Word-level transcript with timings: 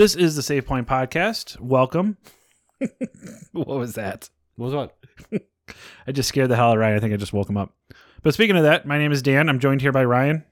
This 0.00 0.16
is 0.16 0.34
the 0.34 0.42
Save 0.42 0.64
Point 0.64 0.88
Podcast. 0.88 1.60
Welcome. 1.60 2.16
what 3.52 3.66
was 3.66 3.96
that? 3.96 4.30
What 4.56 4.72
was 4.72 4.74
what? 4.74 5.42
I 6.06 6.12
just 6.12 6.30
scared 6.30 6.48
the 6.48 6.56
hell 6.56 6.70
out 6.70 6.78
of 6.78 6.80
Ryan. 6.80 6.96
I 6.96 7.00
think 7.00 7.12
I 7.12 7.18
just 7.18 7.34
woke 7.34 7.50
him 7.50 7.58
up. 7.58 7.74
But 8.22 8.32
speaking 8.32 8.56
of 8.56 8.62
that, 8.62 8.86
my 8.86 8.96
name 8.96 9.12
is 9.12 9.20
Dan. 9.20 9.50
I'm 9.50 9.58
joined 9.58 9.82
here 9.82 9.92
by 9.92 10.06
Ryan 10.06 10.46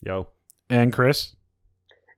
Yo. 0.00 0.26
and 0.68 0.92
Chris. 0.92 1.36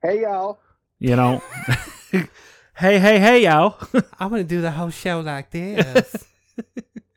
Hey 0.00 0.22
y'all. 0.22 0.58
You 0.98 1.14
know, 1.16 1.42
hey, 2.10 2.98
hey, 2.98 3.18
hey, 3.18 3.44
y'all. 3.44 3.76
I'm 4.18 4.30
gonna 4.30 4.42
do 4.42 4.62
the 4.62 4.70
whole 4.70 4.88
show 4.88 5.20
like 5.20 5.50
this. 5.50 6.26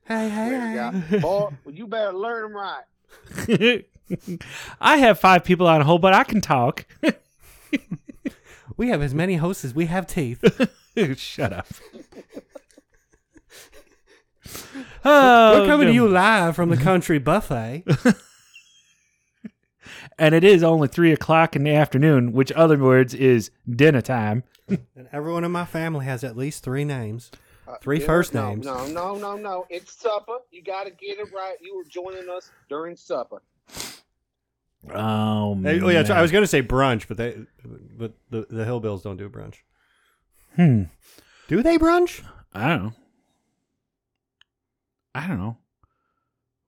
hey, 0.03 0.27
hey, 0.27 0.49
There 0.49 0.91
you 0.99 1.01
go. 1.11 1.19
Boy, 1.21 1.49
you 1.71 1.87
better 1.87 2.11
learn 2.11 2.51
them 2.51 2.57
right. 2.57 3.85
I 4.81 4.97
have 4.97 5.17
five 5.17 5.45
people 5.45 5.65
on 5.65 5.79
hold, 5.79 6.01
but 6.01 6.13
I 6.13 6.25
can 6.25 6.41
talk. 6.41 6.85
We 8.79 8.87
have 8.87 9.01
as 9.01 9.13
many 9.13 9.35
hosts 9.35 9.65
as 9.65 9.75
we 9.75 9.87
have 9.87 10.07
teeth. 10.07 10.41
Shut 11.17 11.51
up. 11.51 11.67
Oh, 15.03 15.59
We're 15.59 15.67
coming 15.67 15.87
to 15.87 15.93
you 15.93 16.07
live 16.07 16.55
from 16.55 16.69
the 16.69 16.77
country 16.77 17.19
buffet. 17.19 17.83
and 20.17 20.33
it 20.33 20.45
is 20.45 20.63
only 20.63 20.87
three 20.87 21.11
o'clock 21.11 21.57
in 21.57 21.65
the 21.65 21.75
afternoon, 21.75 22.31
which 22.31 22.53
other 22.53 22.77
words 22.77 23.13
is 23.13 23.51
dinner 23.69 24.01
time. 24.01 24.43
and 24.69 25.09
everyone 25.11 25.43
in 25.43 25.51
my 25.51 25.65
family 25.65 26.05
has 26.05 26.23
at 26.23 26.37
least 26.37 26.63
three 26.63 26.85
names. 26.85 27.31
Uh, 27.67 27.75
Three 27.81 27.99
yeah, 27.99 28.05
first 28.05 28.33
no, 28.33 28.47
names. 28.47 28.65
No, 28.65 28.87
no, 28.87 29.15
no, 29.15 29.35
no. 29.35 29.65
It's 29.69 29.91
supper. 29.91 30.37
You 30.51 30.63
got 30.63 30.85
to 30.85 30.91
get 30.91 31.19
it 31.19 31.27
right. 31.35 31.57
You 31.59 31.75
were 31.75 31.83
joining 31.83 32.29
us 32.29 32.49
during 32.69 32.95
supper. 32.95 33.41
Oh, 34.93 35.55
Hey, 35.61 35.81
oh 35.81 35.89
yeah, 35.89 36.03
so. 36.03 36.13
I 36.13 36.21
was 36.21 36.31
gonna 36.31 36.47
say 36.47 36.61
brunch, 36.63 37.07
but 37.07 37.17
they, 37.17 37.35
but 37.97 38.13
the 38.29 38.45
the 38.49 38.63
hillbills 38.65 39.03
don't 39.03 39.17
do 39.17 39.29
brunch. 39.29 39.55
Hmm. 40.55 40.83
Do 41.47 41.61
they 41.61 41.77
brunch? 41.77 42.23
I 42.53 42.67
don't 42.67 42.83
know. 42.83 42.93
I 45.13 45.27
don't 45.27 45.39
know. 45.39 45.57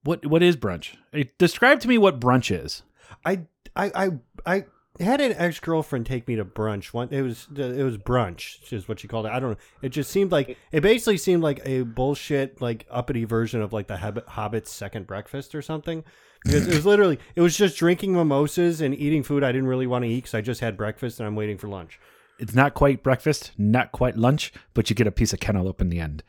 What 0.03 0.25
what 0.25 0.43
is 0.43 0.57
brunch? 0.57 0.95
Hey, 1.11 1.31
describe 1.37 1.79
to 1.81 1.87
me 1.87 1.97
what 1.97 2.19
brunch 2.19 2.51
is. 2.55 2.83
I 3.25 3.41
I 3.75 3.91
I 3.95 4.09
I 4.45 4.65
had 4.99 5.21
an 5.21 5.33
ex 5.37 5.59
girlfriend 5.59 6.05
take 6.05 6.27
me 6.27 6.35
to 6.35 6.45
brunch. 6.45 6.93
One 6.93 7.09
it 7.11 7.21
was 7.21 7.47
it 7.55 7.83
was 7.83 7.97
brunch 7.97 8.71
is 8.71 8.87
what 8.87 8.99
she 8.99 9.07
called 9.07 9.25
it. 9.25 9.31
I 9.31 9.39
don't 9.39 9.51
know. 9.51 9.57
It 9.81 9.89
just 9.89 10.11
seemed 10.11 10.31
like 10.31 10.57
it 10.71 10.81
basically 10.81 11.17
seemed 11.17 11.43
like 11.43 11.61
a 11.65 11.83
bullshit 11.83 12.61
like 12.61 12.85
uppity 12.89 13.23
version 13.25 13.61
of 13.61 13.73
like 13.73 13.87
the 13.87 13.97
Hobbit, 13.97 14.27
Hobbit's 14.27 14.71
second 14.71 15.07
breakfast 15.07 15.55
or 15.55 15.61
something. 15.61 16.03
Because 16.43 16.67
it 16.67 16.73
was 16.73 16.85
literally 16.85 17.19
it 17.35 17.41
was 17.41 17.55
just 17.57 17.77
drinking 17.77 18.13
mimosas 18.13 18.81
and 18.81 18.93
eating 18.95 19.23
food 19.23 19.43
I 19.43 19.51
didn't 19.51 19.67
really 19.67 19.87
want 19.87 20.03
to 20.03 20.09
eat 20.09 20.23
because 20.23 20.33
I 20.33 20.41
just 20.41 20.61
had 20.61 20.75
breakfast 20.75 21.19
and 21.19 21.27
I'm 21.27 21.35
waiting 21.35 21.57
for 21.57 21.67
lunch. 21.67 21.99
It's 22.39 22.55
not 22.55 22.73
quite 22.73 23.03
breakfast, 23.03 23.51
not 23.57 23.91
quite 23.91 24.17
lunch, 24.17 24.51
but 24.73 24.89
you 24.89 24.95
get 24.95 25.07
a 25.07 25.11
piece 25.11 25.31
of 25.31 25.39
cantaloupe 25.39 25.79
in 25.79 25.89
the 25.89 25.99
end. 25.99 26.23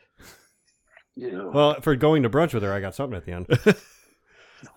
Yeah. 1.15 1.45
Well, 1.45 1.81
for 1.81 1.95
going 1.95 2.23
to 2.23 2.29
brunch 2.29 2.53
with 2.53 2.63
her, 2.63 2.73
I 2.73 2.79
got 2.79 2.95
something 2.95 3.17
at 3.17 3.25
the 3.25 3.31
end. 3.31 3.75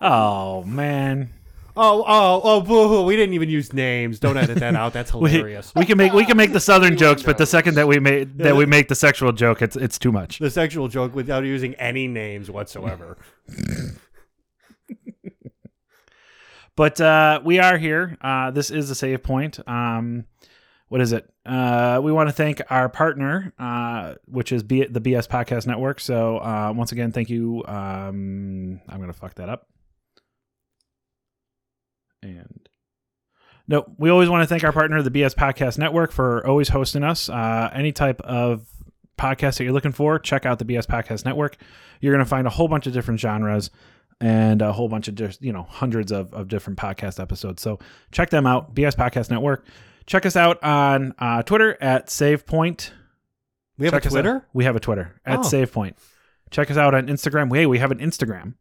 Oh 0.01 0.63
man. 0.63 1.29
Oh 1.77 2.03
oh 2.07 2.41
oh 2.43 2.61
boo 2.61 2.87
hoo! 2.87 3.03
We 3.03 3.15
didn't 3.15 3.33
even 3.35 3.49
use 3.49 3.71
names. 3.73 4.19
Don't 4.19 4.37
edit 4.37 4.59
that 4.59 4.75
out. 4.75 4.93
That's 4.93 5.11
hilarious. 5.11 5.73
we 5.75 5.85
can 5.85 5.97
make 5.97 6.13
we 6.13 6.25
can 6.25 6.37
make 6.37 6.51
the 6.53 6.59
southern 6.59 6.97
jokes, 6.97 7.23
but 7.23 7.37
the 7.37 7.45
second 7.45 7.75
that 7.75 7.87
we 7.87 7.99
make 7.99 8.37
that 8.37 8.55
we 8.55 8.65
make 8.65 8.87
the 8.87 8.95
sexual 8.95 9.31
joke, 9.31 9.61
it's 9.61 9.75
it's 9.75 9.97
too 9.99 10.11
much. 10.11 10.39
the 10.39 10.49
sexual 10.49 10.87
joke 10.87 11.15
without 11.15 11.43
using 11.43 11.73
any 11.75 12.07
names 12.07 12.49
whatsoever. 12.51 13.17
But 16.75 17.01
uh, 17.01 17.41
we 17.43 17.57
are 17.57 17.77
here. 17.79 18.17
Uh, 18.21 18.51
this 18.51 18.69
is 18.69 18.91
a 18.91 18.95
save 18.95 19.23
point. 19.23 19.59
Um, 19.67 20.25
what 20.89 21.01
is 21.01 21.11
it? 21.11 21.27
Uh, 21.43 21.99
we 22.03 22.11
want 22.11 22.29
to 22.29 22.33
thank 22.33 22.61
our 22.69 22.87
partner, 22.87 23.51
uh, 23.57 24.13
which 24.27 24.51
is 24.51 24.61
B- 24.61 24.85
the 24.85 25.01
BS 25.01 25.27
Podcast 25.27 25.65
Network. 25.65 25.99
So 25.99 26.37
uh, 26.37 26.71
once 26.75 26.91
again, 26.91 27.11
thank 27.11 27.31
you. 27.31 27.63
Um, 27.67 28.79
I'm 28.87 28.99
gonna 28.99 29.11
fuck 29.11 29.33
that 29.35 29.49
up. 29.49 29.67
And 32.23 32.67
no, 33.67 33.85
we 33.97 34.09
always 34.09 34.29
want 34.29 34.43
to 34.43 34.47
thank 34.47 34.63
our 34.63 34.71
partner, 34.71 35.01
the 35.01 35.11
BS 35.11 35.35
Podcast 35.35 35.77
Network, 35.77 36.11
for 36.11 36.45
always 36.47 36.69
hosting 36.69 37.03
us. 37.03 37.29
Uh, 37.29 37.69
any 37.73 37.91
type 37.91 38.21
of 38.21 38.65
podcast 39.17 39.57
that 39.57 39.63
you're 39.63 39.73
looking 39.73 39.91
for, 39.91 40.19
check 40.19 40.45
out 40.45 40.59
the 40.59 40.65
BS 40.65 40.85
Podcast 40.87 41.25
Network. 41.25 41.57
You're 42.01 42.13
gonna 42.13 42.25
find 42.25 42.47
a 42.47 42.51
whole 42.51 42.67
bunch 42.67 42.87
of 42.87 42.93
different 42.93 43.19
genres 43.19 43.69
and 44.21 44.61
a 44.61 44.71
whole 44.73 44.87
bunch 44.89 45.07
of 45.07 45.15
just 45.15 45.41
you 45.43 45.51
know 45.53 45.63
hundreds 45.63 46.11
of, 46.11 46.33
of 46.33 46.47
different 46.47 46.79
podcast 46.79 47.19
episodes 47.21 47.61
so 47.61 47.77
check 48.11 48.31
them 48.31 48.47
out 48.47 48.73
bs 48.73 48.95
podcast 48.95 49.29
network 49.29 49.63
check 50.07 50.25
us 50.25 50.35
out 50.35 50.57
on 50.63 51.13
uh, 51.19 51.43
twitter 51.43 51.77
at 51.79 52.07
savepoint 52.07 52.89
We 53.77 53.85
have 53.85 53.93
Check 53.93 54.05
a 54.07 54.09
Twitter. 54.09 54.43
we 54.53 54.63
have 54.63 54.75
a 54.75 54.79
twitter 54.79 55.21
at 55.23 55.37
Oh. 55.37 55.41
savepoint 55.43 55.93
check 56.49 56.71
us 56.71 56.77
out 56.77 56.95
on 56.95 57.05
instagram 57.05 57.55
hey 57.55 57.67
we 57.67 57.77
have 57.77 57.91
an 57.91 57.99
instagram 57.99 58.55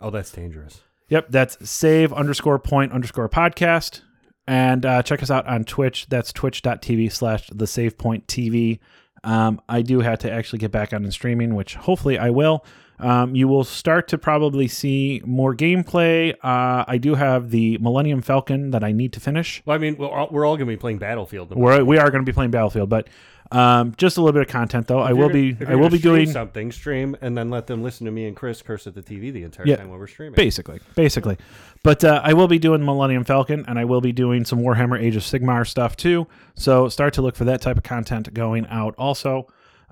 Oh, 0.00 0.10
that's 0.10 0.32
dangerous. 0.32 0.80
Yep 1.08 1.26
that's 1.30 1.68
save 1.68 2.12
underscore 2.12 2.58
point 2.58 2.92
underscore 2.92 3.28
podcast. 3.28 4.00
And 4.46 4.84
uh, 4.84 5.02
check 5.02 5.22
us 5.22 5.30
out 5.30 5.46
on 5.46 5.64
twitch. 5.64 6.06
That's 6.10 6.30
twitch.tv 6.32 7.10
slash 7.12 7.48
the 7.48 7.66
save 7.66 7.96
point 7.96 8.26
tv 8.26 8.78
um, 9.24 9.60
i 9.68 9.80
do 9.80 10.00
have 10.00 10.18
to 10.18 10.30
actually 10.30 10.58
get 10.58 10.70
back 10.70 10.92
on 10.92 11.04
in 11.04 11.10
streaming 11.10 11.54
which 11.54 11.74
hopefully 11.76 12.18
i 12.18 12.30
will. 12.30 12.64
Um, 13.00 13.34
you 13.34 13.48
will 13.48 13.64
start 13.64 14.06
to 14.08 14.18
probably 14.18 14.68
see 14.68 15.20
more 15.24 15.54
gameplay. 15.54 16.32
Uh, 16.42 16.84
i 16.86 16.96
do 16.98 17.14
have 17.14 17.50
the 17.50 17.78
millennium 17.78 18.22
falcon 18.22 18.70
that 18.70 18.84
i 18.84 18.92
need 18.92 19.12
to 19.14 19.20
finish. 19.20 19.62
Well, 19.64 19.74
I 19.74 19.78
mean, 19.78 19.96
we're 19.96 20.08
all, 20.08 20.26
all 20.26 20.56
going 20.56 20.58
to 20.60 20.66
be 20.66 20.76
playing 20.76 20.98
Battlefield. 20.98 21.54
we're, 21.56 21.82
we 21.82 21.98
are 21.98 22.10
going 22.10 22.22
to 22.24 22.30
be 22.30 22.34
playing 22.34 22.50
battlefield 22.50 22.88
but 22.90 23.08
um, 23.54 23.94
just 23.96 24.16
a 24.16 24.20
little 24.20 24.32
bit 24.32 24.42
of 24.42 24.48
content 24.48 24.86
though 24.88 24.98
i 24.98 25.12
will 25.12 25.28
be 25.28 25.56
i 25.68 25.74
will 25.74 25.88
be 25.90 25.98
doing 25.98 26.28
something. 26.30 26.72
Stream 26.72 27.16
and 27.20 27.36
then 27.38 27.48
let 27.50 27.66
them 27.66 27.82
listen 27.82 28.04
to 28.06 28.10
me 28.12 28.26
and 28.26 28.34
Chris 28.36 28.60
curse 28.62 28.86
at 28.86 28.94
the 28.94 29.02
TV 29.02 29.32
the 29.32 29.44
entire 29.44 29.66
Yeah. 29.66 29.76
time 29.76 29.88
while 29.90 29.98
we're 29.98 30.06
streaming. 30.08 30.34
basically 30.34 30.80
basically 30.94 31.36
but 31.82 32.02
uh, 32.04 32.20
i 32.24 32.32
will 32.32 32.48
be 32.48 32.58
doing 32.58 32.84
millennium 32.84 33.24
falcon 33.24 33.64
and 33.68 33.78
i 33.78 33.84
will 33.84 34.00
be 34.00 34.12
doing 34.12 34.44
some 34.44 34.58
warhammer 34.60 35.00
age 35.00 35.16
of 35.16 35.22
sigmar 35.22 35.66
stuff 35.66 35.96
too 35.96 36.26
so 36.56 36.88
start 36.88 37.14
to 37.14 37.22
look 37.22 37.36
for 37.36 37.44
that 37.44 37.60
type 37.62 37.76
of 37.76 37.82
content 37.84 38.32
going 38.34 38.66
out 38.66 38.94
also 38.98 39.46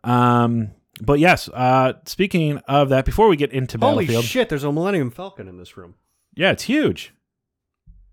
um, 0.04 0.70
but 1.00 1.18
yes 1.20 1.48
uh, 1.54 1.92
speaking 2.06 2.58
of 2.68 2.88
that 2.88 3.04
before 3.04 3.28
we 3.28 3.36
get 3.36 3.52
into 3.52 3.78
Holy 3.78 4.04
battlefield 4.06 4.24
shit! 4.24 4.48
There's 4.48 4.64
a 4.64 4.72
Millennium 4.72 5.10
Falcon 5.10 5.46
in 5.48 5.56
this 5.58 5.76
room. 5.76 5.94
yeah 6.34 6.50
it's 6.50 6.64
huge 6.64 7.14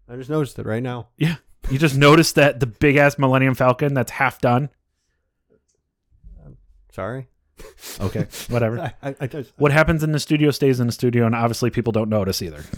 I 0.07 0.15
just 0.15 0.29
noticed 0.29 0.57
it 0.59 0.65
right 0.65 0.83
now. 0.83 1.07
yeah 1.17 1.37
you 1.69 1.77
just 1.77 1.95
noticed 1.97 2.35
that 2.35 2.59
the 2.59 2.65
big 2.67 2.95
ass 2.95 3.17
millennium 3.19 3.53
falcon 3.55 3.93
that's 3.93 4.11
half 4.11 4.39
done 4.41 4.69
Sorry. 6.99 7.27
okay 7.99 8.25
whatever 8.47 8.93
I, 9.03 9.15
I, 9.19 9.27
just, 9.27 9.51
what 9.57 9.73
happens 9.73 10.01
in 10.01 10.13
the 10.13 10.19
studio 10.19 10.49
stays 10.51 10.79
in 10.79 10.87
the 10.87 10.93
studio 10.93 11.25
and 11.25 11.35
obviously 11.35 11.69
people 11.69 11.91
don't 11.91 12.09
notice 12.09 12.41
either 12.41 12.63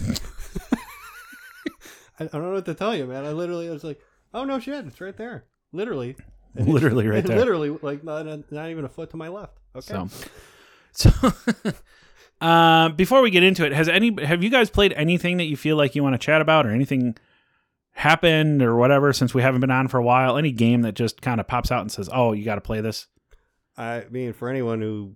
I, 2.18 2.24
I 2.24 2.26
don't 2.26 2.42
know 2.42 2.52
what 2.52 2.64
to 2.66 2.74
tell 2.74 2.94
you, 2.94 3.06
man. 3.06 3.24
I 3.24 3.32
literally 3.32 3.68
I 3.68 3.72
was 3.72 3.84
like, 3.84 4.00
oh 4.34 4.44
no 4.44 4.58
shit, 4.58 4.86
it's 4.86 5.00
right 5.00 5.16
there. 5.16 5.44
Literally. 5.72 6.16
And 6.54 6.68
Literally 6.72 7.06
right 7.06 7.24
there. 7.24 7.38
Literally, 7.38 7.70
like 7.82 8.04
not, 8.04 8.26
not 8.50 8.70
even 8.70 8.84
a 8.84 8.88
foot 8.88 9.10
to 9.10 9.16
my 9.16 9.28
left. 9.28 9.58
Okay. 9.74 10.06
So, 10.92 11.10
so 11.10 11.10
uh, 12.40 12.90
before 12.90 13.22
we 13.22 13.30
get 13.30 13.42
into 13.42 13.64
it, 13.64 13.72
has 13.72 13.88
any 13.88 14.14
have 14.24 14.42
you 14.42 14.50
guys 14.50 14.70
played 14.70 14.92
anything 14.92 15.38
that 15.38 15.44
you 15.44 15.56
feel 15.56 15.76
like 15.76 15.94
you 15.94 16.02
want 16.02 16.14
to 16.14 16.18
chat 16.18 16.42
about, 16.42 16.66
or 16.66 16.70
anything 16.70 17.16
happened 17.92 18.62
or 18.62 18.76
whatever 18.76 19.12
since 19.12 19.32
we 19.32 19.42
haven't 19.42 19.60
been 19.60 19.70
on 19.70 19.88
for 19.88 19.96
a 19.96 20.02
while? 20.02 20.36
Any 20.36 20.52
game 20.52 20.82
that 20.82 20.92
just 20.92 21.22
kind 21.22 21.40
of 21.40 21.46
pops 21.46 21.72
out 21.72 21.80
and 21.80 21.90
says, 21.90 22.10
"Oh, 22.12 22.32
you 22.32 22.44
got 22.44 22.56
to 22.56 22.60
play 22.60 22.82
this." 22.82 23.06
I 23.76 24.04
mean, 24.10 24.32
for 24.32 24.48
anyone 24.48 24.80
who 24.80 25.14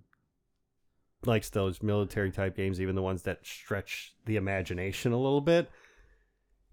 likes 1.25 1.49
those 1.49 1.81
military 1.83 2.31
type 2.31 2.55
games, 2.55 2.79
even 2.81 2.95
the 2.95 3.01
ones 3.01 3.23
that 3.23 3.45
stretch 3.45 4.13
the 4.25 4.35
imagination 4.35 5.11
a 5.11 5.17
little 5.17 5.41
bit, 5.41 5.69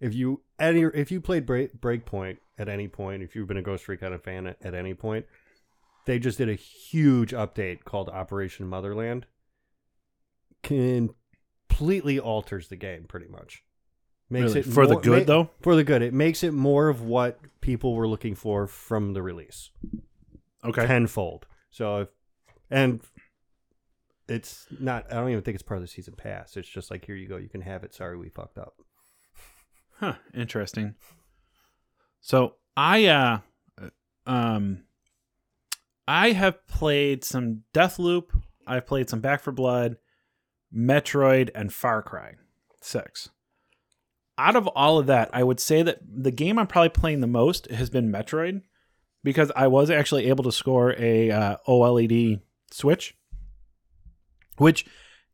if 0.00 0.14
you 0.14 0.42
any 0.58 0.82
if 0.82 1.10
you 1.10 1.20
played 1.20 1.46
Break, 1.46 1.78
Breakpoint 1.80 2.38
at 2.58 2.68
any 2.68 2.88
point, 2.88 3.22
if 3.22 3.34
you've 3.34 3.48
been 3.48 3.56
a 3.56 3.62
Ghost 3.62 3.88
Recon 3.88 4.18
fan 4.18 4.46
at, 4.46 4.56
at 4.62 4.74
any 4.74 4.94
point, 4.94 5.26
they 6.06 6.18
just 6.18 6.38
did 6.38 6.48
a 6.48 6.54
huge 6.54 7.32
update 7.32 7.84
called 7.84 8.08
Operation 8.08 8.66
Motherland. 8.66 9.26
Completely 10.62 12.18
alters 12.18 12.68
the 12.68 12.76
game, 12.76 13.04
pretty 13.04 13.28
much. 13.28 13.62
Makes 14.30 14.54
Really? 14.54 14.60
it 14.60 14.66
For 14.66 14.86
the 14.86 14.96
good, 14.96 15.20
ma- 15.28 15.32
though? 15.32 15.50
For 15.60 15.76
the 15.76 15.84
good, 15.84 16.00
it 16.02 16.14
makes 16.14 16.42
it 16.42 16.52
more 16.52 16.88
of 16.88 17.02
what 17.02 17.38
people 17.60 17.94
were 17.94 18.08
looking 18.08 18.34
for 18.34 18.66
from 18.66 19.12
the 19.12 19.22
release 19.22 19.70
Okay. 20.64 20.86
tenfold. 20.86 21.46
So, 21.74 22.02
if, 22.02 22.08
and 22.70 23.00
it's 24.28 24.68
not. 24.78 25.06
I 25.10 25.16
don't 25.16 25.30
even 25.30 25.42
think 25.42 25.56
it's 25.56 25.62
part 25.64 25.78
of 25.78 25.82
the 25.82 25.88
season 25.88 26.14
pass. 26.16 26.56
It's 26.56 26.68
just 26.68 26.88
like 26.88 27.04
here 27.04 27.16
you 27.16 27.26
go, 27.26 27.36
you 27.36 27.48
can 27.48 27.62
have 27.62 27.82
it. 27.82 27.92
Sorry, 27.92 28.16
we 28.16 28.28
fucked 28.28 28.58
up. 28.58 28.76
Huh. 29.98 30.14
Interesting. 30.32 30.94
So 32.20 32.54
I 32.76 33.06
uh 33.06 33.38
um 34.24 34.84
I 36.06 36.30
have 36.30 36.64
played 36.68 37.24
some 37.24 37.62
Deathloop. 37.74 38.40
I've 38.68 38.86
played 38.86 39.10
some 39.10 39.20
Back 39.20 39.42
4 39.42 39.52
Blood, 39.52 39.96
Metroid, 40.72 41.50
and 41.56 41.72
Far 41.72 42.02
Cry 42.02 42.34
Six. 42.80 43.30
Out 44.38 44.54
of 44.54 44.68
all 44.68 44.98
of 44.98 45.06
that, 45.06 45.28
I 45.32 45.42
would 45.42 45.58
say 45.58 45.82
that 45.82 45.98
the 46.06 46.30
game 46.30 46.56
I'm 46.56 46.68
probably 46.68 46.90
playing 46.90 47.20
the 47.20 47.26
most 47.26 47.68
has 47.72 47.90
been 47.90 48.12
Metroid 48.12 48.62
because 49.24 49.50
I 49.56 49.66
was 49.66 49.90
actually 49.90 50.26
able 50.26 50.44
to 50.44 50.52
score 50.52 50.94
a 50.96 51.30
uh, 51.30 51.56
OLED 51.66 52.40
switch, 52.70 53.16
which 54.58 54.86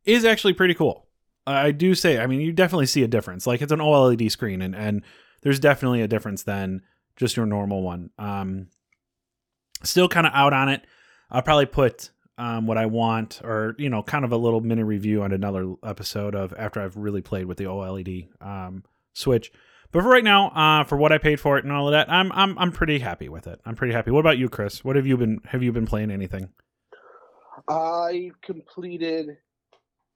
is 0.05 0.25
actually 0.25 0.53
pretty 0.53 0.73
cool. 0.73 1.05
I 1.45 1.71
do 1.71 1.93
say, 1.93 2.19
I 2.19 2.27
mean, 2.27 2.39
you 2.41 2.53
definitely 2.53 2.85
see 2.85 3.03
a 3.03 3.07
difference. 3.07 3.45
Like 3.45 3.61
it's 3.61 3.71
an 3.71 3.79
OLED 3.79 4.31
screen, 4.31 4.61
and 4.61 4.75
and 4.75 5.03
there's 5.43 5.59
definitely 5.59 6.01
a 6.01 6.07
difference 6.07 6.43
than 6.43 6.81
just 7.17 7.35
your 7.35 7.45
normal 7.45 7.83
one. 7.83 8.09
Um, 8.17 8.67
still 9.83 10.07
kind 10.07 10.25
of 10.25 10.33
out 10.33 10.53
on 10.53 10.69
it. 10.69 10.85
I'll 11.29 11.41
probably 11.41 11.65
put 11.65 12.11
um, 12.37 12.67
what 12.67 12.77
I 12.77 12.85
want, 12.85 13.41
or 13.43 13.75
you 13.77 13.89
know, 13.89 14.03
kind 14.03 14.23
of 14.23 14.31
a 14.31 14.37
little 14.37 14.61
mini 14.61 14.83
review 14.83 15.23
on 15.23 15.31
another 15.31 15.73
episode 15.83 16.35
of 16.35 16.53
after 16.57 16.81
I've 16.81 16.95
really 16.95 17.21
played 17.21 17.45
with 17.45 17.57
the 17.57 17.65
OLED 17.65 18.29
um, 18.41 18.83
switch. 19.13 19.51
But 19.91 20.03
for 20.03 20.09
right 20.09 20.23
now, 20.23 20.49
uh, 20.49 20.83
for 20.85 20.97
what 20.97 21.11
I 21.11 21.17
paid 21.17 21.39
for 21.39 21.57
it 21.57 21.65
and 21.65 21.73
all 21.73 21.87
of 21.87 21.91
that, 21.91 22.09
I'm 22.09 22.31
I'm 22.31 22.57
I'm 22.57 22.71
pretty 22.71 22.99
happy 22.99 23.29
with 23.29 23.47
it. 23.47 23.59
I'm 23.65 23.75
pretty 23.75 23.93
happy. 23.93 24.11
What 24.11 24.21
about 24.21 24.37
you, 24.37 24.47
Chris? 24.49 24.83
What 24.83 24.95
have 24.95 25.05
you 25.05 25.17
been 25.17 25.39
have 25.45 25.63
you 25.63 25.71
been 25.71 25.85
playing 25.85 26.11
anything? 26.11 26.49
I 27.67 28.31
completed 28.41 29.37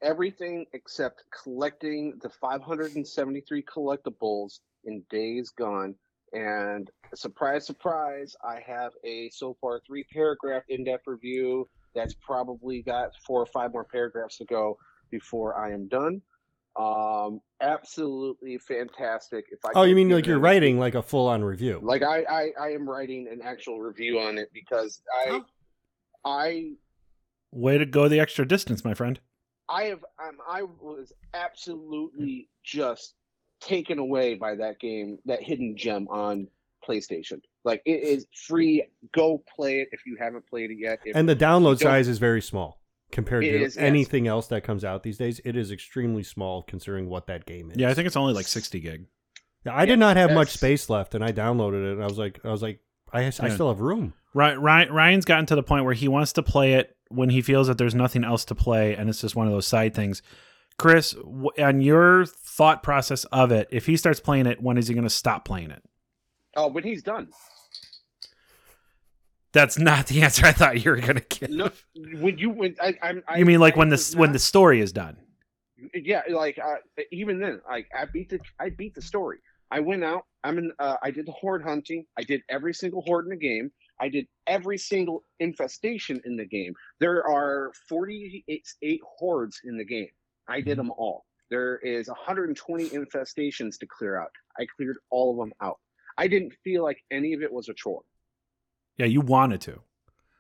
everything 0.01 0.65
except 0.73 1.23
collecting 1.43 2.13
the 2.21 2.29
573 2.29 3.63
collectibles 3.63 4.59
in 4.85 5.03
Days 5.09 5.51
Gone. 5.51 5.95
And 6.33 6.89
surprise, 7.13 7.65
surprise, 7.65 8.35
I 8.43 8.59
have 8.65 8.91
a 9.03 9.29
so 9.29 9.55
far 9.61 9.81
three 9.85 10.05
paragraph 10.11 10.63
in 10.69 10.83
depth 10.83 11.03
review 11.07 11.69
that's 11.93 12.13
probably 12.15 12.81
got 12.81 13.11
four 13.25 13.41
or 13.41 13.45
five 13.45 13.71
more 13.71 13.85
paragraphs 13.85 14.37
to 14.37 14.45
go 14.45 14.77
before 15.11 15.57
I 15.57 15.71
am 15.71 15.87
done. 15.87 16.21
Um, 16.77 17.39
absolutely 17.61 18.57
fantastic. 18.57 19.45
If 19.51 19.59
I 19.65 19.69
Oh, 19.75 19.83
you 19.83 19.95
mean 19.95 20.09
like 20.09 20.25
you're 20.25 20.35
them- 20.35 20.43
writing 20.43 20.77
like 20.79 20.95
a 20.95 21.01
full 21.01 21.27
on 21.27 21.43
review? 21.43 21.79
Like 21.81 22.03
I, 22.03 22.23
I, 22.23 22.49
I 22.59 22.69
am 22.71 22.89
writing 22.89 23.27
an 23.31 23.41
actual 23.43 23.79
review 23.79 24.19
on 24.19 24.37
it 24.37 24.49
because 24.53 25.01
I, 25.25 25.29
Oh. 25.31 25.45
I 26.25 26.71
Way 27.51 27.77
to 27.77 27.85
go 27.85 28.09
the 28.09 28.19
extra 28.19 28.45
distance, 28.45 28.83
my 28.83 28.93
friend. 28.93 29.19
I 29.69 29.83
have 29.85 30.03
um, 30.21 30.37
I 30.47 30.63
was 30.63 31.13
absolutely 31.33 32.49
just 32.63 33.13
taken 33.61 33.97
away 33.97 34.35
by 34.35 34.55
that 34.55 34.79
game, 34.79 35.17
that 35.25 35.41
hidden 35.41 35.77
gem 35.77 36.07
on 36.09 36.47
PlayStation. 36.87 37.41
Like 37.63 37.81
it 37.85 38.03
is 38.03 38.27
free. 38.47 38.83
Go 39.13 39.41
play 39.55 39.79
it 39.79 39.87
if 39.93 40.01
you 40.05 40.17
haven't 40.19 40.45
played 40.47 40.71
it 40.71 40.77
yet. 40.79 40.99
If- 41.05 41.15
and 41.15 41.29
the 41.29 41.35
download 41.35 41.79
size 41.79 42.07
is 42.09 42.17
very 42.19 42.41
small 42.41 42.81
compared 43.15 43.43
It 43.43 43.53
to 43.53 43.63
is, 43.63 43.75
yes. 43.75 43.83
anything 43.83 44.27
else 44.27 44.45
that 44.47 44.63
comes 44.63 44.85
out 44.85 45.01
these 45.01 45.17
days. 45.17 45.41
It 45.43 45.55
is 45.57 45.71
extremely 45.71 46.21
small 46.21 46.61
considering 46.61 47.09
what 47.09 47.25
that 47.27 47.45
game 47.47 47.71
is. 47.71 47.77
Yeah, 47.77 47.89
I 47.89 47.95
think 47.95 48.05
it's 48.05 48.15
only 48.15 48.33
like 48.33 48.45
60 48.45 48.79
gig. 48.79 49.05
Yeah, 49.65 49.75
I 49.75 49.85
did 49.85 49.97
not 49.97 50.15
have 50.17 50.31
much 50.31 50.49
space 50.49 50.87
left, 50.91 51.15
and 51.15 51.23
I 51.23 51.31
downloaded 51.31 51.83
it, 51.89 51.93
and 51.93 52.03
I 52.03 52.05
was 52.07 52.19
like, 52.19 52.39
I 52.45 52.51
was 52.51 52.61
like, 52.61 52.81
I, 53.11 53.21
I 53.21 53.23
Yeah. 53.23 53.29
still 53.49 53.69
have 53.69 53.79
room. 53.79 54.13
Ryan, 54.35 54.59
Ryan 54.61 54.93
Ryan's 54.93 55.25
gotten 55.25 55.47
to 55.47 55.55
the 55.55 55.63
point 55.63 55.85
where 55.85 55.93
he 55.95 56.07
wants 56.07 56.33
to 56.33 56.43
play 56.43 56.73
it 56.73 56.95
when 57.09 57.29
he 57.29 57.41
feels 57.41 57.65
that 57.67 57.77
there's 57.79 57.95
nothing 57.95 58.23
else 58.23 58.45
to 58.45 58.55
play, 58.55 58.95
and 58.95 59.09
it's 59.09 59.21
just 59.21 59.35
one 59.35 59.47
of 59.47 59.53
those 59.53 59.65
side 59.65 59.95
things. 59.95 60.21
Chris, 60.77 61.13
w- 61.13 61.49
on 61.57 61.79
your 61.81 62.25
thought 62.25 62.83
process 62.83 63.23
of 63.25 63.51
it, 63.51 63.67
if 63.71 63.85
he 63.85 63.95
starts 63.97 64.19
playing 64.19 64.45
it, 64.45 64.61
when 64.61 64.77
is 64.77 64.87
he 64.89 64.93
going 64.93 65.03
to 65.05 65.09
stop 65.09 65.45
playing 65.45 65.71
it? 65.71 65.81
oh, 66.57 66.67
when 66.67 66.83
he's 66.83 67.01
done. 67.03 67.27
That's 69.55 69.79
not 69.79 70.07
the 70.07 70.21
answer 70.21 70.45
I 70.45 70.51
thought 70.51 70.83
you 70.83 70.91
were 70.91 70.97
going 70.97 71.15
to 71.15 71.21
give. 71.21 71.49
No, 71.49 71.71
when 72.19 72.37
you 72.37 72.49
when 72.49 72.75
I, 72.81 72.93
I'm. 73.01 73.23
I, 73.25 73.37
you 73.37 73.45
mean 73.45 73.61
like 73.61 73.75
I 73.75 73.79
when 73.79 73.87
the 73.89 73.93
was 73.95 74.13
when 74.13 74.33
the 74.33 74.39
story 74.39 74.81
is 74.81 74.91
done? 74.91 75.15
yeah 75.93 76.21
like 76.29 76.57
uh, 76.57 76.75
even 77.11 77.39
then 77.39 77.61
like 77.69 77.87
i 77.95 78.05
beat 78.05 78.29
the 78.29 78.39
i 78.59 78.69
beat 78.69 78.93
the 78.93 79.01
story. 79.01 79.39
I 79.71 79.79
went 79.79 80.03
out 80.03 80.25
i'm 80.43 80.57
in 80.57 80.71
uh, 80.79 80.97
i 81.01 81.09
did 81.09 81.25
the 81.25 81.31
horde 81.31 81.63
hunting. 81.63 82.05
I 82.19 82.23
did 82.23 82.41
every 82.49 82.73
single 82.73 83.01
horde 83.01 83.25
in 83.25 83.29
the 83.29 83.37
game. 83.37 83.71
I 84.01 84.09
did 84.09 84.27
every 84.45 84.77
single 84.77 85.23
infestation 85.39 86.21
in 86.25 86.35
the 86.35 86.45
game. 86.45 86.73
There 86.99 87.25
are 87.25 87.71
48 87.87 89.01
hordes 89.17 89.61
in 89.63 89.77
the 89.77 89.85
game. 89.85 90.09
I 90.49 90.59
did 90.59 90.77
them 90.77 90.91
all. 90.91 91.23
There 91.49 91.77
is 91.77 92.09
120 92.09 92.89
infestations 92.89 93.79
to 93.79 93.85
clear 93.87 94.19
out. 94.19 94.31
I 94.59 94.65
cleared 94.75 94.97
all 95.11 95.31
of 95.31 95.37
them 95.37 95.53
out. 95.61 95.79
I 96.17 96.27
didn't 96.27 96.53
feel 96.61 96.83
like 96.83 97.01
any 97.09 97.31
of 97.31 97.41
it 97.41 97.51
was 97.51 97.69
a 97.69 97.73
chore 97.73 98.01
Yeah, 98.97 99.05
you 99.07 99.21
wanted 99.21 99.61
to. 99.61 99.81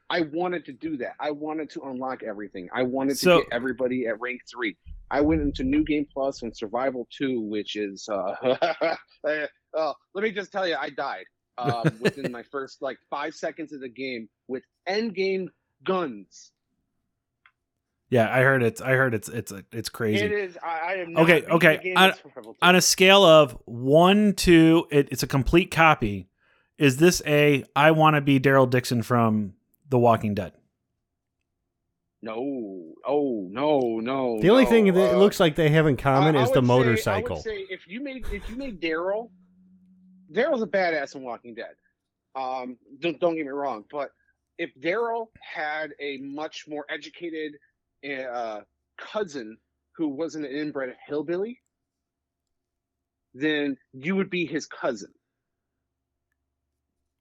I 0.09 0.21
wanted 0.21 0.65
to 0.65 0.71
do 0.71 0.97
that. 0.97 1.13
I 1.19 1.31
wanted 1.31 1.69
to 1.71 1.81
unlock 1.81 2.21
everything. 2.23 2.69
I 2.73 2.83
wanted 2.83 3.17
So- 3.17 3.39
to 3.39 3.43
get 3.43 3.53
everybody 3.53 4.07
at 4.07 4.19
rank 4.19 4.41
three. 4.49 4.77
I 5.11 5.21
went 5.21 5.41
into 5.41 5.63
New 5.63 5.83
Game 5.83 6.05
Plus 6.11 6.41
and 6.41 6.55
Survival 6.55 7.07
Two, 7.15 7.41
which 7.41 7.75
is 7.75 8.07
uh, 8.09 8.15
uh, 8.63 8.95
oh, 9.73 9.93
let 10.13 10.23
me 10.23 10.31
just 10.31 10.51
tell 10.51 10.67
you, 10.67 10.75
I 10.75 10.89
died 10.89 11.25
um, 11.57 11.83
within 12.01 12.31
my 12.31 12.43
first 12.43 12.81
like 12.81 12.97
five 13.09 13.33
seconds 13.35 13.71
of 13.73 13.81
the 13.81 13.89
game 13.89 14.27
with 14.47 14.63
end 14.87 15.13
game 15.15 15.49
guns. 15.83 16.51
Yeah, 18.09 18.31
I 18.33 18.41
heard 18.41 18.61
it's. 18.63 18.81
I 18.81 18.91
heard 18.91 19.13
it's. 19.15 19.27
It's. 19.29 19.51
It's 19.71 19.89
crazy. 19.89 20.23
It 20.23 20.31
is. 20.31 20.57
I, 20.63 20.79
I 20.79 20.93
am 20.97 21.13
not 21.13 21.23
Okay, 21.23 21.43
okay, 21.47 21.93
on- 21.95 22.09
with 22.09 22.21
Survival 22.21 22.53
2. 22.53 22.59
on 22.61 22.75
a 22.75 22.81
scale 22.81 23.23
of 23.25 23.57
one 23.65 24.33
to 24.33 24.87
it, 24.91 25.09
it's 25.11 25.23
a 25.23 25.27
complete 25.27 25.71
copy. 25.71 26.29
Is 26.77 26.97
this 26.97 27.21
a 27.25 27.63
I 27.75 27.91
want 27.91 28.15
to 28.15 28.21
be 28.21 28.39
Daryl 28.39 28.69
Dixon 28.69 29.01
from 29.03 29.53
The 29.89 29.99
Walking 29.99 30.33
Dead? 30.35 30.53
no, 32.21 32.93
oh 33.05 33.47
no, 33.51 33.99
no. 33.99 34.41
The 34.41 34.49
only 34.49 34.63
no, 34.63 34.69
thing 34.69 34.85
that 34.93 35.11
it 35.11 35.13
uh, 35.13 35.17
looks 35.17 35.39
like 35.39 35.55
they 35.55 35.69
have 35.69 35.85
in 35.85 35.95
common 35.95 36.35
I- 36.35 36.39
I 36.39 36.43
is 36.43 36.51
the 36.51 36.59
would 36.61 36.67
say- 36.67 36.73
I 36.73 36.77
motorcycle. 36.77 37.35
would 37.35 37.43
say 37.43 37.65
if 37.69 37.87
you 37.87 38.01
made 38.01 38.25
if 38.31 38.49
you 38.49 38.55
made 38.55 38.81
Daryl, 38.81 39.29
Daryl's 40.31 40.63
a 40.63 40.67
badass 40.67 41.15
in 41.15 41.21
Walking 41.23 41.53
Dead. 41.53 41.75
Um, 42.35 42.77
don't, 42.99 43.19
don't 43.19 43.35
get 43.35 43.45
me 43.45 43.51
wrong, 43.51 43.85
but 43.91 44.09
if 44.57 44.71
Daryl 44.81 45.27
had 45.39 45.91
a 46.01 46.17
much 46.17 46.65
more 46.67 46.85
educated 46.89 47.53
uh, 48.09 48.61
cousin 48.97 49.57
who 49.95 50.07
wasn't 50.09 50.45
an 50.45 50.51
inbred 50.51 50.95
hillbilly, 51.07 51.61
then 53.33 53.77
you 53.93 54.15
would 54.15 54.29
be 54.29 54.45
his 54.45 54.65
cousin. 54.65 55.13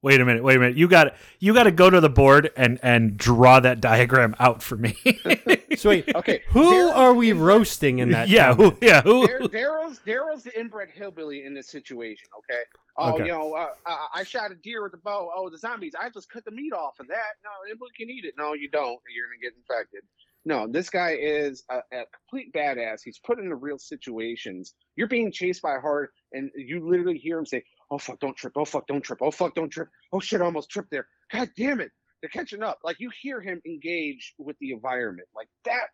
Wait 0.04 0.20
a 0.20 0.24
minute. 0.24 0.44
Wait 0.44 0.56
a 0.56 0.60
minute. 0.60 0.76
You 0.76 0.86
got 0.86 1.14
you 1.40 1.54
got 1.54 1.62
to 1.62 1.70
go 1.72 1.88
to 1.88 1.98
the 2.00 2.10
board 2.10 2.50
and 2.56 2.78
and 2.82 3.16
draw 3.16 3.58
that 3.60 3.80
diagram 3.80 4.36
out 4.38 4.62
for 4.62 4.76
me. 4.76 4.96
So 5.76 5.88
wait, 5.88 6.14
Okay, 6.14 6.42
who 6.50 6.72
Daryl- 6.72 6.94
are 6.94 7.14
we 7.14 7.32
roasting 7.32 7.98
in 7.98 8.10
that? 8.12 8.28
yeah. 8.28 8.54
Who, 8.54 8.76
yeah. 8.80 9.02
Who? 9.02 9.26
Dar- 9.26 9.40
Daryl's 9.40 9.98
Daryl's 10.06 10.44
the 10.44 10.56
inbred 10.58 10.88
hillbilly 10.90 11.44
in 11.44 11.52
this 11.52 11.68
situation. 11.68 12.28
Okay. 12.38 12.60
Oh, 12.96 13.14
Okay. 13.14 13.24
you 13.24 13.32
know, 13.32 13.54
uh, 13.54 13.70
I, 13.84 14.06
I 14.20 14.22
shot 14.22 14.52
a 14.52 14.54
deer 14.54 14.84
with 14.84 14.94
a 14.94 14.98
bow. 14.98 15.30
Oh, 15.36 15.50
the 15.50 15.58
zombies! 15.58 15.94
I 16.00 16.10
just 16.10 16.30
cut 16.30 16.44
the 16.44 16.52
meat 16.52 16.72
off 16.72 17.00
of 17.00 17.08
that. 17.08 17.32
No, 17.42 17.50
anybody 17.68 17.90
can 17.98 18.08
eat 18.08 18.24
it. 18.24 18.34
No, 18.38 18.52
you 18.54 18.68
don't. 18.70 19.00
You're 19.12 19.26
gonna 19.26 19.40
get 19.42 19.54
infected. 19.58 20.02
No, 20.44 20.68
this 20.70 20.90
guy 20.90 21.16
is 21.20 21.64
a, 21.70 21.78
a 21.78 22.04
complete 22.28 22.52
badass. 22.52 23.00
He's 23.04 23.18
put 23.18 23.38
into 23.40 23.56
real 23.56 23.78
situations. 23.78 24.74
You're 24.94 25.08
being 25.08 25.32
chased 25.32 25.60
by 25.62 25.74
a 25.76 25.80
horde, 25.80 26.10
and 26.32 26.50
you 26.54 26.86
literally 26.88 27.18
hear 27.18 27.38
him 27.38 27.46
say, 27.46 27.64
"Oh 27.94 27.98
fuck, 27.98 28.18
don't 28.20 28.36
trip! 28.36 28.54
Oh 28.56 28.64
fuck, 28.64 28.86
don't 28.86 29.02
trip! 29.02 29.20
Oh 29.22 29.30
fuck, 29.30 29.54
don't 29.54 29.70
trip! 29.70 29.88
Oh 30.12 30.20
shit, 30.20 30.40
I 30.40 30.44
almost 30.44 30.70
tripped 30.70 30.90
there! 30.90 31.06
God 31.32 31.50
damn 31.56 31.80
it!" 31.80 31.92
They're 32.20 32.30
catching 32.30 32.62
up. 32.62 32.78
Like 32.82 32.96
you 33.00 33.10
hear 33.22 33.40
him 33.40 33.60
engage 33.66 34.34
with 34.38 34.56
the 34.58 34.72
environment. 34.72 35.28
Like 35.34 35.48
that 35.64 35.86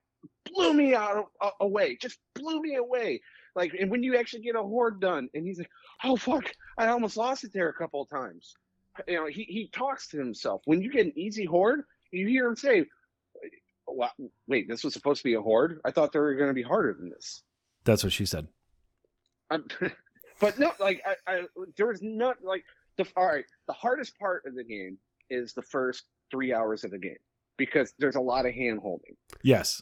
blew 0.52 0.72
me 0.72 0.94
out 0.94 1.16
of, 1.16 1.24
a- 1.42 1.64
away. 1.64 1.96
Just 2.00 2.18
blew 2.34 2.60
me 2.62 2.76
away. 2.76 3.20
Like, 3.56 3.72
and 3.78 3.90
when 3.90 4.02
you 4.02 4.16
actually 4.16 4.42
get 4.42 4.54
a 4.54 4.62
horde 4.62 5.00
done, 5.00 5.28
and 5.34 5.44
he's 5.46 5.58
like, 5.58 5.70
"Oh 6.04 6.16
fuck, 6.16 6.44
I 6.78 6.86
almost 6.88 7.16
lost 7.16 7.44
it 7.44 7.52
there 7.52 7.68
a 7.68 7.74
couple 7.74 8.00
of 8.02 8.08
times." 8.08 8.54
You 9.08 9.14
know, 9.16 9.26
he 9.26 9.42
he 9.44 9.68
talks 9.72 10.08
to 10.08 10.18
himself. 10.18 10.62
When 10.66 10.80
you 10.82 10.90
get 10.90 11.06
an 11.06 11.12
easy 11.18 11.44
horde, 11.44 11.82
you 12.12 12.26
hear 12.28 12.46
him 12.46 12.56
say, 12.56 12.86
"Wa- 13.86 14.10
"Wait, 14.46 14.68
this 14.68 14.84
was 14.84 14.92
supposed 14.92 15.18
to 15.20 15.24
be 15.28 15.34
a 15.34 15.40
horde. 15.42 15.80
I 15.84 15.90
thought 15.90 16.12
they 16.12 16.18
were 16.20 16.34
going 16.34 16.50
to 16.50 16.54
be 16.54 16.62
harder 16.62 16.94
than 16.98 17.10
this." 17.10 17.42
That's 17.84 18.04
what 18.04 18.12
she 18.12 18.24
said. 18.26 18.46
But 20.40 20.58
no, 20.58 20.72
like 20.80 21.02
I, 21.06 21.32
I 21.32 21.42
there 21.76 21.86
was 21.86 22.00
not 22.02 22.36
like 22.42 22.64
the 22.96 23.06
all 23.16 23.26
right. 23.26 23.44
The 23.66 23.72
hardest 23.74 24.18
part 24.18 24.44
of 24.46 24.54
the 24.54 24.64
game 24.64 24.98
is 25.28 25.52
the 25.52 25.62
first 25.62 26.04
three 26.30 26.52
hours 26.52 26.82
of 26.84 26.90
the 26.90 26.98
game 26.98 27.16
because 27.56 27.92
there's 27.98 28.16
a 28.16 28.20
lot 28.20 28.46
of 28.46 28.54
hand 28.54 28.80
holding. 28.80 29.16
Yes. 29.42 29.80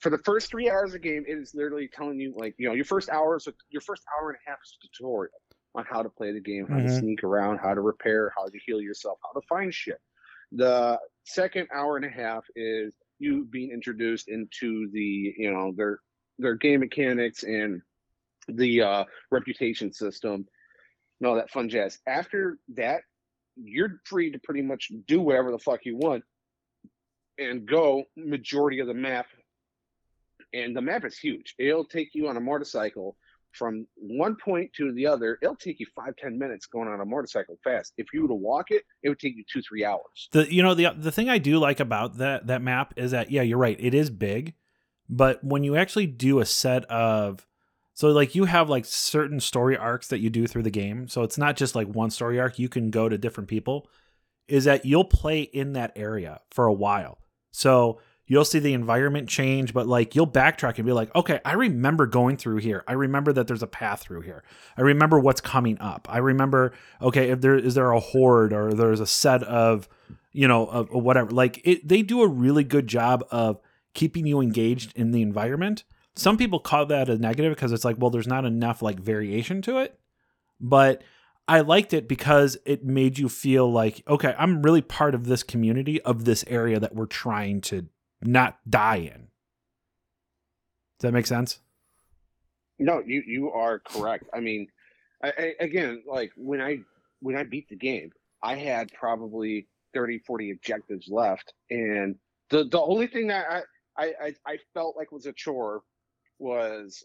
For 0.00 0.10
the 0.10 0.18
first 0.18 0.50
three 0.50 0.68
hours 0.68 0.88
of 0.88 1.02
the 1.02 1.08
game, 1.08 1.24
it 1.28 1.38
is 1.38 1.54
literally 1.54 1.88
telling 1.92 2.18
you 2.18 2.32
like 2.36 2.54
you 2.58 2.66
know 2.68 2.74
your 2.74 2.84
first 2.84 3.08
hours, 3.10 3.46
your 3.70 3.82
first 3.82 4.02
hour 4.18 4.30
and 4.30 4.38
a 4.46 4.50
half 4.50 4.58
is 4.64 4.76
a 4.82 4.86
tutorial 4.88 5.32
on 5.74 5.84
how 5.88 6.02
to 6.02 6.08
play 6.10 6.32
the 6.32 6.40
game, 6.40 6.66
how 6.68 6.76
to 6.78 6.82
Mhm. 6.82 6.98
sneak 6.98 7.24
around, 7.24 7.58
how 7.58 7.72
to 7.72 7.80
repair, 7.80 8.32
how 8.36 8.46
to 8.46 8.58
heal 8.66 8.80
yourself, 8.80 9.18
how 9.22 9.38
to 9.40 9.46
find 9.46 9.72
shit. 9.72 10.00
The 10.50 10.98
second 11.24 11.68
hour 11.72 11.96
and 11.96 12.04
a 12.04 12.10
half 12.10 12.44
is 12.56 12.94
you 13.18 13.44
being 13.44 13.70
introduced 13.70 14.28
into 14.28 14.90
the 14.90 15.34
you 15.36 15.52
know 15.52 15.72
their 15.76 16.00
their 16.38 16.56
game 16.56 16.80
mechanics 16.80 17.44
and 17.44 17.80
the 18.48 18.82
uh, 18.82 19.04
reputation 19.30 19.92
system 19.92 20.46
and 21.20 21.28
all 21.28 21.36
that 21.36 21.50
fun 21.50 21.68
jazz. 21.68 21.98
After 22.06 22.58
that, 22.74 23.02
you're 23.56 24.00
free 24.04 24.32
to 24.32 24.38
pretty 24.38 24.62
much 24.62 24.90
do 25.06 25.20
whatever 25.20 25.50
the 25.50 25.58
fuck 25.58 25.80
you 25.84 25.96
want 25.96 26.24
and 27.38 27.66
go 27.66 28.04
majority 28.16 28.80
of 28.80 28.86
the 28.86 28.94
map. 28.94 29.26
And 30.54 30.76
the 30.76 30.82
map 30.82 31.04
is 31.04 31.18
huge. 31.18 31.54
It'll 31.58 31.84
take 31.84 32.10
you 32.14 32.28
on 32.28 32.36
a 32.36 32.40
motorcycle 32.40 33.16
from 33.52 33.86
one 33.96 34.36
point 34.36 34.72
to 34.76 34.92
the 34.92 35.06
other, 35.06 35.38
it'll 35.42 35.56
take 35.56 35.80
you 35.80 35.86
five, 35.94 36.16
ten 36.16 36.38
minutes 36.38 36.66
going 36.66 36.88
on 36.88 37.00
a 37.00 37.04
motorcycle 37.04 37.58
fast. 37.62 37.92
If 37.96 38.06
you 38.12 38.22
were 38.22 38.28
to 38.28 38.34
walk 38.34 38.70
it, 38.70 38.82
it 39.02 39.08
would 39.08 39.18
take 39.18 39.36
you 39.36 39.44
two, 39.50 39.62
three 39.62 39.84
hours. 39.84 40.28
The 40.32 40.52
you 40.52 40.62
know 40.62 40.74
the 40.74 40.90
the 40.96 41.12
thing 41.12 41.28
I 41.28 41.38
do 41.38 41.58
like 41.58 41.80
about 41.80 42.18
that 42.18 42.46
that 42.46 42.62
map 42.62 42.94
is 42.96 43.10
that 43.12 43.30
yeah, 43.30 43.42
you're 43.42 43.58
right, 43.58 43.76
it 43.78 43.94
is 43.94 44.10
big, 44.10 44.54
but 45.08 45.42
when 45.44 45.64
you 45.64 45.76
actually 45.76 46.06
do 46.06 46.40
a 46.40 46.46
set 46.46 46.84
of 46.86 47.46
so 47.94 48.08
like 48.08 48.34
you 48.34 48.44
have 48.44 48.68
like 48.68 48.84
certain 48.84 49.40
story 49.40 49.76
arcs 49.76 50.08
that 50.08 50.20
you 50.20 50.30
do 50.30 50.46
through 50.46 50.62
the 50.62 50.70
game. 50.70 51.08
So 51.08 51.22
it's 51.22 51.38
not 51.38 51.56
just 51.56 51.74
like 51.74 51.88
one 51.88 52.10
story 52.10 52.40
arc, 52.40 52.58
you 52.58 52.68
can 52.68 52.90
go 52.90 53.08
to 53.08 53.18
different 53.18 53.48
people. 53.48 53.88
Is 54.48 54.64
that 54.64 54.84
you'll 54.84 55.04
play 55.04 55.42
in 55.42 55.74
that 55.74 55.92
area 55.94 56.40
for 56.50 56.66
a 56.66 56.72
while. 56.72 57.18
So 57.52 58.00
you'll 58.26 58.44
see 58.44 58.58
the 58.58 58.72
environment 58.72 59.28
change, 59.28 59.74
but 59.74 59.86
like 59.86 60.14
you'll 60.14 60.26
backtrack 60.26 60.76
and 60.76 60.86
be 60.86 60.92
like, 60.92 61.14
okay, 61.14 61.40
I 61.44 61.52
remember 61.52 62.06
going 62.06 62.36
through 62.36 62.58
here. 62.58 62.82
I 62.88 62.94
remember 62.94 63.32
that 63.34 63.46
there's 63.46 63.62
a 63.62 63.68
path 63.68 64.00
through 64.00 64.22
here. 64.22 64.42
I 64.76 64.80
remember 64.80 65.18
what's 65.18 65.40
coming 65.40 65.78
up. 65.80 66.08
I 66.10 66.18
remember, 66.18 66.72
okay, 67.00 67.30
if 67.30 67.40
there 67.40 67.56
is 67.56 67.74
there 67.74 67.92
a 67.92 68.00
horde 68.00 68.52
or 68.52 68.72
there's 68.72 69.00
a 69.00 69.06
set 69.06 69.42
of, 69.42 69.88
you 70.32 70.48
know, 70.48 70.66
of, 70.66 70.90
whatever. 70.90 71.30
Like 71.30 71.60
it, 71.64 71.86
they 71.86 72.02
do 72.02 72.22
a 72.22 72.28
really 72.28 72.64
good 72.64 72.86
job 72.86 73.24
of 73.30 73.60
keeping 73.94 74.26
you 74.26 74.40
engaged 74.40 74.96
in 74.96 75.10
the 75.10 75.22
environment. 75.22 75.84
Some 76.14 76.36
people 76.36 76.60
call 76.60 76.86
that 76.86 77.08
a 77.08 77.16
negative 77.16 77.54
because 77.54 77.72
it's 77.72 77.84
like, 77.84 77.96
well, 77.98 78.10
there's 78.10 78.26
not 78.26 78.44
enough 78.44 78.82
like 78.82 79.00
variation 79.00 79.62
to 79.62 79.78
it. 79.78 79.98
But 80.60 81.02
I 81.48 81.60
liked 81.60 81.92
it 81.92 82.06
because 82.06 82.56
it 82.64 82.84
made 82.84 83.18
you 83.18 83.28
feel 83.28 83.70
like, 83.70 84.02
okay, 84.06 84.34
I'm 84.38 84.62
really 84.62 84.82
part 84.82 85.14
of 85.14 85.26
this 85.26 85.42
community 85.42 86.00
of 86.02 86.24
this 86.24 86.44
area 86.46 86.78
that 86.78 86.94
we're 86.94 87.06
trying 87.06 87.60
to 87.62 87.86
not 88.22 88.58
die 88.68 88.96
in. 88.96 89.28
Does 90.98 91.08
that 91.08 91.12
make 91.12 91.26
sense? 91.26 91.58
No, 92.78 93.02
you 93.04 93.22
you 93.26 93.50
are 93.50 93.80
correct. 93.80 94.24
I 94.32 94.40
mean, 94.40 94.68
I, 95.22 95.32
I, 95.36 95.54
again, 95.60 96.02
like 96.06 96.32
when 96.36 96.60
I 96.60 96.78
when 97.20 97.36
I 97.36 97.44
beat 97.44 97.68
the 97.68 97.76
game, 97.76 98.10
I 98.42 98.54
had 98.54 98.92
probably 98.92 99.66
30, 99.94 100.20
40 100.20 100.52
objectives 100.52 101.08
left, 101.08 101.52
and 101.70 102.16
the 102.50 102.64
the 102.64 102.80
only 102.80 103.08
thing 103.08 103.26
that 103.28 103.46
I 103.50 103.60
I, 103.96 104.12
I, 104.22 104.34
I 104.46 104.58
felt 104.74 104.96
like 104.96 105.12
was 105.12 105.26
a 105.26 105.32
chore 105.32 105.82
was 106.38 107.02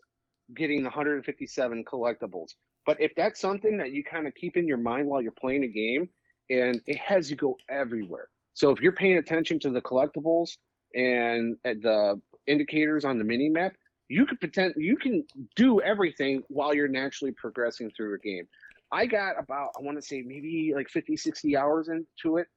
getting 0.56 0.84
157 0.84 1.84
collectibles. 1.86 2.50
But 2.86 3.02
if 3.02 3.12
that's 3.16 3.40
something 3.40 3.78
that 3.78 3.92
you 3.92 4.04
kind 4.04 4.28
of 4.28 4.34
keep 4.36 4.58
in 4.58 4.68
your 4.68 4.78
mind 4.78 5.08
while 5.08 5.22
you're 5.22 5.34
playing 5.34 5.64
a 5.64 5.68
game, 5.68 6.10
and 6.50 6.82
it 6.86 6.98
has 6.98 7.30
you 7.30 7.36
go 7.36 7.58
everywhere. 7.70 8.30
So 8.54 8.72
if 8.72 8.80
you're 8.80 8.94
paying 8.94 9.18
attention 9.18 9.60
to 9.60 9.70
the 9.70 9.82
collectibles 9.82 10.52
and 10.96 11.58
the 11.64 12.22
indicators 12.48 13.04
on 13.04 13.18
the 13.18 13.26
mini 13.26 13.50
map, 13.50 13.74
you 14.08 14.26
could 14.26 14.40
pretend 14.40 14.74
you 14.78 14.96
can 14.96 15.26
do 15.58 15.82
everything 15.82 16.42
while 16.48 16.74
you're 16.74 16.88
naturally 16.88 17.34
progressing 17.34 17.92
through 17.96 18.16
a 18.16 18.20
game. 18.20 18.48
I 18.90 19.06
got 19.06 19.38
about 19.38 19.72
I 19.78 19.82
want 19.82 19.98
to 19.98 20.02
say 20.02 20.24
maybe 20.26 20.72
like 20.74 20.90
50, 20.90 21.18
60 21.18 21.58
hours 21.58 21.90
into 21.90 22.38
it. 22.38 22.48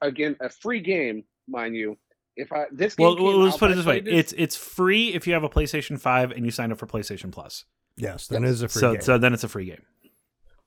Again, 0.00 0.36
a 0.40 0.48
free 0.48 0.80
game, 0.80 1.24
mind 1.48 1.74
you. 1.74 1.98
If 2.36 2.52
I 2.52 2.66
this 2.70 2.94
game 2.94 3.06
Well, 3.06 3.16
came 3.16 3.24
well, 3.24 3.38
let's 3.38 3.54
out, 3.54 3.60
put 3.60 3.70
it 3.70 3.76
this 3.76 3.86
way: 3.86 3.98
it- 3.98 4.08
it's 4.08 4.32
it's 4.36 4.56
free 4.56 5.14
if 5.14 5.26
you 5.26 5.32
have 5.34 5.42
a 5.44 5.48
PlayStation 5.48 5.98
Five 6.00 6.30
and 6.32 6.44
you 6.44 6.50
sign 6.50 6.70
up 6.72 6.78
for 6.78 6.86
PlayStation 6.86 7.32
Plus. 7.32 7.64
Yes, 7.96 8.26
then 8.26 8.44
it 8.44 8.48
is 8.50 8.62
a 8.62 8.68
free 8.68 8.80
So 8.80 8.92
game. 8.92 9.00
so 9.02 9.18
then 9.18 9.32
it's 9.32 9.44
a 9.44 9.48
free 9.48 9.64
game. 9.66 9.82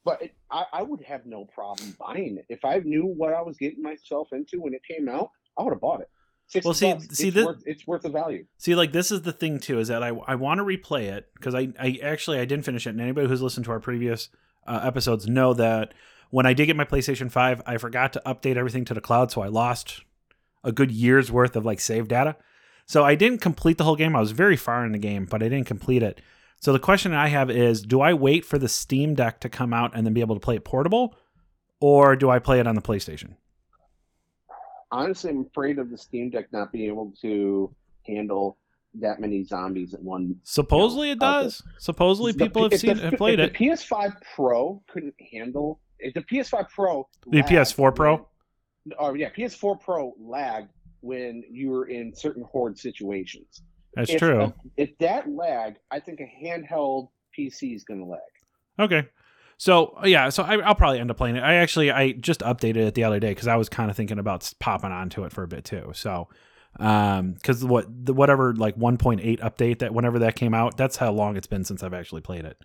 but 0.04 0.22
it, 0.24 0.34
I, 0.52 0.66
I 0.74 0.82
would 0.84 1.04
have 1.04 1.26
no 1.26 1.46
problem 1.46 1.96
buying 2.00 2.38
it 2.38 2.46
if 2.50 2.66
I 2.66 2.80
knew 2.80 3.06
what 3.06 3.34
I 3.34 3.42
was 3.42 3.58
getting 3.58 3.84
myself 3.84 4.30
into 4.32 4.60
when 4.60 4.74
it 4.74 4.82
came 4.90 5.08
out. 5.08 5.30
I 5.58 5.64
would 5.64 5.72
have 5.74 5.82
bought 5.82 6.02
it. 6.02 6.10
60 6.48 6.68
Well, 6.68 6.74
see- 6.74 6.94
bucks, 6.94 7.08
see, 7.18 7.28
it's, 7.28 7.36
this- 7.36 7.46
worth, 7.46 7.64
it's 7.68 7.86
worth 7.86 8.02
the 8.02 8.10
value. 8.10 8.46
See, 8.58 8.74
like 8.74 8.92
this 8.92 9.12
is 9.12 9.22
the 9.22 9.32
thing 9.34 9.60
too, 9.60 9.78
is 9.80 9.90
that 9.90 10.02
I 10.02 10.08
I 10.28 10.34
want 10.36 10.58
to 10.60 10.64
replay 10.64 11.04
it 11.04 11.28
because 11.36 11.54
I 11.54 11.70
I 11.80 12.00
actually 12.02 12.40
I 12.40 12.46
didn't 12.46 12.66
finish 12.66 12.88
it, 12.88 12.92
and 12.92 13.02
anybody 13.02 13.28
who's 13.28 13.42
listened 13.44 13.66
to 13.66 13.72
our 13.72 13.80
previous 13.80 14.30
uh, 14.66 14.80
episodes 14.84 15.28
know 15.28 15.54
that 15.54 15.94
when 16.32 16.46
I 16.48 16.54
did 16.54 16.66
get 16.66 16.76
my 16.76 16.86
PlayStation 16.86 17.30
Five, 17.32 17.62
I 17.68 17.78
forgot 17.78 18.14
to 18.14 18.22
update 18.26 18.56
everything 18.58 18.86
to 18.86 18.94
the 18.96 19.02
cloud, 19.02 19.32
so 19.32 19.42
I 19.42 19.48
lost 19.48 20.02
a 20.64 20.72
good 20.72 20.92
year's 20.92 21.32
worth 21.32 21.56
of 21.56 21.66
like 21.66 21.80
save 21.80 22.08
data. 22.08 22.36
So 22.86 23.04
I 23.04 23.16
didn't 23.16 23.42
complete 23.42 23.78
the 23.78 23.84
whole 23.84 23.96
game. 23.96 24.16
I 24.16 24.20
was 24.20 24.32
very 24.32 24.56
far 24.56 24.86
in 24.86 24.92
the 24.92 24.98
game, 24.98 25.26
but 25.26 25.44
I 25.44 25.50
didn't 25.50 25.68
complete 25.68 26.02
it. 26.02 26.22
So 26.60 26.74
the 26.74 26.80
question 26.80 27.14
I 27.14 27.28
have 27.28 27.50
is, 27.50 27.82
do 27.82 28.02
I 28.02 28.14
wait 28.14 28.44
for 28.44 28.58
the 28.58 28.68
Steam 28.68 29.16
Deck 29.16 29.40
to 29.42 29.50
come 29.50 29.74
out 29.74 29.92
and 29.94 30.06
then 30.06 30.14
be 30.14 30.22
able 30.22 30.36
to 30.36 30.42
play 30.42 30.56
it 30.56 30.66
portable, 30.66 31.16
or 31.80 32.16
do 32.16 32.30
I 32.30 32.40
play 32.40 32.60
it 32.60 32.68
on 32.68 32.76
the 32.76 32.82
PlayStation? 32.82 33.36
Honestly, 34.92 35.30
I'm 35.30 35.46
afraid 35.46 35.80
of 35.80 35.90
the 35.90 35.98
Steam 35.98 36.32
Deck 36.32 36.52
not 36.52 36.72
being 36.72 36.90
able 36.90 37.14
to 37.22 37.74
handle 38.06 38.58
that 38.96 39.20
many 39.22 39.44
zombies 39.44 39.94
at 39.94 40.02
one. 40.02 40.36
Supposedly 40.44 41.12
it 41.12 41.22
out 41.22 41.44
does. 41.44 41.64
Supposedly 41.78 42.32
The 42.32 42.46
people 42.46 42.64
have 42.64 42.80
seen 42.80 42.98
the, 42.98 43.04
have 43.04 43.14
played 43.14 43.40
it. 43.40 43.54
The 43.54 43.66
PS5 43.68 44.16
Pro 44.36 44.82
couldn't 44.92 45.16
handle. 45.32 45.80
If 46.00 46.14
the 46.14 46.22
PS5 46.22 46.70
Pro. 46.70 47.08
The 47.28 47.38
lagged 47.38 47.50
PS4 47.50 47.96
Pro? 47.96 48.28
Oh 48.98 49.14
yeah, 49.14 49.30
PS4 49.30 49.80
Pro 49.80 50.14
lagged 50.20 50.70
when 51.02 51.44
you 51.50 51.70
were 51.70 51.88
in 51.88 52.14
certain 52.16 52.44
horde 52.44 52.78
situations. 52.78 53.62
That's 53.96 54.12
if, 54.12 54.20
true. 54.20 54.54
if 54.78 54.98
that 55.00 55.30
lag, 55.30 55.76
I 55.92 56.00
think 56.00 56.20
a 56.20 56.46
handheld 56.46 57.10
PC 57.38 57.76
is 57.76 57.84
going 57.84 58.00
to 58.00 58.06
lag. 58.06 58.20
Okay. 58.80 59.08
So 59.58 59.98
uh, 60.02 60.08
yeah, 60.08 60.30
so 60.30 60.44
I, 60.44 60.58
I'll 60.60 60.76
probably 60.76 61.00
end 61.00 61.12
up 61.12 61.18
playing 61.18 61.36
it. 61.36 61.44
I 61.44 61.56
actually 61.56 61.92
I 61.92 62.14
just 62.14 62.40
updated 62.42 62.78
it 62.88 62.94
the 62.94 63.04
other 63.04 63.20
day 63.20 63.30
because 63.30 63.48
I 63.48 63.58
was 63.58 63.68
kind 63.68 63.90
of 63.92 63.98
thinking 63.98 64.20
about 64.20 64.52
popping 64.60 64.92
onto 64.92 65.26
it 65.26 65.34
for 65.34 65.44
a 65.44 65.48
bit 65.48 65.66
too. 65.66 65.92
So, 65.94 66.30
um, 66.80 67.34
because 67.34 67.66
what 67.66 67.86
the 68.06 68.14
whatever 68.14 68.54
like 68.56 68.78
1.8 68.78 69.40
update 69.40 69.80
that 69.80 69.94
whenever 69.94 70.20
that 70.20 70.36
came 70.36 70.54
out, 70.54 70.78
that's 70.78 70.96
how 70.96 71.12
long 71.12 71.36
it's 71.36 71.48
been 71.48 71.66
since 71.66 71.84
I've 71.84 71.94
actually 71.94 72.22
played 72.22 72.46
it. 72.46 72.58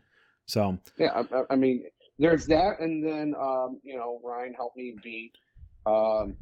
So 0.47 0.79
Yeah, 0.99 1.09
I, 1.33 1.37
I- 1.37 1.45
I 1.51 1.57
mean, 1.57 1.85
there's 2.19 2.47
that, 2.47 2.79
and 2.79 3.05
then 3.05 3.35
um, 3.41 3.81
you 3.83 3.97
know, 3.97 4.21
Ryan 4.23 4.55
helped 4.55 4.77
me 4.77 4.95
beat 5.03 5.33
um, 5.87 6.37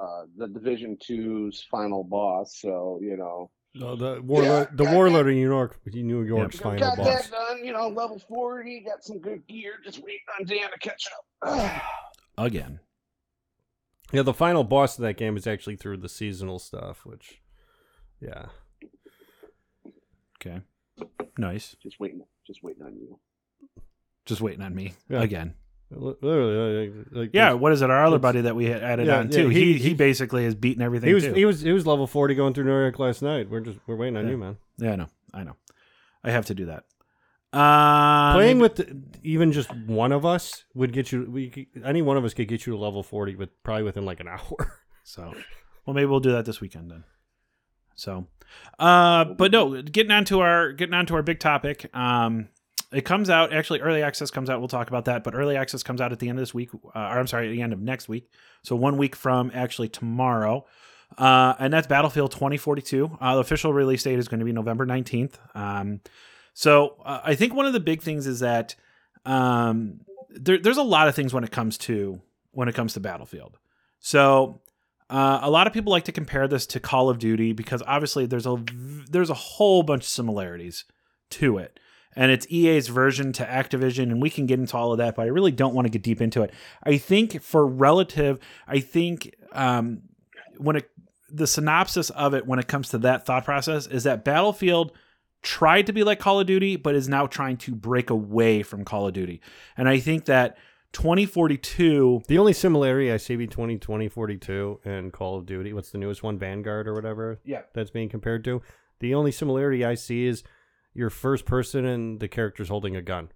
uh, 0.00 0.24
the 0.36 0.48
Division 0.48 0.96
2's 0.96 1.66
final 1.70 2.04
boss. 2.04 2.58
So 2.60 2.98
you 3.02 3.16
know, 3.16 3.50
No, 3.74 3.96
the 3.96 4.20
warlord, 4.22 4.68
Yeah, 4.70 4.76
the 4.76 4.84
got 4.84 4.94
warlord 4.94 5.26
of 5.28 5.34
New 5.34 5.40
York, 5.48 5.78
New 5.86 6.22
York's 6.22 6.56
Yep. 6.56 6.62
final 6.62 6.80
got 6.80 6.96
boss. 6.98 7.28
that 7.28 7.30
done. 7.30 7.64
You 7.64 7.72
know, 7.72 7.88
level 7.88 8.18
40, 8.18 8.80
got 8.86 9.04
some 9.04 9.18
good 9.20 9.46
gear. 9.46 9.74
Just 9.84 9.98
waiting 10.02 10.20
on 10.38 10.46
Dan 10.46 10.70
to 10.70 10.78
catch 10.78 11.08
up. 11.42 11.82
again, 12.38 12.80
Yeah, 14.12 14.22
the 14.22 14.34
final 14.34 14.64
boss 14.64 14.98
of 14.98 15.02
that 15.02 15.16
game 15.16 15.36
is 15.36 15.46
actually 15.46 15.76
through 15.76 15.96
the 15.98 16.08
seasonal 16.08 16.58
stuff, 16.58 17.04
which, 17.04 17.40
yeah, 18.20 18.46
okay, 20.40 20.60
nice. 21.38 21.74
just 21.82 21.98
waiting, 22.00 22.22
just 22.46 22.62
waiting 22.62 22.82
on 22.84 22.94
you. 22.96 23.18
Just 24.24 24.40
waiting 24.40 24.62
on 24.62 24.74
me 24.74 24.94
Yeah. 25.08 25.22
again. 25.22 25.54
Li- 25.90 26.14
literally, 26.20 26.88
like, 26.88 27.06
like 27.12 27.30
Yeah, 27.32 27.52
what 27.52 27.72
is 27.72 27.80
it? 27.82 27.90
Our 27.90 28.04
other 28.04 28.18
buddy 28.18 28.40
that 28.42 28.56
we 28.56 28.64
had 28.66 28.82
added 28.82 29.06
Yeah, 29.06 29.18
on 29.20 29.30
yeah, 29.30 29.36
too. 29.36 29.48
he- 29.48 29.74
He, 29.74 29.78
he 29.90 29.94
basically 29.94 30.44
has 30.44 30.54
beaten 30.54 30.82
everything 30.82 31.08
he 31.08 31.14
was 31.14 31.24
too. 31.24 31.32
he 31.34 31.44
was 31.44 31.60
he 31.60 31.72
was 31.72 31.86
level 31.86 32.06
forty 32.06 32.34
going 32.34 32.54
through 32.54 32.64
New 32.64 32.70
York 32.78 32.98
last 32.98 33.22
night. 33.22 33.48
We're 33.48 33.60
just 33.60 33.78
we're 33.86 33.96
waiting 33.96 34.16
on 34.16 34.24
Yeah. 34.24 34.30
you, 34.32 34.36
man. 34.38 34.56
yeah, 34.78 34.92
I 34.92 34.96
know, 34.96 35.06
I 35.32 35.44
know. 35.44 35.56
I 36.24 36.30
have 36.32 36.46
to 36.46 36.54
do 36.54 36.66
that. 36.66 36.84
Uh, 37.52 38.34
Playing 38.34 38.58
maybe- 38.58 38.62
with 38.62 38.76
the, 38.76 39.02
even 39.22 39.52
just 39.52 39.72
one 39.74 40.12
of 40.12 40.26
us 40.26 40.64
would 40.74 40.92
get 40.92 41.12
you. 41.12 41.24
We 41.30 41.50
could, 41.50 41.66
any 41.84 42.02
one 42.02 42.16
of 42.16 42.24
us 42.24 42.34
could 42.34 42.48
get 42.48 42.66
you 42.66 42.72
to 42.72 42.78
level 42.78 43.02
forty, 43.02 43.34
but 43.34 43.50
probably 43.62 43.84
within 43.84 44.04
like 44.04 44.20
an 44.20 44.28
hour. 44.28 44.80
So, 45.04 45.32
well, 45.86 45.94
maybe 45.94 46.06
we'll 46.06 46.20
do 46.20 46.32
that 46.32 46.44
this 46.44 46.60
weekend 46.60 46.90
then. 46.90 47.04
So, 47.94 48.26
uh, 48.78 49.24
but 49.24 49.52
no, 49.52 49.80
getting 49.80 50.10
on 50.10 50.24
to 50.26 50.40
our 50.40 50.72
getting 50.72 50.94
on 50.94 51.06
to 51.06 51.14
our 51.14 51.22
big 51.22 51.38
topic. 51.38 51.88
Um, 51.94 52.48
it 52.92 53.02
comes 53.02 53.30
out 53.30 53.52
actually. 53.52 53.80
Early 53.80 54.02
access 54.02 54.30
comes 54.30 54.50
out. 54.50 54.60
We'll 54.60 54.68
talk 54.68 54.88
about 54.88 55.06
that. 55.06 55.24
But 55.24 55.34
early 55.34 55.56
access 55.56 55.82
comes 55.82 56.00
out 56.00 56.12
at 56.12 56.18
the 56.18 56.28
end 56.28 56.38
of 56.38 56.42
this 56.42 56.54
week. 56.54 56.70
Uh, 56.74 56.88
or 56.94 57.18
I'm 57.18 57.26
sorry, 57.26 57.48
at 57.48 57.52
the 57.52 57.62
end 57.62 57.72
of 57.72 57.80
next 57.80 58.08
week. 58.08 58.30
So 58.62 58.76
one 58.76 58.96
week 58.96 59.16
from 59.16 59.50
actually 59.54 59.88
tomorrow. 59.88 60.66
Uh, 61.16 61.54
and 61.58 61.72
that's 61.72 61.86
Battlefield 61.86 62.32
2042. 62.32 63.18
Uh, 63.20 63.34
the 63.34 63.40
official 63.40 63.72
release 63.72 64.02
date 64.02 64.18
is 64.18 64.28
going 64.28 64.40
to 64.40 64.44
be 64.44 64.52
November 64.52 64.86
19th. 64.86 65.34
Um, 65.54 66.00
so 66.52 66.96
uh, 67.04 67.20
I 67.22 67.34
think 67.34 67.54
one 67.54 67.66
of 67.66 67.72
the 67.72 67.80
big 67.80 68.02
things 68.02 68.26
is 68.26 68.40
that 68.40 68.74
um, 69.24 70.00
there, 70.30 70.58
there's 70.58 70.76
a 70.76 70.82
lot 70.82 71.08
of 71.08 71.14
things 71.14 71.32
when 71.32 71.44
it 71.44 71.50
comes 71.50 71.78
to 71.78 72.20
when 72.52 72.68
it 72.68 72.74
comes 72.74 72.94
to 72.94 73.00
Battlefield. 73.00 73.58
So 74.00 74.62
uh, 75.10 75.40
a 75.42 75.50
lot 75.50 75.66
of 75.66 75.72
people 75.72 75.92
like 75.92 76.04
to 76.04 76.12
compare 76.12 76.48
this 76.48 76.66
to 76.66 76.80
Call 76.80 77.10
of 77.10 77.18
Duty 77.18 77.52
because 77.52 77.82
obviously 77.86 78.26
there's 78.26 78.46
a 78.46 78.62
there's 79.10 79.30
a 79.30 79.34
whole 79.34 79.82
bunch 79.82 80.04
of 80.04 80.08
similarities 80.08 80.84
to 81.30 81.58
it, 81.58 81.78
and 82.16 82.32
it's 82.32 82.46
EA's 82.50 82.88
version 82.88 83.32
to 83.34 83.44
Activision, 83.44 84.04
and 84.04 84.20
we 84.22 84.30
can 84.30 84.46
get 84.46 84.58
into 84.58 84.76
all 84.76 84.90
of 84.92 84.98
that, 84.98 85.14
but 85.14 85.22
I 85.22 85.26
really 85.26 85.52
don't 85.52 85.74
want 85.74 85.84
to 85.86 85.90
get 85.90 86.02
deep 86.02 86.20
into 86.22 86.42
it. 86.42 86.52
I 86.82 86.96
think 86.98 87.40
for 87.42 87.66
relative, 87.66 88.38
I 88.66 88.80
think 88.80 89.34
um, 89.52 90.02
when 90.58 90.76
it 90.76 90.90
the 91.30 91.46
synopsis 91.46 92.08
of 92.10 92.34
it 92.34 92.46
when 92.46 92.58
it 92.58 92.68
comes 92.68 92.88
to 92.90 92.98
that 92.98 93.26
thought 93.26 93.44
process 93.44 93.86
is 93.88 94.04
that 94.04 94.24
Battlefield 94.24 94.92
tried 95.42 95.86
to 95.86 95.92
be 95.92 96.02
like 96.04 96.18
Call 96.20 96.40
of 96.40 96.46
Duty, 96.46 96.76
but 96.76 96.94
is 96.94 97.08
now 97.08 97.26
trying 97.26 97.56
to 97.58 97.74
break 97.74 98.10
away 98.10 98.62
from 98.62 98.84
Call 98.84 99.06
of 99.06 99.12
Duty, 99.12 99.40
and 99.76 99.88
I 99.88 99.98
think 99.98 100.24
that 100.26 100.56
2042 100.92 102.22
The 102.28 102.38
only 102.38 102.52
similarity 102.52 103.12
I 103.12 103.16
see 103.16 103.36
between 103.36 103.78
2042 103.78 104.80
and 104.84 105.12
Call 105.12 105.36
of 105.36 105.44
Duty, 105.46 105.72
what's 105.72 105.90
the 105.90 105.98
newest 105.98 106.22
one, 106.22 106.38
Vanguard 106.38 106.86
or 106.88 106.94
whatever, 106.94 107.40
Yeah. 107.44 107.62
that's 107.74 107.90
being 107.90 108.08
compared 108.08 108.44
to. 108.44 108.62
The 109.00 109.14
only 109.14 109.32
similarity 109.32 109.84
I 109.84 109.94
see 109.94 110.26
is, 110.26 110.42
you're 110.96 111.10
first 111.10 111.44
person 111.44 111.84
and 111.84 112.20
the 112.20 112.28
character's 112.28 112.68
holding 112.68 112.96
a 112.96 113.02
gun. 113.02 113.30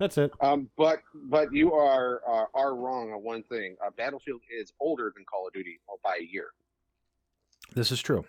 That's 0.00 0.18
it. 0.18 0.32
Um, 0.40 0.68
but 0.76 1.02
but 1.14 1.52
you 1.52 1.72
are 1.72 2.20
uh, 2.28 2.46
are 2.54 2.74
wrong 2.74 3.12
on 3.12 3.22
one 3.22 3.42
thing. 3.44 3.76
Uh, 3.84 3.90
Battlefield 3.96 4.40
is 4.50 4.72
older 4.80 5.12
than 5.14 5.24
Call 5.24 5.46
of 5.46 5.52
Duty 5.52 5.78
by 6.02 6.18
a 6.20 6.24
year. 6.24 6.48
This 7.74 7.92
is 7.92 8.02
true. 8.02 8.24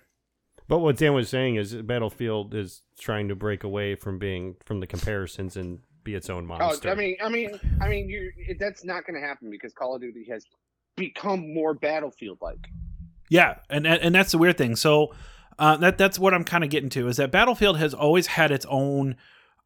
But 0.67 0.79
what 0.79 0.97
Dan 0.97 1.13
was 1.13 1.29
saying 1.29 1.55
is 1.55 1.73
Battlefield 1.75 2.53
is 2.53 2.81
trying 2.99 3.27
to 3.29 3.35
break 3.35 3.63
away 3.63 3.95
from 3.95 4.19
being 4.19 4.55
from 4.65 4.79
the 4.79 4.87
comparisons 4.87 5.57
and 5.57 5.79
be 6.03 6.15
its 6.15 6.29
own 6.29 6.45
monster. 6.45 6.89
Oh, 6.89 6.91
I 6.91 6.95
mean, 6.95 7.17
I 7.21 7.29
mean, 7.29 7.59
I 7.81 7.87
mean, 7.87 8.09
you 8.09 8.31
that's 8.59 8.83
not 8.83 9.05
going 9.05 9.19
to 9.19 9.25
happen 9.25 9.49
because 9.49 9.73
Call 9.73 9.95
of 9.95 10.01
Duty 10.01 10.25
has 10.29 10.45
become 10.95 11.53
more 11.53 11.73
Battlefield 11.73 12.39
like. 12.41 12.67
Yeah, 13.29 13.55
and 13.69 13.87
and 13.87 14.13
that's 14.13 14.31
the 14.31 14.37
weird 14.37 14.57
thing. 14.57 14.75
So 14.75 15.13
uh, 15.57 15.77
that 15.77 15.97
that's 15.97 16.19
what 16.19 16.33
I'm 16.33 16.43
kind 16.43 16.63
of 16.63 16.69
getting 16.69 16.89
to 16.91 17.07
is 17.07 17.17
that 17.17 17.31
Battlefield 17.31 17.77
has 17.77 17.93
always 17.93 18.27
had 18.27 18.51
its 18.51 18.65
own 18.69 19.15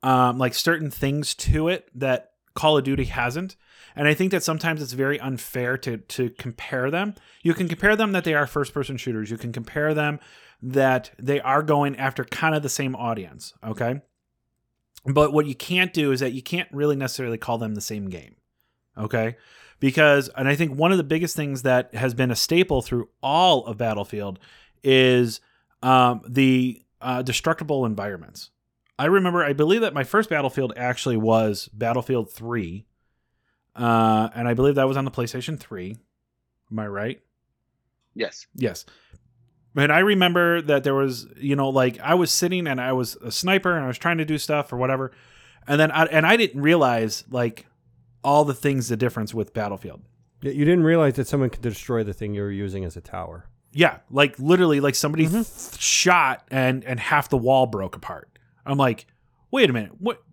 um, 0.04 0.38
like 0.38 0.54
certain 0.54 0.92
things 0.92 1.34
to 1.36 1.68
it 1.68 1.90
that 1.96 2.32
Call 2.54 2.78
of 2.78 2.84
Duty 2.84 3.06
hasn't. 3.06 3.56
And 3.96 4.08
I 4.08 4.14
think 4.14 4.32
that 4.32 4.44
sometimes 4.44 4.82
it's 4.82 4.94
very 4.94 5.20
unfair 5.20 5.78
to 5.80 5.98
to 5.98 6.30
compare 6.32 6.92
them. 6.92 7.16
You 7.42 7.54
can 7.54 7.68
compare 7.68 7.96
them 7.96 8.12
that 8.12 8.24
they 8.24 8.34
are 8.34 8.48
first 8.48 8.74
person 8.74 8.98
shooters. 8.98 9.32
You 9.32 9.38
can 9.38 9.52
compare 9.52 9.94
them 9.94 10.20
that 10.62 11.12
they 11.18 11.40
are 11.42 11.64
going 11.64 11.96
after 11.98 12.24
kind 12.24 12.56
of 12.56 12.64
the 12.64 12.70
same 12.70 12.96
audience. 12.96 13.54
Okay. 13.64 14.02
But 15.06 15.34
what 15.34 15.46
you 15.46 15.56
can't 15.56 15.94
do 15.94 16.12
is 16.12 16.20
that 16.20 16.34
you 16.34 16.42
can't 16.42 16.70
really 16.72 16.96
necessarily 16.96 17.38
call 17.38 17.58
them 17.58 17.76
the 17.76 17.82
same 17.82 18.10
game. 18.10 18.36
Okay. 18.98 19.38
Because, 19.80 20.30
and 20.36 20.50
I 20.50 20.56
think 20.56 20.78
one 20.78 20.92
of 20.92 20.98
the 20.98 21.06
biggest 21.06 21.38
things 21.38 21.62
that 21.62 21.94
has 21.96 22.14
been 22.14 22.32
a 22.32 22.36
staple 22.36 22.82
through 22.82 23.08
all 23.24 23.66
of 23.66 23.78
Battlefield 23.78 24.40
is 24.84 25.40
um, 25.82 26.22
the 26.28 26.82
uh, 27.02 27.22
destructible 27.22 27.86
environments. 27.86 28.52
I 28.98 29.06
remember, 29.06 29.44
I 29.44 29.54
believe 29.54 29.82
that 29.82 29.94
my 29.94 30.04
first 30.04 30.30
Battlefield 30.30 30.74
actually 30.76 31.18
was 31.18 31.70
Battlefield 31.74 32.32
3. 32.32 32.86
Uh, 33.76 34.30
and 34.36 34.48
I 34.48 34.54
believe 34.54 34.76
that 34.76 34.88
was 34.88 34.98
on 34.98 35.06
the 35.06 35.12
PlayStation 35.12 35.58
3. 35.58 35.98
Am 36.72 36.80
I 36.80 36.88
right? 36.88 37.22
Yes. 38.14 38.48
Yes. 38.56 38.86
And 39.76 39.92
I 39.92 40.00
remember 40.00 40.62
that 40.64 40.84
there 40.84 40.96
was, 40.96 41.28
you 41.38 41.56
know, 41.56 41.70
like 41.70 42.00
I 42.00 42.16
was 42.16 42.32
sitting 42.32 42.68
and 42.68 42.82
I 42.82 42.92
was 42.92 43.16
a 43.18 43.32
sniper 43.32 43.74
and 43.74 43.86
I 43.86 43.88
was 43.88 43.98
trying 43.98 44.18
to 44.18 44.26
do 44.26 44.38
stuff 44.38 44.74
or 44.74 44.78
whatever. 44.78 45.12
And 45.68 45.80
then 45.80 45.92
I, 45.92 46.06
and 46.06 46.26
I 46.26 46.36
didn't 46.36 46.62
realize 46.62 47.24
like 47.30 47.68
all 48.24 48.44
the 48.44 48.54
things 48.54 48.90
the 48.90 48.98
difference 48.98 49.34
with 49.34 49.54
Battlefield. 49.54 50.02
You 50.42 50.66
didn't 50.66 50.84
realize 50.84 51.16
that 51.16 51.28
someone 51.28 51.50
could 51.50 51.62
destroy 51.62 52.04
the 52.04 52.14
thing 52.14 52.34
you 52.34 52.42
were 52.42 52.52
using 52.52 52.84
as 52.84 52.98
a 52.98 53.02
tower. 53.02 53.49
Yeah, 53.72 53.98
like 54.10 54.40
literally 54.40 54.80
like 54.80 54.96
somebody 54.96 55.28
th- 55.28 55.46
shot 55.78 56.48
and 56.50 56.84
and 56.84 57.00
half 57.00 57.30
the 57.30 57.38
wall 57.38 57.68
broke 57.68 57.96
apart. 57.96 58.30
I'm 58.66 58.78
like, 58.78 59.06
wait 59.52 59.70
a 59.70 59.74
minute, 59.74 59.92
what? 60.00 60.24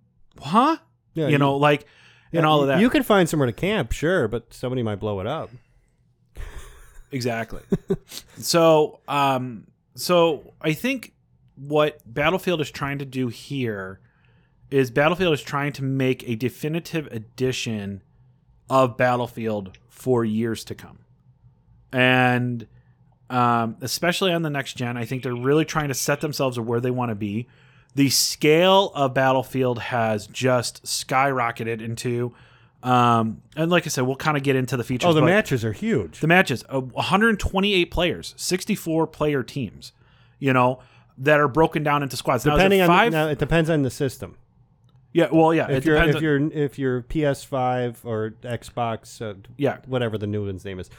Huh? 0.41 0.77
Yeah, 1.15 1.29
you, 1.29 1.39
know, 1.39 1.57
like, 1.57 1.87
yeah, 2.31 2.41
and 2.41 2.47
all 2.47 2.61
of 2.61 2.69
that. 2.69 2.81
You 2.81 2.91
could 2.91 3.07
find 3.07 3.29
somewhere 3.29 3.47
to 3.47 3.53
camp, 3.53 3.93
sure, 3.93 4.29
but 4.29 4.53
somebody 4.53 4.83
might 4.83 4.97
blow 4.97 5.21
it 5.21 5.27
up. 5.27 5.51
exactly. 7.11 7.63
so, 8.39 9.01
um, 9.09 9.67
so 9.95 10.53
I 10.61 10.75
think 10.75 11.15
what 11.57 12.01
Battlefield 12.05 12.61
is 12.61 12.71
trying 12.71 12.99
to 12.99 13.07
do 13.07 13.29
here 13.29 14.01
is 14.71 14.91
Battlefield 14.91 15.33
is 15.33 15.43
trying 15.43 15.73
to 15.75 15.83
make 15.83 16.29
a 16.29 16.35
definitive 16.35 17.07
edition 17.09 18.03
of 18.69 18.97
Battlefield 18.97 19.79
for 19.89 20.25
years 20.25 20.65
to 20.65 20.75
come, 20.75 20.99
and 21.93 22.67
um, 23.31 23.77
especially 23.81 24.33
on 24.33 24.43
the 24.43 24.51
next 24.51 24.75
gen, 24.75 24.97
I 24.97 25.05
think 25.05 25.23
they're 25.23 25.35
really 25.35 25.65
trying 25.65 25.89
to 25.89 25.95
set 25.95 26.21
themselves 26.21 26.59
where 26.61 26.81
they 26.81 26.91
want 26.91 27.11
to 27.11 27.15
be 27.15 27.47
the 27.97 28.11
scale 28.11 28.93
of 28.95 29.15
Battlefield 29.15 29.79
has 29.79 30.27
just 30.27 30.85
skyrocketed 30.85 31.81
into. 31.81 32.35
Um, 32.83 33.41
and 33.57 33.71
like 33.71 33.87
I 33.87 33.89
said, 33.89 34.03
we'll 34.03 34.17
kind 34.17 34.37
of 34.37 34.43
get 34.43 34.55
into 34.55 34.77
the 34.77 34.85
features. 34.85 35.09
Oh, 35.09 35.13
the 35.15 35.23
matches 35.23 35.65
are 35.65 35.73
huge. 35.73 36.21
The 36.21 36.27
matches, 36.27 36.63
uh, 36.69 36.81
128 36.81 37.91
players, 37.91 38.35
64 38.37 39.07
player 39.07 39.43
teams, 39.43 39.93
you 40.39 40.53
know, 40.53 40.81
that 41.17 41.41
are 41.41 41.49
broken 41.49 41.83
down 41.83 42.03
into 42.03 42.17
squads. 42.19 42.45
Now, 42.45 42.53
is 42.53 42.57
it 42.57 42.59
Depending 42.65 42.81
on 42.83 43.11
now, 43.13 43.29
it 43.29 43.39
depends 43.39 43.71
on 43.71 43.81
the 43.81 43.91
system. 43.91 44.37
yeah, 45.15 45.29
well, 45.33 45.55
yeah, 45.55 45.67
it 45.71 45.79
If 45.79 45.85
you're 45.87 45.97
if 45.97 46.17
on- 46.17 46.23
you're 46.23 46.53
if 46.53 46.79
you're 46.79 47.01
PS5 47.03 48.05
or 48.05 48.35
Xbox, 48.43 49.23
uh, 49.23 49.39
yeah, 49.57 49.79
whatever 49.87 50.19
the 50.19 50.27
new 50.27 50.45
one's 50.45 50.67
name 50.67 50.79
is, 50.79 50.91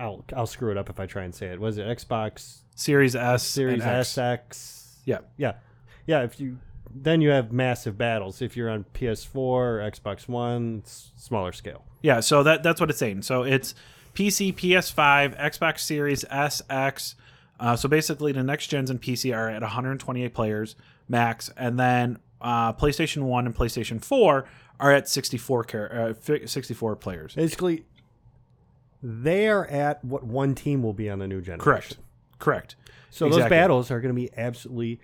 I'll 0.00 0.24
I'll 0.34 0.46
screw 0.46 0.70
it 0.70 0.76
up 0.78 0.88
if 0.90 0.98
I 0.98 1.06
try 1.06 1.24
and 1.24 1.34
say 1.34 1.48
it. 1.48 1.60
Was 1.60 1.78
it 1.78 1.86
Xbox 1.86 2.60
Series 2.74 3.14
S, 3.14 3.42
Series 3.46 3.82
and 3.82 3.90
X. 3.90 4.14
SX? 4.14 4.86
Yeah. 5.04 5.18
yeah, 5.36 5.54
yeah. 6.06 6.22
If 6.22 6.40
you 6.40 6.58
then 6.92 7.20
you 7.20 7.30
have 7.30 7.52
massive 7.52 7.96
battles. 7.96 8.42
If 8.42 8.56
you're 8.56 8.70
on 8.70 8.84
PS4 8.94 9.36
or 9.36 9.78
Xbox 9.78 10.28
One, 10.28 10.78
it's 10.82 11.12
smaller 11.16 11.52
scale. 11.52 11.84
Yeah, 12.02 12.20
so 12.20 12.42
that 12.42 12.62
that's 12.62 12.80
what 12.80 12.90
it's 12.90 12.98
saying. 12.98 13.22
So 13.22 13.42
it's 13.42 13.74
PC, 14.14 14.54
PS5, 14.54 15.38
Xbox 15.38 15.80
Series 15.80 16.24
S, 16.30 16.62
X. 16.68 17.14
Uh, 17.58 17.76
so 17.76 17.88
basically, 17.88 18.32
the 18.32 18.42
next 18.42 18.68
gens 18.68 18.90
and 18.90 19.00
PC 19.00 19.36
are 19.36 19.48
at 19.50 19.62
128 19.62 20.34
players 20.34 20.76
max, 21.08 21.50
and 21.56 21.78
then 21.78 22.18
uh, 22.40 22.72
PlayStation 22.72 23.22
One 23.22 23.46
and 23.46 23.54
PlayStation 23.54 24.02
Four 24.02 24.46
are 24.80 24.92
at 24.92 25.08
64 25.08 25.64
car- 25.64 26.14
uh, 26.26 26.46
64 26.46 26.96
players. 26.96 27.34
Basically, 27.34 27.84
they 29.02 29.48
are 29.48 29.66
at 29.66 30.04
what 30.04 30.24
one 30.24 30.54
team 30.54 30.82
will 30.82 30.92
be 30.92 31.08
on 31.08 31.18
the 31.18 31.26
new 31.26 31.40
generation. 31.40 31.62
Correct. 31.64 31.96
Correct. 32.38 32.76
So 33.10 33.28
those 33.28 33.48
battles 33.48 33.90
are 33.90 34.00
going 34.00 34.14
to 34.14 34.20
be 34.20 34.30
absolutely 34.36 35.00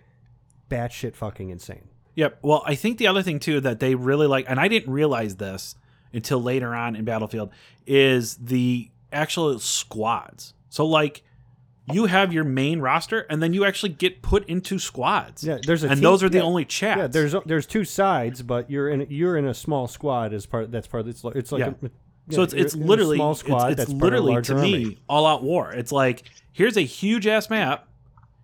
batshit 0.71 1.15
fucking 1.17 1.51
insane. 1.51 1.89
Yep. 2.15 2.39
Well, 2.43 2.63
I 2.65 2.75
think 2.75 2.99
the 2.99 3.07
other 3.07 3.23
thing 3.23 3.39
too 3.39 3.61
that 3.61 3.81
they 3.81 3.95
really 3.95 4.27
like, 4.27 4.47
and 4.49 4.59
I 4.59 4.69
didn't 4.69 4.93
realize 4.93 5.37
this 5.37 5.75
until 6.13 6.43
later 6.43 6.75
on 6.75 6.97
in 6.97 7.05
Battlefield, 7.05 7.51
is 7.87 8.37
the 8.37 8.91
actual 9.13 9.59
squads. 9.59 10.55
So 10.71 10.87
like, 10.87 11.23
you 11.93 12.07
have 12.07 12.33
your 12.33 12.43
main 12.43 12.81
roster, 12.81 13.21
and 13.31 13.41
then 13.41 13.53
you 13.53 13.65
actually 13.65 13.91
get 13.91 14.21
put 14.21 14.49
into 14.49 14.77
squads. 14.79 15.45
Yeah, 15.45 15.59
there's 15.65 15.85
a 15.85 15.89
and 15.89 15.97
team- 15.99 16.03
those 16.03 16.23
are 16.25 16.29
the 16.29 16.39
yeah. 16.39 16.45
only 16.45 16.65
chats. 16.65 16.99
Yeah, 16.99 17.07
there's 17.07 17.35
there's 17.45 17.65
two 17.67 17.85
sides, 17.85 18.43
but 18.43 18.69
you're 18.69 18.89
in 18.89 19.07
you're 19.09 19.37
in 19.37 19.47
a 19.47 19.55
small 19.55 19.87
squad 19.87 20.33
as 20.33 20.47
part. 20.47 20.73
That's 20.73 20.89
part. 20.89 21.07
It's 21.07 21.23
like 21.23 21.37
it's 21.37 21.53
like 21.53 21.61
Yeah. 21.61 21.75
a, 21.83 21.91
so 22.31 22.43
it's 22.43 22.53
it's 22.55 22.75
you're 22.75 22.83
in 22.83 22.87
a 22.87 22.91
literally 22.91 23.17
small 23.17 23.33
it's- 23.33 23.41
squad. 23.41 23.73
It's, 23.73 23.79
that's 23.79 23.95
part 23.95 24.13
of 24.13 24.21
a 24.21 24.23
literally 24.23 24.43
to 24.43 24.55
me 24.55 24.99
all 25.09 25.27
out 25.27 25.43
war. 25.43 25.73
It's 25.73 25.93
like 25.93 26.25
here's 26.53 26.77
a 26.77 26.83
huge 26.83 27.27
ass 27.27 27.49
map. 27.51 27.89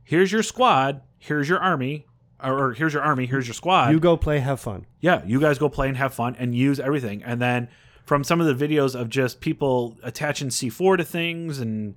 Here's 0.04 0.30
your 0.30 0.42
squad. 0.42 1.02
Here's 1.18 1.48
your 1.48 1.58
army. 1.58 2.06
Or, 2.42 2.58
or 2.58 2.72
here's 2.72 2.92
your 2.92 3.02
army. 3.02 3.26
Here's 3.26 3.46
your 3.46 3.54
squad. 3.54 3.92
You 3.92 4.00
go 4.00 4.16
play, 4.16 4.40
have 4.40 4.58
fun. 4.58 4.84
yeah, 5.00 5.22
you 5.24 5.40
guys 5.40 5.58
go 5.58 5.68
play 5.68 5.86
and 5.88 5.96
have 5.96 6.12
fun 6.12 6.34
and 6.40 6.54
use 6.54 6.80
everything. 6.80 7.22
And 7.22 7.40
then 7.40 7.68
from 8.04 8.24
some 8.24 8.40
of 8.40 8.58
the 8.58 8.66
videos 8.68 9.00
of 9.00 9.08
just 9.08 9.40
people 9.40 9.96
attaching 10.02 10.48
C4 10.48 10.98
to 10.98 11.04
things 11.04 11.60
and 11.60 11.94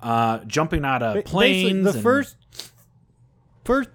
uh, 0.00 0.38
jumping 0.46 0.84
out 0.84 1.02
of 1.02 1.24
planes. 1.24 1.64
Basically, 1.64 1.82
the 1.82 1.90
and- 1.90 2.02
first 2.02 2.36
first 3.64 3.90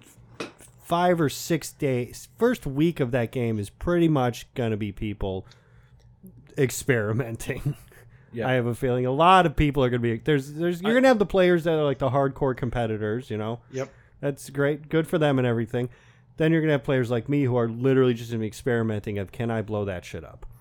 five 0.82 1.20
or 1.20 1.28
six 1.30 1.72
days, 1.72 2.28
first 2.38 2.66
week 2.66 3.00
of 3.00 3.10
that 3.12 3.32
game 3.32 3.58
is 3.58 3.70
pretty 3.70 4.08
much 4.08 4.52
gonna 4.54 4.76
be 4.76 4.92
people 4.92 5.46
experimenting. 6.58 7.76
Yeah. 8.36 8.48
I 8.48 8.54
have 8.54 8.66
a 8.66 8.74
feeling 8.74 9.06
a 9.06 9.12
lot 9.12 9.46
of 9.46 9.54
people 9.54 9.84
are 9.84 9.88
gonna 9.88 10.00
be 10.00 10.16
there's 10.16 10.54
there's 10.54 10.82
you're 10.82 10.94
gonna 10.94 11.06
have 11.06 11.20
the 11.20 11.24
players 11.24 11.62
that 11.62 11.74
are 11.74 11.84
like 11.84 12.00
the 12.00 12.10
hardcore 12.10 12.56
competitors, 12.56 13.30
you 13.30 13.38
know. 13.38 13.60
Yep. 13.70 13.88
That's 14.20 14.50
great, 14.50 14.88
good 14.88 15.06
for 15.06 15.18
them 15.18 15.38
and 15.38 15.46
everything. 15.46 15.88
Then 16.36 16.50
you're 16.50 16.60
gonna 16.60 16.72
have 16.72 16.82
players 16.82 17.12
like 17.12 17.28
me 17.28 17.44
who 17.44 17.56
are 17.56 17.68
literally 17.68 18.12
just 18.12 18.32
gonna 18.32 18.40
be 18.40 18.48
experimenting 18.48 19.20
of 19.20 19.30
can 19.30 19.52
I 19.52 19.62
blow 19.62 19.84
that 19.84 20.04
shit 20.04 20.24
up? 20.24 20.46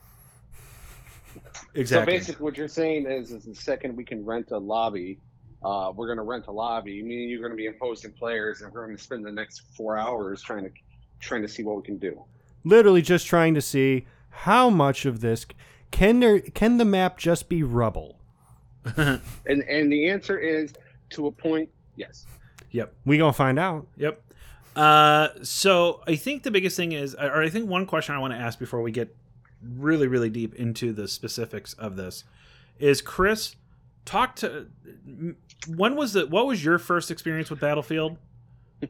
Exactly. 1.73 2.13
So 2.13 2.19
basically, 2.19 2.43
what 2.43 2.55
you're 2.55 2.67
saying 2.67 3.07
is, 3.07 3.31
is 3.31 3.45
the 3.45 3.55
second 3.55 3.97
we 3.97 4.03
can 4.03 4.23
rent 4.23 4.51
a 4.51 4.57
lobby, 4.59 5.17
uh, 5.63 5.91
we're 5.95 6.07
going 6.07 6.17
to 6.17 6.23
rent 6.23 6.47
a 6.47 6.51
lobby. 6.51 7.01
Meaning 7.01 7.29
you're 7.29 7.39
going 7.39 7.51
to 7.51 7.57
be 7.57 7.65
imposing 7.65 8.11
players, 8.11 8.61
and 8.61 8.71
we're 8.71 8.85
going 8.85 8.97
to 8.97 9.03
spend 9.03 9.25
the 9.25 9.31
next 9.31 9.61
four 9.75 9.97
hours 9.97 10.41
trying 10.41 10.63
to 10.65 10.71
trying 11.19 11.41
to 11.41 11.47
see 11.47 11.63
what 11.63 11.77
we 11.77 11.83
can 11.83 11.97
do. 11.97 12.23
Literally 12.63 13.01
just 13.01 13.27
trying 13.27 13.53
to 13.53 13.61
see 13.61 14.05
how 14.29 14.69
much 14.69 15.05
of 15.05 15.21
this 15.21 15.45
can 15.93 16.19
there 16.19 16.39
can 16.41 16.77
the 16.77 16.85
map 16.85 17.17
just 17.17 17.47
be 17.47 17.63
rubble? 17.63 18.19
And 18.95 19.61
and 19.61 19.93
the 19.93 20.09
answer 20.09 20.37
is 20.37 20.73
to 21.11 21.27
a 21.27 21.31
point, 21.31 21.69
yes. 21.95 22.25
yep. 22.71 22.93
We 23.05 23.17
gonna 23.17 23.31
find 23.31 23.57
out. 23.57 23.87
Yep. 23.95 24.21
Uh, 24.75 25.27
so 25.43 26.01
I 26.07 26.15
think 26.15 26.43
the 26.43 26.51
biggest 26.51 26.75
thing 26.75 26.91
is, 26.93 27.13
or 27.15 27.41
I 27.43 27.49
think 27.49 27.69
one 27.69 27.85
question 27.85 28.15
I 28.15 28.17
want 28.17 28.33
to 28.33 28.39
ask 28.39 28.57
before 28.59 28.81
we 28.81 28.91
get 28.91 29.15
really, 29.77 30.07
really 30.07 30.29
deep 30.29 30.55
into 30.55 30.91
the 30.91 31.07
specifics 31.07 31.73
of 31.75 31.95
this 31.95 32.23
is 32.79 33.01
Chris, 33.01 33.55
talk 34.03 34.35
to 34.37 34.67
when 35.67 35.95
was 35.95 36.13
the 36.13 36.25
what 36.25 36.47
was 36.47 36.65
your 36.65 36.79
first 36.79 37.11
experience 37.11 37.49
with 37.51 37.59
Battlefield, 37.59 38.17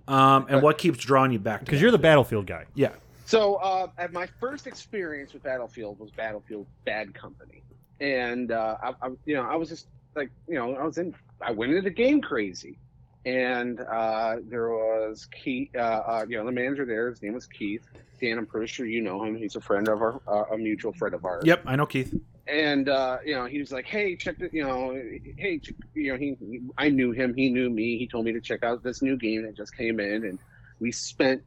um, 0.08 0.48
and 0.50 0.62
what 0.62 0.78
keeps 0.78 1.00
drawing 1.00 1.34
you 1.34 1.40
back? 1.40 1.60
Because 1.60 1.82
you're 1.82 1.92
the 1.92 1.98
Battlefield? 1.98 2.46
battlefield 2.46 2.68
guy. 2.68 2.72
yeah, 2.76 2.94
So 3.26 3.56
uh, 3.56 3.88
at 3.98 4.12
my 4.14 4.28
first 4.40 4.68
experience 4.68 5.34
with 5.34 5.44
Battlefield 5.44 6.00
was 6.00 6.12
Battlefield 6.12 6.68
Bad 6.86 7.14
Company, 7.14 7.64
and 8.00 8.52
uh, 8.52 8.76
I, 8.84 8.90
I, 9.02 9.10
you 9.26 9.36
know, 9.36 9.44
I 9.44 9.56
was 9.56 9.70
just 9.70 9.88
like, 10.16 10.30
you 10.48 10.56
know, 10.56 10.76
I 10.76 10.84
was 10.84 10.98
in, 10.98 11.16
I 11.42 11.52
went 11.52 11.72
into 11.72 11.84
the 11.84 11.90
game 11.96 12.22
crazy, 12.22 12.78
and 13.26 13.80
uh, 13.80 14.38
there 14.50 14.70
was 14.70 15.28
Keith. 15.44 15.70
Uh, 15.76 15.80
uh, 15.80 16.26
you 16.28 16.38
know, 16.38 16.46
the 16.46 16.52
manager 16.52 16.86
there. 16.86 17.10
His 17.10 17.22
name 17.22 17.34
was 17.34 17.48
Keith. 17.48 17.84
Dan, 18.22 18.38
I'm 18.38 18.46
pretty 18.46 18.68
sure 18.68 18.86
you 18.86 19.02
know 19.02 19.24
him. 19.24 19.36
He's 19.36 19.56
a 19.56 19.62
friend 19.62 19.88
of 19.88 20.02
our, 20.02 20.22
uh, 20.28 20.54
a 20.54 20.58
mutual 20.58 20.94
friend 20.94 21.14
of 21.16 21.26
ours. 21.26 21.44
Yep, 21.46 21.64
I 21.66 21.76
know 21.76 21.86
Keith. 21.86 22.14
and 22.48 22.90
uh, 22.90 23.18
you 23.26 23.36
know 23.36 23.46
he 23.46 23.60
was 23.60 23.72
like, 23.72 23.86
"Hey, 23.86 24.16
check 24.18 24.38
the, 24.40 24.50
you 24.52 24.64
know, 24.64 24.92
hey, 25.38 25.62
you 25.94 26.12
know, 26.12 26.18
he, 26.18 26.36
he- 26.40 26.62
I 26.78 26.90
knew 26.90 27.12
him, 27.12 27.34
he 27.34 27.50
knew 27.50 27.70
me. 27.70 27.98
He 27.98 28.08
told 28.08 28.26
me 28.26 28.34
to 28.34 28.42
check 28.42 28.64
out 28.64 28.84
this 28.84 29.02
new 29.02 29.16
game 29.18 29.44
that 29.44 29.56
just 29.56 29.76
came 29.76 30.00
in, 30.02 30.26
and 30.26 30.40
we 30.80 30.92
spent 30.92 31.42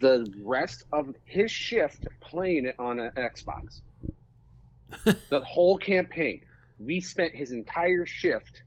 the 0.00 0.32
rest 0.42 0.84
of 0.92 1.14
his 1.24 1.50
shift 1.50 2.06
playing 2.20 2.66
it 2.66 2.76
on 2.78 2.98
an 2.98 3.12
Xbox. 3.16 3.80
the 5.28 5.40
whole 5.40 5.76
campaign, 5.76 6.40
we 6.78 7.00
spent 7.00 7.34
his 7.34 7.52
entire 7.52 8.06
shift 8.06 8.62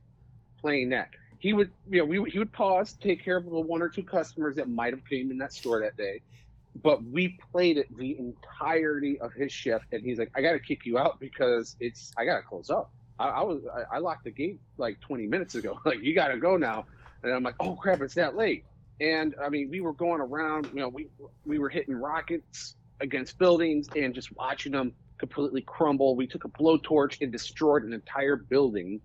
playing 0.60 0.90
that. 0.90 1.10
He 1.40 1.54
would, 1.54 1.72
you 1.90 2.00
know, 2.00 2.06
we, 2.06 2.30
he 2.30 2.38
would 2.38 2.52
pause, 2.52 2.94
take 2.94 3.24
care 3.24 3.38
of 3.38 3.46
the 3.46 3.60
one 3.60 3.82
or 3.82 3.90
two 3.90 4.04
customers 4.04 4.56
that 4.58 4.70
might 4.70 4.94
have 4.94 5.04
came 5.08 5.32
in 5.32 5.40
that 5.40 5.54
store 5.54 5.82
that 5.82 5.98
day, 5.98 6.22
but 6.82 7.04
we 7.04 7.38
played 7.52 7.78
it 7.78 7.96
the 7.98 8.18
entirety 8.18 9.20
of 9.20 9.34
his 9.34 9.52
shift 9.52 9.86
and 9.92 10.04
he's 10.04 10.18
like 10.18 10.32
i 10.36 10.42
gotta 10.42 10.60
kick 10.60 10.86
you 10.86 10.98
out 10.98 11.20
because 11.20 11.76
it's 11.80 12.14
i 12.18 12.26
gotta 12.26 12.42
close 12.42 12.70
up. 12.70 12.92
I, 13.20 13.28
I 13.28 13.42
was 13.42 13.62
I, 13.66 13.98
I 13.98 14.00
locked 14.00 14.24
the 14.24 14.32
gate 14.32 14.60
like 14.78 15.00
20 15.02 15.28
minutes 15.28 15.56
ago. 15.56 15.80
Like 15.86 16.02
you 16.02 16.16
gotta 16.16 16.38
go 16.38 16.58
now. 16.58 16.86
And 17.24 17.34
i'm 17.34 17.44
like 17.44 17.56
oh 17.60 17.76
crap 17.76 18.02
it's 18.02 18.16
that 18.16 18.36
late 18.36 18.66
and 19.00 19.36
i 19.44 19.50
mean 19.50 19.70
we 19.70 19.82
were 19.82 19.94
going 19.94 20.22
around 20.22 20.68
you 20.74 20.80
know 20.80 20.90
we 20.90 21.08
we 21.46 21.58
were 21.58 21.70
hitting 21.70 21.96
rockets 21.96 22.76
against 23.02 23.38
buildings 23.38 23.88
and 23.96 24.14
just 24.14 24.36
watching 24.36 24.72
them 24.72 24.94
completely 25.22 25.62
crumble. 25.62 26.16
We 26.16 26.28
took 26.28 26.46
a 26.46 26.50
blowtorch 26.50 27.22
and 27.22 27.32
destroyed 27.32 27.84
an 27.84 27.94
entire 27.94 28.36
building. 28.36 29.00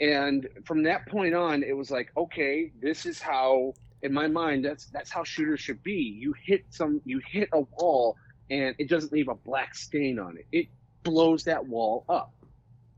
And 0.00 0.48
from 0.64 0.82
that 0.82 1.06
point 1.06 1.34
on 1.34 1.62
it 1.62 1.76
was 1.76 1.90
like 1.90 2.10
okay 2.16 2.72
this 2.82 3.06
is 3.06 3.22
how 3.22 3.74
in 4.02 4.12
my 4.12 4.26
mind 4.26 4.64
that's 4.64 4.86
that's 4.86 5.10
how 5.10 5.22
shooters 5.22 5.60
should 5.60 5.82
be. 5.82 6.00
You 6.18 6.34
hit 6.44 6.64
some 6.70 7.00
you 7.04 7.20
hit 7.26 7.48
a 7.52 7.60
wall 7.60 8.16
and 8.50 8.74
it 8.78 8.88
doesn't 8.88 9.12
leave 9.12 9.28
a 9.28 9.36
black 9.36 9.74
stain 9.76 10.18
on 10.18 10.36
it. 10.36 10.46
It 10.50 10.66
blows 11.04 11.44
that 11.44 11.64
wall 11.64 12.04
up 12.08 12.34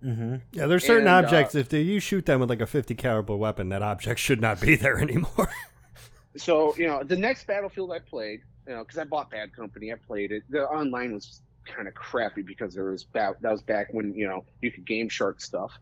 Mm-hmm. 0.05 0.37
Yeah, 0.53 0.67
there's 0.67 0.85
certain 0.85 1.07
And, 1.09 1.25
uh, 1.25 1.27
objects. 1.29 1.55
if 1.55 1.69
they, 1.69 1.81
you 1.81 2.01
shoot 2.01 2.27
them 2.27 2.41
with 2.41 2.51
like 2.51 2.61
a 2.61 2.67
50 2.67 2.95
caliber 2.95 3.35
weapon, 3.37 3.71
that 3.71 3.83
object 3.83 4.21
should 4.21 4.41
not 4.41 4.61
be 4.61 4.77
there 4.77 4.99
anymore. 4.99 5.51
so 6.37 6.77
you 6.77 6.87
know 6.87 7.03
the 7.03 7.17
next 7.17 7.47
battlefield 7.47 7.91
i 7.91 7.99
played 7.99 8.41
you 8.69 8.75
know 8.75 8.83
because 8.85 8.99
i 8.99 9.05
bought 9.05 9.31
bad 9.31 9.57
company 9.57 9.91
i 9.91 9.97
played 10.07 10.31
it 10.31 10.43
the 10.51 10.63
online 10.69 11.15
was 11.15 11.41
kind 11.65 11.89
of 11.89 11.95
crappy 11.95 12.43
because 12.43 12.75
there 12.75 12.85
was 12.85 13.05
back 13.05 13.41
that 13.41 13.51
was 13.51 13.63
back 13.63 13.87
when 13.95 14.13
you 14.15 14.29
know 14.29 14.45
you 14.61 14.71
could 14.71 14.85
game 14.87 15.09
shark 15.09 15.41
stuff 15.41 15.73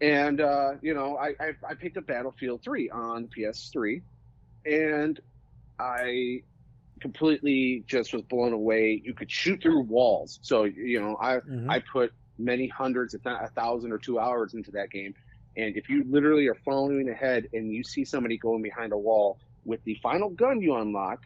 and 0.00 0.40
uh 0.40 0.72
you 0.80 0.94
know 0.94 1.16
i 1.18 1.34
i, 1.38 1.52
I 1.68 1.74
picked 1.74 1.98
up 1.98 2.06
battlefield 2.06 2.62
3 2.62 2.88
on 2.88 3.28
ps3 3.28 4.00
and 4.64 5.20
i 5.78 6.42
completely 7.00 7.84
just 7.86 8.14
was 8.14 8.22
blown 8.22 8.54
away 8.54 9.02
you 9.04 9.12
could 9.12 9.30
shoot 9.30 9.60
through 9.62 9.80
walls 9.82 10.38
so 10.40 10.64
you 10.64 10.98
know 10.98 11.18
i 11.20 11.36
Mhm. 11.40 11.68
I 11.70 11.80
put 11.80 12.10
many 12.38 12.68
hundreds, 12.68 13.14
if 13.14 13.24
not 13.24 13.44
a 13.44 13.48
thousand 13.48 13.92
or 13.92 13.98
two 13.98 14.18
hours 14.18 14.54
into 14.54 14.70
that 14.72 14.90
game. 14.90 15.14
And 15.56 15.76
if 15.76 15.88
you 15.88 16.04
literally 16.08 16.48
are 16.48 16.56
following 16.64 17.08
ahead 17.08 17.48
and 17.52 17.72
you 17.72 17.82
see 17.82 18.04
somebody 18.04 18.36
going 18.36 18.62
behind 18.62 18.92
a 18.92 18.98
wall 18.98 19.38
with 19.64 19.82
the 19.84 19.98
final 20.02 20.28
gun 20.28 20.60
you 20.60 20.74
unlock 20.74 21.22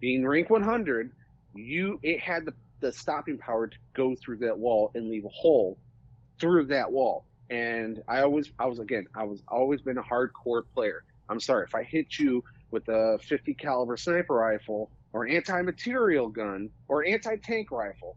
being 0.00 0.26
rank 0.26 0.48
100, 0.48 1.10
you 1.54 2.00
it 2.02 2.20
had 2.20 2.46
the, 2.46 2.54
the 2.80 2.92
stopping 2.92 3.36
power 3.36 3.66
to 3.66 3.76
go 3.94 4.14
through 4.14 4.38
that 4.38 4.58
wall 4.58 4.90
and 4.94 5.10
leave 5.10 5.24
a 5.24 5.30
hole 5.30 5.78
through 6.40 6.66
that 6.66 6.90
wall. 6.90 7.26
And 7.50 8.02
I 8.08 8.22
always, 8.22 8.50
I 8.58 8.66
was 8.66 8.78
again, 8.78 9.06
I 9.14 9.24
was 9.24 9.42
always 9.48 9.82
been 9.82 9.98
a 9.98 10.02
hardcore 10.02 10.62
player. 10.74 11.04
I'm 11.28 11.40
sorry 11.40 11.66
if 11.66 11.74
I 11.74 11.82
hit 11.82 12.18
you 12.18 12.42
with 12.70 12.88
a 12.88 13.18
50 13.22 13.54
caliber 13.54 13.96
sniper 13.96 14.34
rifle 14.34 14.90
or 15.12 15.24
an 15.24 15.34
anti-material 15.34 16.28
gun 16.28 16.70
or 16.88 17.04
anti-tank 17.04 17.70
rifle 17.70 18.16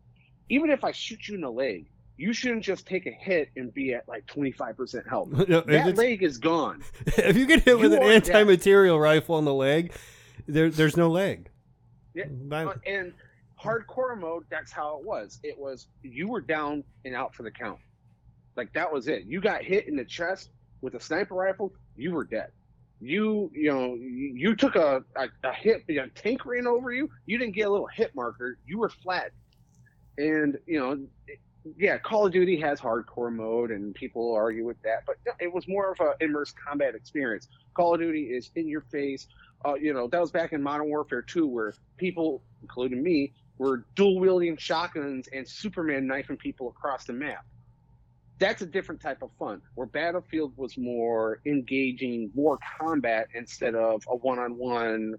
even 0.50 0.70
if 0.70 0.84
I 0.84 0.92
shoot 0.92 1.28
you 1.28 1.36
in 1.36 1.42
the 1.42 1.50
leg, 1.50 1.88
you 2.18 2.34
shouldn't 2.34 2.64
just 2.64 2.86
take 2.86 3.06
a 3.06 3.12
hit 3.12 3.50
and 3.56 3.74
be 3.74 3.94
at 3.94 4.08
like 4.08 4.26
25% 4.28 5.08
health. 5.10 5.30
No, 5.48 5.62
That 5.62 5.98
leg 5.98 6.24
is 6.24 6.38
gone. 6.38 6.84
if 7.06 7.36
you 7.36 7.46
get 7.46 7.64
hit 7.64 7.80
with 7.80 7.94
an 7.94 8.04
anti-material 8.04 9.00
rifle 9.00 9.40
in 9.40 9.46
the 9.46 9.54
leg, 9.54 9.94
there, 10.48 10.70
there's 10.70 10.98
no 10.98 11.10
leg. 11.10 11.50
Yeah, 12.14 12.26
Uh, 12.52 12.74
And 12.86 13.14
hardcore 13.60 14.20
mode, 14.20 14.44
that's 14.50 14.72
how 14.72 14.98
it 15.00 15.06
was. 15.06 15.40
It 15.44 15.58
was 15.58 15.88
you 16.04 16.28
were 16.28 16.42
down 16.42 16.84
and 17.06 17.16
out 17.16 17.34
for 17.34 17.44
the 17.44 17.52
count. 17.52 17.80
Like 18.56 18.72
that 18.74 18.92
was 18.92 19.08
it. 19.08 19.24
You 19.26 19.42
got 19.42 19.64
hit 19.64 19.88
in 19.88 19.96
the 19.96 20.06
chest 20.06 20.50
with 20.82 20.94
a 20.96 21.00
sniper 21.00 21.34
rifle, 21.34 21.74
you 21.96 22.12
were 22.12 22.26
dead. 22.26 22.52
You, 23.00 23.52
you 23.54 23.74
know, 23.74 23.96
you, 23.96 24.34
you 24.36 24.56
took 24.56 24.76
a, 24.76 25.04
a, 25.16 25.28
a 25.44 25.54
hit, 25.54 25.84
a 25.90 26.08
tank 26.10 26.46
ran 26.46 26.68
over 26.68 26.92
you. 26.92 27.10
You 27.26 27.38
didn't 27.38 27.56
get 27.56 27.64
a 27.64 27.70
little 27.70 27.88
hit 27.88 28.14
marker. 28.16 28.58
You 28.66 28.78
were 28.78 28.90
flat. 28.90 29.32
And 30.18 30.58
you 30.68 30.80
know, 30.80 31.00
yeah, 31.78 31.98
Call 31.98 32.26
of 32.26 32.34
Duty 32.34 32.60
has 32.60 32.80
hardcore 32.80 33.34
mode, 33.34 33.72
and 33.72 33.96
people 33.96 34.34
argue 34.34 34.66
with 34.66 34.82
that. 34.84 35.06
But 35.06 35.16
it 35.40 35.52
was 35.52 35.68
more 35.68 35.92
of 35.92 36.00
an 36.00 36.14
immersed 36.20 36.56
combat 36.58 36.96
experience. 36.96 37.48
Call 37.74 37.94
of 37.94 38.02
Duty 38.02 38.24
is 38.24 38.52
in 38.56 38.68
your 38.68 38.82
face. 38.82 39.28
Uh, 39.66 39.76
you 39.76 39.94
know, 39.94 40.08
that 40.08 40.20
was 40.20 40.32
back 40.32 40.52
in 40.52 40.62
Modern 40.62 40.90
Warfare 40.90 41.22
2, 41.22 41.48
where 41.48 41.74
people, 41.98 42.44
including 42.62 43.02
me, 43.02 43.34
were 43.58 43.86
dual 43.96 44.20
wielding 44.20 44.58
shotguns 44.58 45.30
and 45.32 45.48
Superman 45.48 46.06
knifing 46.06 46.38
people 46.38 46.70
across 46.70 47.06
the 47.06 47.14
map. 47.14 47.46
That's 48.40 48.62
a 48.62 48.66
different 48.66 49.00
type 49.00 49.22
of 49.22 49.30
fun. 49.40 49.62
Where 49.76 49.88
Battlefield 49.88 50.54
was 50.58 50.78
more 50.78 51.40
engaging, 51.46 52.32
more 52.36 52.60
combat 52.78 53.28
instead 53.34 53.76
of 53.76 54.04
a 54.10 54.18
one-on-one, 54.18 55.16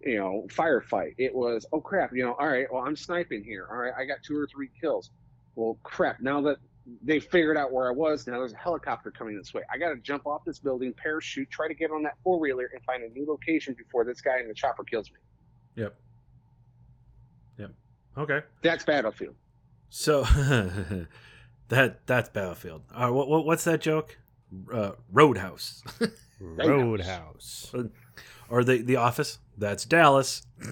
you 0.00 0.16
know, 0.16 0.46
firefight. 0.48 1.14
It 1.18 1.34
was, 1.34 1.66
oh 1.72 1.80
crap, 1.80 2.12
you 2.14 2.24
know, 2.24 2.34
all 2.38 2.46
right, 2.46 2.66
well 2.72 2.84
I'm 2.84 2.94
sniping 2.94 3.42
here. 3.42 3.66
All 3.68 3.78
right, 3.78 3.92
I 3.98 4.04
got 4.04 4.22
two 4.22 4.38
or 4.38 4.46
three 4.46 4.70
kills. 4.80 5.10
Well, 5.58 5.76
crap. 5.82 6.20
Now 6.20 6.40
that 6.42 6.58
they 7.02 7.18
figured 7.18 7.56
out 7.56 7.72
where 7.72 7.88
I 7.88 7.90
was, 7.90 8.28
now 8.28 8.34
there's 8.34 8.52
a 8.52 8.56
helicopter 8.56 9.10
coming 9.10 9.36
this 9.36 9.52
way. 9.52 9.62
I 9.72 9.76
got 9.76 9.88
to 9.88 9.96
jump 9.96 10.24
off 10.24 10.44
this 10.44 10.60
building, 10.60 10.94
parachute, 10.94 11.50
try 11.50 11.66
to 11.66 11.74
get 11.74 11.90
on 11.90 12.04
that 12.04 12.14
four 12.22 12.38
wheeler, 12.38 12.70
and 12.72 12.80
find 12.84 13.02
a 13.02 13.08
new 13.08 13.26
location 13.26 13.74
before 13.74 14.04
this 14.04 14.20
guy 14.20 14.38
in 14.38 14.46
the 14.46 14.54
chopper 14.54 14.84
kills 14.84 15.10
me. 15.10 15.18
Yep. 15.74 15.96
Yep. 17.58 17.70
Okay. 18.18 18.40
That's 18.62 18.84
Battlefield. 18.84 19.34
So 19.90 20.22
that 21.68 22.06
that's 22.06 22.28
Battlefield. 22.28 22.82
Uh, 22.94 23.08
what, 23.08 23.28
what 23.28 23.44
what's 23.44 23.64
that 23.64 23.80
joke? 23.80 24.16
Uh, 24.72 24.92
Roadhouse 25.12 25.82
Roadhouse. 26.40 27.74
or 28.48 28.62
the 28.62 28.80
the 28.82 28.94
Office? 28.94 29.40
That's 29.56 29.84
Dallas. 29.84 30.46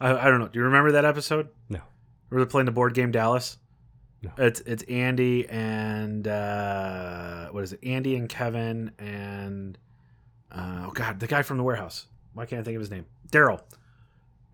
I, 0.00 0.12
I 0.12 0.24
don't 0.30 0.38
know. 0.38 0.46
Do 0.46 0.60
you 0.60 0.64
remember 0.64 0.92
that 0.92 1.04
episode? 1.04 1.48
No. 1.68 1.80
Were 2.30 2.44
they 2.44 2.50
playing 2.50 2.66
the 2.66 2.72
board 2.72 2.94
game 2.94 3.10
Dallas? 3.10 3.58
No. 4.22 4.30
It's 4.38 4.60
it's 4.60 4.82
Andy 4.84 5.48
and 5.48 6.26
uh, 6.26 7.48
what 7.48 7.62
is 7.62 7.72
it? 7.72 7.80
Andy 7.84 8.16
and 8.16 8.28
Kevin 8.28 8.90
and 8.98 9.78
uh, 10.50 10.86
oh 10.86 10.90
god, 10.90 11.20
the 11.20 11.26
guy 11.26 11.42
from 11.42 11.56
the 11.56 11.62
warehouse. 11.62 12.06
Why 12.34 12.46
can't 12.46 12.60
I 12.60 12.64
think 12.64 12.76
of 12.76 12.80
his 12.80 12.90
name? 12.90 13.06
Daryl. 13.30 13.60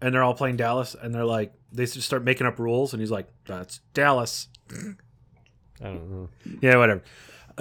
And 0.01 0.15
they're 0.15 0.23
all 0.23 0.35
playing 0.35 0.57
Dallas, 0.57 0.95
and 1.01 1.15
they're 1.15 1.25
like, 1.25 1.55
they 1.73 1.87
just 1.87 2.03
start 2.03 2.25
making 2.25 2.47
up 2.47 2.59
rules, 2.59 2.93
and 2.93 3.01
he's 3.01 3.11
like, 3.11 3.27
"That's 3.47 3.81
Dallas." 3.95 4.49
I 4.71 5.85
don't 5.85 6.11
know. 6.11 6.29
Yeah, 6.61 6.77
whatever. 6.77 7.03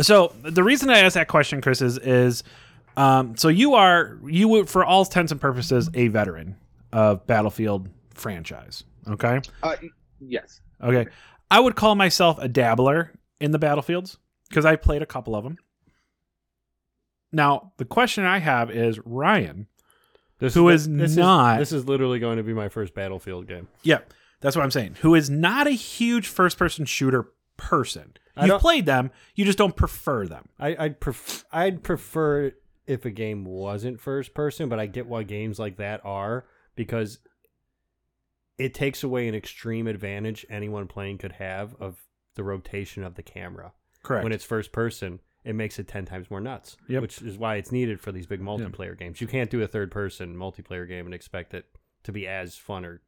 So 0.02 0.34
the 0.42 0.64
reason 0.64 0.90
I 0.90 1.00
asked 1.00 1.14
that 1.16 1.28
question, 1.30 1.62
Chris, 1.62 1.82
is 1.82 1.98
is 2.00 2.44
um, 2.98 3.38
so 3.38 3.48
you 3.48 3.76
are 3.76 4.18
you 4.26 4.48
would 4.50 4.70
for 4.70 4.84
all 4.84 5.04
intents 5.04 5.32
and 5.32 5.40
purposes 5.40 5.90
a 5.94 6.10
veteran 6.10 6.58
of 6.92 7.26
Battlefield 7.28 7.90
franchise. 8.14 8.84
Okay. 9.08 9.40
Uh, 9.62 9.76
yes. 10.20 10.62
Okay. 10.82 11.10
I 11.52 11.60
would 11.60 11.76
call 11.76 11.96
myself 11.96 12.38
a 12.40 12.48
dabbler 12.48 13.14
in 13.40 13.52
the 13.52 13.60
battlefields 13.60 14.18
because 14.50 14.66
I 14.66 14.76
played 14.76 15.02
a 15.02 15.06
couple 15.06 15.36
of 15.36 15.44
them. 15.44 15.58
Now, 17.32 17.74
the 17.78 17.86
question 17.86 18.26
I 18.26 18.40
have 18.40 18.70
is 18.70 19.00
Ryan. 19.06 19.68
This 20.40 20.54
Who 20.54 20.70
is 20.70 20.88
is 20.88 20.98
this 20.98 21.16
not- 21.16 21.60
this 21.60 21.72
is 21.72 21.86
literally 21.88 22.20
going 22.20 22.38
to 22.38 22.44
be 22.44 22.54
my 22.54 22.70
first 22.70 22.94
Battlefield 22.94 23.48
game. 23.48 23.68
Yeah, 23.82 24.00
that's 24.42 24.56
what 24.56 24.64
I'm 24.64 24.72
saying. 24.72 24.98
Who 25.02 25.16
is 25.16 25.30
not 25.30 25.68
a 25.68 25.72
huge 25.72 26.28
first 26.28 26.58
person 26.58 26.86
shooter 26.86 27.30
person. 27.58 28.14
You've 28.42 28.60
played 28.60 28.88
them, 28.88 29.12
you 29.36 29.46
just 29.46 29.60
don't 29.60 29.76
prefer 29.76 30.26
them. 30.26 30.50
I, 30.60 30.76
I'd 30.78 31.00
pref- 31.00 31.46
I'd 31.52 31.84
prefer 31.84 32.52
if 32.88 33.06
a 33.06 33.12
game 33.12 33.46
wasn't 33.46 34.00
first 34.02 34.34
person, 34.34 34.70
but 34.70 34.80
I 34.80 34.88
get 34.88 35.06
why 35.06 35.22
games 35.22 35.60
like 35.60 35.78
that 35.78 36.02
are 36.04 36.46
because 36.76 37.20
it 38.58 38.74
takes 38.74 39.04
away 39.04 39.28
an 39.28 39.36
extreme 39.36 39.88
advantage 39.88 40.46
anyone 40.50 40.88
playing 40.88 41.18
could 41.18 41.34
have 41.34 41.76
of 41.80 41.98
the 42.36 42.44
rotation 42.44 43.04
of 43.04 43.16
the 43.16 43.24
camera. 43.24 43.74
Correct. 44.04 44.24
When 44.24 44.34
it's 44.34 44.44
first 44.44 44.72
person, 44.72 45.20
it 45.44 45.54
makes 45.56 45.80
it 45.80 45.88
ten 45.88 46.06
times 46.06 46.30
more 46.30 46.42
nuts. 46.42 46.78
Yep. 46.88 47.02
Which 47.02 47.22
is 47.22 47.38
why 47.38 47.56
it's 47.56 47.72
needed 47.72 48.00
for 48.00 48.12
these 48.12 48.26
big 48.28 48.42
multiplayer 48.42 48.98
games. 48.98 49.22
You 49.22 49.28
can't 49.28 49.50
do 49.50 49.62
a 49.62 49.68
third 49.68 49.92
person 49.92 50.36
multiplayer 50.36 50.88
game 50.88 51.06
and 51.06 51.14
expect 51.14 51.54
it 51.54 51.66
to 52.04 52.12
be 52.12 52.28
as 52.28 52.56
fun 52.58 52.86
or 52.86 53.02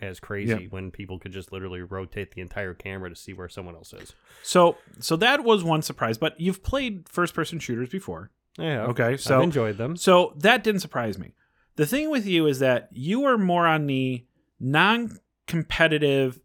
as 0.00 0.18
crazy 0.18 0.50
Yeah. 0.64 0.68
when 0.70 0.90
people 0.90 1.18
could 1.18 1.32
just 1.32 1.52
literally 1.52 1.80
rotate 1.80 2.32
the 2.32 2.40
entire 2.40 2.74
camera 2.74 3.08
to 3.08 3.14
see 3.16 3.32
where 3.32 3.48
someone 3.48 3.74
else 3.76 3.92
is. 3.92 4.12
So 4.42 4.76
so 4.98 5.16
that 5.16 5.44
was 5.44 5.62
one 5.62 5.82
surprise. 5.82 6.18
But 6.18 6.38
you've 6.40 6.62
played 6.62 7.08
first 7.08 7.32
person 7.34 7.58
shooters 7.58 7.90
before. 7.90 8.30
Yeah. 8.58 8.86
Okay, 8.86 9.16
so 9.16 9.36
I've 9.38 9.44
enjoyed 9.44 9.78
them. 9.78 9.96
So 9.96 10.32
that 10.38 10.64
didn't 10.64 10.80
surprise 10.80 11.18
me. 11.18 11.34
The 11.76 11.86
thing 11.86 12.10
with 12.10 12.26
you 12.26 12.46
is 12.46 12.60
that 12.60 12.88
you 12.92 13.24
are 13.24 13.36
more 13.38 13.66
on 13.66 13.86
the 13.86 14.24
non 14.64 15.18
competitive. 15.46 16.40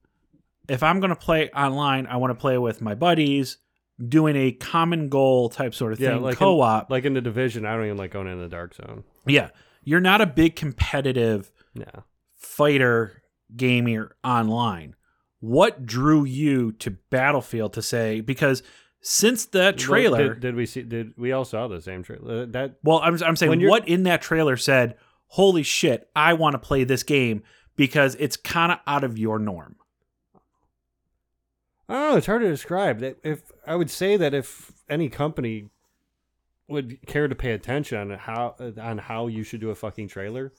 If 0.67 0.83
I'm 0.83 0.99
going 0.99 1.09
to 1.09 1.15
play 1.15 1.49
online, 1.51 2.05
I 2.05 2.17
want 2.17 2.31
to 2.31 2.35
play 2.39 2.57
with 2.57 2.81
my 2.81 2.93
buddies, 2.93 3.57
doing 4.07 4.35
a 4.35 4.51
common 4.51 5.09
goal 5.09 5.49
type 5.49 5.73
sort 5.73 5.93
of 5.93 5.99
Yeah, 5.99 6.13
thing, 6.13 6.21
like 6.21 6.37
co 6.37 6.61
op. 6.61 6.91
Like 6.91 7.05
in 7.05 7.13
the 7.13 7.21
division, 7.21 7.65
I 7.65 7.75
don't 7.75 7.85
even 7.85 7.97
like 7.97 8.11
going 8.11 8.27
in 8.27 8.39
the 8.39 8.49
dark 8.49 8.75
zone. 8.75 9.03
yeah. 9.25 9.49
You're 9.81 10.01
not 10.01 10.21
a 10.21 10.27
big 10.27 10.55
competitive 10.55 11.51
fighter 12.35 13.23
gamer 13.55 14.15
online. 14.23 14.95
What 15.39 15.85
drew 15.85 16.25
you 16.25 16.73
to 16.73 16.91
Battlefield 17.09 17.73
to 17.73 17.81
say, 17.81 18.21
because 18.21 18.61
since 19.01 19.45
that 19.47 19.77
trailer, 19.77 20.33
Did, 20.33 20.41
did 20.41 20.55
we 20.55 20.65
see? 20.65 20.83
Did 20.83 21.13
we 21.17 21.31
all 21.31 21.45
saw 21.45 21.67
the 21.67 21.81
same 21.81 22.03
trailer? 22.03 22.43
Uh, 22.43 22.45
that 22.49 22.75
Well, 22.83 22.99
I'm, 22.99 23.17
I'm 23.23 23.35
saying 23.37 23.67
what 23.67 23.87
in 23.87 24.03
that 24.03 24.21
trailer 24.21 24.57
said, 24.57 24.95
holy 25.27 25.63
shit, 25.63 26.09
I 26.15 26.33
want 26.33 26.53
to 26.53 26.59
play 26.59 26.83
this 26.83 27.03
game 27.03 27.41
because 27.79 28.15
it's 28.19 28.35
kind 28.35 28.73
of 28.73 28.79
out 28.85 29.05
of 29.05 29.17
your 29.17 29.39
norm. 29.39 29.77
I 31.87 31.93
don't 31.93 32.11
know. 32.11 32.17
It's 32.17 32.25
hard 32.25 32.41
to 32.41 32.49
describe. 32.49 33.01
If 33.23 33.53
I 33.65 33.77
would 33.77 33.89
say 33.89 34.17
that 34.17 34.33
if 34.33 34.73
any 34.89 35.07
company 35.07 35.69
would 36.67 36.99
care 37.07 37.29
to 37.29 37.35
pay 37.35 37.53
attention 37.53 37.97
on 37.97 38.17
how 38.19 38.55
on 38.79 38.97
how 38.97 39.27
you 39.27 39.43
should 39.43 39.61
do 39.61 39.69
a 39.69 39.75
fucking 39.75 40.09
trailer, 40.09 40.51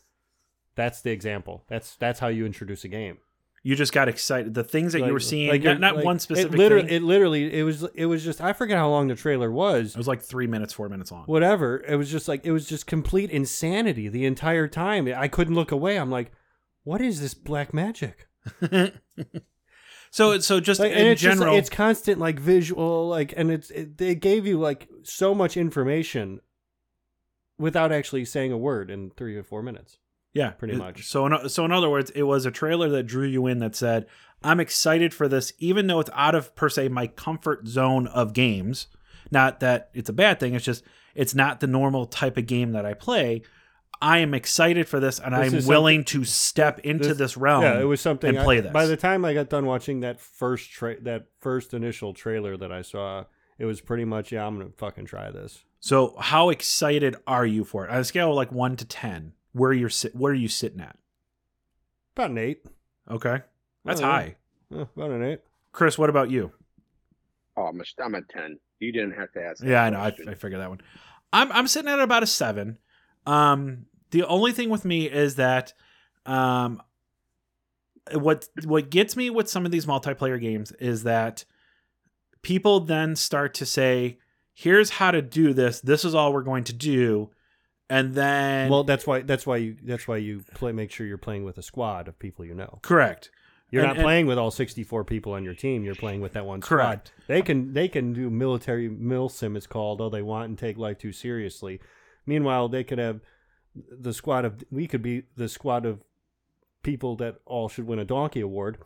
that's 0.76 1.02
the 1.02 1.10
example. 1.10 1.62
That's 1.68 1.94
that's 1.96 2.20
how 2.20 2.28
you 2.28 2.46
introduce 2.46 2.84
a 2.84 2.88
game. 2.88 3.18
You 3.62 3.76
just 3.76 3.92
got 3.92 4.08
excited. 4.08 4.54
The 4.54 4.64
things 4.64 4.94
that 4.94 5.00
you 5.04 5.12
were 5.12 5.20
seeing, 5.20 5.50
like 5.50 5.62
not, 5.62 5.78
not 5.78 5.96
like, 5.96 6.04
one 6.06 6.18
specific 6.18 6.54
It 6.54 6.56
literally, 6.56 6.86
thing. 6.86 6.96
it 6.96 7.02
literally, 7.02 7.52
it 7.52 7.64
was 7.64 7.82
it 7.94 8.06
was 8.06 8.24
just 8.24 8.40
I 8.40 8.54
forget 8.54 8.78
how 8.78 8.88
long 8.88 9.08
the 9.08 9.14
trailer 9.14 9.52
was. 9.52 9.90
It 9.90 9.98
was 9.98 10.08
like 10.08 10.22
three 10.22 10.46
minutes, 10.46 10.72
four 10.72 10.88
minutes 10.88 11.12
long. 11.12 11.24
Whatever. 11.26 11.84
It 11.86 11.96
was 11.96 12.10
just 12.10 12.28
like 12.28 12.46
it 12.46 12.52
was 12.52 12.66
just 12.66 12.86
complete 12.86 13.30
insanity 13.30 14.08
the 14.08 14.24
entire 14.24 14.68
time. 14.68 15.06
I 15.14 15.28
couldn't 15.28 15.54
look 15.54 15.70
away. 15.70 15.98
I'm 15.98 16.10
like, 16.10 16.32
what 16.90 17.00
is 17.00 17.20
this 17.20 17.34
black 17.34 17.72
magic? 17.72 18.26
so, 20.10 20.40
so 20.40 20.58
just 20.58 20.80
like, 20.80 20.90
in 20.90 21.06
it's 21.06 21.20
just, 21.20 21.38
general, 21.38 21.56
it's 21.56 21.70
constant 21.70 22.18
like 22.18 22.40
visual 22.40 23.08
like 23.08 23.32
and 23.36 23.52
it's 23.52 23.70
it, 23.70 23.96
they 23.96 24.16
gave 24.16 24.44
you 24.44 24.58
like 24.58 24.88
so 25.04 25.32
much 25.32 25.56
information 25.56 26.40
without 27.60 27.92
actually 27.92 28.24
saying 28.24 28.50
a 28.50 28.58
word 28.58 28.90
in 28.90 29.10
three 29.10 29.36
or 29.36 29.44
four 29.44 29.62
minutes 29.62 29.98
yeah, 30.32 30.50
pretty 30.50 30.76
much. 30.76 31.06
So, 31.06 31.26
in, 31.26 31.48
so 31.48 31.64
in 31.64 31.72
other 31.72 31.90
words, 31.90 32.10
it 32.10 32.22
was 32.22 32.46
a 32.46 32.52
trailer 32.52 32.88
that 32.90 33.02
drew 33.02 33.26
you 33.26 33.46
in 33.46 33.58
that 33.58 33.74
said, 33.74 34.06
"I'm 34.42 34.60
excited 34.60 35.12
for 35.12 35.26
this, 35.26 35.52
even 35.58 35.86
though 35.88 35.98
it's 35.98 36.10
out 36.14 36.36
of 36.36 36.54
per 36.54 36.68
se 36.68 36.88
my 36.88 37.08
comfort 37.08 37.66
zone 37.66 38.06
of 38.06 38.32
games. 38.32 38.86
Not 39.32 39.60
that 39.60 39.90
it's 39.92 40.08
a 40.08 40.12
bad 40.12 40.38
thing. 40.38 40.54
It's 40.54 40.64
just 40.64 40.84
it's 41.16 41.34
not 41.34 41.58
the 41.58 41.66
normal 41.66 42.06
type 42.06 42.36
of 42.36 42.46
game 42.46 42.72
that 42.72 42.86
I 42.86 42.94
play." 42.94 43.42
I 44.02 44.18
am 44.18 44.32
excited 44.34 44.88
for 44.88 44.98
this, 44.98 45.18
and 45.20 45.34
This 45.34 45.64
I'm 45.64 45.68
willing 45.68 46.04
to 46.04 46.24
step 46.24 46.78
into 46.80 47.08
this- 47.08 47.18
this, 47.18 47.36
realm. 47.36 47.62
yeah 47.62 47.80
it 47.80 47.84
was 47.84 48.00
something 48.00 48.30
and 48.30 48.38
I- 48.38 48.44
play 48.44 48.60
this. 48.60 48.72
by 48.72 48.86
the 48.86 48.96
time 48.96 49.24
i 49.24 49.34
got 49.34 49.48
done 49.50 49.66
watching 49.66 50.00
that 50.00 50.20
first 50.20 50.70
tra- 50.70 51.00
that 51.02 51.26
first 51.40 51.74
initial 51.74 52.14
trailer 52.14 52.56
that 52.56 52.72
i 52.72 52.80
saw 52.82 53.24
it 53.58 53.66
was 53.66 53.80
pretty 53.82 54.04
much 54.06 54.32
yeah 54.32 54.46
i'm 54.46 54.58
gonna 54.58 54.70
fucking 54.78 55.04
try 55.06 55.30
this 55.30 55.64
So, 55.80 56.14
how 56.18 56.50
excited 56.50 57.16
are 57.26 57.46
you 57.46 57.64
for 57.64 57.86
it? 57.86 57.90
On 57.90 57.98
a 57.98 58.04
scale 58.04 58.30
of 58.30 58.36
like 58.36 58.52
one 58.52 58.76
to 58.76 58.84
ten, 58.84 59.32
where 59.52 59.72
you're 59.72 59.88
sit, 59.88 60.14
where 60.14 60.32
are 60.32 60.34
you 60.34 60.48
sitting 60.48 60.80
at? 60.80 60.96
about 62.14 62.30
an 62.30 62.38
eight 62.38 62.64
Okay, 63.10 63.40
that's 63.84 64.00
Oh, 64.00 64.04
yeah. 64.04 64.10
high. 64.12 64.36
About 64.70 65.10
an 65.10 65.22
eight 65.24 65.40
Chris, 65.72 65.96
what 65.98 66.10
about 66.10 66.30
you? 66.30 66.52
Oh, 67.56 67.64
I'm 67.66 67.80
a, 67.80 67.84
I'm 68.02 68.14
a 68.14 68.22
ten. 68.22 68.58
You 68.78 68.92
didn't 68.92 69.12
have 69.12 69.32
to 69.32 69.42
ask. 69.42 69.60
that 69.62 69.68
Yeah, 69.68 69.82
I 69.84 69.90
know. 69.90 70.00
I. 70.00 70.06
I 70.28 70.34
figured 70.34 70.60
that 70.60 70.68
one. 70.70 70.80
I'm 71.32 71.50
I'm 71.52 71.66
sitting 71.66 71.90
at 71.90 71.98
about 72.00 72.22
a 72.22 72.26
seven. 72.26 72.78
Um, 73.26 73.86
the 74.10 74.24
only 74.26 74.52
thing 74.52 74.70
with 74.70 74.84
me 74.84 75.08
is 75.10 75.36
that, 75.36 75.72
um, 76.26 76.82
what 78.12 78.48
what 78.64 78.90
gets 78.90 79.16
me 79.16 79.30
with 79.30 79.48
some 79.48 79.64
of 79.64 79.70
these 79.72 79.86
multiplayer 79.86 80.40
games 80.40 80.72
is 80.72 81.02
that 81.04 81.44
people 82.42 82.80
then 82.80 83.14
start 83.14 83.54
to 83.54 83.66
say, 83.66 84.18
"Here's 84.54 84.90
how 84.90 85.10
to 85.10 85.22
do 85.22 85.52
this. 85.52 85.80
This 85.80 86.04
is 86.04 86.14
all 86.14 86.32
we're 86.32 86.42
going 86.42 86.64
to 86.64 86.72
do," 86.72 87.30
and 87.88 88.14
then 88.14 88.70
well 88.70 88.84
that's 88.84 89.06
why 89.06 89.20
that's 89.20 89.46
why 89.46 89.58
you 89.58 89.76
that's 89.82 90.08
why 90.08 90.16
you 90.16 90.42
play 90.54 90.72
make 90.72 90.90
sure 90.90 91.06
you're 91.06 91.18
playing 91.18 91.44
with 91.44 91.58
a 91.58 91.62
squad 91.62 92.08
of 92.08 92.18
people 92.18 92.44
you 92.44 92.54
know 92.54 92.78
correct. 92.82 93.30
You're 93.70 93.82
And- 93.84 93.90
not 93.90 93.96
and- 93.98 94.04
playing 94.04 94.26
with 94.26 94.36
all 94.36 94.50
64 94.50 95.04
people 95.04 95.32
on 95.32 95.44
your 95.44 95.54
team. 95.54 95.84
You're 95.84 95.94
playing 95.94 96.20
with 96.20 96.32
that 96.32 96.44
one 96.44 96.60
Correct. 96.60 97.08
squad. 97.14 97.26
They 97.28 97.42
can 97.42 97.72
they 97.72 97.86
can 97.86 98.12
do 98.12 98.28
military 98.28 98.88
milsim 98.88 99.56
it's 99.56 99.68
called 99.68 100.00
all 100.00 100.10
they 100.10 100.22
want 100.22 100.48
and 100.48 100.58
take 100.58 100.76
life 100.76 100.98
too 100.98 101.12
seriously. 101.12 101.80
Meanwhile, 102.26 102.68
they 102.70 102.82
could 102.82 102.98
have 102.98 103.20
the 103.74 104.12
squad 104.12 104.44
of 104.44 104.62
we 104.70 104.86
could 104.86 105.02
be 105.02 105.22
the 105.36 105.48
squad 105.48 105.86
of 105.86 106.02
people 106.82 107.16
that 107.16 107.36
all 107.46 107.68
should 107.68 107.86
win 107.86 107.98
a 107.98 108.04
donkey 108.04 108.40
award 108.40 108.78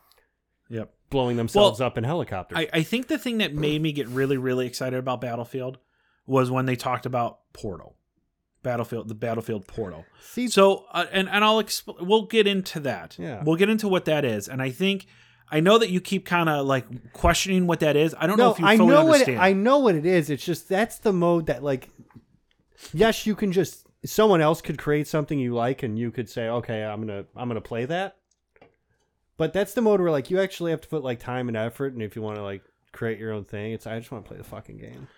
Yep. 0.70 0.92
blowing 1.10 1.36
themselves 1.36 1.80
up 1.80 1.96
in 1.98 2.04
helicopters. 2.04 2.58
I, 2.58 2.68
I 2.72 2.82
think 2.82 3.08
the 3.08 3.18
thing 3.18 3.38
that 3.38 3.54
made 3.54 3.80
me 3.82 3.92
get 3.92 4.08
really, 4.08 4.36
really 4.36 4.66
excited 4.66 4.98
about 4.98 5.20
Battlefield 5.20 5.78
was 6.26 6.50
when 6.50 6.64
they 6.66 6.74
talked 6.74 7.04
about 7.06 7.40
Portal, 7.52 7.96
Battlefield, 8.62 9.08
the 9.08 9.14
Battlefield 9.14 9.66
Portal. 9.66 10.04
See, 10.22 10.48
So, 10.48 10.86
uh, 10.90 11.04
and 11.12 11.28
and 11.28 11.44
I'll 11.44 11.62
expl- 11.62 12.00
we'll 12.04 12.26
get 12.26 12.46
into 12.46 12.80
that. 12.80 13.16
Yeah. 13.18 13.42
we'll 13.44 13.56
get 13.56 13.68
into 13.68 13.88
what 13.88 14.06
that 14.06 14.24
is. 14.24 14.48
And 14.48 14.60
I 14.62 14.70
think 14.70 15.06
I 15.50 15.60
know 15.60 15.76
that 15.78 15.90
you 15.90 16.00
keep 16.00 16.24
kind 16.24 16.48
of 16.48 16.66
like 16.66 17.12
questioning 17.12 17.66
what 17.66 17.80
that 17.80 17.94
is. 17.96 18.14
I 18.18 18.26
don't 18.26 18.38
know 18.38 18.50
if 18.52 18.58
you 18.58 18.66
I 18.66 18.76
know 18.76 19.04
what 19.04 19.20
understand. 19.20 19.36
it, 19.38 19.40
I 19.42 19.52
know 19.52 19.78
what 19.78 19.94
it 19.94 20.06
is. 20.06 20.30
It's 20.30 20.44
just 20.44 20.68
that's 20.68 20.98
the 20.98 21.12
mode 21.12 21.46
that 21.46 21.62
like 21.62 21.90
yes, 22.94 23.26
you 23.26 23.34
can 23.34 23.52
just 23.52 23.86
someone 24.04 24.40
else 24.40 24.60
could 24.60 24.78
create 24.78 25.08
something 25.08 25.38
you 25.38 25.54
like 25.54 25.82
and 25.82 25.98
you 25.98 26.10
could 26.10 26.28
say, 26.28 26.48
"Okay, 26.48 26.82
I'm 26.82 27.06
to 27.06 27.26
I'm 27.36 27.48
to 27.50 27.60
play 27.60 27.84
that." 27.86 28.16
But 29.36 29.52
that's 29.52 29.74
the 29.74 29.82
mode 29.82 30.00
where 30.00 30.10
like 30.10 30.30
you 30.30 30.40
actually 30.40 30.70
have 30.70 30.80
to 30.82 30.88
put 30.88 31.02
like 31.02 31.18
time 31.18 31.48
and 31.48 31.56
effort 31.56 31.92
and 31.92 32.02
if 32.02 32.14
you 32.14 32.22
want 32.22 32.36
to 32.36 32.42
like 32.42 32.62
create 32.92 33.18
your 33.18 33.32
own 33.32 33.44
thing, 33.44 33.72
it's 33.72 33.86
I 33.86 33.98
just 33.98 34.10
want 34.10 34.24
to 34.24 34.28
play 34.28 34.38
the 34.38 34.44
fucking 34.44 34.78
game. 34.78 35.08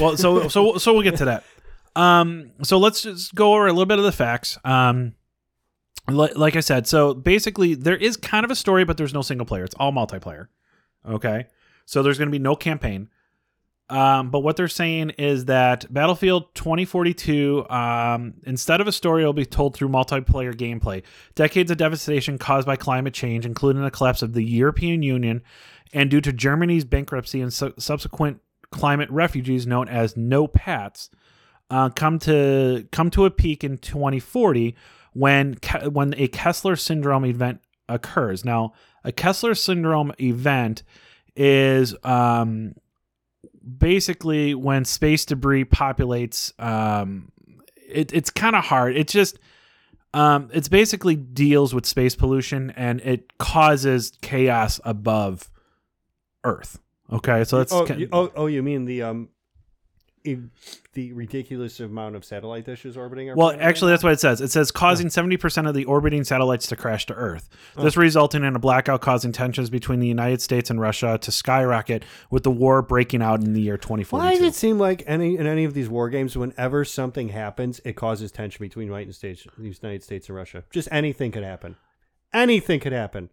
well, 0.00 0.16
so 0.16 0.48
so 0.48 0.78
so 0.78 0.92
we'll 0.92 1.02
get 1.02 1.16
to 1.16 1.26
that. 1.26 1.44
Um, 1.94 2.52
so 2.62 2.78
let's 2.78 3.02
just 3.02 3.34
go 3.34 3.54
over 3.54 3.66
a 3.66 3.72
little 3.72 3.86
bit 3.86 3.98
of 3.98 4.04
the 4.04 4.12
facts. 4.12 4.58
Um, 4.64 5.14
li- 6.08 6.32
like 6.34 6.56
I 6.56 6.60
said, 6.60 6.86
so 6.86 7.12
basically 7.14 7.74
there 7.74 7.96
is 7.96 8.16
kind 8.16 8.44
of 8.44 8.50
a 8.50 8.56
story, 8.56 8.84
but 8.84 8.96
there's 8.96 9.12
no 9.12 9.22
single 9.22 9.46
player. 9.46 9.64
It's 9.64 9.74
all 9.78 9.92
multiplayer. 9.92 10.48
Okay, 11.06 11.46
so 11.84 12.02
there's 12.02 12.18
going 12.18 12.28
to 12.28 12.32
be 12.32 12.38
no 12.38 12.56
campaign. 12.56 13.10
Um, 13.92 14.30
but 14.30 14.40
what 14.40 14.56
they're 14.56 14.68
saying 14.68 15.10
is 15.18 15.44
that 15.44 15.92
Battlefield 15.92 16.54
2042, 16.54 17.68
um, 17.68 18.32
instead 18.44 18.80
of 18.80 18.88
a 18.88 18.92
story, 18.92 19.22
will 19.22 19.34
be 19.34 19.44
told 19.44 19.74
through 19.74 19.90
multiplayer 19.90 20.54
gameplay. 20.54 21.02
Decades 21.34 21.70
of 21.70 21.76
devastation 21.76 22.38
caused 22.38 22.66
by 22.66 22.74
climate 22.74 23.12
change, 23.12 23.44
including 23.44 23.82
the 23.82 23.90
collapse 23.90 24.22
of 24.22 24.32
the 24.32 24.42
European 24.42 25.02
Union, 25.02 25.42
and 25.92 26.10
due 26.10 26.22
to 26.22 26.32
Germany's 26.32 26.86
bankruptcy 26.86 27.42
and 27.42 27.52
su- 27.52 27.74
subsequent 27.78 28.40
climate 28.70 29.10
refugees 29.10 29.66
known 29.66 29.88
as 29.88 30.16
no-pats, 30.16 31.10
uh, 31.68 31.90
come 31.90 32.18
to 32.20 32.88
come 32.92 33.10
to 33.10 33.26
a 33.26 33.30
peak 33.30 33.62
in 33.62 33.76
2040 33.76 34.74
when 35.12 35.54
Ke- 35.56 35.92
when 35.92 36.14
a 36.16 36.28
Kessler 36.28 36.76
syndrome 36.76 37.26
event 37.26 37.60
occurs. 37.90 38.42
Now, 38.42 38.72
a 39.04 39.12
Kessler 39.12 39.54
syndrome 39.54 40.14
event 40.18 40.82
is 41.36 41.94
um, 42.04 42.74
basically 43.78 44.54
when 44.54 44.84
space 44.84 45.24
debris 45.24 45.64
populates. 45.64 46.52
Um, 46.62 47.32
it, 47.88 48.12
it's 48.12 48.30
kind 48.30 48.56
of 48.56 48.64
hard. 48.64 48.96
It 48.96 49.08
just 49.08 49.38
um, 50.14 50.50
it's 50.52 50.68
basically 50.68 51.16
deals 51.16 51.74
with 51.74 51.86
space 51.86 52.14
pollution 52.14 52.70
and 52.72 53.00
it 53.00 53.38
causes 53.38 54.12
chaos 54.20 54.80
above 54.84 55.50
Earth. 56.44 56.78
Okay, 57.10 57.44
so 57.44 57.58
that's 57.58 57.72
oh, 57.72 57.86
kind- 57.86 58.08
oh, 58.12 58.32
oh, 58.34 58.46
you 58.46 58.62
mean 58.62 58.84
the 58.84 59.02
um 59.02 59.28
the 60.94 61.12
ridiculous 61.12 61.80
amount 61.80 62.16
of 62.16 62.24
satellite 62.24 62.66
dishes 62.66 62.96
orbiting 62.96 63.30
our 63.30 63.36
Well, 63.36 63.48
planet 63.48 63.66
actually, 63.66 63.92
that's 63.92 64.02
what 64.02 64.12
it 64.12 64.20
says. 64.20 64.40
It 64.40 64.50
says 64.50 64.70
causing 64.70 65.08
seventy 65.10 65.36
percent 65.36 65.66
of 65.66 65.74
the 65.74 65.84
orbiting 65.84 66.24
satellites 66.24 66.66
to 66.68 66.76
crash 66.76 67.06
to 67.06 67.14
Earth. 67.14 67.48
Oh. 67.76 67.82
This 67.82 67.96
resulting 67.96 68.44
in 68.44 68.54
a 68.54 68.58
blackout, 68.58 69.00
causing 69.00 69.32
tensions 69.32 69.70
between 69.70 70.00
the 70.00 70.08
United 70.08 70.42
States 70.42 70.70
and 70.70 70.80
Russia 70.80 71.18
to 71.20 71.32
skyrocket, 71.32 72.04
with 72.30 72.42
the 72.42 72.50
war 72.50 72.82
breaking 72.82 73.22
out 73.22 73.42
in 73.42 73.54
the 73.54 73.62
year 73.62 73.78
twenty 73.78 74.04
Why 74.04 74.34
does 74.34 74.42
it 74.42 74.54
seem 74.54 74.78
like 74.78 75.02
any 75.06 75.38
in 75.38 75.46
any 75.46 75.64
of 75.64 75.74
these 75.74 75.88
war 75.88 76.10
games, 76.10 76.36
whenever 76.36 76.84
something 76.84 77.30
happens, 77.30 77.80
it 77.84 77.94
causes 77.94 78.30
tension 78.30 78.62
between 78.62 78.86
United 78.86 79.14
States, 79.14 79.46
the 79.56 79.68
United 79.68 80.02
States 80.02 80.28
and 80.28 80.36
Russia? 80.36 80.64
Just 80.70 80.88
anything 80.92 81.32
could 81.32 81.44
happen. 81.44 81.76
Anything 82.34 82.80
could 82.80 82.92
happen. 82.92 83.30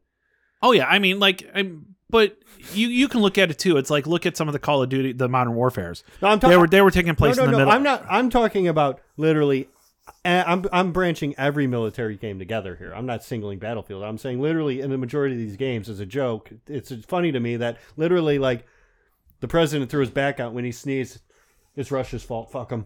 Oh 0.62 0.72
yeah, 0.74 0.88
I 0.88 1.00
mean, 1.00 1.20
like, 1.20 1.50
I'm, 1.54 1.89
but 2.10 2.38
you 2.74 2.88
you 2.88 3.08
can 3.08 3.22
look 3.22 3.38
at 3.38 3.52
it 3.52 3.60
too. 3.60 3.78
It's 3.78 3.90
like 3.90 4.08
look 4.08 4.26
at 4.26 4.38
some 4.38 4.48
of 4.48 4.54
the 4.54 4.60
Call 4.60 4.82
of 4.82 4.90
Duty, 4.90 5.14
the 5.14 5.30
Modern 5.30 5.56
Warfare's. 5.56 6.04
No, 6.22 6.30
I'm 6.30 6.40
They 6.40 6.48
talking. 6.48 6.60
were 6.60 6.68
they 6.68 6.82
were 6.82 6.92
taking 6.92 7.16
place 7.16 7.38
no, 7.38 7.44
no, 7.44 7.46
in 7.46 7.52
the 7.52 7.58
no. 7.58 7.66
middle. 7.66 7.74
I'm 7.74 7.84
not. 7.84 8.06
I'm 8.10 8.30
talking 8.30 8.68
about 8.68 9.02
literally 9.18 9.70
I'm 10.26 10.66
I'm 10.72 10.92
branching 10.92 11.36
every 11.38 11.68
military 11.68 12.18
game 12.18 12.40
together 12.40 12.76
here. 12.76 12.94
I'm 12.94 13.06
not 13.06 13.24
singling 13.24 13.60
Battlefield. 13.60 14.04
I'm 14.04 14.18
saying 14.18 14.42
literally 14.42 14.82
in 14.82 14.90
the 14.90 14.98
majority 14.98 15.36
of 15.36 15.40
these 15.40 15.56
games 15.58 15.90
as 15.90 16.00
a 16.00 16.06
joke. 16.06 16.52
It's 16.68 16.92
funny 17.06 17.32
to 17.32 17.40
me 17.40 17.58
that 17.58 17.78
literally 17.98 18.40
like 18.40 18.66
the 19.40 19.48
president 19.48 19.90
threw 19.90 20.02
his 20.02 20.10
back 20.10 20.40
out 20.40 20.54
when 20.54 20.66
he 20.66 20.72
sneezed. 20.72 21.20
It's 21.76 21.92
Russia's 21.92 22.24
fault. 22.24 22.52
Fuck 22.52 22.72
him. 22.72 22.86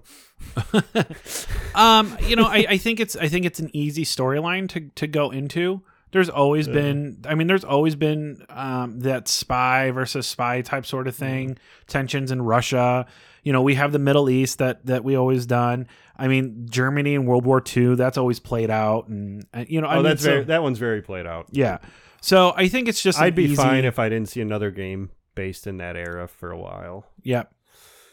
um, 1.76 2.16
you 2.22 2.36
know, 2.36 2.46
I, 2.46 2.66
I 2.70 2.78
think 2.78 3.00
it's 3.00 3.16
I 3.16 3.28
think 3.28 3.46
it's 3.46 3.60
an 3.60 3.72
easy 3.74 4.06
storyline 4.06 4.70
to 4.70 4.90
to 4.96 5.08
go 5.08 5.32
into. 5.32 5.82
There's 6.14 6.30
always 6.30 6.68
been, 6.68 7.18
I 7.28 7.36
mean, 7.36 7.48
there's 7.48 7.64
always 7.66 7.96
been 7.96 8.46
um, 8.50 9.00
that 9.02 9.28
spy 9.28 9.92
versus 9.92 10.26
spy 10.28 10.62
type 10.62 10.86
sort 10.86 11.08
of 11.08 11.16
thing, 11.16 11.58
tensions 11.88 12.32
in 12.32 12.42
Russia. 12.42 13.06
You 13.44 13.52
know, 13.52 13.62
we 13.62 13.76
have 13.76 13.92
the 13.92 14.00
Middle 14.00 14.30
East 14.30 14.60
that 14.60 14.86
that 14.86 15.04
we 15.04 15.16
always 15.16 15.46
done. 15.46 15.88
I 16.16 16.28
mean, 16.28 16.68
Germany 16.70 17.16
in 17.16 17.26
World 17.26 17.46
War 17.46 17.62
II, 17.76 17.96
that's 17.96 18.18
always 18.18 18.40
played 18.40 18.70
out, 18.70 19.08
and, 19.10 19.46
and 19.52 19.68
you 19.68 19.82
know, 19.82 19.88
I 19.88 19.94
Oh, 19.94 19.96
mean, 19.98 20.04
that's 20.04 20.22
so- 20.24 20.30
very 20.30 20.44
that 20.46 20.64
one's 20.64 20.80
very 20.80 21.02
played 21.02 21.26
out. 21.26 21.48
yeah. 21.52 21.80
So 22.22 22.54
I 22.56 22.70
think 22.70 22.88
it's 22.88 23.02
just 23.04 23.20
I'd 23.20 23.36
be 23.36 23.44
easy- 23.46 23.56
fine 23.56 23.84
if 23.84 24.00
I 24.00 24.08
didn't 24.08 24.30
see 24.30 24.40
another 24.40 24.72
game 24.72 25.10
based 25.36 25.68
in 25.68 25.78
that 25.78 25.98
era 25.98 26.28
for 26.30 26.52
a 26.52 26.58
while. 26.58 27.06
Yep. 27.24 27.52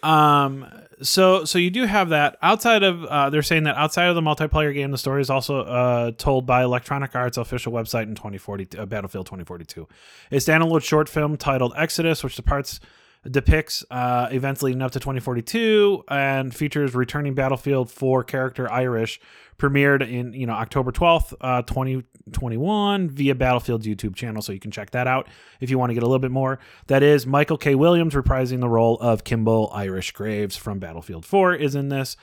Um. 0.03 0.67
So 1.03 1.47
so 1.47 1.59
you 1.59 1.71
do 1.71 1.87
have 1.87 2.11
that 2.11 2.37
outside 2.43 2.83
of 2.83 3.05
uh, 3.05 3.31
they're 3.31 3.43
saying 3.43 3.65
that 3.65 3.77
outside 3.77 4.09
of 4.09 4.15
the 4.15 4.21
multiplayer 4.21 4.75
game, 4.75 4.91
the 4.91 4.99
story 4.99 5.23
is 5.23 5.31
also 5.31 5.63
uh, 5.63 6.11
told 6.19 6.45
by 6.45 6.63
Electronic 6.63 7.15
Arts 7.17 7.39
official 7.39 7.73
website 7.73 8.03
in 8.03 8.15
2040 8.15 8.79
uh, 8.79 8.85
Battlefield 8.85 9.25
2042. 9.25 9.89
A 10.31 10.35
standalone 10.37 10.83
short 10.83 11.09
film 11.09 11.39
titled 11.39 11.73
Exodus, 11.75 12.23
which 12.23 12.37
departs 12.37 12.81
depicts 13.29 13.85
uh, 13.91 14.29
events 14.33 14.63
leading 14.63 14.81
up 14.83 14.93
to 14.93 15.01
2042 15.01 16.05
and 16.09 16.55
features 16.55 16.95
returning 16.95 17.35
Battlefield 17.35 17.91
4 17.91 18.25
character 18.25 18.71
Irish, 18.73 19.21
premiered 19.59 20.01
in 20.09 20.33
you 20.33 20.47
know 20.47 20.55
October 20.55 20.91
12th, 20.93 21.35
uh, 21.41 21.63
2021 21.63 23.11
via 23.11 23.35
Battlefield's 23.35 23.87
YouTube 23.87 24.15
channel, 24.15 24.41
so 24.43 24.53
you 24.53 24.61
can 24.61 24.71
check 24.71 24.91
that 24.93 25.07
out 25.07 25.29
if 25.61 25.71
you 25.71 25.79
want 25.79 25.91
to 25.91 25.95
get 25.95 26.03
a 26.03 26.07
little 26.07 26.19
bit 26.19 26.31
more. 26.31 26.59
That 26.87 27.03
is 27.03 27.27
Michael 27.27 27.59
K. 27.59 27.75
Williams 27.75 28.15
reprising 28.15 28.61
the 28.61 28.69
role 28.69 28.97
of 29.01 29.25
Kimball 29.25 29.71
Irish 29.75 30.13
Graves 30.13 30.57
from 30.57 30.79
Battlefield 30.79 31.27
4 31.27 31.55
is 31.55 31.75
in 31.75 31.89
this. 31.89 32.17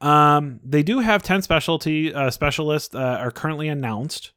Um, 0.00 0.60
they 0.64 0.82
do 0.82 0.98
have 0.98 1.22
10 1.22 1.42
specialty 1.42 2.12
uh, 2.12 2.30
specialists 2.30 2.94
uh, 2.94 2.98
are 2.98 3.30
currently 3.30 3.68
announced. 3.68 4.32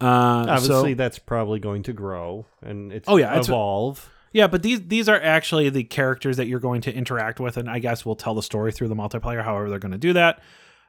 Uh, 0.00 0.46
Obviously, 0.48 0.92
so, 0.92 0.94
that's 0.96 1.18
probably 1.18 1.58
going 1.58 1.82
to 1.84 1.92
grow 1.92 2.46
and 2.62 2.92
it's 2.92 3.08
Oh, 3.08 3.16
yeah, 3.16 3.30
it's- 3.32 3.48
evolve. 3.48 4.10
Yeah, 4.32 4.46
but 4.46 4.62
these 4.62 4.86
these 4.86 5.08
are 5.08 5.20
actually 5.20 5.68
the 5.70 5.84
characters 5.84 6.36
that 6.36 6.46
you're 6.46 6.60
going 6.60 6.80
to 6.82 6.94
interact 6.94 7.40
with, 7.40 7.56
and 7.56 7.70
I 7.70 7.78
guess 7.78 8.04
we'll 8.04 8.16
tell 8.16 8.34
the 8.34 8.42
story 8.42 8.72
through 8.72 8.88
the 8.88 8.94
multiplayer. 8.94 9.42
However, 9.42 9.70
they're 9.70 9.78
going 9.78 9.92
to 9.92 9.98
do 9.98 10.12
that. 10.14 10.40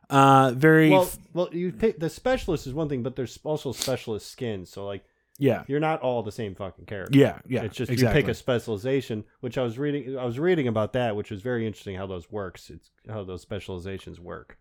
Uh, 0.09 0.53
very 0.55 0.89
well, 0.89 1.03
f- 1.03 1.17
well, 1.33 1.49
you 1.51 1.71
pick 1.71 1.99
the 1.99 2.09
specialist 2.09 2.65
is 2.65 2.73
one 2.73 2.87
thing, 2.87 3.03
but 3.03 3.15
there's 3.15 3.37
also 3.43 3.71
specialist 3.71 4.31
skins. 4.31 4.69
So 4.69 4.85
like, 4.85 5.03
yeah, 5.37 5.63
you're 5.67 5.79
not 5.79 6.01
all 6.01 6.23
the 6.23 6.31
same 6.31 6.55
fucking 6.55 6.85
character. 6.85 7.17
yeah, 7.17 7.39
yeah. 7.47 7.63
it's 7.63 7.75
just 7.75 7.91
exactly. 7.91 8.19
you 8.19 8.25
pick 8.25 8.31
a 8.31 8.33
specialization, 8.33 9.25
which 9.41 9.57
I 9.57 9.63
was 9.63 9.77
reading. 9.77 10.17
I 10.17 10.25
was 10.25 10.39
reading 10.39 10.67
about 10.67 10.93
that, 10.93 11.15
which 11.15 11.29
was 11.29 11.41
very 11.41 11.67
interesting 11.67 11.95
how 11.95 12.07
those 12.07 12.31
works. 12.31 12.69
It's 12.69 12.89
how 13.09 13.23
those 13.23 13.41
specializations 13.41 14.19
work. 14.19 14.57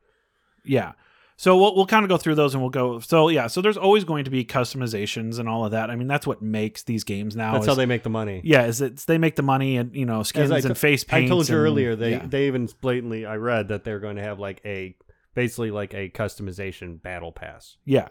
Yeah. 0.65 0.93
So 1.39 1.55
we'll 1.59 1.75
we'll 1.77 1.87
kind 1.87 2.03
of 2.03 2.09
go 2.09 2.17
through 2.17 2.37
those 2.37 2.55
and 2.55 2.63
we'll 2.63 2.71
go. 2.71 2.99
So 3.01 3.29
yeah, 3.29 3.47
so 3.47 3.61
there's 3.61 3.77
always 3.77 4.05
going 4.05 4.25
to 4.25 4.31
be 4.31 4.43
customizations 4.45 5.39
and 5.39 5.49
all 5.49 5.67
of 5.67 5.73
that. 5.73 5.91
I 5.91 5.97
mean, 5.97 6.09
that's 6.09 6.27
what 6.27 6.41
makes 6.41 6.83
these 6.85 7.05
games 7.05 7.37
now. 7.37 7.53
That's 7.53 7.65
is- 7.65 7.69
how 7.69 7.75
they 7.75 7.85
make 7.87 8.03
the 8.05 8.09
money. 8.11 8.41
Yeah, 8.43 8.65
is 8.65 8.81
it's 8.81 9.05
they 9.05 9.19
make 9.19 9.37
the 9.37 9.43
money 9.43 9.77
and 9.77 9.95
you 9.95 10.07
know 10.07 10.23
skins 10.23 10.51
I 10.51 10.59
and 10.59 10.77
face 10.79 11.05
paint. 11.05 11.27
I 11.27 11.29
told 11.29 11.49
you 11.49 11.57
earlier 11.57 11.95
they 11.95 12.13
yeah. 12.13 12.27
they 12.27 12.47
even 12.47 12.69
blatantly 12.81 13.27
I 13.27 13.37
read 13.37 13.69
that 13.69 13.85
they're 13.85 14.01
going 14.01 14.17
to 14.17 14.23
have 14.23 14.39
like 14.39 14.63
a 14.65 14.97
basically 15.35 15.71
like 15.71 15.93
a 15.93 16.09
customization 16.09 17.01
battle 17.03 17.33
pass. 17.33 17.77
yeah. 17.85 18.09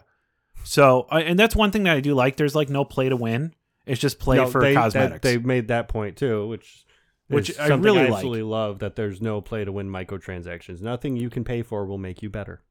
So 0.64 1.06
and 1.10 1.38
that's 1.38 1.54
one 1.56 1.70
thing 1.72 1.82
that 1.84 1.96
I 1.96 2.00
do 2.00 2.14
like. 2.14 2.36
There's 2.36 2.54
like 2.54 2.68
no 2.68 2.84
play 2.84 3.08
to 3.08 3.16
win. 3.16 3.54
It's 3.86 4.00
just 4.00 4.18
play 4.18 4.36
No, 4.36 4.46
for 4.46 4.60
they, 4.60 4.74
that- 4.74 4.80
cosmetics. 4.80 5.20
they 5.22 5.38
made 5.38 5.68
that 5.68 5.88
point 5.88 6.16
too, 6.16 6.46
which 6.48 6.84
Which 7.28 7.58
I 7.58 7.66
really 7.68 8.00
I 8.00 8.04
like. 8.04 8.12
absolutely 8.14 8.42
love. 8.42 8.78
That 8.80 8.94
there's 8.96 9.20
no 9.20 9.40
play 9.40 9.64
to 9.64 9.72
win 9.72 9.88
microtransactions. 9.88 10.80
Nothing 10.80 11.16
you 11.16 11.28
can 11.30 11.42
pay 11.44 11.62
for 11.62 11.86
will 11.86 11.98
make 11.98 12.22
you 12.22 12.30
better. 12.30 12.62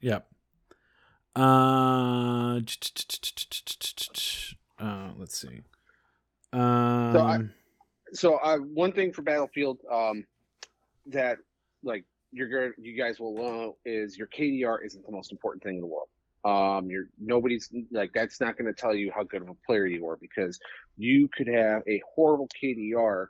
Yep. 0.00 0.26
Uh, 1.36 2.60
uh, 4.78 5.10
let's 5.18 5.38
see. 5.38 5.60
Um, 6.52 7.16
I- 7.16 7.40
so 8.12 8.36
uh, 8.38 8.58
one 8.58 8.92
thing 8.92 9.12
for 9.12 9.22
Battlefield 9.22 9.78
um, 9.90 10.24
that 11.06 11.38
like 11.84 12.04
you're 12.32 12.72
you 12.76 12.96
guys 12.96 13.20
will 13.20 13.36
know 13.36 13.76
is 13.84 14.18
your 14.18 14.26
KDR 14.28 14.84
isn't 14.84 15.04
the 15.06 15.12
most 15.12 15.30
important 15.30 15.62
thing 15.62 15.76
in 15.76 15.80
the 15.80 15.86
world. 15.86 16.08
Um, 16.44 16.90
you're 16.90 17.04
nobody's 17.18 17.70
like 17.92 18.12
that's 18.14 18.40
not 18.40 18.56
going 18.56 18.72
to 18.72 18.78
tell 18.78 18.94
you 18.94 19.12
how 19.14 19.22
good 19.22 19.42
of 19.42 19.48
a 19.48 19.54
player 19.66 19.86
you 19.86 20.08
are 20.08 20.16
because 20.16 20.58
you 20.96 21.28
could 21.28 21.46
have 21.48 21.82
a 21.86 22.02
horrible 22.14 22.48
KDR. 22.62 23.26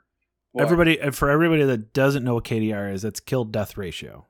everybody 0.57 0.99
uh, 0.99 1.11
for 1.11 1.29
everybody 1.29 1.63
that 1.63 1.93
doesn't 1.93 2.23
know 2.23 2.35
what 2.35 2.45
KDR 2.45 2.91
is, 2.91 3.01
that's 3.01 3.19
kill 3.19 3.43
death 3.45 3.77
ratio. 3.77 4.25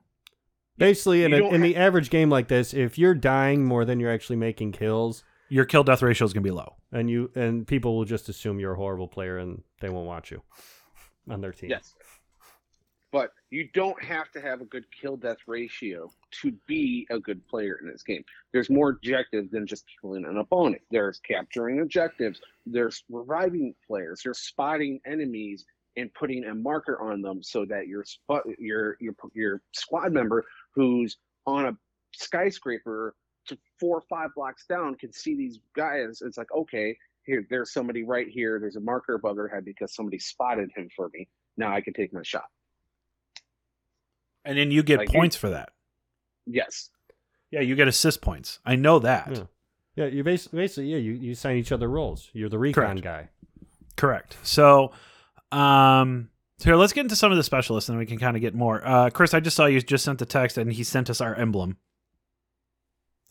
Basically, 0.78 1.24
in, 1.24 1.32
a, 1.32 1.36
in 1.36 1.60
ha- 1.60 1.66
the 1.66 1.76
average 1.76 2.10
game 2.10 2.30
like 2.30 2.48
this, 2.48 2.72
if 2.74 2.98
you're 2.98 3.14
dying 3.14 3.64
more 3.64 3.84
than 3.84 4.00
you're 4.00 4.10
actually 4.12 4.36
making 4.36 4.72
kills, 4.72 5.22
Your 5.48 5.64
kill 5.64 5.84
death 5.84 6.02
ratio 6.02 6.24
is 6.26 6.32
gonna 6.32 6.42
be 6.44 6.50
low. 6.50 6.76
and 6.92 7.08
you 7.10 7.30
and 7.34 7.66
people 7.66 7.96
will 7.96 8.04
just 8.06 8.28
assume 8.28 8.58
you're 8.58 8.72
a 8.72 8.76
horrible 8.76 9.08
player 9.08 9.38
and 9.38 9.62
they 9.80 9.88
won't 9.88 10.06
watch 10.06 10.30
you 10.30 10.42
on 11.28 11.40
their 11.40 11.52
team. 11.52 11.70
Yes. 11.70 11.94
But 13.12 13.32
you 13.50 13.68
don't 13.74 14.02
have 14.02 14.30
to 14.32 14.40
have 14.40 14.62
a 14.62 14.64
good 14.64 14.84
kill 14.98 15.18
death 15.18 15.36
ratio 15.46 16.10
to 16.40 16.52
be 16.66 17.06
a 17.10 17.18
good 17.18 17.46
player 17.46 17.78
in 17.82 17.86
this 17.86 18.02
game. 18.02 18.24
There's 18.54 18.70
more 18.70 18.88
objectives 18.88 19.50
than 19.50 19.66
just 19.66 19.84
killing 20.00 20.24
an 20.24 20.38
opponent. 20.38 20.80
There's 20.90 21.20
capturing 21.20 21.80
objectives, 21.80 22.40
there's 22.64 23.04
reviving 23.10 23.74
players, 23.86 24.22
there's 24.24 24.38
spotting 24.38 24.98
enemies 25.04 25.66
and 25.98 26.12
putting 26.14 26.44
a 26.46 26.54
marker 26.54 26.98
on 27.02 27.20
them 27.20 27.42
so 27.42 27.66
that 27.66 27.86
your 27.86 28.02
spot 28.02 28.44
your 28.58 28.96
your 28.98 29.14
your 29.34 29.60
squad 29.72 30.10
member 30.10 30.46
who's 30.74 31.16
on 31.46 31.66
a 31.66 31.76
skyscraper 32.14 33.14
to 33.46 33.58
four 33.80 33.98
or 33.98 34.02
five 34.08 34.30
blocks 34.34 34.64
down 34.66 34.94
can 34.94 35.12
see 35.12 35.36
these 35.36 35.58
guys. 35.76 36.22
It's 36.24 36.38
like, 36.38 36.52
okay, 36.54 36.96
here 37.24 37.46
there's 37.50 37.72
somebody 37.72 38.04
right 38.04 38.28
here. 38.28 38.58
There's 38.60 38.76
a 38.76 38.80
marker 38.80 39.14
above 39.14 39.36
their 39.36 39.48
head 39.48 39.64
because 39.64 39.94
somebody 39.94 40.18
spotted 40.18 40.70
him 40.76 40.88
for 40.94 41.08
me. 41.12 41.28
Now 41.56 41.74
I 41.74 41.80
can 41.80 41.92
take 41.92 42.12
my 42.12 42.22
shot. 42.22 42.46
And 44.44 44.58
then 44.58 44.70
you 44.70 44.82
get 44.82 44.98
Like 44.98 45.08
points 45.08 45.36
for 45.36 45.50
that. 45.50 45.70
Yes. 46.46 46.90
Yeah, 47.50 47.60
you 47.60 47.76
get 47.76 47.86
assist 47.86 48.22
points. 48.22 48.58
I 48.64 48.76
know 48.76 48.98
that. 49.00 49.28
Yeah. 49.30 49.44
Yeah, 49.94 50.06
you 50.06 50.24
basically, 50.24 50.60
basically 50.60 50.86
yeah, 50.86 50.96
you, 50.96 51.12
you 51.12 51.34
sign 51.34 51.56
each 51.56 51.70
other 51.70 51.86
roles. 51.86 52.30
You're 52.32 52.48
the 52.48 52.58
recon 52.58 53.00
Correct. 53.00 53.02
guy. 53.02 53.28
Correct. 53.94 54.36
So, 54.42 54.92
um, 55.50 56.30
so 56.62 56.66
here, 56.70 56.76
let's 56.76 56.92
get 56.92 57.00
into 57.00 57.16
some 57.16 57.32
of 57.32 57.36
the 57.36 57.42
specialists, 57.42 57.88
and 57.88 57.98
we 57.98 58.06
can 58.06 58.20
kind 58.20 58.36
of 58.36 58.40
get 58.40 58.54
more. 58.54 58.86
Uh, 58.86 59.10
Chris, 59.10 59.34
I 59.34 59.40
just 59.40 59.56
saw 59.56 59.66
you 59.66 59.82
just 59.82 60.04
sent 60.04 60.20
the 60.20 60.26
text, 60.26 60.56
and 60.56 60.72
he 60.72 60.84
sent 60.84 61.10
us 61.10 61.20
our 61.20 61.34
emblem. 61.34 61.76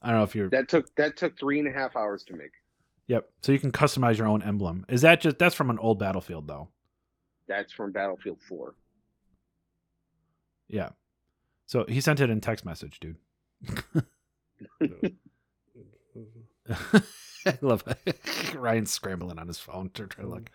I 0.02 0.10
don't 0.10 0.18
know 0.18 0.24
if 0.24 0.36
you're. 0.36 0.50
That 0.50 0.68
took 0.68 0.94
that 0.96 1.16
took 1.16 1.40
three 1.40 1.58
and 1.58 1.66
a 1.66 1.72
half 1.72 1.96
hours 1.96 2.24
to 2.26 2.34
make. 2.34 2.52
Yep. 3.08 3.30
So 3.42 3.54
you 3.54 3.60
can 3.60 3.72
customize 3.72 4.18
your 4.18 4.28
own 4.28 4.44
emblem. 4.44 4.86
Is 4.90 5.02
that 5.04 5.22
just 5.22 5.40
that's 5.40 5.56
from 5.56 5.70
an 5.70 5.80
old 5.80 5.98
battlefield 5.98 6.46
though? 6.46 6.68
That's 7.48 7.72
from 7.72 7.94
Battlefield 7.94 8.40
4. 8.48 8.76
Yeah. 10.68 10.90
So 11.68 11.86
he 11.88 12.02
sent 12.02 12.20
it 12.20 12.30
in 12.30 12.42
text 12.42 12.66
message, 12.66 13.00
dude. 13.00 13.18
I 17.46 17.58
love 17.62 17.84
it. 18.06 18.20
Ryan's 18.56 18.92
scrambling 18.92 19.40
on 19.40 19.48
his 19.48 19.60
phone 19.60 19.90
to 19.96 20.08
try 20.08 20.24
to 20.24 20.30
look. 20.30 20.50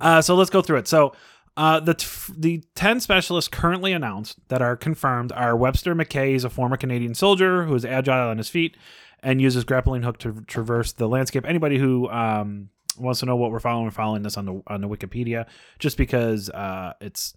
Uh, 0.00 0.20
so 0.20 0.34
let's 0.34 0.50
go 0.50 0.60
through 0.62 0.78
it. 0.78 0.88
So 0.88 1.14
uh, 1.56 1.80
the 1.80 1.94
t- 1.94 2.32
the 2.36 2.64
ten 2.74 3.00
specialists 3.00 3.48
currently 3.48 3.92
announced 3.92 4.38
that 4.48 4.60
are 4.60 4.76
confirmed 4.76 5.32
are 5.32 5.56
Webster 5.56 5.94
McKay. 5.94 6.32
He's 6.32 6.44
a 6.44 6.50
former 6.50 6.76
Canadian 6.76 7.14
soldier 7.14 7.64
who 7.64 7.74
is 7.74 7.84
agile 7.84 8.28
on 8.28 8.38
his 8.38 8.48
feet 8.48 8.76
and 9.22 9.40
uses 9.40 9.64
grappling 9.64 10.02
hook 10.02 10.18
to 10.18 10.42
traverse 10.46 10.92
the 10.92 11.08
landscape. 11.08 11.44
Anybody 11.46 11.78
who 11.78 12.08
um, 12.10 12.68
wants 12.98 13.20
to 13.20 13.26
know 13.26 13.36
what 13.36 13.50
we're 13.50 13.60
following, 13.60 13.84
we're 13.84 13.90
following 13.90 14.22
this 14.22 14.36
on 14.36 14.44
the 14.44 14.62
on 14.66 14.80
the 14.80 14.88
Wikipedia, 14.88 15.46
just 15.78 15.96
because 15.96 16.50
uh, 16.50 16.92
it's 17.00 17.34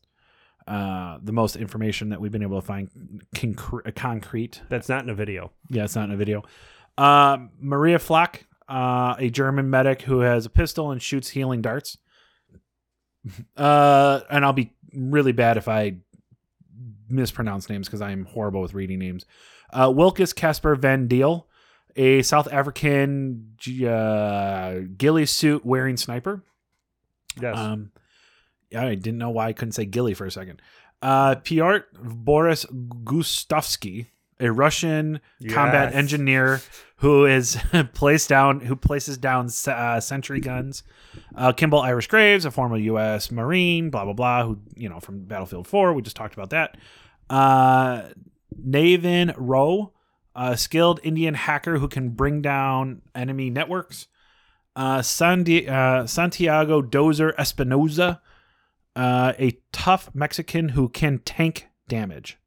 uh, 0.67 1.17
the 1.23 1.31
most 1.31 1.55
information 1.55 2.09
that 2.09 2.21
we've 2.21 2.31
been 2.31 2.43
able 2.43 2.59
to 2.59 2.65
find 2.65 2.89
concre- 3.35 3.95
concrete. 3.95 4.61
That's 4.69 4.89
not 4.89 5.03
in 5.03 5.09
a 5.09 5.15
video. 5.15 5.51
Yeah, 5.69 5.85
it's 5.85 5.95
not 5.95 6.09
in 6.09 6.11
a 6.11 6.17
video. 6.17 6.43
Um, 6.97 7.51
Maria 7.59 7.97
Flack, 7.97 8.45
uh, 8.67 9.15
a 9.17 9.29
German 9.29 9.69
medic 9.69 10.01
who 10.03 10.19
has 10.19 10.45
a 10.45 10.49
pistol 10.49 10.91
and 10.91 11.01
shoots 11.01 11.29
healing 11.29 11.61
darts. 11.61 11.97
Uh, 13.57 14.21
and 14.29 14.45
I'll 14.45 14.53
be 14.53 14.73
really 14.93 15.31
bad 15.31 15.57
if 15.57 15.67
I 15.67 15.97
mispronounce 17.09 17.69
names 17.69 17.87
because 17.87 18.01
I'm 18.01 18.25
horrible 18.25 18.61
with 18.61 18.73
reading 18.73 18.99
names. 18.99 19.25
Uh, 19.71 19.91
Wilkes 19.93 20.33
Casper 20.33 20.75
Van 20.75 21.07
Daele, 21.07 21.45
a 21.95 22.21
South 22.21 22.51
African 22.51 23.55
uh, 23.85 24.79
ghillie 24.97 25.25
suit 25.25 25.65
wearing 25.65 25.97
sniper. 25.97 26.43
Yes. 27.41 27.57
Um, 27.57 27.91
I 28.75 28.95
didn't 28.95 29.17
know 29.17 29.31
why 29.31 29.47
I 29.47 29.53
couldn't 29.53 29.73
say 29.73 29.85
Gilly 29.85 30.13
for 30.13 30.25
a 30.25 30.31
second. 30.31 30.61
Uh, 31.01 31.35
Piotr 31.35 31.85
Boris 31.93 32.65
Gustowski, 32.65 34.07
a 34.39 34.51
Russian 34.51 35.21
combat 35.49 35.93
engineer 35.93 36.61
who 36.99 37.25
is 37.25 37.57
placed 37.93 38.29
down, 38.29 38.59
who 38.59 38.75
places 38.75 39.17
down 39.17 39.49
uh, 39.67 39.99
sentry 39.99 40.39
guns. 40.39 40.83
Uh, 41.35 41.51
Kimball 41.51 41.81
Irish 41.81 42.07
Graves, 42.07 42.45
a 42.45 42.51
former 42.51 42.77
U.S. 42.77 43.31
Marine, 43.31 43.89
blah 43.89 44.03
blah 44.03 44.13
blah, 44.13 44.45
who 44.45 44.59
you 44.75 44.89
know 44.89 44.99
from 44.99 45.23
Battlefield 45.23 45.67
Four. 45.67 45.93
We 45.93 46.01
just 46.01 46.15
talked 46.15 46.33
about 46.33 46.49
that. 46.51 46.77
Uh, 47.29 48.09
Navin 48.61 49.33
Rowe, 49.37 49.93
a 50.35 50.57
skilled 50.57 50.99
Indian 51.03 51.35
hacker 51.35 51.77
who 51.77 51.87
can 51.87 52.09
bring 52.09 52.41
down 52.41 53.01
enemy 53.15 53.49
networks. 53.49 54.07
Uh, 54.75 55.01
Sandi- 55.01 55.67
uh, 55.67 56.05
Santiago 56.05 56.81
Dozer 56.81 57.35
Espinoza, 57.35 58.19
uh, 58.95 59.33
a 59.37 59.59
tough 59.71 60.09
Mexican 60.13 60.69
who 60.69 60.89
can 60.89 61.19
tank 61.19 61.67
damage. 61.87 62.37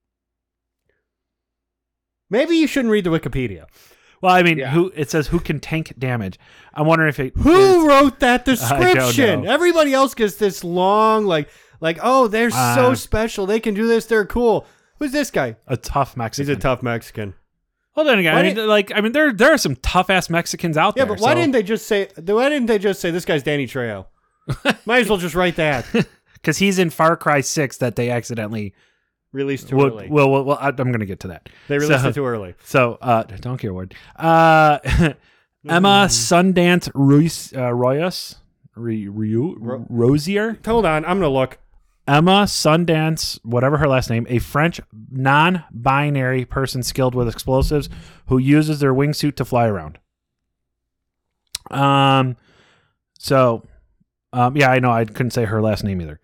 Maybe 2.30 2.56
you 2.56 2.66
shouldn't 2.66 2.92
read 2.92 3.04
the 3.04 3.10
Wikipedia. 3.10 3.66
Well, 4.22 4.34
I 4.34 4.42
mean, 4.42 4.56
Yeah. 4.58 4.70
who 4.70 4.90
it 4.94 5.10
says 5.10 5.26
who 5.26 5.40
can 5.40 5.60
tank 5.60 5.92
damage. 5.98 6.38
I'm 6.72 6.86
wondering 6.86 7.10
if 7.10 7.18
it 7.20 7.34
Who 7.36 7.86
wrote 7.88 8.20
that 8.20 8.44
description? 8.46 9.46
Everybody 9.46 9.92
else 9.92 10.14
gets 10.14 10.36
this 10.36 10.64
long, 10.64 11.26
like, 11.26 11.48
like, 11.80 11.98
oh, 12.02 12.28
they're 12.28 12.50
so 12.50 12.56
Uh, 12.56 12.94
special. 12.94 13.44
They 13.46 13.60
can 13.60 13.74
do 13.74 13.86
this. 13.88 14.06
They're 14.06 14.24
cool. 14.24 14.64
Who's 15.00 15.12
this 15.12 15.30
guy? 15.30 15.56
a 15.66 15.76
tough 15.76 16.16
Mexican. 16.16 16.48
He's 16.48 16.56
a 16.56 16.60
tough 16.60 16.82
Mexican. 16.82 17.34
Hold 17.94 18.08
on, 18.08 18.18
again, 18.20 18.34
I 18.34 18.42
mean, 18.42 18.66
like, 18.68 18.90
I 18.94 19.00
mean, 19.02 19.12
there 19.12 19.32
there 19.34 19.52
are 19.52 19.58
some 19.58 19.76
tough 19.76 20.08
ass 20.08 20.30
Mexicans 20.30 20.78
out 20.78 20.94
Yeah, 20.96 21.04
there. 21.04 21.14
but 21.16 21.20
why 21.22 21.32
so- 21.32 21.40
didn't 21.40 21.52
they 21.52 21.62
just 21.64 21.86
say? 21.86 22.08
Why 22.24 22.48
didn't 22.48 22.66
they 22.66 22.78
just 22.78 23.00
say 23.00 23.10
this 23.10 23.24
guy's 23.26 23.42
Danny 23.42 23.66
Trejo? 23.66 24.06
Might 24.86 25.02
as 25.02 25.08
well 25.08 25.18
just 25.18 25.34
write 25.34 25.56
that. 25.56 25.84
because 26.34 26.58
he's 26.58 26.78
in 26.78 26.88
Far 26.90 27.16
Cry 27.16 27.40
Six 27.42 27.76
that 27.78 27.96
they 27.96 28.08
accidentally. 28.10 28.72
Released 29.32 29.68
too 29.68 29.76
Well, 29.76 29.86
early. 29.88 30.08
well, 30.10 30.30
well, 30.30 30.44
well, 30.44 30.58
I- 30.60 30.68
I'm 30.68 30.74
going 30.76 31.00
to 31.00 31.06
get 31.06 31.20
to 31.20 31.28
that. 31.28 31.48
they 31.68 31.78
released 31.78 32.02
so- 32.02 32.08
it 32.08 32.14
too 32.14 32.26
early. 32.26 32.54
So, 32.64 32.98
uh, 33.00 33.22
don't 33.22 33.56
care 33.58 33.72
word. 33.72 33.94
Uh, 34.16 34.78
Emma 35.68 36.06
Sundance 36.08 36.90
Ruiz, 36.94 37.52
uh, 37.54 37.70
Royas, 37.70 38.36
Ro- 38.76 39.86
Rosier, 39.88 40.58
Hold 40.66 40.84
on, 40.86 41.04
I'm 41.04 41.18
gonna 41.20 41.28
look. 41.28 41.58
Emma 42.08 42.42
Sundance, 42.46 43.38
whatever 43.44 43.78
her 43.78 43.86
last 43.88 44.10
name, 44.10 44.26
a 44.28 44.38
French 44.40 44.80
non-binary 45.12 46.44
person 46.46 46.82
skilled 46.82 47.14
with 47.14 47.28
explosives 47.28 47.88
who 48.26 48.38
uses 48.38 48.80
their 48.80 48.92
wingsuit 48.92 49.36
to 49.36 49.44
fly 49.44 49.66
around. 49.68 49.98
Um, 51.70 52.36
so, 53.18 53.62
um, 54.32 54.56
yeah, 54.56 54.70
I 54.70 54.78
know 54.80 54.90
I 54.90 55.04
couldn't 55.04 55.30
say 55.30 55.44
her 55.44 55.62
last 55.62 55.84
name 55.84 56.00
either. 56.00 56.20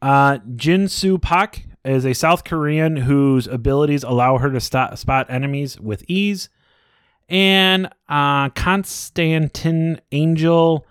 Uh, 0.00 0.38
Jin 0.56 0.88
Soo 0.88 1.18
Pak 1.18 1.66
is 1.88 2.04
a 2.04 2.12
South 2.12 2.44
Korean 2.44 2.96
whose 2.96 3.46
abilities 3.46 4.02
allow 4.02 4.38
her 4.38 4.50
to 4.50 4.60
sto- 4.60 4.94
spot 4.94 5.26
enemies 5.30 5.80
with 5.80 6.04
ease. 6.06 6.48
And 7.28 7.88
uh, 8.08 8.50
Constantin 8.50 10.00
Angel, 10.12 10.86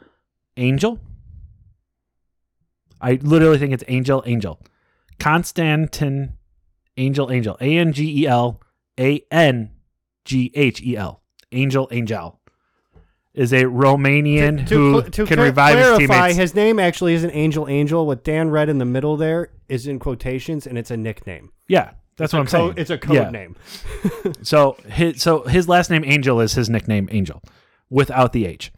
Angel. 0.55 0.99
I 2.99 3.13
literally 3.21 3.57
think 3.57 3.73
it's 3.73 3.83
Angel 3.87 4.23
Angel. 4.25 4.59
Constantin 5.19 6.33
Angel 6.97 7.31
Angel. 7.31 7.57
A 7.61 7.77
N 7.77 7.93
G 7.93 8.23
E 8.23 8.27
L 8.27 8.61
A 8.99 9.23
N 9.31 9.71
G 10.25 10.51
H 10.55 10.81
E 10.81 10.95
L. 10.95 11.21
Angel 11.51 11.87
Angel. 11.91 12.39
Is 13.37 13.53
a 13.53 13.63
Romanian 13.65 14.67
who 14.67 14.93
cl- 15.01 15.03
to 15.11 15.25
can 15.25 15.35
cla- 15.37 15.43
revive 15.45 15.77
his 15.77 15.97
teammates. 15.99 16.35
his 16.37 16.55
name 16.55 16.79
actually 16.79 17.13
isn't 17.13 17.29
Angel 17.31 17.67
Angel. 17.69 18.05
What 18.07 18.23
Dan 18.23 18.49
read 18.49 18.67
in 18.67 18.79
the 18.79 18.85
middle 18.85 19.15
there 19.15 19.51
is 19.69 19.85
in 19.87 19.99
quotations, 19.99 20.65
and 20.65 20.77
it's 20.77 20.89
a 20.91 20.97
nickname. 20.97 21.51
yeah, 21.67 21.91
that's 22.17 22.33
what 22.33 22.39
I'm 22.39 22.45
co- 22.47 22.51
saying. 22.51 22.73
It's 22.77 22.89
a 22.89 22.97
code 22.97 23.15
Yeah. 23.15 23.29
name. 23.29 23.55
So 24.41 24.75
his 24.89 25.21
so 25.21 25.43
his 25.43 25.69
last 25.69 25.89
name 25.91 26.03
Angel 26.05 26.39
is 26.41 26.53
his 26.53 26.67
nickname 26.69 27.07
Angel, 27.11 27.41
without 27.91 28.33
the 28.33 28.45
H. 28.47 28.71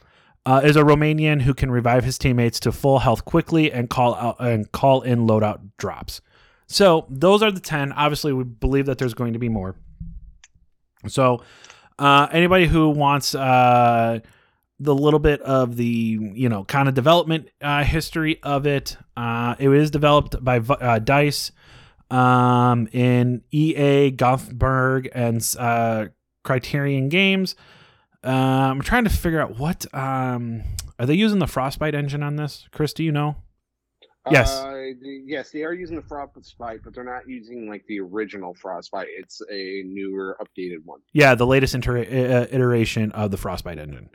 Uh, 0.46 0.62
is 0.64 0.76
a 0.76 0.82
Romanian 0.84 1.42
who 1.44 1.54
can 1.54 1.70
revive 1.72 2.04
his 2.04 2.18
teammates 2.18 2.60
to 2.62 2.72
full 2.72 3.00
health 3.00 3.24
quickly 3.26 3.72
and 3.72 3.90
call 3.90 4.16
out 4.16 4.38
and 4.40 4.72
call 4.72 5.02
in 5.04 5.28
loadout 5.28 5.60
drops. 5.78 6.22
So 6.68 7.06
those 7.10 7.42
are 7.44 7.52
the 7.52 7.60
ten. 7.62 7.92
Obviously, 7.94 8.34
we 8.34 8.44
believe 8.44 8.88
that 8.88 8.98
there's 8.98 9.14
going 9.14 9.34
to 9.34 9.40
be 9.40 9.48
more. 9.50 9.76
So 11.08 11.44
uh, 11.98 12.28
anybody 12.32 12.68
who 12.68 12.90
wants 12.90 13.36
uh, 13.36 14.20
the 14.80 14.96
little 14.96 15.20
bit 15.20 15.42
of 15.42 15.76
the 15.76 15.86
you 15.86 16.50
know 16.50 16.64
kind 16.64 16.88
of 16.88 16.96
development 16.96 17.50
uh, 17.62 17.84
history 17.84 18.42
of 18.44 18.66
it, 18.66 18.98
uh, 19.18 19.56
it 19.60 19.68
was 19.68 19.92
developed 19.92 20.44
by 20.44 20.58
uh, 20.58 21.00
Dice 21.00 21.52
um, 22.10 22.88
in 22.92 23.42
EA, 23.52 24.12
Gothberg, 24.12 25.10
and 25.14 25.46
uh, 25.60 26.08
Criterion 26.44 27.10
Games. 27.10 27.56
Um, 28.24 28.34
I'm 28.34 28.82
trying 28.82 29.06
to 29.06 29.10
figure 29.10 29.42
out 29.42 29.58
what 29.58 29.86
um, 29.94 30.64
are 30.98 31.06
they 31.06 31.14
using 31.14 31.40
the 31.40 31.48
Frostbite 31.48 31.96
engine 31.96 32.24
on 32.24 32.36
this? 32.36 32.68
Chris, 32.72 32.94
do 32.94 33.04
you 33.04 33.12
know? 33.12 33.38
Yes. 34.30 34.60
Uh, 34.60 34.92
the- 35.02 35.24
yes, 35.26 35.52
they 35.52 35.64
are 35.64 35.74
using 35.74 35.96
the 35.96 36.02
Frostbite, 36.02 36.82
but 36.84 36.94
they're 36.94 37.04
not 37.04 37.28
using 37.28 37.70
like 37.70 37.86
the 37.88 38.00
original 38.00 38.54
Frostbite. 38.54 39.08
It's 39.18 39.42
a 39.50 39.84
newer, 39.86 40.38
updated 40.42 40.84
one. 40.84 41.00
Yeah, 41.14 41.36
the 41.36 41.48
latest 41.48 41.74
inter- 41.74 42.00
uh, 42.00 42.48
iteration 42.52 43.12
of 43.14 43.32
the 43.32 43.38
Frostbite 43.38 43.80
engine. 43.80 44.10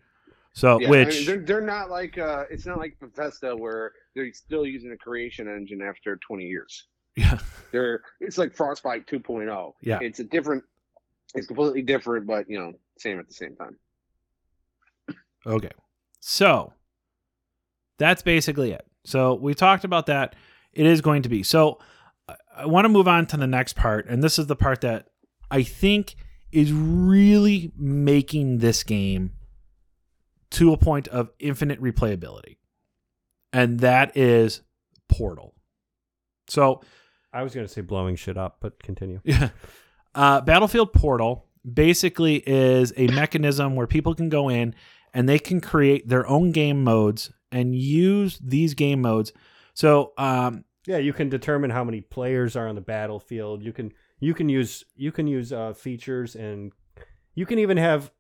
So, 0.55 0.81
Yeah, 0.81 0.87
I 0.87 0.91
which 0.91 1.09
mean, 1.17 1.27
they're, 1.27 1.41
they're 1.41 1.61
not 1.61 1.91
like 1.91 2.17
uh, 2.17 2.45
it's 2.51 2.65
not 2.65 2.79
like 2.79 2.97
Bethesda 3.01 3.57
where 3.57 3.93
they're 4.15 4.33
still 4.33 4.65
using 4.65 4.91
the 4.91 4.97
creation 4.97 5.49
engine 5.49 5.83
after 5.83 6.17
20 6.27 6.45
years. 6.45 6.87
yeah, 7.17 7.39
They're 7.73 8.03
it's 8.21 8.39
like 8.39 8.55
Frostbite 8.55 9.07
2.0. 9.07 9.73
Yeah. 9.83 9.99
it's 10.01 10.21
a 10.21 10.25
different, 10.25 10.63
it's 11.35 11.47
completely 11.49 11.83
different, 11.83 12.27
but 12.27 12.49
you 12.49 12.59
know, 12.59 12.73
same 12.99 13.19
at 13.19 13.27
the 13.29 13.35
same 13.35 13.57
time. 13.57 13.77
Okay. 15.47 15.71
So 16.21 16.73
that's 17.99 18.23
basically 18.23 18.73
it. 18.73 18.87
So 19.05 19.35
we 19.35 19.55
talked 19.55 19.85
about 19.85 20.07
that. 20.07 20.35
It 20.73 20.87
is 20.87 21.01
going 21.01 21.23
to 21.23 21.29
be. 21.29 21.43
So 21.43 21.79
I- 22.29 22.37
I 22.59 22.67
want 22.67 22.85
to 22.85 22.89
move 22.89 23.09
on 23.09 23.27
to 23.27 23.37
the 23.37 23.47
next 23.49 23.75
part. 23.75 24.07
And 24.09 24.23
this 24.23 24.39
is 24.39 24.47
the 24.47 24.57
part 24.57 24.81
that 24.83 25.09
I 25.51 25.63
think 25.65 26.15
is 26.53 26.73
really 26.73 27.73
making 27.77 28.59
this 28.59 28.83
game 28.85 29.33
to 30.55 30.73
a 30.73 30.77
point 30.77 31.09
of 31.09 31.31
infinite 31.39 31.81
replayability. 31.81 32.57
And 33.53 33.81
that 33.81 34.17
is 34.17 34.63
Portal. 35.09 35.55
So 36.49 36.83
I 37.33 37.43
was 37.43 37.55
gonna 37.55 37.69
say 37.69 37.81
blowing 37.81 38.17
shit 38.17 38.37
up, 38.37 38.59
but 38.61 38.83
continue. 38.83 39.21
yeah. 39.25 39.51
Uh, 40.15 40.41
Battlefield 40.41 40.93
Portal 40.93 41.47
basically 41.71 42.37
is 42.47 42.93
a 42.97 43.07
mechanism 43.09 43.75
where 43.75 43.87
people 43.87 44.15
can 44.15 44.29
go 44.29 44.49
in 44.49 44.75
and 45.13 45.29
they 45.29 45.39
can 45.39 45.61
create 45.61 46.09
their 46.09 46.27
own 46.27 46.53
game 46.53 46.85
modes 46.85 47.33
and 47.51 47.75
use 47.75 48.39
these 48.43 48.75
game 48.75 49.01
modes. 49.01 49.33
So, 49.75 50.13
um, 50.19 50.65
Yeah, 50.87 50.99
you 50.99 51.13
can 51.13 51.29
determine 51.29 51.71
how 51.71 51.85
many 51.85 52.01
players 52.01 52.57
are 52.57 52.69
on 52.69 52.75
the 52.75 52.81
battlefield. 52.81 53.63
You 53.63 53.73
can 53.73 53.93
you 54.21 54.35
can 54.35 54.49
use 54.49 54.85
you 54.95 55.11
can 55.13 55.27
use 55.27 55.53
uh, 55.53 55.73
features 55.73 56.37
and 56.37 56.73
you 57.35 57.47
can 57.47 57.59
even 57.59 57.77
have 57.77 58.13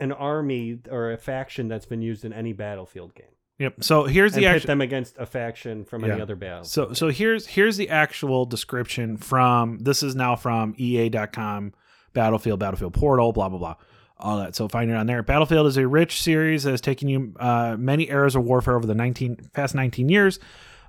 an 0.00 0.12
army 0.12 0.78
or 0.90 1.12
a 1.12 1.16
faction 1.16 1.68
that's 1.68 1.86
been 1.86 2.02
used 2.02 2.24
in 2.24 2.32
any 2.32 2.52
battlefield 2.52 3.14
game. 3.14 3.26
yep. 3.58 3.74
So 3.82 4.04
here's 4.04 4.34
And 4.34 4.42
the 4.42 4.46
pit 4.48 4.56
actual. 4.56 4.66
them 4.68 4.80
against 4.80 5.16
a 5.18 5.26
faction 5.26 5.84
from 5.84 6.04
any 6.04 6.20
other 6.20 6.36
battle. 6.36 6.64
So 6.64 6.92
so 6.92 7.08
here's 7.08 7.46
here's 7.46 7.76
the 7.76 7.88
actual 7.88 8.44
description 8.46 9.16
from 9.16 9.78
this 9.78 10.02
is 10.02 10.14
now 10.14 10.36
from 10.36 10.74
EA.com 10.78 11.72
Battlefield 12.12 12.60
Battlefield 12.60 12.94
Portal 12.94 13.32
blah 13.32 13.48
blah 13.48 13.58
blah 13.58 13.74
all 14.18 14.38
that. 14.38 14.56
So 14.56 14.66
find 14.68 14.90
it 14.90 14.94
on 14.94 15.06
there. 15.06 15.22
Battlefield 15.22 15.66
is 15.66 15.76
a 15.76 15.86
rich 15.86 16.22
series 16.22 16.62
that 16.64 16.70
has 16.70 16.80
taken 16.80 17.06
you 17.08 17.34
uh, 17.38 17.76
many 17.78 18.08
eras 18.08 18.34
of 18.34 18.44
warfare 18.44 18.74
over 18.74 18.86
the 18.86 18.94
19 18.94 19.50
past 19.52 19.74
19 19.74 20.08
years. 20.08 20.38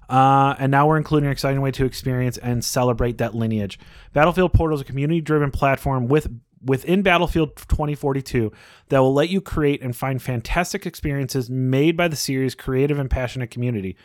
Uh, 0.09 0.55
and 0.57 0.71
now 0.71 0.87
we're 0.87 0.95
including 0.95 1.27
an 1.27 1.33
exciting 1.33 1.59
way 1.59 1.69
to 1.71 1.83
experience 1.83 2.37
and 2.37 2.63
celebrate 2.63 3.17
that 3.17 3.35
lineage. 3.35 3.77
Battlefield 4.13 4.53
Portal 4.53 4.75
is 4.75 4.81
a 4.81 4.85
community-driven 4.85 5.51
platform 5.51 6.07
with 6.07 6.27
within 6.63 7.01
Battlefield 7.01 7.55
2042 7.55 8.51
that 8.89 8.99
will 8.99 9.13
let 9.13 9.29
you 9.29 9.41
create 9.41 9.81
and 9.81 9.95
find 9.95 10.21
fantastic 10.21 10.85
experiences 10.85 11.49
made 11.49 11.95
by 11.95 12.07
the 12.07 12.15
series' 12.15 12.55
creative 12.55 12.99
and 12.99 13.09
passionate 13.09 13.51
community. 13.51 13.95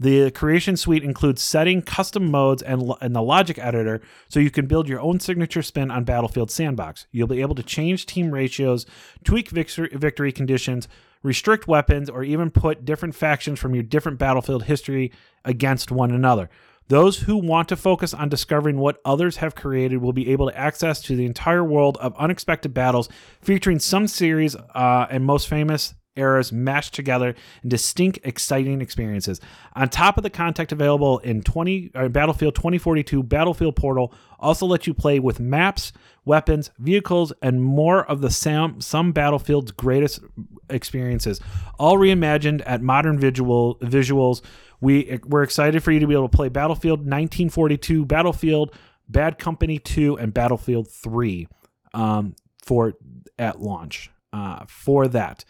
The 0.00 0.30
creation 0.30 0.76
suite 0.76 1.02
includes 1.02 1.42
setting, 1.42 1.82
custom 1.82 2.30
modes, 2.30 2.62
and, 2.62 2.92
and 3.00 3.16
the 3.16 3.22
logic 3.22 3.58
editor 3.58 4.00
so 4.28 4.38
you 4.38 4.50
can 4.50 4.66
build 4.66 4.88
your 4.88 5.00
own 5.00 5.18
signature 5.18 5.62
spin 5.62 5.90
on 5.90 6.04
Battlefield 6.04 6.52
Sandbox. 6.52 7.06
You'll 7.10 7.26
be 7.26 7.40
able 7.40 7.56
to 7.56 7.64
change 7.64 8.06
team 8.06 8.30
ratios, 8.30 8.86
tweak 9.24 9.48
victory 9.48 10.30
conditions, 10.30 10.86
restrict 11.24 11.66
weapons, 11.66 12.08
or 12.08 12.22
even 12.22 12.50
put 12.52 12.84
different 12.84 13.16
factions 13.16 13.58
from 13.58 13.74
your 13.74 13.82
different 13.82 14.18
Battlefield 14.18 14.64
history 14.64 15.10
against 15.44 15.90
one 15.90 16.12
another. 16.12 16.48
Those 16.88 17.20
who 17.20 17.36
want 17.36 17.68
to 17.68 17.76
focus 17.76 18.14
on 18.14 18.30
discovering 18.30 18.78
what 18.78 18.98
others 19.04 19.36
have 19.36 19.54
created 19.54 19.98
will 19.98 20.14
be 20.14 20.30
able 20.30 20.50
to 20.50 20.58
access 20.58 21.02
to 21.02 21.16
the 21.16 21.26
entire 21.26 21.62
world 21.62 21.98
of 22.00 22.16
unexpected 22.16 22.72
battles 22.72 23.10
featuring 23.42 23.78
some 23.78 24.06
series 24.06 24.56
uh, 24.56 25.06
and 25.10 25.24
most 25.24 25.48
famous 25.48 25.94
eras 26.18 26.52
mashed 26.52 26.94
together 26.94 27.34
in 27.62 27.68
distinct, 27.68 28.18
exciting 28.24 28.80
experiences. 28.80 29.40
On 29.74 29.88
top 29.88 30.16
of 30.16 30.22
the 30.22 30.30
content 30.30 30.72
available 30.72 31.18
in 31.18 31.42
20 31.42 31.92
uh, 31.94 32.08
Battlefield 32.08 32.54
2042, 32.54 33.22
Battlefield 33.22 33.76
Portal 33.76 34.12
also 34.38 34.66
lets 34.66 34.86
you 34.86 34.94
play 34.94 35.18
with 35.18 35.40
maps, 35.40 35.92
weapons, 36.24 36.70
vehicles, 36.78 37.32
and 37.40 37.62
more 37.62 38.04
of 38.04 38.20
the 38.20 38.30
some, 38.30 38.80
some 38.80 39.12
Battlefield's 39.12 39.72
greatest 39.72 40.20
experiences, 40.68 41.40
all 41.78 41.96
reimagined 41.96 42.62
at 42.66 42.82
modern 42.82 43.18
visual 43.18 43.76
visuals. 43.76 44.42
We 44.80 45.18
we're 45.24 45.42
excited 45.42 45.82
for 45.82 45.90
you 45.90 46.00
to 46.00 46.06
be 46.06 46.14
able 46.14 46.28
to 46.28 46.36
play 46.36 46.48
Battlefield 46.48 47.00
1942, 47.00 48.04
Battlefield, 48.04 48.74
Bad 49.08 49.38
Company 49.38 49.78
2, 49.78 50.18
and 50.18 50.32
Battlefield 50.32 50.88
3 50.88 51.48
um, 51.94 52.36
for 52.64 52.94
at 53.38 53.60
launch 53.60 54.10
uh, 54.32 54.64
for 54.68 55.08
that. 55.08 55.44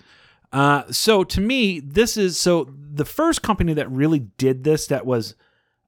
Uh, 0.52 0.84
so 0.90 1.24
to 1.24 1.40
me, 1.40 1.80
this 1.80 2.16
is 2.16 2.38
so 2.38 2.72
the 2.92 3.04
first 3.04 3.42
company 3.42 3.74
that 3.74 3.90
really 3.90 4.20
did 4.20 4.64
this 4.64 4.86
that 4.86 5.04
was 5.04 5.34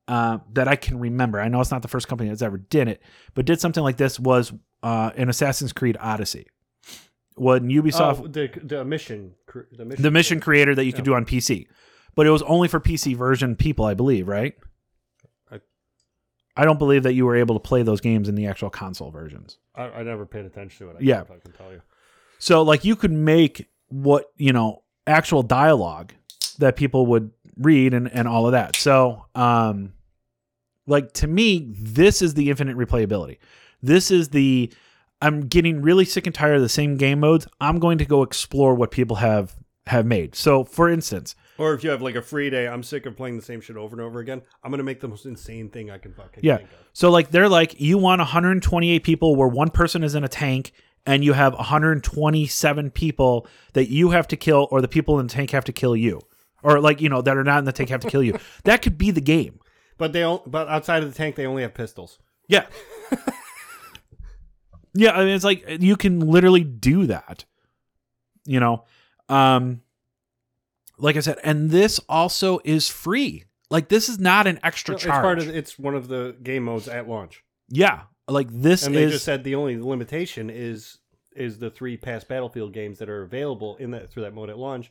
uh, 0.07 0.39
that 0.53 0.69
I 0.69 0.77
can 0.77 0.99
remember. 0.99 1.41
I 1.41 1.49
know 1.49 1.61
it's 1.61 1.71
not 1.71 1.83
the 1.83 1.89
first 1.89 2.09
company 2.09 2.29
that's 2.29 2.43
ever 2.43 2.59
did 2.59 2.89
it, 2.89 3.01
but 3.35 3.47
did 3.47 3.61
something 3.61 3.83
like 3.83 3.97
this 3.97 4.19
was 4.21 4.53
uh, 4.83 5.13
in 5.17 5.29
Assassin's 5.29 5.73
Creed 5.73 5.97
Odyssey. 6.01 6.47
When 7.37 7.71
Ubisoft, 7.71 8.21
Oh, 8.21 8.27
the 8.27 8.51
the 8.63 8.85
mission, 8.85 9.35
the 9.73 9.85
mission, 9.85 10.03
the 10.03 10.11
mission 10.11 10.41
creator 10.41 10.75
that 10.75 10.85
you 10.85 10.93
could 10.93 11.05
do 11.05 11.15
on 11.15 11.25
PC, 11.25 11.67
but 12.15 12.27
it 12.27 12.31
was 12.31 12.43
only 12.43 12.69
for 12.69 12.81
PC 12.81 13.17
version 13.17 13.57
people, 13.57 13.85
I 13.85 13.95
believe, 13.95 14.29
right? 14.29 14.55
I- 15.51 15.61
I 16.57 16.65
don't 16.65 16.79
believe 16.79 17.03
that 17.05 17.15
you 17.15 17.25
were 17.27 17.37
able 17.37 17.55
to 17.55 17.61
play 17.61 17.83
those 17.83 18.01
games 18.01 18.29
in 18.29 18.35
the 18.35 18.47
actual 18.47 18.71
console 18.71 19.11
versions. 19.11 19.59
I, 19.75 19.85
I 19.85 20.03
never 20.03 20.27
paid 20.27 20.45
attention 20.45 20.87
to 20.87 20.93
it. 20.93 20.97
I 20.99 21.03
Yeah. 21.03 21.25
can't 21.25 21.55
tell 21.57 21.73
you. 21.73 21.81
So 22.39 22.63
like 22.63 22.85
you 22.85 22.97
could 22.97 23.13
make 23.13 23.69
what, 23.89 24.31
you 24.37 24.53
know, 24.53 24.83
actual 25.07 25.43
dialogue 25.43 26.13
that 26.59 26.77
people 26.77 27.07
would 27.07 27.31
read 27.57 27.95
and, 27.95 28.11
and 28.13 28.27
all 28.29 28.47
of 28.47 28.53
that. 28.53 28.77
So 28.77 29.27
um 29.35 29.93
like 30.87 31.13
to 31.15 31.27
me, 31.27 31.73
this 31.79 32.21
is 32.23 32.35
the 32.35 32.51
infinite 32.51 32.77
replayability. 32.77 33.39
This 33.83 34.11
is 34.11 34.31
the 34.31 34.73
I'm 35.23 35.43
getting 35.43 35.83
really 35.83 36.05
sick 36.07 36.27
and 36.27 36.35
tired 36.35 36.57
of 36.57 36.63
the 36.63 36.69
same 36.69 36.97
game 36.97 37.21
modes. 37.21 37.47
I'm 37.61 37.79
going 37.79 37.99
to 37.99 38.05
go 38.07 38.23
explore 38.23 38.75
what 38.75 38.91
people 38.91 39.17
have 39.17 39.55
have 39.87 40.07
made. 40.07 40.35
So 40.35 40.65
for 40.65 40.89
instance, 40.89 41.35
Or 41.61 41.75
if 41.75 41.85
you 41.85 41.91
have 41.91 42.01
like 42.01 42.15
a 42.15 42.23
free 42.23 42.49
day, 42.49 42.67
I'm 42.67 42.83
sick 42.83 43.05
of 43.05 43.17
playing 43.19 43.37
the 43.37 43.43
same 43.43 43.61
shit 43.61 43.77
over 43.77 43.95
and 43.95 44.01
over 44.01 44.19
again. 44.19 44.41
I'm 44.65 44.71
gonna 44.71 44.83
make 44.83 45.01
the 45.01 45.09
most 45.09 45.27
insane 45.27 45.69
thing 45.69 45.91
I 45.91 45.99
can 45.99 46.15
fucking 46.15 46.41
Yeah. 46.43 46.57
think 46.57 46.71
of. 46.71 46.77
So 46.95 47.11
like 47.11 47.31
they're 47.31 47.51
like 47.51 47.79
you 47.79 47.99
want 47.99 48.21
128 48.21 49.05
people 49.05 49.37
where 49.37 49.47
one 49.47 49.69
person 49.69 50.03
is 50.03 50.15
in 50.15 50.25
a 50.25 50.29
tank 50.29 50.73
and 51.05 51.23
you 51.23 51.35
have 51.35 51.53
127 51.53 52.91
people 52.93 53.47
that 53.75 53.91
you 53.91 54.11
have 54.11 54.27
to 54.29 54.37
kill 54.37 54.69
or 54.71 54.81
the 54.81 54.89
people 54.89 55.21
in 55.21 55.27
the 55.27 55.33
tank 55.35 55.51
have 55.51 55.65
to 55.67 55.73
kill 55.73 55.95
you. 55.95 56.21
Or 56.63 56.81
like, 56.81 57.01
you 57.03 57.11
know, 57.11 57.21
that 57.21 57.37
are 57.37 57.45
not 57.45 57.59
in 57.59 57.65
the 57.67 57.73
tank 57.73 57.91
have 57.91 58.01
to 58.01 58.09
kill 58.11 58.23
you. 58.23 58.39
That 58.65 58.81
could 58.81 58.97
be 58.97 59.11
the 59.11 59.21
game. 59.21 59.61
But 59.99 60.15
they 60.15 60.21
don't. 60.21 60.51
But 60.51 60.67
outside 60.69 61.03
of 61.03 61.11
the 61.13 61.15
tank, 61.17 61.37
they 61.37 61.45
only 61.47 61.61
have 61.63 61.75
pistols. 61.75 62.19
Yeah. 62.49 62.67
yeah, 64.95 65.13
I 65.13 65.25
mean 65.25 65.35
it's 65.35 65.45
like 65.45 65.65
you 65.81 65.97
can 65.97 66.21
literally 66.21 66.65
do 66.65 67.07
that. 67.07 67.45
You 68.47 68.61
know. 68.61 68.85
Um 69.29 69.83
like 71.01 71.17
I 71.17 71.21
said, 71.21 71.39
and 71.45 71.71
this 71.71 71.99
also 72.09 72.61
is 72.65 72.89
free. 72.89 73.45
Like 73.71 73.89
this 73.89 74.09
is 74.09 74.19
not 74.19 74.47
an 74.47 74.59
extra 74.63 74.95
It's 74.95 75.05
charge. 75.05 75.23
part 75.23 75.39
of. 75.39 75.49
It's 75.49 75.79
one 75.79 75.95
of 75.95 76.09
the 76.09 76.37
game 76.43 76.65
modes 76.65 76.89
at 76.89 77.09
launch. 77.09 77.43
yeah. 77.69 78.03
Like 78.29 78.47
this 78.51 78.87
and 78.87 78.95
they 78.95 79.03
is 79.05 79.13
just 79.13 79.25
said 79.25 79.43
the 79.43 79.57
only 79.57 79.77
limitation 79.81 80.51
is 80.51 80.99
is 81.35 81.59
the 81.59 81.69
three 81.71 81.97
past 81.97 82.29
Battlefield 82.29 82.73
games 82.73 82.99
that 83.01 83.09
are 83.09 83.23
available 83.23 83.77
in 83.79 83.91
that 83.91 84.13
through 84.13 84.23
that 84.23 84.35
mode 84.35 84.51
at 84.51 84.57
launch. 84.59 84.91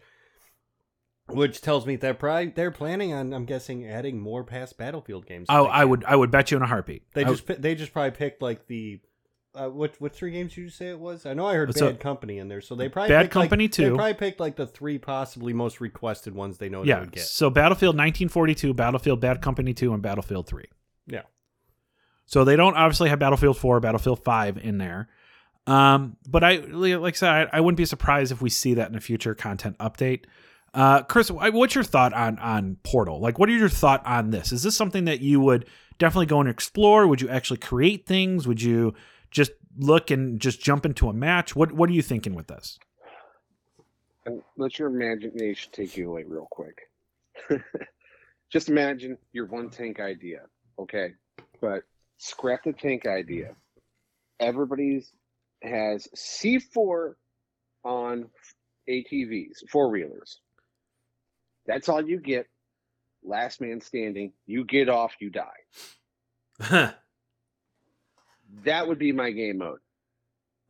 Which 1.27 1.61
tells 1.61 1.85
me 1.85 1.95
that 1.97 2.17
probably 2.17 2.47
they're 2.47 2.71
planning 2.71 3.13
on, 3.13 3.33
I'm 3.33 3.45
guessing, 3.45 3.85
adding 3.87 4.19
more 4.19 4.43
past 4.43 4.77
Battlefield 4.79 5.27
games. 5.27 5.45
Oh, 5.47 5.65
I 5.65 5.85
would 5.85 6.03
I 6.05 6.15
would 6.15 6.31
bet 6.31 6.49
you 6.49 6.57
in 6.57 6.63
a 6.63 6.67
heartbeat. 6.67 7.03
They 7.13 7.23
I- 7.23 7.29
just 7.29 7.61
they 7.61 7.75
just 7.75 7.93
probably 7.93 8.11
picked 8.11 8.41
like 8.41 8.65
the 8.67 8.99
uh, 9.59 9.69
what 9.69 9.95
what 9.99 10.15
three 10.15 10.31
games 10.31 10.53
did 10.53 10.61
you 10.61 10.69
say 10.69 10.89
it 10.89 10.99
was? 10.99 11.25
I 11.25 11.33
know 11.33 11.45
I 11.45 11.55
heard 11.55 11.73
Bad 11.73 11.99
Company 11.99 12.37
in 12.37 12.47
there, 12.47 12.61
so 12.61 12.75
they 12.75 12.87
probably 12.87 13.09
Bad 13.09 13.23
picked, 13.23 13.35
like- 13.35 13.49
Company 13.49 13.67
They 13.67 13.89
2. 13.89 13.95
probably 13.95 14.13
picked 14.13 14.39
like 14.39 14.55
the 14.55 14.67
three 14.67 14.97
possibly 14.97 15.53
most 15.53 15.81
requested 15.81 16.33
ones 16.33 16.57
they 16.57 16.69
know 16.69 16.83
they 16.83 16.89
yeah. 16.89 17.01
would 17.01 17.11
get. 17.11 17.23
So 17.23 17.49
Battlefield 17.49 17.95
1942, 17.95 18.73
Battlefield 18.73 19.19
Bad 19.19 19.41
Company 19.41 19.73
2, 19.73 19.93
and 19.93 20.01
Battlefield 20.01 20.47
3. 20.47 20.65
Yeah. 21.07 21.23
So 22.25 22.43
they 22.43 22.55
don't 22.55 22.75
obviously 22.75 23.09
have 23.09 23.19
Battlefield 23.19 23.57
4, 23.57 23.79
Battlefield 23.79 24.23
5 24.23 24.57
in 24.59 24.77
there. 24.77 25.09
Um, 25.67 26.17
but 26.27 26.43
I 26.43 26.57
like 26.57 27.15
I 27.15 27.17
said, 27.17 27.29
I, 27.29 27.57
I 27.57 27.59
wouldn't 27.61 27.77
be 27.77 27.85
surprised 27.85 28.31
if 28.31 28.41
we 28.41 28.49
see 28.49 28.75
that 28.75 28.89
in 28.89 28.95
a 28.95 29.01
future 29.01 29.35
content 29.35 29.77
update. 29.77 30.25
Uh, 30.73 31.01
Chris, 31.03 31.29
what's 31.29 31.75
your 31.75 31.83
thought 31.83 32.13
on 32.13 32.39
on 32.39 32.77
Portal? 32.83 33.19
Like, 33.19 33.39
what 33.39 33.49
are 33.49 33.53
your 33.53 33.69
thought 33.69 34.05
on 34.05 34.31
this? 34.31 34.51
Is 34.51 34.63
this 34.63 34.75
something 34.75 35.05
that 35.05 35.19
you 35.19 35.39
would 35.41 35.65
definitely 35.97 36.27
go 36.27 36.39
and 36.39 36.49
explore? 36.49 37.07
Would 37.07 37.21
you 37.21 37.29
actually 37.29 37.57
create 37.57 38.05
things? 38.05 38.47
Would 38.47 38.61
you 38.61 38.93
just 39.31 39.51
look 39.77 40.11
and 40.11 40.39
just 40.39 40.61
jump 40.61 40.85
into 40.85 41.09
a 41.09 41.13
match? 41.13 41.55
What 41.55 41.71
What 41.71 41.89
are 41.89 41.93
you 41.93 42.01
thinking 42.01 42.35
with 42.35 42.47
this? 42.47 42.79
And 44.25 44.41
let 44.57 44.77
your 44.77 44.89
imagination 44.89 45.71
take 45.71 45.97
you 45.97 46.09
away 46.09 46.23
real 46.23 46.47
quick. 46.51 46.89
Just 48.51 48.69
imagine 48.69 49.17
your 49.31 49.45
one 49.45 49.69
tank 49.69 49.99
idea, 49.99 50.41
okay? 50.77 51.13
But 51.61 51.83
scrap 52.17 52.63
the 52.63 52.73
tank 52.73 53.05
idea. 53.05 53.55
Everybody's 54.39 55.13
has 55.61 56.07
C4 56.15 57.13
on 57.83 58.29
ATVs, 58.89 59.67
four 59.69 59.89
wheelers. 59.89 60.39
That's 61.67 61.89
all 61.89 62.01
you 62.01 62.19
get. 62.19 62.47
Last 63.23 63.61
man 63.61 63.81
standing. 63.81 64.31
You 64.47 64.63
get 64.63 64.89
off, 64.89 65.13
you 65.19 65.29
die. 65.29 66.93
That 68.63 68.87
would 68.87 68.99
be 68.99 69.11
my 69.11 69.31
game 69.31 69.59
mode. 69.59 69.79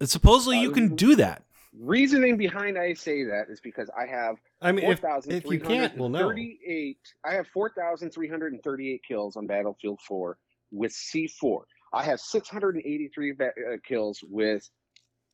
Supposedly 0.02 0.60
you 0.60 0.72
can 0.72 0.96
do 0.96 1.16
that. 1.16 1.44
Reasoning 1.78 2.38
behind 2.38 2.78
I 2.78 2.94
say 2.94 3.24
that 3.26 3.46
is 3.50 3.62
because 3.62 3.90
I 3.98 4.06
have 4.08 4.38
I 4.62 4.72
mean, 4.72 4.86
Four 4.86 4.94
if 4.94 5.00
thousand 5.00 5.34
if 5.34 5.46
you 5.46 5.60
can't, 5.60 5.92
hundred 5.92 6.12
we'll 6.12 6.22
thirty-eight. 6.22 7.00
I 7.24 7.34
have 7.34 7.48
four 7.48 7.70
thousand 7.70 8.12
three 8.12 8.28
hundred 8.28 8.54
and 8.54 8.64
thirty-eight 8.64 9.02
kills 9.08 9.36
on 9.36 9.46
Battlefield 9.46 10.00
Four 10.08 10.38
with 10.72 10.92
C4. 10.92 11.62
I 11.94 12.04
have 12.04 12.20
six 12.20 12.50
hundred 12.50 12.76
and 12.76 12.86
eighty-three 12.86 13.34
ba- 13.34 13.52
uh, 13.72 13.78
kills 13.88 14.24
with 14.28 14.68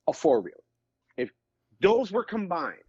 a 0.07 0.13
four-wheel. 0.13 0.53
If 1.17 1.29
those 1.81 2.11
were 2.11 2.23
combined, 2.23 2.79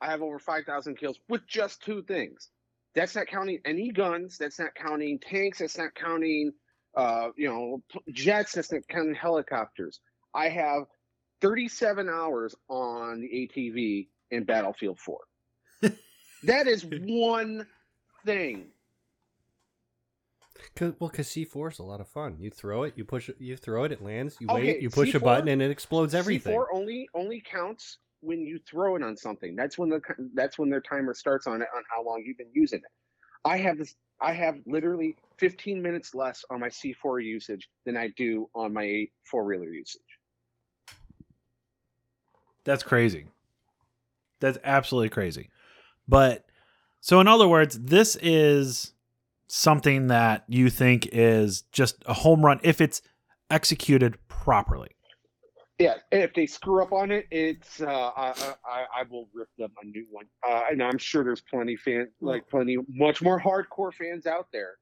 I 0.00 0.10
have 0.10 0.22
over 0.22 0.38
five 0.38 0.64
thousand 0.64 0.98
kills 0.98 1.18
with 1.28 1.46
just 1.46 1.82
two 1.82 2.02
things. 2.02 2.50
That's 2.94 3.14
not 3.14 3.28
counting 3.28 3.60
any 3.64 3.90
guns. 3.90 4.36
That's 4.36 4.58
not 4.58 4.74
counting 4.74 5.18
tanks. 5.20 5.58
That's 5.58 5.78
not 5.78 5.94
counting, 5.94 6.52
uh, 6.96 7.28
you 7.36 7.48
know, 7.48 7.82
jets. 8.10 8.52
That's 8.52 8.72
not 8.72 8.86
counting 8.88 9.14
helicopters. 9.14 10.00
I 10.34 10.48
have 10.48 10.84
37 11.40 12.08
hours 12.08 12.54
on 12.68 13.20
the 13.20 13.28
ATV 13.28 14.08
in 14.30 14.44
Battlefield 14.44 14.98
4. 14.98 15.18
that 16.44 16.66
is 16.66 16.84
one 16.84 17.66
thing. 18.24 18.68
Cause, 20.74 20.94
well, 20.98 21.10
because 21.10 21.28
C4 21.28 21.72
is 21.72 21.78
a 21.78 21.82
lot 21.82 22.00
of 22.00 22.08
fun. 22.08 22.36
You 22.38 22.50
throw 22.50 22.82
it, 22.84 22.94
you 22.96 23.04
push 23.04 23.28
it, 23.28 23.36
you 23.38 23.56
throw 23.56 23.84
it, 23.84 23.92
it 23.92 24.02
lands. 24.02 24.36
You 24.40 24.48
Okay, 24.48 24.64
wait, 24.64 24.82
you 24.82 24.90
push 24.90 25.14
a 25.14 25.20
C4 25.20 25.22
button, 25.22 25.48
and 25.48 25.62
it 25.62 25.70
explodes 25.70 26.14
everything. 26.14 26.54
C4 26.54 26.66
only 26.72 27.08
only 27.14 27.40
counts 27.40 27.98
when 28.20 28.40
you 28.40 28.58
throw 28.68 28.96
it 28.96 29.02
on 29.02 29.16
something. 29.16 29.54
That's 29.54 29.78
when 29.78 29.88
the 29.88 30.00
that's 30.34 30.58
when 30.58 30.70
their 30.70 30.80
timer 30.80 31.14
starts 31.14 31.46
on 31.46 31.62
it 31.62 31.68
on 31.74 31.82
how 31.94 32.04
long 32.04 32.22
you've 32.26 32.38
been 32.38 32.52
using 32.52 32.80
it. 32.80 32.90
I 33.44 33.58
have 33.58 33.78
this. 33.78 33.94
I 34.20 34.32
have 34.32 34.56
literally 34.66 35.16
15 35.38 35.82
minutes 35.82 36.14
less 36.14 36.44
on 36.50 36.60
my 36.60 36.68
C4 36.68 37.22
usage 37.24 37.68
than 37.84 37.96
I 37.96 38.08
do 38.16 38.48
on 38.54 38.72
my 38.72 39.06
four 39.24 39.44
wheeler 39.44 39.70
usage. 39.70 40.00
That's 42.64 42.82
crazy. 42.82 43.26
That's 44.40 44.58
absolutely 44.64 45.10
crazy. 45.10 45.50
But 46.08 46.46
so 47.00 47.20
in 47.20 47.28
other 47.28 47.48
words, 47.48 47.78
this 47.78 48.16
is 48.16 48.92
something 49.48 50.08
that 50.08 50.44
you 50.48 50.68
think 50.70 51.08
is 51.12 51.62
just 51.72 52.02
a 52.06 52.14
home 52.14 52.44
run 52.44 52.60
if 52.62 52.80
it's 52.80 53.02
executed 53.50 54.18
properly. 54.28 54.90
Yeah, 55.78 55.96
and 56.10 56.22
if 56.22 56.32
they 56.32 56.46
screw 56.46 56.82
up 56.82 56.92
on 56.92 57.10
it, 57.10 57.26
it's 57.30 57.82
uh, 57.82 58.10
I, 58.16 58.54
I 58.64 58.84
I 58.96 59.02
will 59.10 59.28
rip 59.34 59.48
them 59.58 59.70
a 59.82 59.86
new 59.86 60.06
one. 60.10 60.24
Uh, 60.48 60.64
and 60.70 60.82
I'm 60.82 60.96
sure 60.96 61.22
there's 61.22 61.42
plenty 61.42 61.76
fan 61.76 62.08
like 62.22 62.48
plenty 62.48 62.78
much 62.88 63.20
more 63.20 63.38
hardcore 63.38 63.92
fans 63.92 64.26
out 64.26 64.48
there 64.52 64.76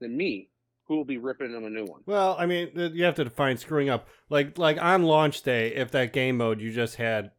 than 0.00 0.16
me 0.16 0.48
who 0.86 0.96
will 0.96 1.04
be 1.04 1.18
ripping 1.18 1.52
them 1.52 1.64
a 1.64 1.70
new 1.70 1.84
one. 1.84 2.00
Well, 2.06 2.34
I 2.38 2.46
mean, 2.46 2.70
you 2.74 3.04
have 3.04 3.14
to 3.14 3.24
define 3.24 3.56
screwing 3.56 3.88
up. 3.88 4.08
Like, 4.28 4.58
like 4.58 4.80
on 4.82 5.04
launch 5.04 5.42
day, 5.42 5.74
if 5.74 5.92
that 5.92 6.12
game 6.12 6.36
mode 6.38 6.60
you 6.60 6.72
just 6.72 6.96
had 6.96 7.30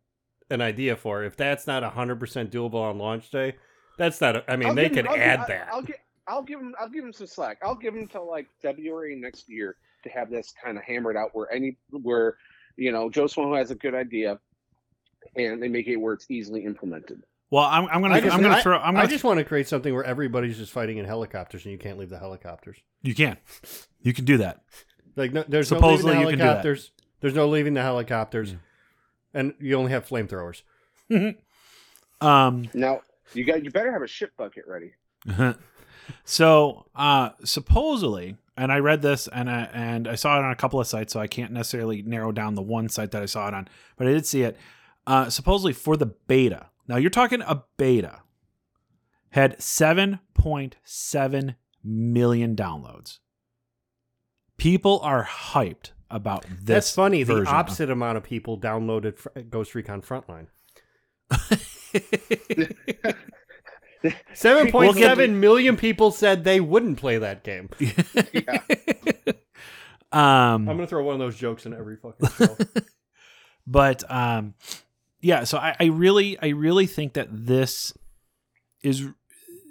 an 0.50 0.62
idea 0.62 0.96
for, 0.96 1.24
if 1.24 1.36
that's 1.36 1.68
not 1.68 1.84
hundred 1.84 2.20
percent 2.20 2.52
doable 2.52 2.76
on 2.76 2.98
launch 2.98 3.30
day, 3.30 3.56
that's 3.98 4.22
not. 4.22 4.38
A, 4.38 4.52
I 4.52 4.56
mean, 4.56 4.70
I'll 4.70 4.76
they 4.76 4.90
could 4.90 5.08
I'll 5.08 5.18
add 5.18 5.48
that. 5.48 5.68
I'll 5.72 5.82
get 5.82 5.98
I'll 6.28 6.44
give 6.44 6.60
them 6.60 6.74
I'll 6.80 6.90
give 6.90 7.04
them 7.04 7.14
some 7.14 7.28
slack. 7.28 7.58
I'll 7.64 7.76
give 7.76 7.94
them 7.94 8.08
till 8.08 8.30
like 8.30 8.48
February 8.62 9.16
next 9.16 9.50
year 9.50 9.76
to 10.04 10.10
have 10.10 10.30
this 10.30 10.54
kind 10.64 10.78
of 10.78 10.84
hammered 10.84 11.18
out 11.18 11.32
where 11.34 11.52
any 11.52 11.78
where 11.90 12.38
you 12.78 12.92
know 12.92 13.10
Joe 13.10 13.26
Smo 13.26 13.58
has 13.58 13.72
a 13.72 13.76
good 13.76 13.96
idea. 13.96 14.40
and 15.36 15.62
they 15.62 15.68
make 15.68 15.88
it 15.88 15.98
where 15.98 16.14
it's 16.14 16.30
easily 16.30 16.66
implemented. 16.66 17.22
Well, 17.52 17.64
I'm, 17.66 17.86
I'm 17.90 18.02
gonna 18.02 18.16
I 18.16 18.22
just, 18.22 18.34
I'm 18.36 18.42
gonna 18.42 18.56
I- 18.56 18.62
throw. 18.62 18.78
I'm 18.80 18.96
gonna. 18.96 19.08
just 19.08 19.24
want 19.24 19.38
to 19.40 19.44
create 19.46 19.68
something 19.68 19.94
where 19.94 20.04
everybody's 20.06 20.58
just 20.58 20.72
fighting 20.72 20.98
in 20.98 21.06
helicopters 21.06 21.64
and 21.66 21.72
you 21.74 21.78
can't 21.78 22.00
leave 22.00 22.10
the 22.10 22.18
helicopters. 22.18 22.78
you 23.04 23.14
can, 23.14 23.38
you 24.02 24.14
can 24.14 24.26
do 24.26 24.38
that. 24.38 24.62
Like 25.18 25.34
no, 25.34 25.44
there's 25.48 25.68
Supposedly 25.68 26.14
no 26.14 26.20
you 26.22 26.26
leaving 26.28 26.40
can 26.40 26.40
the 26.40 26.44
do 26.46 26.48
that. 26.48 26.64
helicopters. 26.64 26.92
There's 27.20 27.36
no 27.36 27.48
leaving 27.50 27.74
the 27.76 27.82
helicopters, 27.82 28.56
and 29.34 29.54
you 29.60 29.76
only 29.76 29.92
have 29.92 30.08
flamethrowers. 30.08 30.64
Um, 32.22 32.70
Now 32.76 33.02
you 33.34 33.44
got 33.44 33.64
you 33.64 33.72
better 33.72 33.92
have 33.92 34.04
a 34.04 34.08
ship 34.08 34.32
bucket 34.38 34.66
ready. 34.68 34.94
so 36.24 36.86
uh, 36.96 37.30
supposedly, 37.44 38.38
and 38.58 38.72
I 38.72 38.78
read 38.80 39.02
this 39.02 39.28
and 39.28 39.50
I 39.50 39.70
and 39.74 40.08
I 40.08 40.16
saw 40.16 40.38
it 40.40 40.44
on 40.46 40.52
a 40.52 40.56
couple 40.56 40.80
of 40.80 40.88
sites, 40.88 41.14
so 41.14 41.20
I 41.20 41.28
can't 41.28 41.52
necessarily 41.52 42.02
narrow 42.02 42.32
down 42.32 42.56
the 42.56 42.62
one 42.62 42.90
site 42.90 43.12
that 43.12 43.22
I 43.24 43.26
saw 43.26 43.48
it 43.48 43.54
on, 43.54 43.68
but 43.98 44.08
I 44.08 44.12
did 44.12 44.26
see 44.26 44.44
it. 44.44 44.58
Uh, 45.08 45.30
supposedly 45.30 45.74
for 45.74 45.98
the 45.98 46.06
beta. 46.06 46.68
Now 46.92 46.98
you're 46.98 47.10
talking 47.10 47.42
a 47.42 47.64
beta 47.78 48.20
had 49.30 49.58
7.7 49.60 51.56
million 51.86 52.54
downloads. 52.54 53.20
People 54.58 55.00
are 55.02 55.24
hyped 55.26 55.92
about 56.10 56.44
this. 56.44 56.60
That's 56.64 56.94
funny. 56.94 57.24
The 57.24 57.46
opposite 57.48 57.90
amount 57.90 58.18
of 58.18 58.24
people 58.24 58.60
downloaded 58.60 59.50
Ghost 59.50 59.74
Recon 59.74 60.02
Frontline. 60.02 60.48
Seven 64.34 64.70
point 64.72 64.98
seven 64.98 65.40
million 65.40 65.78
people 65.78 66.12
said 66.12 66.44
they 66.44 66.60
wouldn't 66.60 66.98
play 66.98 67.20
that 67.20 67.46
game. 67.46 67.70
um, 70.12 70.68
I'm 70.68 70.76
gonna 70.76 70.88
throw 70.88 71.04
one 71.04 71.14
of 71.14 71.20
those 71.20 71.38
jokes 71.38 71.66
in 71.66 71.74
every 71.74 71.96
fucking 71.96 72.28
show. 72.30 72.58
but 73.68 74.04
um 74.12 74.56
yeah 75.22 75.44
so 75.44 75.58
I, 75.58 75.76
I 75.80 75.86
really 75.86 76.38
i 76.42 76.50
really 76.50 76.86
think 76.86 77.14
that 77.14 77.28
this 77.32 77.94
is 78.82 79.08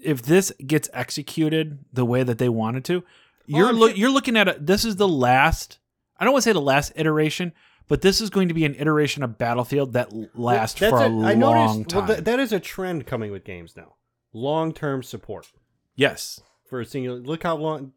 if 0.03 0.23
this 0.23 0.53
gets 0.67 0.89
executed 0.93 1.85
the 1.93 2.05
way 2.05 2.23
that 2.23 2.39
they 2.39 2.49
wanted 2.49 2.85
to 2.87 3.05
you're 3.47 3.67
oh, 3.67 3.71
I'm 3.71 3.77
look 3.79 3.97
you're 3.97 4.11
looking 4.11 4.37
at 4.37 4.49
a, 4.49 4.57
this 4.61 4.85
is 4.85 4.97
the 4.97 5.09
last 5.09 5.79
i 6.19 6.25
don't 6.25 6.33
want 6.33 6.45
to 6.45 6.49
say 6.49 6.53
the 6.53 6.61
last 6.61 6.93
iteration 6.97 7.53
but 7.91 8.03
this 8.03 8.21
is 8.21 8.31
going 8.31 8.47
to 8.47 8.55
be 8.55 8.65
an 8.65 8.77
iteration 8.77 9.25
of 9.25 9.37
battlefield 9.37 9.95
that 9.95 10.13
lasts 10.39 10.79
That's 10.79 10.93
for 10.93 11.03
a 11.03 11.09
long 11.09 11.39
noticed, 11.41 11.91
time 11.91 12.07
Well, 12.07 12.15
th- 12.15 12.25
that 12.25 12.39
is 12.39 12.53
a 12.53 12.61
trend 12.61 13.05
coming 13.05 13.33
with 13.33 13.43
games 13.43 13.77
now. 13.77 13.97
Long 14.33 14.73
term 14.73 15.03
support 15.03 15.51
yes 15.97 16.41
for 16.69 16.81
a 16.81 16.87
single. 16.87 17.17
Look 17.17 17.43
how 17.43 17.57
long. 17.57 17.93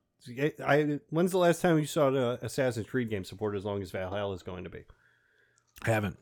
I 0.66 1.00
when's 1.12 1.32
the 1.32 1.38
last 1.38 1.62
time 1.62 1.78
you 1.78 1.86
saw 1.86 2.10
the 2.10 2.40
Assassin's 2.42 2.88
Creed 2.88 3.12
game 3.12 3.24
support 3.24 3.56
as 3.56 3.66
long 3.66 3.84
as 3.84 3.92
Valhalla 3.92 4.34
is 4.34 4.42
going 4.42 4.64
to 4.64 4.70
be? 4.70 4.84
I 5.84 5.92
haven't 5.92 6.18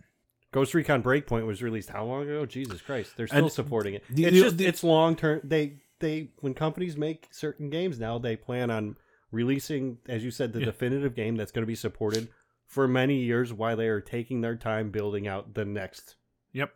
Ghost 0.51 0.73
Recon 0.73 1.01
Breakpoint 1.01 1.45
was 1.45 1.61
released 1.63 1.89
how 1.89 2.03
long 2.05 2.23
ago? 2.23 2.45
Jesus 2.45 2.81
Christ, 2.81 3.13
they're 3.15 3.27
still 3.27 3.43
And 3.45 3.51
supporting 3.51 3.93
it. 3.93 4.03
the- 4.09 4.25
it's 4.25 4.35
the- 4.35 4.41
just 4.41 4.57
the- 4.57 4.65
it's 4.65 4.83
long 4.83 5.15
term. 5.15 5.41
They 5.43 5.77
they 5.99 6.29
when 6.39 6.53
companies 6.55 6.97
make 6.97 7.27
certain 7.31 7.69
games 7.69 7.99
now, 7.99 8.17
they 8.17 8.35
plan 8.35 8.71
on 8.71 8.97
releasing, 9.31 9.99
as 10.07 10.23
you 10.23 10.31
said, 10.31 10.51
the 10.51 10.59
Yeah. 10.59 10.65
definitive 10.65 11.13
game 11.15 11.35
that's 11.35 11.51
going 11.51 11.61
to 11.61 11.67
be 11.67 11.75
supported 11.75 12.27
for 12.65 12.87
many 12.87 13.17
years 13.23 13.53
while 13.53 13.77
they 13.77 13.87
are 13.87 14.01
taking 14.01 14.41
their 14.41 14.55
time 14.55 14.89
building 14.89 15.27
out 15.27 15.53
the 15.53 15.63
next. 15.63 16.15
Yep. 16.53 16.73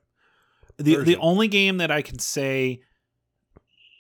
The 0.78 0.98
the 1.04 1.16
only 1.18 1.48
game 1.48 1.78
that 1.78 1.90
I 1.92 2.02
can 2.02 2.20
say 2.20 2.82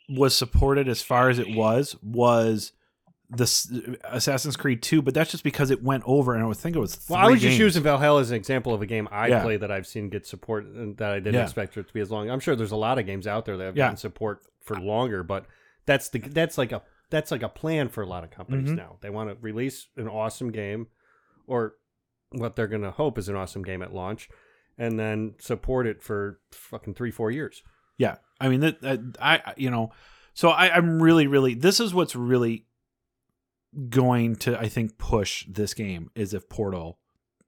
was 0.08 0.36
supported 0.38 0.88
as 0.88 1.02
far 1.02 1.30
as 1.30 1.40
it 1.40 1.50
was 1.50 1.96
was 2.04 2.72
the 3.30 3.98
Assassin's 4.04 4.56
Creed 4.56 4.82
2, 4.84 5.02
but 5.02 5.14
that's 5.14 5.32
just 5.32 5.44
because 5.44 5.72
it 5.72 5.82
went 5.84 6.04
over 6.06 6.34
and 6.36 6.44
I 6.44 6.48
would 6.48 6.58
think 6.58 6.76
it 6.76 6.80
was 6.80 7.06
Well, 7.10 7.20
I 7.20 7.30
was 7.30 7.42
just 7.42 7.58
using 7.58 7.82
Valhalla 7.84 8.22
as 8.22 8.30
an 8.32 8.38
example 8.38 8.74
of 8.74 8.82
a 8.82 8.86
game 8.86 9.08
I 9.12 9.28
Yeah. 9.30 9.42
play 9.42 9.58
that 9.58 9.72
I've 9.72 9.88
seen 9.88 10.10
get 10.10 10.26
support 10.28 10.66
and 10.66 10.96
that 10.98 11.12
I 11.12 11.16
didn't 11.20 11.36
Yeah. 11.36 11.44
expect 11.44 11.76
it 11.78 11.88
to 11.88 11.94
be 11.94 12.00
as 12.02 12.12
long. 12.12 12.30
I'm 12.30 12.40
sure 12.40 12.56
there's 12.56 12.72
a 12.72 12.76
lot 12.76 13.00
of 13.00 13.06
games 13.06 13.26
out 13.28 13.46
there 13.46 13.58
that 13.58 13.64
have 13.66 13.78
Yeah. 13.78 13.86
gotten 13.86 13.98
support 13.98 14.42
for 14.62 14.80
longer, 14.80 15.24
but 15.24 15.46
that's 15.86 16.10
the 16.10 16.20
that's 16.20 16.58
like 16.58 16.72
a 16.72 16.82
that's 17.12 17.32
like 17.32 17.44
a 17.44 17.50
plan 17.50 17.88
for 17.90 18.02
a 18.02 18.08
lot 18.08 18.24
of 18.24 18.32
companies 18.32 18.72
Mhm. 18.72 18.76
now. 18.78 18.98
They 19.02 19.10
want 19.10 19.30
to 19.30 19.36
release 19.42 19.88
an 19.96 20.08
awesome 20.08 20.52
game, 20.52 20.88
or 21.48 21.76
what 22.32 22.56
they're 22.56 22.68
going 22.68 22.82
to 22.82 22.92
hope 22.92 23.18
is 23.18 23.30
an 23.30 23.36
awesome 23.36 23.62
game 23.64 23.82
at 23.84 23.94
launch, 23.94 24.28
and 24.78 25.00
then 25.00 25.36
support 25.40 25.86
it 25.88 26.02
for 26.02 26.40
fucking 26.52 26.96
three 26.96 27.12
four 27.12 27.32
years. 27.32 27.62
Yeah, 27.98 28.18
I 28.40 28.50
mean 28.50 28.60
that, 28.62 28.82
that 28.82 29.00
I 29.22 29.36
I- 29.46 29.54
you 29.58 29.70
know, 29.70 29.92
so 30.34 30.50
I, 30.50 30.76
I'm 30.76 31.02
really 31.02 31.28
really 31.28 31.54
this 31.54 31.80
is 31.80 31.94
what's 31.94 32.16
really 32.16 32.65
going 33.90 34.36
to 34.38 34.60
I 34.60 34.68
think 34.70 34.98
push 34.98 35.46
this 35.48 35.74
game 35.74 36.10
is 36.16 36.34
if 36.34 36.48
Portal, 36.50 37.00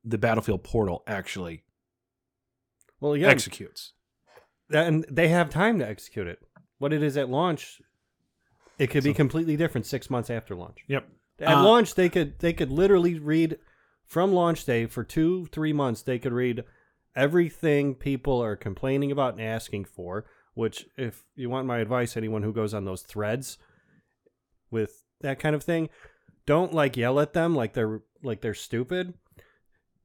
the 0.04 0.18
Battlefield 0.18 0.64
Portal 0.64 1.04
actually 1.08 1.64
Well, 3.00 3.14
again, 3.14 3.30
executes. 3.30 3.94
and 4.72 5.06
they 5.10 5.28
have 5.30 5.50
time 5.50 5.80
to 5.80 5.88
execute 5.88 6.28
it. 6.28 6.40
What 6.80 6.94
it 6.94 7.02
is 7.02 7.18
at 7.18 7.30
launch, 7.30 7.82
it 8.78 8.88
could 8.88 9.04
be 9.04 9.14
completely 9.14 9.56
different 9.58 9.86
six 9.88 10.10
months 10.10 10.30
after 10.30 10.56
launch. 10.56 10.80
Yep. 10.88 11.08
At 11.40 11.58
Uh, 11.58 11.64
launch, 11.64 11.96
they 11.96 12.10
could 12.10 12.40
they 12.40 12.54
could 12.54 12.72
literally 12.72 13.20
read 13.20 13.58
from 14.06 14.32
launch 14.34 14.66
day 14.66 14.86
for 14.86 15.04
two 15.04 15.46
three 15.48 15.74
months. 15.74 16.02
They 16.02 16.20
could 16.20 16.34
read 16.34 16.64
everything 17.16 17.96
people 17.96 18.42
are 18.44 18.56
complaining 18.56 19.12
about 19.12 19.34
and 19.34 19.42
asking 19.42 19.86
for. 19.86 20.26
Which, 20.54 20.88
if 20.98 21.24
you 21.36 21.50
want 21.52 21.68
my 21.68 21.78
advice, 21.80 22.18
anyone 22.18 22.42
who 22.42 22.52
goes 22.52 22.74
on 22.74 22.86
those 22.86 23.04
threads 23.04 23.60
with 24.72 25.04
that 25.22 25.38
kind 25.40 25.56
of 25.56 25.64
thing, 25.64 25.90
don't 26.48 26.74
like 26.74 26.98
yell 26.98 27.20
at 27.20 27.34
them 27.34 27.54
like 27.54 27.74
they're 27.74 28.02
like 28.24 28.42
they're 28.42 28.56
stupid. 28.56 29.14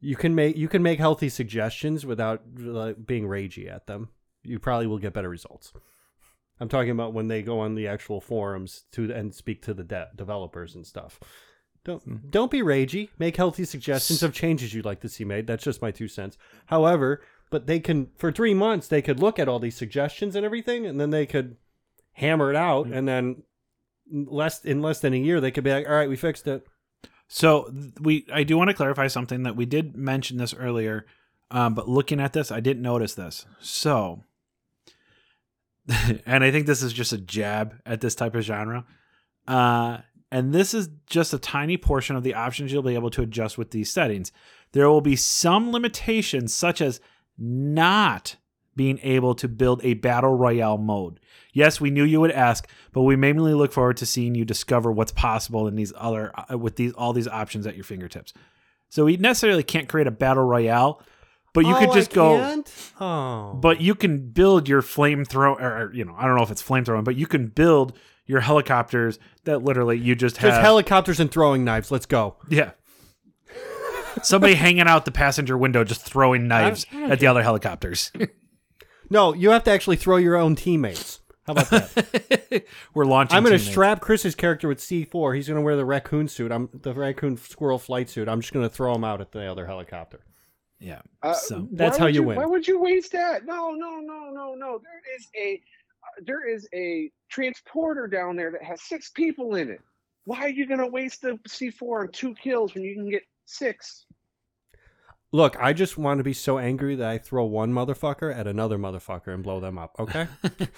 You 0.00 0.16
can 0.16 0.34
make 0.34 0.56
you 0.58 0.68
can 0.68 0.82
make 0.82 0.98
healthy 0.98 1.30
suggestions 1.30 2.04
without 2.04 2.42
like, 2.58 3.06
being 3.06 3.24
ragey 3.24 3.72
at 3.72 3.86
them. 3.86 4.10
You 4.42 4.58
probably 4.58 4.88
will 4.88 4.98
get 4.98 5.14
better 5.14 5.30
results. 5.30 5.72
I'm 6.60 6.68
talking 6.68 6.90
about 6.90 7.14
when 7.14 7.28
they 7.28 7.42
go 7.42 7.60
on 7.60 7.74
the 7.74 7.88
actual 7.88 8.20
forums 8.20 8.84
to 8.92 9.10
and 9.10 9.34
speak 9.34 9.62
to 9.62 9.72
the 9.72 9.84
de- 9.84 10.10
developers 10.14 10.74
and 10.74 10.86
stuff. 10.86 11.18
Don't 11.84 12.02
hmm. 12.02 12.16
don't 12.28 12.50
be 12.50 12.60
ragey. 12.60 13.08
Make 13.18 13.36
healthy 13.36 13.64
suggestions 13.64 14.22
of 14.22 14.34
changes 14.34 14.74
you'd 14.74 14.84
like 14.84 15.00
to 15.00 15.08
see 15.08 15.24
made. 15.24 15.46
That's 15.46 15.64
just 15.64 15.80
my 15.80 15.92
two 15.92 16.08
cents. 16.08 16.36
However, 16.66 17.22
but 17.50 17.66
they 17.66 17.80
can 17.80 18.10
for 18.16 18.32
three 18.32 18.54
months 18.54 18.88
they 18.88 19.02
could 19.02 19.20
look 19.20 19.38
at 19.38 19.48
all 19.48 19.60
these 19.60 19.76
suggestions 19.76 20.34
and 20.34 20.44
everything, 20.44 20.86
and 20.86 21.00
then 21.00 21.10
they 21.10 21.26
could 21.26 21.56
hammer 22.14 22.50
it 22.50 22.56
out, 22.56 22.88
hmm. 22.88 22.92
and 22.92 23.06
then 23.06 23.42
less 24.12 24.64
in 24.64 24.82
less 24.82 25.00
than 25.00 25.14
a 25.14 25.16
year 25.16 25.40
they 25.40 25.50
could 25.50 25.64
be 25.64 25.72
like, 25.72 25.88
all 25.88 25.94
right, 25.94 26.08
we 26.08 26.16
fixed 26.16 26.46
it. 26.46 26.66
So 27.28 27.72
we, 27.98 28.26
I 28.30 28.42
do 28.42 28.58
want 28.58 28.68
to 28.68 28.74
clarify 28.74 29.06
something 29.06 29.44
that 29.44 29.56
we 29.56 29.64
did 29.64 29.96
mention 29.96 30.36
this 30.36 30.52
earlier, 30.52 31.06
um, 31.50 31.74
but 31.74 31.88
looking 31.88 32.20
at 32.20 32.34
this, 32.34 32.52
I 32.52 32.60
didn't 32.60 32.82
notice 32.82 33.14
this. 33.14 33.46
So, 33.58 34.24
and 36.26 36.44
I 36.44 36.50
think 36.50 36.66
this 36.66 36.82
is 36.82 36.92
just 36.92 37.14
a 37.14 37.18
jab 37.18 37.80
at 37.86 38.02
this 38.02 38.14
type 38.14 38.34
of 38.34 38.42
genre. 38.42 38.84
Uh, 39.48 39.98
and 40.30 40.52
this 40.52 40.74
is 40.74 40.90
just 41.06 41.32
a 41.32 41.38
tiny 41.38 41.78
portion 41.78 42.16
of 42.16 42.22
the 42.22 42.34
options 42.34 42.70
you'll 42.70 42.82
be 42.82 42.94
able 42.94 43.10
to 43.10 43.22
adjust 43.22 43.56
with 43.56 43.70
these 43.70 43.90
settings. 43.90 44.30
There 44.72 44.88
will 44.90 45.00
be 45.00 45.16
some 45.16 45.72
limitations, 45.72 46.52
such 46.54 46.82
as 46.82 47.00
not 47.38 48.36
being 48.76 48.98
able 49.02 49.34
to 49.36 49.48
build 49.48 49.80
a 49.84 49.94
battle 49.94 50.34
royale 50.36 50.78
mode. 50.78 51.20
Yes, 51.52 51.80
we 51.80 51.90
knew 51.90 52.04
you 52.04 52.20
would 52.20 52.30
ask, 52.30 52.66
but 52.92 53.02
we 53.02 53.14
mainly 53.16 53.52
look 53.54 53.72
forward 53.72 53.98
to 53.98 54.06
seeing 54.06 54.34
you 54.34 54.44
discover 54.44 54.90
what's 54.90 55.12
possible 55.12 55.66
in 55.68 55.76
these 55.76 55.92
other 55.96 56.32
uh, 56.50 56.56
with 56.56 56.76
these 56.76 56.92
all 56.94 57.12
these 57.12 57.28
options 57.28 57.66
at 57.66 57.74
your 57.74 57.84
fingertips. 57.84 58.32
So 58.88 59.04
we 59.04 59.16
necessarily 59.18 59.62
can't 59.62 59.88
create 59.88 60.06
a 60.06 60.10
battle 60.10 60.44
royale, 60.44 61.02
but 61.54 61.66
you 61.66 61.74
Oh, 61.74 61.78
could 61.78 61.90
I 61.90 61.94
just 61.94 62.12
go. 62.12 62.38
can't? 62.38 62.92
Oh, 63.00 63.52
But 63.60 63.80
you 63.82 63.94
can 63.94 64.30
build 64.30 64.68
your 64.68 64.80
flamethrower, 64.82 65.60
or 65.60 65.92
you 65.94 66.04
know, 66.06 66.14
I 66.16 66.26
don't 66.26 66.36
know 66.36 66.42
if 66.42 66.50
it's 66.50 66.62
flamethrowing, 66.62 67.04
but 67.04 67.16
you 67.16 67.26
can 67.26 67.48
build 67.48 67.96
your 68.24 68.40
helicopters 68.40 69.18
that 69.44 69.62
literally 69.62 69.98
you 69.98 70.14
just 70.14 70.38
have. 70.38 70.50
just 70.52 70.60
helicopters 70.62 71.20
and 71.20 71.30
throwing 71.30 71.64
knives. 71.64 71.90
Let's 71.90 72.06
go. 72.06 72.36
yeah. 72.48 72.70
Somebody 74.22 74.54
hanging 74.54 74.82
out 74.88 75.04
the 75.06 75.10
passenger 75.10 75.56
window, 75.56 75.84
just 75.84 76.02
throwing 76.02 76.46
knives 76.46 76.84
at 76.92 77.18
the 77.18 77.26
other 77.26 77.42
helicopters. 77.42 78.12
No, 79.12 79.34
you 79.34 79.50
have 79.50 79.62
to 79.64 79.70
actually 79.70 79.96
throw 79.96 80.16
your 80.16 80.36
own 80.36 80.56
teammates. 80.56 81.20
How 81.46 81.52
about 81.52 81.68
that? 81.68 82.64
We're 82.94 83.04
launching. 83.04 83.36
I'm 83.36 83.44
going 83.44 83.52
to 83.52 83.62
strap 83.62 84.00
Chris's 84.00 84.34
character 84.34 84.68
with 84.68 84.78
C4. 84.78 85.36
He's 85.36 85.48
going 85.48 85.56
to 85.56 85.62
wear 85.62 85.76
the 85.76 85.84
raccoon 85.84 86.28
suit. 86.28 86.50
I'm 86.50 86.70
the 86.72 86.94
raccoon 86.94 87.36
squirrel 87.36 87.78
flight 87.78 88.08
suit. 88.08 88.26
I'm 88.26 88.40
just 88.40 88.54
going 88.54 88.66
to 88.66 88.74
throw 88.74 88.94
him 88.94 89.04
out 89.04 89.20
at 89.20 89.30
the 89.30 89.44
other 89.50 89.66
helicopter. 89.66 90.20
Yeah. 90.80 91.02
Uh, 91.22 91.34
So 91.34 91.68
That's 91.72 91.98
how 91.98 92.06
would 92.06 92.14
you 92.14 92.22
win. 92.22 92.38
Why 92.38 92.46
would 92.46 92.66
you 92.66 92.80
waste 92.80 93.12
that? 93.12 93.44
No, 93.44 93.72
no, 93.72 94.00
no, 94.00 94.30
no, 94.32 94.54
no. 94.54 94.80
There 94.82 95.16
is 95.16 95.28
a 95.38 95.60
uh, 96.02 96.22
there 96.24 96.48
is 96.48 96.66
a 96.74 97.10
transporter 97.28 98.06
down 98.08 98.34
there 98.34 98.50
that 98.50 98.62
has 98.64 98.80
six 98.80 99.10
people 99.10 99.56
in 99.56 99.68
it. 99.68 99.80
Why 100.24 100.40
are 100.40 100.48
you 100.48 100.66
gonna 100.66 100.88
waste 100.88 101.20
the 101.22 101.38
C4 101.46 102.00
on 102.00 102.08
two 102.12 102.34
kills 102.34 102.74
when 102.74 102.82
you 102.82 102.94
can 102.94 103.10
get 103.10 103.22
six? 103.44 104.06
Look, 105.34 105.56
I 105.58 105.72
just 105.72 105.96
want 105.96 106.18
to 106.18 106.24
be 106.24 106.34
so 106.34 106.58
angry 106.58 106.94
that 106.96 107.08
I 107.08 107.16
throw 107.16 107.44
one 107.46 107.72
motherfucker 107.72 108.36
at 108.36 108.46
another 108.46 108.76
motherfucker 108.76 109.28
and 109.28 109.42
blow 109.42 109.60
them 109.60 109.78
up. 109.78 109.96
Okay, 109.98 110.28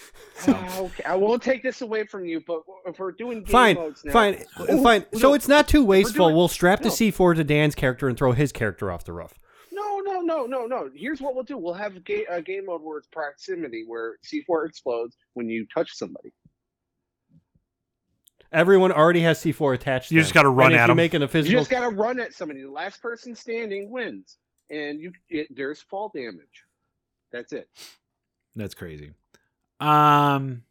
Ah, 0.46 0.78
okay, 0.78 1.02
I 1.04 1.16
won't 1.16 1.42
take 1.42 1.62
this 1.64 1.80
away 1.82 2.04
from 2.06 2.24
you, 2.24 2.40
but 2.46 2.60
if 2.86 2.98
we're 3.00 3.10
doing 3.10 3.38
game 3.42 3.46
fine, 3.50 3.74
modes 3.74 4.04
now, 4.04 4.12
fine, 4.12 4.44
Oh, 4.60 4.80
fine. 4.82 5.04
So 5.14 5.18
no, 5.30 5.34
it's 5.34 5.48
not 5.48 5.66
too 5.66 5.84
wasteful. 5.84 6.26
doing- 6.26 6.36
we'll 6.36 6.46
strap 6.48 6.82
the. 6.82 6.88
C4 6.90 7.34
to 7.34 7.42
Dan's 7.44 7.74
character 7.74 8.06
and 8.08 8.16
throw 8.16 8.30
his 8.30 8.52
character 8.52 8.92
off 8.92 9.04
the 9.04 9.12
roof. 9.12 9.34
No, 9.72 9.98
no, 9.98 10.20
no, 10.20 10.46
no, 10.46 10.66
no. 10.66 10.88
Here's 10.94 11.20
what 11.20 11.34
we'll 11.34 11.42
do. 11.42 11.58
We'll 11.58 11.74
have 11.74 11.96
a, 11.96 12.00
ga- 12.00 12.26
a 12.30 12.40
game 12.40 12.66
mode 12.66 12.80
where 12.82 12.98
it's 12.98 13.08
proximity, 13.08 13.84
where 13.88 14.18
C4 14.24 14.68
explodes 14.68 15.16
when 15.32 15.48
you 15.48 15.66
touch 15.74 15.90
somebody. 15.92 16.32
Everyone 18.52 18.92
already 18.92 19.20
has 19.22 19.40
C4 19.42 19.74
attached. 19.74 20.10
to 20.10 20.14
You 20.14 20.20
just 20.20 20.32
gotta 20.32 20.48
run 20.48 20.66
and 20.66 20.74
if 20.76 20.80
at 20.80 20.86
you're 20.86 20.90
'em. 20.92 20.96
making 20.96 21.22
a 21.22 21.28
physical... 21.28 21.52
You 21.52 21.58
just 21.58 21.70
got 21.72 21.80
to 21.80 21.88
run 21.88 22.20
at 22.20 22.32
somebody. 22.32 22.62
The 22.62 22.70
last 22.70 23.02
person 23.02 23.34
standing 23.34 23.90
wins, 23.90 24.36
and 24.74 25.00
you 25.00 25.12
it, 25.28 25.54
there's 25.54 25.80
fall 25.80 26.10
damage. 26.14 26.64
That's 27.32 27.52
it. 27.52 27.68
That's 28.56 28.74
crazy. 28.74 29.12
Um, 29.80 30.62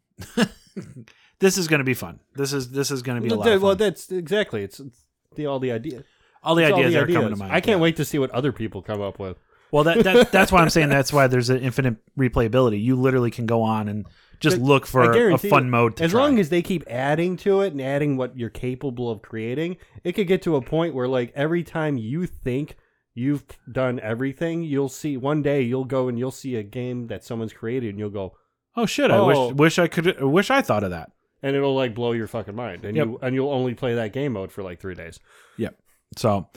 this 1.38 1.58
is 1.58 1.68
going 1.68 1.80
to 1.80 1.84
be 1.84 1.94
fun. 1.94 2.20
This 2.34 2.52
is 2.52 2.70
this 2.70 2.90
is 2.90 3.02
going 3.02 3.16
to 3.16 3.22
be 3.22 3.28
a 3.28 3.30
well, 3.30 3.38
lot. 3.38 3.44
that- 3.44 3.54
Of 3.56 3.62
well, 3.62 3.76
that's 3.76 4.10
exactly. 4.10 4.62
It's, 4.62 4.80
it's 4.80 5.04
the 5.34 5.46
all 5.46 5.58
the 5.58 5.72
idea. 5.72 6.04
all 6.42 6.54
the 6.54 6.64
it's 6.64 6.72
all 6.72 6.78
ideas 6.78 6.94
the 6.94 7.00
are 7.00 7.06
coming 7.06 7.30
to 7.30 7.36
mind. 7.36 7.52
I 7.52 7.60
can't 7.60 7.78
yeah. 7.78 7.82
wait 7.82 7.96
to 7.96 8.04
see 8.04 8.18
what 8.18 8.30
other 8.30 8.52
people 8.52 8.82
come 8.82 9.00
up 9.00 9.18
with. 9.18 9.38
Well, 9.70 9.84
that, 9.84 10.04
that 10.04 10.32
that's 10.32 10.52
why 10.52 10.60
I'm 10.60 10.70
saying 10.70 10.88
that's 10.88 11.12
why 11.12 11.26
there's 11.26 11.50
an 11.50 11.58
infinite 11.58 11.96
replayability. 12.16 12.82
You 12.82 12.96
literally 12.96 13.30
can 13.30 13.46
go 13.46 13.62
on 13.62 13.88
and 13.88 14.06
just 14.40 14.58
But 14.58 14.64
look 14.64 14.86
for 14.86 15.10
a 15.10 15.38
fun 15.38 15.64
you, 15.64 15.70
mode. 15.70 15.96
To 15.96 16.04
as 16.04 16.10
try. 16.12 16.20
long 16.20 16.38
as 16.38 16.48
they 16.48 16.62
keep 16.62 16.84
adding 16.88 17.36
to 17.38 17.62
it 17.62 17.72
and 17.72 17.80
adding 17.80 18.16
what 18.16 18.36
you're 18.36 18.50
capable 18.50 19.10
of 19.10 19.22
creating, 19.22 19.76
it 20.04 20.12
could 20.12 20.26
get 20.26 20.42
to 20.42 20.56
a 20.56 20.62
point 20.62 20.94
where 20.94 21.08
like 21.08 21.32
every 21.34 21.62
time 21.62 21.96
you 21.96 22.26
think 22.26 22.76
you've 23.14 23.44
done 23.70 24.00
everything, 24.00 24.62
you'll 24.64 24.88
see 24.88 25.16
one 25.16 25.40
day 25.42 25.62
you'll 25.62 25.84
go 25.84 26.08
and 26.08 26.18
you'll 26.18 26.30
see 26.30 26.56
a 26.56 26.62
game 26.62 27.06
that 27.08 27.24
someone's 27.24 27.52
created 27.52 27.90
and 27.90 27.98
you'll 27.98 28.10
go 28.10 28.34
oh 28.76 28.86
shit! 28.86 29.10
I 29.10 29.18
Oh. 29.18 29.48
wish 29.48 29.54
wish 29.56 29.78
I 29.78 29.86
could 29.86 30.20
wish 30.22 30.50
I 30.50 30.60
thought 30.62 30.82
of 30.84 30.90
that. 30.90 31.12
and 31.42 31.54
it'll 31.54 31.74
like 31.76 31.94
blow 31.94 32.12
your 32.12 32.26
fucking 32.26 32.54
mind 32.56 32.84
and 32.84 32.96
Yep. 32.96 33.06
you 33.06 33.18
and 33.22 33.34
you'll 33.34 33.50
only 33.52 33.74
play 33.74 33.94
that 33.94 34.12
game 34.12 34.32
mode 34.32 34.50
for 34.50 34.62
like 34.62 34.80
3 34.80 34.94
days. 34.94 35.20
Yep. 35.58 35.78
So, 36.16 36.48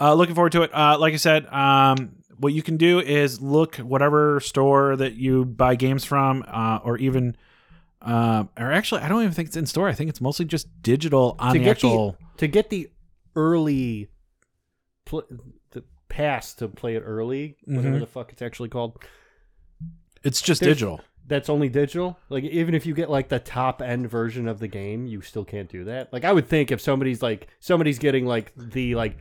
uh, 0.00 0.14
looking 0.14 0.34
forward 0.34 0.52
to 0.52 0.62
it. 0.62 0.70
Uh, 0.74 0.96
like 0.98 1.12
I 1.12 1.16
said, 1.16 1.46
um, 1.46 2.12
what 2.38 2.52
you 2.52 2.62
can 2.62 2.76
do 2.76 3.00
is 3.00 3.40
look 3.40 3.76
whatever 3.76 4.38
store 4.40 4.94
that 4.96 5.14
you 5.14 5.44
buy 5.44 5.74
games 5.74 6.04
from, 6.04 6.44
uh, 6.46 6.78
or 6.84 6.96
even, 6.98 7.36
uh, 8.00 8.44
or 8.56 8.70
actually, 8.70 9.00
I 9.00 9.08
don't 9.08 9.22
even 9.22 9.32
think 9.34 9.48
it's 9.48 9.56
in 9.56 9.66
store. 9.66 9.88
I 9.88 9.92
think 9.92 10.08
it's 10.08 10.20
mostly 10.20 10.44
just 10.46 10.68
digital 10.82 11.34
on 11.40 11.52
To 11.54 11.58
the 11.58 11.64
get 11.64 11.70
actual. 11.72 12.16
to 12.36 12.46
get 12.46 12.70
the 12.70 12.88
early 13.34 14.08
pl- 15.04 15.24
the 15.28 15.38
pass 16.08 16.54
to 16.54 16.68
play 16.68 16.96
it 16.96 17.00
early, 17.04 17.56
whatever 17.64 17.96
Mhm. 17.96 18.00
the 18.00 18.06
fuck 18.06 18.32
it's 18.32 18.42
actually 18.42 18.68
called. 18.68 18.98
it's 20.24 20.40
just 20.42 20.60
there's- 20.60 20.76
digital. 20.76 21.00
That's 21.26 21.50
only 21.50 21.68
digital. 21.68 22.18
Like 22.30 22.42
even 22.44 22.74
if 22.74 22.86
you 22.86 22.94
get 22.94 23.10
like 23.10 23.28
the 23.28 23.38
top 23.38 23.82
end 23.82 24.08
version 24.10 24.48
of 24.48 24.58
the 24.60 24.66
game, 24.68 25.06
you 25.06 25.20
still 25.20 25.44
can't 25.44 25.68
do 25.68 25.84
that. 25.84 26.10
Like 26.12 26.24
I 26.24 26.32
would 26.32 26.46
think 26.48 26.72
if 26.72 26.80
somebody's 26.80 27.20
like 27.22 27.48
somebody's 27.60 27.98
getting 27.98 28.24
like 28.24 28.50
the 28.56 28.94
like 28.94 29.18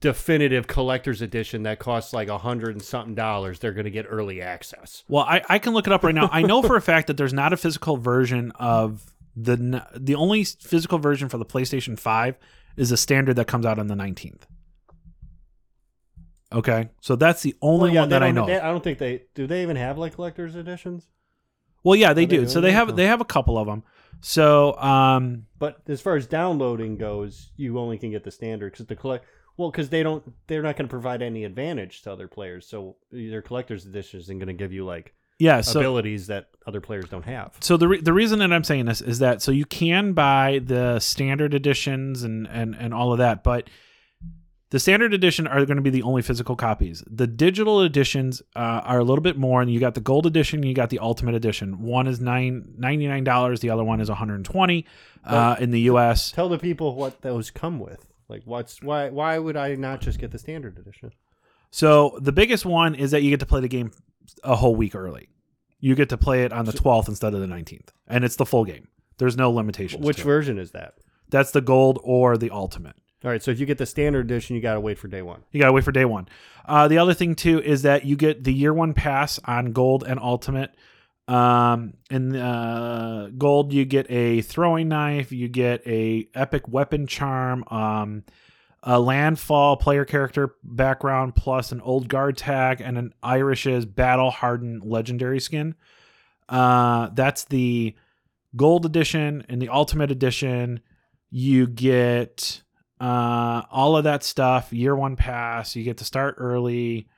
definitive 0.00 0.68
collector's 0.68 1.20
edition 1.20 1.64
that 1.64 1.80
costs 1.80 2.12
like 2.12 2.28
a 2.28 2.38
hundred 2.38 2.70
and 2.76 2.82
something 2.82 3.16
dollars, 3.16 3.58
they're 3.58 3.72
gonna 3.72 3.90
get 3.90 4.06
early 4.08 4.40
access. 4.40 5.02
Well, 5.08 5.24
I, 5.24 5.42
I 5.48 5.58
can 5.58 5.72
look 5.74 5.88
it 5.88 5.92
up 5.92 6.04
right 6.04 6.14
now. 6.14 6.28
I 6.30 6.42
know 6.42 6.62
for 6.62 6.76
a 6.76 6.80
fact 6.80 7.08
that 7.08 7.16
there's 7.16 7.34
not 7.34 7.52
a 7.52 7.56
physical 7.56 7.96
version 7.96 8.52
of 8.54 9.04
the 9.36 9.84
the 9.96 10.14
only 10.14 10.44
physical 10.44 10.98
version 10.98 11.28
for 11.28 11.38
the 11.38 11.44
PlayStation 11.44 11.98
5 11.98 12.36
is 12.76 12.92
a 12.92 12.96
standard 12.96 13.34
that 13.34 13.48
comes 13.48 13.66
out 13.66 13.80
on 13.80 13.88
the 13.88 13.96
19th. 13.96 14.42
Okay, 16.52 16.88
so 17.00 17.14
that's 17.16 17.42
the 17.42 17.54
only 17.60 17.90
Well, 17.90 18.02
one 18.02 18.08
that 18.10 18.22
I 18.22 18.30
know. 18.30 18.46
they- 18.46 18.58
I 18.58 18.70
don't 18.70 18.82
think 18.82 18.98
they 18.98 19.24
do. 19.34 19.46
They 19.46 19.62
even 19.62 19.76
have 19.76 19.98
like 19.98 20.14
collector's 20.14 20.56
editions. 20.56 21.08
Well, 21.84 21.94
yeah, 21.96 22.12
they 22.12 22.26
do. 22.26 22.48
So 22.48 22.60
they 22.60 22.72
have 22.72 22.88
Oh. 22.88 22.92
they 22.92 23.06
have 23.06 23.20
a 23.20 23.24
couple 23.24 23.58
of 23.58 23.66
them. 23.66 23.82
So 24.20 24.76
um, 24.78 25.46
But 25.58 25.78
as 25.88 26.00
far 26.00 26.16
as 26.16 26.26
downloading 26.26 26.96
goes, 26.96 27.50
you 27.56 27.78
only 27.78 27.98
can 27.98 28.10
get 28.10 28.24
the 28.24 28.30
standard 28.30 28.72
because 28.72 28.86
the 28.86 28.96
collect. 28.96 29.24
Well, 29.56 29.70
because 29.70 29.88
they 29.90 30.02
don't, 30.04 30.22
they're 30.46 30.62
not 30.62 30.76
going 30.76 30.86
to 30.86 30.90
provide 30.90 31.20
any 31.20 31.44
advantage 31.44 32.02
to 32.02 32.12
other 32.12 32.28
players. 32.28 32.64
So 32.66 32.96
their 33.10 33.42
collector's 33.42 33.84
edition 33.86 34.20
isn't 34.20 34.38
going 34.38 34.46
to 34.46 34.52
give 34.54 34.72
you 34.72 34.84
like 34.84 35.14
yeah, 35.40 35.60
so 35.60 35.78
abilities 35.80 36.28
that 36.28 36.46
other 36.66 36.80
players 36.80 37.08
don't 37.08 37.24
have. 37.24 37.56
so 37.60 37.76
the 37.76 37.86
re- 37.88 38.00
the 38.00 38.12
reason 38.12 38.38
that 38.40 38.52
I'm 38.52 38.64
saying 38.64 38.86
this 38.86 39.00
is 39.00 39.18
that 39.20 39.40
so 39.42 39.52
you 39.52 39.64
can 39.66 40.12
buy 40.14 40.60
the 40.64 40.98
standard 41.00 41.54
editions 41.54 42.22
and 42.24 42.46
and 42.48 42.74
and 42.74 42.92
all 42.94 43.12
of 43.12 43.18
that, 43.18 43.44
but 43.44 43.68
the 44.70 44.78
standard 44.78 45.14
edition 45.14 45.46
are 45.46 45.64
going 45.64 45.76
to 45.76 45.82
be 45.82 45.90
the 45.90 46.02
only 46.02 46.20
physical 46.20 46.54
copies. 46.54 47.02
The 47.06 47.26
digital 47.26 47.80
editions 47.80 48.42
uh, 48.54 48.82
are 48.84 48.98
a 48.98 49.04
little 49.04 49.22
bit 49.22 49.38
more, 49.38 49.62
and 49.62 49.70
you 49.70 49.80
got 49.80 49.94
the 49.94 50.00
gold 50.00 50.26
edition, 50.26 50.62
you 50.62 50.74
got 50.74 50.90
the 50.90 50.98
ultimate 50.98 51.34
edition. 51.34 51.80
One 51.80 52.06
is 52.06 52.20
nine 52.20 52.74
ninety 52.76 53.06
nine 53.06 53.24
dollars, 53.24 53.60
the 53.60 53.70
other 53.70 53.84
one 53.84 54.00
is 54.00 54.08
120 54.08 54.84
uh, 55.24 55.56
in 55.58 55.70
the 55.70 55.80
U.S. 55.80 56.32
Tell 56.32 56.48
the 56.48 56.58
people 56.58 56.94
what 56.94 57.22
those 57.22 57.50
come 57.50 57.78
with. 57.80 58.06
Like, 58.28 58.42
what's 58.44 58.82
why? 58.82 59.08
Why 59.08 59.38
would 59.38 59.56
I 59.56 59.74
not 59.74 60.00
just 60.00 60.18
get 60.18 60.32
the 60.32 60.38
standard 60.38 60.78
edition? 60.78 61.12
So 61.70 62.18
the 62.20 62.32
biggest 62.32 62.66
one 62.66 62.94
is 62.94 63.10
that 63.12 63.22
you 63.22 63.30
get 63.30 63.40
to 63.40 63.46
play 63.46 63.60
the 63.60 63.68
game 63.68 63.92
a 64.42 64.56
whole 64.56 64.76
week 64.76 64.94
early. 64.94 65.28
You 65.80 65.94
get 65.94 66.08
to 66.10 66.18
play 66.18 66.44
it 66.44 66.52
on 66.52 66.64
the 66.64 66.72
12th 66.72 67.08
instead 67.08 67.34
of 67.34 67.40
the 67.40 67.46
19th, 67.46 67.88
and 68.06 68.24
it's 68.24 68.36
the 68.36 68.46
full 68.46 68.64
game. 68.64 68.88
There's 69.18 69.36
no 69.36 69.50
limitations. 69.50 70.04
Which 70.04 70.22
version 70.22 70.58
is 70.58 70.72
that? 70.72 70.94
That's 71.28 71.52
the 71.52 71.60
gold 71.60 72.00
or 72.02 72.36
the 72.36 72.50
ultimate. 72.50 72.96
All 73.24 73.30
right, 73.30 73.42
so 73.42 73.50
if 73.50 73.58
you 73.58 73.66
get 73.66 73.78
the 73.78 73.86
standard 73.86 74.26
edition, 74.26 74.54
you 74.54 74.62
got 74.62 74.74
to 74.74 74.80
wait 74.80 74.96
for 74.96 75.08
day 75.08 75.22
one. 75.22 75.42
You 75.50 75.60
gotta 75.60 75.72
wait 75.72 75.82
for 75.82 75.90
day 75.90 76.04
one. 76.04 76.28
Uh, 76.64 76.86
the 76.86 76.98
other 76.98 77.14
thing 77.14 77.34
too 77.34 77.60
is 77.60 77.82
that 77.82 78.04
you 78.04 78.14
get 78.16 78.44
the 78.44 78.52
year 78.52 78.72
one 78.72 78.94
pass 78.94 79.40
on 79.44 79.72
gold 79.72 80.04
and 80.06 80.20
ultimate. 80.20 80.72
Um, 81.26 81.94
in 82.10 82.36
uh, 82.36 83.30
gold, 83.36 83.72
you 83.72 83.84
get 83.84 84.06
a 84.08 84.40
throwing 84.42 84.88
knife, 84.88 85.32
you 85.32 85.48
get 85.48 85.86
a 85.86 86.28
epic 86.34 86.68
weapon 86.68 87.06
charm, 87.06 87.64
um, 87.70 88.24
a 88.82 89.00
landfall 89.00 89.76
player 89.76 90.04
character 90.04 90.54
background, 90.62 91.34
plus 91.34 91.72
an 91.72 91.80
old 91.80 92.08
guard 92.08 92.36
tag 92.36 92.80
and 92.80 92.96
an 92.96 93.12
Irish's 93.22 93.84
battle 93.84 94.30
hardened 94.30 94.84
legendary 94.84 95.40
skin. 95.40 95.74
Uh, 96.48 97.10
that's 97.12 97.44
the 97.44 97.94
gold 98.56 98.86
edition. 98.86 99.44
In 99.48 99.58
the 99.58 99.68
ultimate 99.68 100.10
edition, 100.10 100.80
you 101.30 101.66
get 101.66 102.62
uh, 103.00 103.62
all 103.70 103.96
of 103.96 104.04
that 104.04 104.22
stuff. 104.22 104.72
Year 104.72 104.94
one 104.94 105.16
pass. 105.16 105.76
You 105.76 105.84
get 105.84 105.98
to 105.98 106.04
start 106.04 106.36
early. 106.38 107.08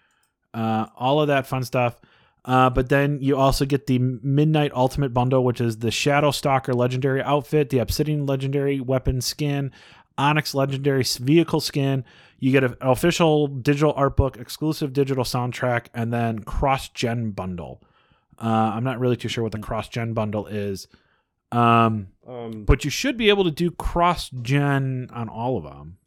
Uh, 0.52 0.86
all 0.96 1.20
of 1.20 1.28
that 1.28 1.46
fun 1.46 1.64
stuff. 1.64 2.00
Uh, 2.44 2.70
but 2.70 2.88
then 2.88 3.18
you 3.20 3.36
also 3.36 3.64
get 3.64 3.86
the 3.86 3.98
Midnight 3.98 4.72
Ultimate 4.74 5.12
Bundle, 5.12 5.44
which 5.44 5.60
is 5.60 5.78
the 5.78 5.90
Shadow 5.90 6.30
Stalker 6.30 6.72
Legendary 6.72 7.22
outfit, 7.22 7.68
the 7.68 7.78
Obsidian 7.78 8.24
Legendary 8.26 8.80
weapon 8.80 9.20
skin, 9.20 9.72
Onyx 10.16 10.54
Legendary 10.54 11.04
vehicle 11.04 11.60
skin. 11.60 12.04
You 12.38 12.50
get 12.52 12.64
an 12.64 12.76
official 12.80 13.46
digital 13.46 13.92
art 13.94 14.16
book, 14.16 14.38
exclusive 14.38 14.94
digital 14.94 15.24
soundtrack, 15.24 15.86
and 15.94 16.12
then 16.12 16.38
cross 16.40 16.88
gen 16.88 17.32
bundle. 17.32 17.82
Uh, 18.38 18.72
I'm 18.74 18.84
not 18.84 18.98
really 18.98 19.16
too 19.16 19.28
sure 19.28 19.44
what 19.44 19.52
the 19.52 19.58
cross 19.58 19.88
gen 19.88 20.14
bundle 20.14 20.46
is, 20.46 20.88
um, 21.52 22.08
Um, 22.30 22.64
but 22.64 22.84
you 22.84 22.90
should 22.90 23.16
be 23.16 23.28
able 23.28 23.44
to 23.44 23.50
do 23.50 23.70
cross 23.72 24.30
gen 24.30 25.08
on 25.12 25.28
all 25.28 25.56
of 25.58 25.64
them. 25.64 25.98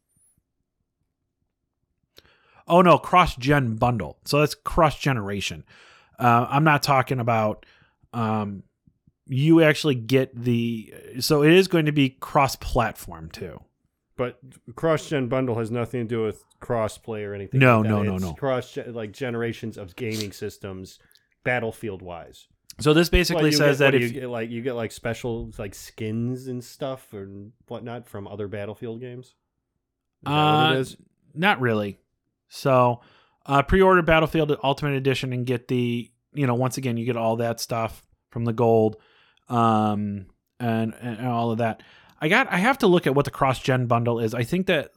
Oh 2.66 2.80
no, 2.80 2.98
cross 2.98 3.36
gen 3.36 3.76
bundle. 3.76 4.18
So 4.24 4.40
that's 4.40 4.54
cross 4.54 4.98
generation. 4.98 5.64
Uh, 6.18 6.46
I'm 6.48 6.64
not 6.64 6.82
talking 6.82 7.20
about. 7.20 7.66
Um, 8.12 8.62
you 9.26 9.62
actually 9.62 9.96
get 9.96 10.34
the. 10.34 10.94
So 11.20 11.42
it 11.42 11.52
is 11.52 11.68
going 11.68 11.86
to 11.86 11.92
be 11.92 12.10
cross 12.10 12.56
platform 12.56 13.30
too. 13.30 13.60
but 14.16 14.38
cross 14.76 15.08
gen 15.08 15.28
bundle 15.28 15.58
has 15.58 15.70
nothing 15.70 16.02
to 16.02 16.06
do 16.08 16.22
with 16.22 16.42
cross 16.60 16.96
play 16.96 17.24
or 17.24 17.34
anything. 17.34 17.60
No, 17.60 17.78
like 17.80 17.82
that. 17.84 17.88
no, 17.90 18.02
no, 18.02 18.14
It's 18.14 18.24
no. 18.24 18.32
Cross 18.34 18.78
like 18.86 19.12
generations 19.12 19.76
of 19.76 19.94
gaming 19.96 20.32
systems, 20.32 20.98
battlefield 21.42 22.00
wise. 22.00 22.46
So 22.80 22.92
this 22.92 23.08
basically 23.08 23.52
says 23.52 23.78
that 23.78 23.94
if 23.94 24.02
you 24.02 24.10
get 24.10 24.28
like 24.28 24.50
you 24.50 24.62
get 24.62 24.74
like 24.74 24.92
special 24.92 25.50
like 25.58 25.74
skins 25.74 26.48
and 26.48 26.62
stuff 26.62 27.12
and 27.12 27.52
whatnot 27.68 28.08
from 28.08 28.26
other 28.26 28.48
battlefield 28.48 29.00
games. 29.00 29.34
Is 30.26 30.26
Uh? 30.26 30.84
Not 31.34 31.60
really. 31.60 31.98
So, 32.48 33.00
uh, 33.46 33.62
pre-order 33.62 34.02
Battlefield 34.02 34.56
Ultimate 34.62 34.94
Edition 34.94 35.32
and 35.32 35.44
get 35.44 35.68
the, 35.68 36.10
you 36.32 36.46
know, 36.46 36.54
once 36.54 36.78
again, 36.78 36.96
you 36.96 37.04
get 37.04 37.16
all 37.16 37.36
that 37.36 37.60
stuff 37.60 38.02
from 38.30 38.44
the 38.44 38.52
gold, 38.52 38.96
um, 39.48 40.26
and, 40.60 40.94
and 41.00 41.26
all 41.26 41.50
of 41.50 41.58
that. 41.58 41.82
I 42.20 42.28
got. 42.28 42.50
I 42.50 42.58
have 42.58 42.78
to 42.78 42.86
look 42.86 43.06
at 43.06 43.14
what 43.14 43.24
the 43.24 43.30
cross-gen 43.30 43.86
bundle 43.86 44.20
is. 44.20 44.34
I 44.34 44.44
think 44.44 44.66
that 44.68 44.92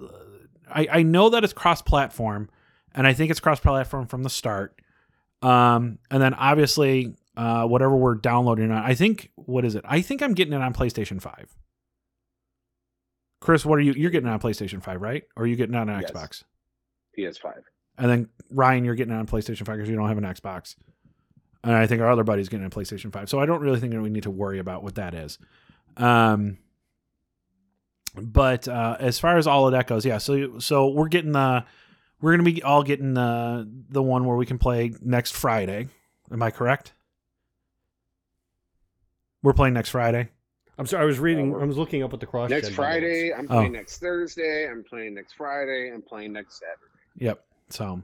I 0.70 0.88
I 0.92 1.04
know 1.04 1.30
that 1.30 1.44
it's 1.44 1.54
cross-platform, 1.54 2.50
and 2.94 3.08
I 3.08 3.14
think 3.14 3.32
it's 3.32 3.40
cross-platform 3.40 4.08
from 4.08 4.24
the 4.24 4.30
start. 4.30 4.80
Um, 5.42 6.00
and 6.10 6.22
then 6.22 6.34
obviously, 6.34 7.16
uh, 7.38 7.66
whatever 7.66 7.96
we're 7.96 8.16
downloading 8.16 8.72
on, 8.72 8.84
I 8.84 8.96
think 8.96 9.32
what 9.36 9.64
is 9.64 9.76
it? 9.76 9.86
I 9.88 10.02
think 10.02 10.22
I'm 10.22 10.34
getting 10.34 10.54
it 10.54 10.62
on 10.62 10.74
PlayStation 10.74 11.22
Five. 11.22 11.56
Chris, 13.40 13.66
what 13.66 13.78
are 13.78 13.82
you? 13.82 13.94
You're 13.94 14.12
getting 14.12 14.28
it 14.28 14.32
on 14.34 14.40
PlayStation 14.40 14.82
Five, 14.84 15.02
right? 15.02 15.24
Or 15.36 15.44
are 15.44 15.48
you 15.48 15.56
getting 15.56 15.76
it 15.76 15.78
on 15.78 15.88
Yes. 15.88 16.12
Xbox? 16.12 16.44
PS5. 17.18 17.62
And 18.00 18.10
then 18.12 18.30
Ryan, 18.52 18.84
you're 18.86 18.96
getting 18.96 19.14
it 19.14 19.18
on 19.18 19.26
PlayStation 19.26 19.66
5 19.66 19.76
because 19.78 19.90
you 19.90 19.96
don't 19.96 20.08
have 20.08 20.18
an 20.20 20.24
Xbox. 20.24 20.76
And 21.64 21.74
I 21.74 21.88
think 21.88 22.00
our 22.02 22.12
other 22.12 22.24
buddy's 22.24 22.48
getting 22.48 22.66
a 22.66 22.70
PlayStation 22.70 23.12
5. 23.12 23.28
So 23.28 23.40
I 23.40 23.48
don't 23.48 23.60
really 23.62 23.80
think 23.80 23.92
that 23.94 24.02
we 24.02 24.10
need 24.12 24.24
to 24.24 24.30
worry 24.32 24.60
about 24.60 24.84
what 24.84 24.96
that 24.96 25.16
is. 25.16 25.40
Um, 25.98 26.60
but 28.16 28.68
uh, 28.68 28.98
as 29.00 29.20
far 29.20 29.38
as 29.38 29.48
all 29.48 29.66
of 29.66 29.72
that 29.72 29.88
goes, 29.88 30.06
yeah. 30.06 30.18
So 30.20 30.60
so 30.60 30.90
we're 30.90 31.08
getting 31.08 31.32
the 31.32 31.66
we're 32.22 32.34
gonna 32.34 32.44
be 32.44 32.62
all 32.64 32.84
getting 32.84 33.14
the 33.16 33.68
the 33.90 34.02
one 34.04 34.26
where 34.26 34.38
we 34.38 34.46
can 34.46 34.58
play 34.60 34.94
next 35.02 35.32
Friday. 35.36 35.88
Am 36.32 36.42
I 36.44 36.52
correct? 36.52 36.94
We're 39.48 39.54
playing 39.54 39.76
next 39.76 39.92
Friday. 39.92 40.28
I'm 40.78 40.86
sorry. 40.86 41.04
I 41.04 41.06
was 41.06 41.20
reading. 41.20 41.56
Uh, 41.56 41.60
I 41.60 41.64
was 41.64 41.78
looking 41.78 42.04
up 42.04 42.14
at 42.14 42.20
the 42.20 42.26
cross. 42.26 42.50
Next 42.50 42.68
Friday, 42.72 43.34
I'm 43.34 43.46
Oh. 43.50 43.54
playing 43.60 43.72
next 43.72 44.00
Thursday. 44.00 44.68
I'm 44.70 44.84
playing 44.84 45.14
next 45.14 45.36
Friday. 45.36 45.90
I'm 45.90 46.02
playing 46.02 46.34
next 46.34 46.60
Saturday. 46.60 46.92
Yep. 47.16 47.46
So, 47.70 48.02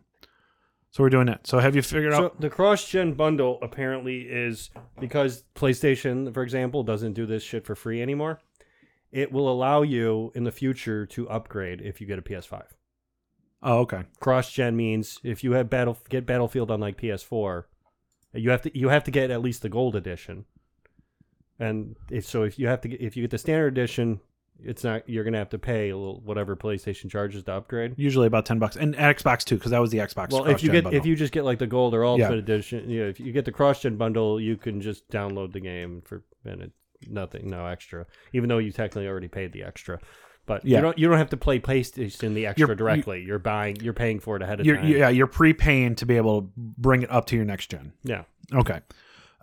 so 0.91 1.04
we're 1.04 1.10
doing 1.10 1.28
it. 1.28 1.46
So 1.46 1.60
have 1.60 1.76
you 1.76 1.82
figured 1.82 2.14
So 2.14 2.26
out? 2.28 2.39
the 2.39 2.50
cross-gen 2.50 3.16
bundle 3.16 3.60
apparently 3.62 4.22
is 4.22 4.70
because 5.02 5.44
PlayStation, 5.54 6.34
for 6.34 6.44
example, 6.44 6.82
doesn't 6.82 7.12
do 7.12 7.26
this 7.26 7.44
shit 7.44 7.66
for 7.66 7.76
free 7.76 8.02
anymore. 8.02 8.39
It 9.12 9.34
will 9.34 9.52
allow 9.52 9.82
you 9.82 10.32
in 10.36 10.46
the 10.46 10.52
future 10.54 11.06
to 11.08 11.28
upgrade 11.30 11.82
if 11.82 12.00
you 12.00 12.08
get 12.08 12.20
a 12.20 12.22
PS5. 12.22 12.68
Oh, 13.62 13.80
okay. 13.80 14.04
Cross-gen 14.22 14.78
means 14.78 15.20
if 15.26 15.44
you 15.44 15.52
have 15.52 15.70
battle 15.70 15.98
get 16.08 16.26
Battlefield 16.26 16.72
on 16.72 16.80
like 16.80 16.96
PS4, 16.96 17.66
you 18.32 18.50
have 18.50 18.62
to 18.62 18.80
you 18.80 18.88
have 18.88 19.04
to 19.04 19.12
get 19.12 19.30
at 19.30 19.41
least 19.41 19.62
the 19.62 19.68
gold 19.68 19.98
edition. 19.98 20.46
And 21.64 21.95
if, 22.11 22.26
so 22.26 22.43
if 22.43 22.57
you 22.59 22.68
have 22.68 22.82
to 22.82 22.88
get, 22.88 23.01
if 23.01 23.16
you 23.16 23.24
get 23.24 23.32
the 23.32 23.38
standard 23.38 23.68
edition, 23.68 24.20
it's 24.64 24.84
not 24.84 25.07
you're 25.09 25.24
gonna 25.24 25.38
have 25.38 25.49
to 25.49 25.59
pay 25.59 25.89
a 25.89 25.97
little 25.97 26.22
whatever 26.24 26.55
PlayStation 26.55 27.09
charges 27.09 27.43
to 27.43 27.53
upgrade. 27.53 27.93
Usually 27.97 28.28
about 28.28 28.45
ten 28.45 28.59
bucks, 28.59 28.76
and 28.76 28.95
Xbox 28.95 29.43
too, 29.43 29.55
because 29.55 29.72
that 29.72 29.82
was 29.82 29.91
the 29.91 29.97
Xbox. 29.99 30.32
Well, 30.32 30.45
if 30.45 30.64
you 30.64 30.72
get 30.72 30.84
bundle. 30.84 30.99
if 30.99 31.05
you 31.05 31.16
just 31.16 31.34
get 31.34 31.43
like 31.43 31.59
the 31.59 31.68
gold 31.68 31.93
or 31.93 32.05
ultimate 32.05 32.32
Yeah. 32.32 32.38
edition, 32.39 32.89
you 32.89 33.01
know, 33.03 33.09
if 33.09 33.20
you 33.20 33.32
get 33.32 33.45
the 33.45 33.51
cross 33.51 33.82
gen 33.82 33.97
bundle, 33.97 34.39
you 34.39 34.55
can 34.57 34.80
just 34.82 35.07
download 35.09 35.53
the 35.53 35.59
game 35.59 36.01
for 36.05 36.24
and 36.45 36.61
it's 36.61 37.09
nothing, 37.09 37.49
no 37.49 37.66
extra. 37.66 38.05
Even 38.34 38.47
though 38.49 38.59
you 38.59 38.72
technically 38.72 39.07
already 39.07 39.28
paid 39.28 39.51
the 39.53 39.64
extra, 39.64 39.99
but 40.45 40.64
Yeah. 40.66 40.78
you 40.78 40.82
don't 40.84 40.97
you 40.99 41.09
don't 41.09 41.18
have 41.18 41.30
to 41.32 41.38
play 41.38 41.59
PlayStation 41.59 42.34
the 42.34 42.45
extra 42.47 42.68
You're- 42.68 42.76
directly. 42.76 43.24
You're 43.24 43.39
buying, 43.39 43.76
you're 43.78 43.93
paying 43.93 44.20
for 44.20 44.36
it 44.38 44.41
ahead 44.43 44.59
of 44.59 44.66
you're, 44.66 44.78
time. 44.78 44.88
yeah, 44.88 45.09
you're 45.09 45.28
prepaying 45.28 45.95
to 45.95 46.05
be 46.05 46.16
able 46.18 46.41
to 46.43 46.49
bring 46.55 47.01
it 47.01 47.11
up 47.11 47.26
to 47.28 47.36
your 47.36 47.45
next 47.45 47.70
gen. 47.72 47.93
yeah. 48.03 48.24
Okay. 48.53 48.80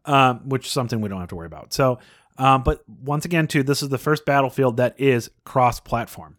Um, 0.06 0.48
which 0.48 0.66
is 0.66 0.72
something 0.72 1.00
we 1.00 1.08
don't 1.08 1.20
have 1.20 1.28
to 1.28 1.36
worry 1.36 1.46
about. 1.46 1.72
So, 1.74 1.98
um, 2.38 2.62
but 2.62 2.82
once 2.88 3.24
again, 3.26 3.46
too, 3.46 3.62
this 3.62 3.82
is 3.82 3.90
the 3.90 3.98
first 3.98 4.24
Battlefield 4.24 4.78
that 4.78 4.98
is 4.98 5.30
cross-platform. 5.44 6.36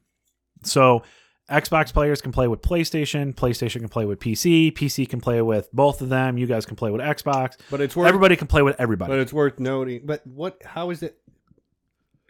So, 0.64 1.03
Xbox 1.49 1.91
players 1.93 2.22
can 2.22 2.32
play 2.32 2.47
with 2.47 2.62
PlayStation, 2.62 3.36
PlayStation 3.36 3.80
can 3.82 3.89
play 3.89 4.05
with 4.05 4.20
PC, 4.20 4.72
PC 4.74 5.07
can 5.07 5.20
play 5.20 5.41
with 5.41 5.70
both 5.74 6.01
of 6.01 6.09
them. 6.09 6.38
You 6.38 6.47
guys 6.47 6.66
can 6.66 6.76
play 6.78 6.89
with 6.91 7.01
Xbox. 7.01 7.57
But 7.70 7.82
it's 7.82 7.95
worth 7.95 8.07
Everybody 8.07 8.36
can 8.38 8.47
play 8.47 8.62
with 8.62 8.80
everybody 8.80 9.12
but 9.12 9.20
it's 9.20 9.34
worth 9.34 9.59
noting. 9.59 10.01
But 10.05 10.26
what? 10.26 10.62
How 10.64 10.89
is 10.91 11.03
it 11.03 11.18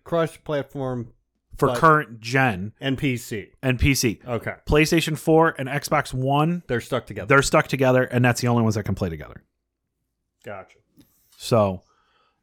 cross 0.04 0.36
platform 0.38 1.14
for 1.58 1.76
current 1.76 2.20
gen 2.20 2.74
and 2.82 2.98
PC? 2.98 3.50
and 3.62 3.80
PC. 3.80 4.26
Okay, 4.26 4.56
PlayStation 4.66 5.16
4 5.18 5.56
and 5.60 5.70
Xbox 5.70 6.14
One, 6.14 6.64
they're 6.68 6.82
stuck 6.82 7.06
together. 7.06 7.28
they're 7.28 7.44
stuck 7.44 7.68
together, 7.68 8.04
and 8.04 8.26
that's 8.26 8.42
the 8.42 8.48
only 8.48 8.64
ones 8.64 8.74
that 8.76 8.84
can 8.84 8.96
play 8.96 9.10
together. 9.10 9.44
gotcha. 10.44 10.78
So, 11.44 11.82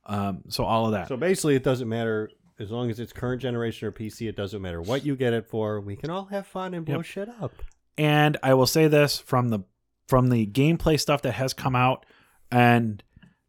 um, 0.07 0.43
so 0.49 0.65
all 0.65 0.87
of 0.87 0.93
that. 0.93 1.07
So 1.07 1.17
basically, 1.17 1.55
it 1.55 1.63
doesn't 1.63 1.89
matter 1.89 2.31
as 2.59 2.73
long 2.73 2.91
as 2.91 2.99
it's 2.99 3.13
current 3.13 3.41
generation 3.41 3.87
or 3.87 3.93
PC. 3.93 4.29
It 4.29 4.35
doesn't 4.37 4.61
matter 4.61 4.83
what 4.83 5.07
you 5.07 5.15
get 5.15 5.33
it 5.33 5.47
for. 5.47 5.81
We 5.81 5.95
can 5.95 6.11
all 6.11 6.25
have 6.27 6.49
fun 6.49 6.75
and 6.75 6.85
blow 6.85 6.97
Yep. 6.97 7.05
shit 7.05 7.29
up. 7.41 7.53
and 7.97 8.37
I 8.43 8.55
will 8.55 8.67
say 8.67 8.89
this 8.89 9.19
from 9.21 9.51
the 9.51 9.61
from 10.09 10.31
the 10.31 10.47
gameplay 10.47 10.99
stuff 10.99 11.23
that 11.23 11.33
has 11.33 11.53
come 11.55 11.77
out, 11.77 12.07
and 12.51 13.03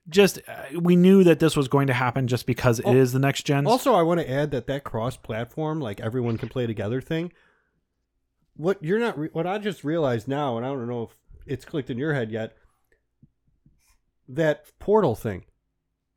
just 0.08 0.40
uh, 0.48 0.80
we 0.80 0.96
knew 0.96 1.24
that 1.24 1.40
this 1.40 1.56
was 1.58 1.68
going 1.68 1.88
to 1.88 1.94
happen 1.94 2.28
just 2.28 2.46
because 2.46 2.80
Oh, 2.86 2.92
it 2.92 2.98
is 2.98 3.12
the 3.12 3.20
next 3.20 3.44
gen. 3.48 3.66
Also, 3.66 3.94
I 3.96 4.04
want 4.04 4.20
to 4.20 4.30
add 4.30 4.52
that 4.52 4.68
that 4.68 4.84
cross-platform, 4.84 5.80
like 5.80 6.00
everyone 6.00 6.38
can 6.38 6.50
play 6.50 6.68
together 6.68 7.02
thing. 7.02 7.32
What 8.56 8.84
you're 8.84 9.00
not, 9.00 9.18
re- 9.18 9.30
what 9.34 9.48
I 9.48 9.58
just 9.58 9.84
realized 9.84 10.28
now, 10.28 10.58
and 10.58 10.66
I 10.66 10.70
don't 10.70 10.88
know 10.88 11.04
if 11.04 11.10
it's 11.48 11.66
clicked 11.66 11.90
in 11.90 11.98
your 11.98 12.14
head 12.14 12.30
yet. 12.30 12.56
That 14.30 14.66
portal 14.80 15.16
thing, 15.16 15.46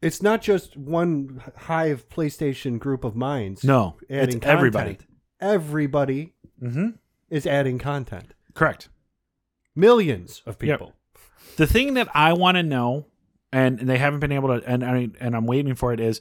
it's 0.02 0.20
not 0.22 0.42
just 0.42 0.76
one 0.76 1.42
hive 1.56 2.08
PlayStation 2.10 2.78
group 2.78 3.04
of 3.04 3.16
minds. 3.16 3.64
no, 3.64 3.96
adding 4.10 4.36
it's 4.36 4.46
everybody. 4.46 4.90
content. 4.96 5.10
Everybody 5.40 6.34
hmm 6.60 6.90
is 7.30 7.46
adding 7.46 7.78
content. 7.78 8.34
Correct. 8.54 8.88
Millions 9.74 10.42
of 10.46 10.62
Yep. 10.62 10.78
people. 10.78 10.92
The 11.56 11.66
thing 11.66 11.94
that 11.94 12.08
I 12.14 12.32
want 12.34 12.56
to 12.56 12.62
know, 12.62 13.06
and 13.52 13.78
they 13.78 13.98
haven't 13.98 14.20
been 14.20 14.32
able 14.32 14.48
to, 14.60 14.66
and 14.68 14.84
I 14.84 15.08
and 15.20 15.34
I'm 15.34 15.46
waiting 15.46 15.74
for 15.74 15.92
it 15.92 16.00
is, 16.00 16.20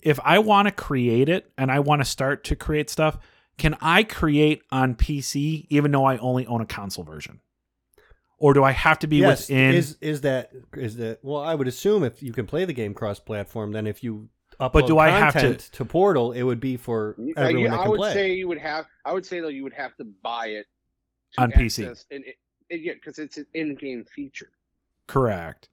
if 0.00 0.18
I 0.24 0.38
want 0.38 0.68
to 0.68 0.72
create 0.72 1.28
it 1.28 1.50
and 1.58 1.70
I 1.70 1.80
want 1.80 2.00
to 2.00 2.04
start 2.04 2.44
to 2.44 2.56
create 2.56 2.88
stuff, 2.90 3.18
can 3.58 3.76
I 3.80 4.04
create 4.04 4.62
on 4.70 4.94
PC 4.94 5.66
even 5.68 5.90
though 5.90 6.04
I 6.04 6.16
only 6.18 6.46
own 6.46 6.60
a 6.60 6.66
console 6.66 7.04
version, 7.04 7.40
or 8.42 8.52
do 8.54 8.64
I 8.64 8.72
have 8.72 8.98
to 9.00 9.06
be 9.06 9.16
yes, 9.18 9.48
within? 9.48 9.74
is 9.74 9.96
is 10.00 10.20
that 10.22 10.50
is 10.74 10.96
that? 10.96 11.20
Well, 11.22 11.40
I 11.42 11.54
would 11.54 11.68
assume 11.68 12.02
if 12.04 12.22
you 12.22 12.32
can 12.32 12.46
play 12.46 12.64
the 12.64 12.72
game 12.72 12.92
cross-platform, 12.92 13.72
then 13.72 13.86
if 13.86 14.02
you 14.02 14.28
upload 14.60 14.72
But 14.72 14.86
do 14.86 14.98
I 14.98 15.08
have 15.10 15.32
to- 15.34 15.40
content 15.40 15.60
to 15.72 15.84
Portal, 15.84 16.32
it 16.32 16.42
would 16.42 16.60
be 16.60 16.76
for 16.76 17.14
Uh, 17.18 17.32
everyone 17.36 17.62
you- 17.62 17.68
that 17.70 17.80
I 17.80 17.88
would 17.88 17.98
play. 17.98 18.12
say 18.12 18.34
you 18.34 18.48
would 18.48 18.58
have. 18.58 18.86
I 19.04 19.12
would 19.12 19.24
say 19.24 19.40
though 19.40 19.48
you 19.48 19.62
would 19.62 19.72
have 19.74 19.96
to 19.96 20.04
buy 20.22 20.46
it 20.48 20.66
to 21.34 21.42
On 21.42 21.52
PC. 21.52 21.86
and 22.10 22.24
it, 22.24 22.34
it, 22.68 22.80
yeah, 22.82 22.92
because 22.94 23.18
it's 23.18 23.36
an 23.38 23.46
in-game 23.54 24.04
feature. 24.04 24.50
correct. 25.06 25.68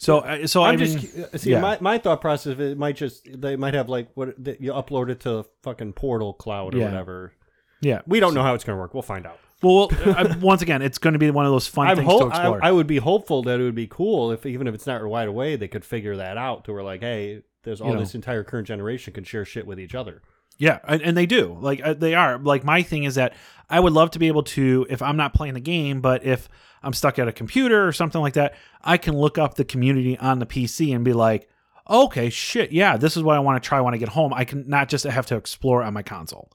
So, 0.00 0.18
uh, 0.18 0.46
so 0.46 0.62
I 0.62 0.70
I'm 0.72 0.78
mean, 0.80 0.98
just 0.98 1.18
uh, 1.34 1.38
see 1.38 1.50
yeah. 1.50 1.60
my, 1.60 1.78
my 1.80 1.98
thought 1.98 2.20
process. 2.20 2.56
It 2.58 2.78
might 2.78 2.94
just 2.96 3.26
they 3.40 3.56
might 3.56 3.74
have 3.74 3.88
like 3.88 4.08
what 4.14 4.32
that 4.44 4.60
you 4.60 4.72
upload 4.72 5.08
it 5.10 5.20
to 5.20 5.44
fucking 5.62 5.92
Portal 5.94 6.32
Cloud 6.34 6.74
or 6.74 6.78
Yeah. 6.78 6.84
whatever. 6.84 7.32
yeah. 7.80 8.02
We 8.06 8.20
don't 8.20 8.32
know 8.34 8.42
how 8.42 8.54
it's 8.54 8.62
going 8.64 8.76
to 8.76 8.80
work. 8.80 8.94
We'll 8.94 9.02
find 9.02 9.26
out. 9.26 9.38
Well, 9.62 9.90
uh, 10.04 10.34
once 10.40 10.62
again, 10.62 10.82
it's 10.82 10.98
going 10.98 11.14
to 11.14 11.18
be 11.18 11.30
one 11.30 11.44
of 11.44 11.50
those 11.52 11.66
fun 11.66 11.88
I'm 11.88 11.96
things 11.96 12.08
ho- 12.08 12.20
to 12.20 12.24
I, 12.26 12.28
explore. 12.28 12.60
I 12.62 12.70
would 12.70 12.86
be 12.86 12.98
hopeful 12.98 13.42
that 13.42 13.58
it 13.58 13.62
would 13.62 13.74
be 13.74 13.88
cool 13.88 14.30
if 14.30 14.46
even 14.46 14.66
if 14.68 14.74
it's 14.74 14.86
not 14.86 15.02
right 15.02 15.26
away, 15.26 15.56
they 15.56 15.68
could 15.68 15.84
figure 15.84 16.16
that 16.16 16.36
out 16.36 16.64
to 16.66 16.72
where 16.72 16.82
like, 16.84 17.00
hey, 17.00 17.42
there's 17.64 17.80
all 17.80 17.88
You 17.88 17.94
know. 17.94 18.00
this 18.00 18.14
entire 18.14 18.44
current 18.44 18.68
generation 18.68 19.12
can 19.12 19.24
share 19.24 19.44
shit 19.44 19.66
with 19.66 19.80
each 19.80 19.94
other. 19.96 20.22
yeah, 20.58 20.78
and, 20.86 21.02
and 21.02 21.16
they 21.16 21.26
do. 21.26 21.56
Like 21.60 21.80
uh, 21.82 21.94
they 21.94 22.14
are. 22.14 22.38
Like 22.38 22.62
my 22.64 22.82
thing 22.82 23.02
is 23.04 23.16
that 23.16 23.34
I 23.68 23.80
would 23.80 23.92
love 23.92 24.12
to 24.12 24.18
be 24.20 24.28
able 24.28 24.44
to, 24.44 24.86
if 24.88 25.02
I'm 25.02 25.16
not 25.16 25.34
playing 25.34 25.54
the 25.54 25.60
game, 25.60 26.00
but 26.00 26.24
if 26.24 26.48
I'm 26.82 26.92
stuck 26.92 27.18
at 27.18 27.26
a 27.28 27.32
computer 27.32 27.86
or 27.86 27.92
something 27.92 28.20
like 28.20 28.34
that, 28.34 28.54
I 28.82 28.96
can 28.96 29.16
look 29.16 29.38
up 29.38 29.54
the 29.54 29.64
community 29.64 30.16
on 30.18 30.38
the 30.38 30.46
PC 30.46 30.94
and 30.94 31.04
be 31.04 31.12
like, 31.12 31.48
okay, 31.90 32.30
shit, 32.30 32.70
yeah, 32.70 32.96
this 32.96 33.16
is 33.16 33.22
what 33.24 33.34
I 33.34 33.40
want 33.40 33.60
to 33.62 33.66
try 33.68 33.80
when 33.80 33.92
I 33.94 33.96
get 33.96 34.10
home. 34.10 34.32
I 34.32 34.44
can 34.44 34.68
not 34.68 34.88
just 34.88 35.04
have 35.04 35.26
to 35.26 35.36
explore 35.36 35.82
on 35.82 35.94
my 35.94 36.02
console. 36.02 36.50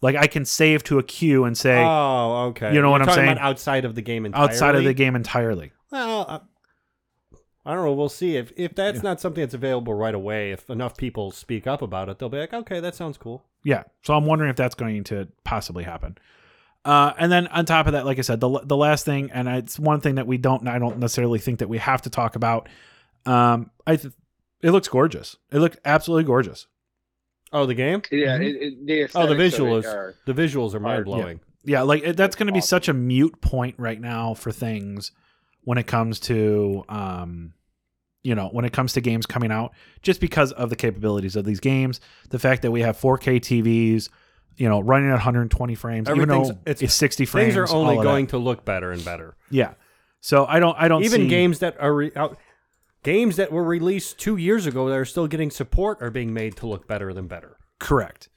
Like 0.00 0.16
I 0.16 0.26
can 0.26 0.44
save 0.44 0.84
to 0.84 0.98
a 0.98 1.02
queue 1.02 1.44
and 1.44 1.56
say 1.58 1.82
oh, 1.82 2.46
okay. 2.50 2.72
You 2.72 2.80
know 2.80 2.90
what 2.90 2.98
You're 2.98 3.02
I'm 3.02 3.06
talking 3.08 3.24
saying? 3.24 3.32
about 3.32 3.44
outside 3.44 3.84
of 3.84 3.94
the 3.94 4.02
game 4.02 4.26
entirely. 4.26 4.50
outside 4.50 4.74
of 4.76 4.84
the 4.84 4.94
game 4.94 5.16
entirely. 5.16 5.72
Well, 5.90 6.26
I, 6.28 6.40
I 7.66 7.74
don't 7.74 7.84
know. 7.84 7.92
We'll 7.92 8.08
see 8.08 8.36
if 8.36 8.52
if 8.56 8.74
that's 8.74 9.02
not 9.02 9.20
something 9.20 9.42
that's 9.42 9.54
available 9.54 9.94
right 9.94 10.14
away. 10.14 10.52
If 10.52 10.70
enough 10.70 10.96
people 10.96 11.30
speak 11.32 11.66
up 11.66 11.82
about 11.82 12.08
it, 12.08 12.18
they'll 12.18 12.28
be 12.28 12.38
like, 12.38 12.54
okay, 12.54 12.80
that 12.80 12.94
sounds 12.94 13.18
cool. 13.18 13.44
Yeah. 13.64 13.84
So 14.02 14.14
I'm 14.14 14.24
wondering 14.24 14.50
if 14.50 14.56
that's 14.56 14.74
going 14.74 15.04
to 15.04 15.28
possibly 15.44 15.84
happen. 15.84 16.16
Uh, 16.84 17.12
and 17.18 17.30
then 17.30 17.48
on 17.48 17.66
top 17.66 17.86
of 17.86 17.92
that, 17.92 18.06
like 18.06 18.18
I 18.18 18.22
said, 18.22 18.40
the 18.40 18.60
the 18.64 18.76
last 18.76 19.04
thing, 19.04 19.30
and 19.32 19.48
it's 19.48 19.78
one 19.78 20.00
thing 20.00 20.14
that 20.14 20.26
we 20.26 20.38
don't, 20.38 20.66
I 20.68 20.78
don't 20.78 20.98
necessarily 20.98 21.38
think 21.38 21.58
that 21.58 21.68
we 21.68 21.78
have 21.78 22.02
to 22.02 22.10
talk 22.10 22.36
about. 22.36 22.68
Um, 23.26 23.70
I, 23.86 23.96
th- 23.96 24.14
it 24.62 24.70
looks 24.70 24.88
gorgeous. 24.88 25.36
It 25.52 25.58
looked 25.58 25.78
absolutely 25.84 26.24
gorgeous. 26.24 26.66
Oh, 27.52 27.66
the 27.66 27.74
game. 27.74 28.02
Yeah, 28.10 28.38
Mhm. 28.38 28.42
it, 28.44 28.56
it, 28.62 28.86
the 28.86 28.92
Oh, 29.14 29.26
the 29.26 29.34
aesthetics 29.34 29.58
of 29.58 29.60
it 29.66 29.70
visuals. 29.70 29.84
are- 29.86 30.14
The 30.26 30.32
visuals 30.34 30.74
are 30.74 30.80
mind 30.80 31.04
blowing. 31.04 31.40
Yeah, 31.64 31.82
like 31.82 32.02
it, 32.02 32.16
that's 32.16 32.36
going 32.36 32.46
to 32.46 32.52
be 32.52 32.58
Awesome. 32.58 32.68
such 32.68 32.88
a 32.88 32.94
mute 32.94 33.40
point 33.40 33.74
right 33.78 34.00
now 34.00 34.34
for 34.34 34.52
things 34.52 35.12
when 35.64 35.76
it 35.78 35.86
comes 35.86 36.20
to, 36.20 36.84
um, 36.88 37.52
you 38.22 38.34
know, 38.34 38.48
when 38.52 38.64
it 38.64 38.72
comes 38.72 38.92
to 38.94 39.00
games 39.00 39.26
coming 39.26 39.50
out, 39.50 39.72
just 40.02 40.20
because 40.20 40.52
of 40.52 40.70
the 40.70 40.76
capabilities 40.76 41.36
of 41.36 41.44
these 41.44 41.60
games, 41.60 42.00
the 42.30 42.38
fact 42.38 42.62
that 42.62 42.70
we 42.70 42.80
have 42.82 42.96
4K 42.96 43.38
TVs, 43.40 44.08
you 44.56 44.68
know, 44.68 44.80
running 44.80 45.08
at 45.08 45.14
120 45.14 45.74
frames, 45.74 46.08
even 46.08 46.28
though 46.28 46.34
Everything's- 46.40 46.58
it's, 46.66 46.82
it's- 46.82 46.94
60 46.94 47.24
frames. 47.26 47.54
Things 47.54 47.70
are 47.70 47.74
only 47.74 47.94
all 47.94 47.98
of 48.00 48.04
that. 48.04 48.10
going 48.10 48.26
to 48.28 48.38
look 48.38 48.64
better 48.64 48.90
and 48.92 49.04
better. 49.04 49.36
Yeah. 49.50 49.74
So 50.20 50.46
I 50.46 50.58
don't. 50.58 50.76
I 50.78 50.88
don't 50.88 51.04
Even 51.04 51.22
see, 51.22 51.28
games 51.28 51.60
that 51.60 51.76
are 51.80 51.94
re- 51.94 52.10
out, 52.16 52.38
games 53.08 53.36
that 53.36 53.50
were 53.50 53.64
released 53.64 54.18
two 54.18 54.36
years 54.36 54.66
ago 54.66 54.88
that 54.88 54.94
are 54.98 55.04
still 55.04 55.26
getting 55.26 55.50
support 55.50 55.96
are 56.02 56.10
being 56.10 56.32
made 56.34 56.56
to 56.56 56.66
look 56.66 56.86
better 56.86 57.12
than 57.14 57.26
better. 57.26 57.56
Correct. 57.78 58.28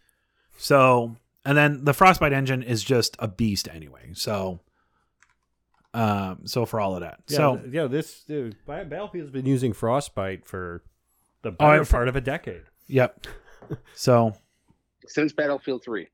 So 0.58 1.16
and 1.44 1.58
then 1.58 1.84
the 1.84 1.94
Frostbite 1.94 2.32
engine 2.34 2.64
is 2.64 2.84
just 2.84 3.16
a 3.20 3.28
beast 3.28 3.68
anyway. 3.68 4.12
So, 4.14 4.60
um, 5.94 6.42
so 6.46 6.66
for 6.66 6.80
all 6.80 6.94
of 6.96 7.02
that, 7.02 7.20
Yeah, 7.28 7.38
so 7.38 7.58
th- 7.58 7.74
yeah. 7.74 7.88
This 7.88 8.24
dude, 8.24 8.56
Battlefield's 8.66 9.32
been 9.32 9.46
using 9.46 9.74
Frostbite 9.74 10.46
for 10.46 10.84
the 11.42 11.50
Oh, 11.50 11.52
better 11.52 11.82
I've- 11.82 11.90
part 11.92 12.08
of 12.08 12.16
a 12.16 12.22
decade. 12.22 12.64
yep. 12.88 13.26
So 13.96 14.34
since 15.08 15.34
Battlefield 15.34 15.84
Three. 15.84 16.08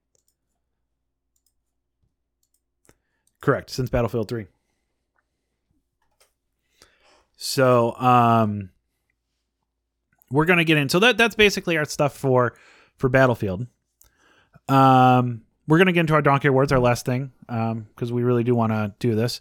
correct 3.41 3.69
since 3.69 3.89
Battlefield 3.89 4.27
Three. 4.29 4.47
So 7.37 7.95
um, 7.95 8.71
we're 10.29 10.45
gonna 10.45 10.63
get 10.63 10.77
in. 10.77 10.89
So 10.89 10.99
that 10.99 11.17
that's 11.17 11.35
basically 11.35 11.77
our 11.77 11.85
stuff 11.85 12.15
for 12.17 12.55
for 12.97 13.09
Battlefield. 13.09 13.67
Um, 14.67 15.43
we're 15.67 15.77
gonna 15.77 15.93
get 15.93 16.01
into 16.01 16.13
our 16.13 16.21
donkey 16.21 16.49
awards, 16.49 16.71
our 16.71 16.79
last 16.79 17.05
thing, 17.05 17.31
um, 17.47 17.87
because 17.95 18.11
we 18.11 18.23
really 18.23 18.43
do 18.43 18.53
want 18.55 18.73
to 18.73 18.93
do 18.99 19.15
this. 19.15 19.39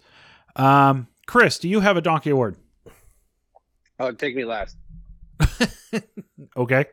Um, 0.54 1.08
Chris, 1.26 1.58
do 1.58 1.68
you 1.68 1.80
have 1.80 1.96
a 1.96 2.00
donkey 2.00 2.30
award? 2.30 2.56
Oh, 3.98 4.12
take 4.12 4.36
me 4.36 4.44
last. 4.44 4.76
Okay. 6.56 6.86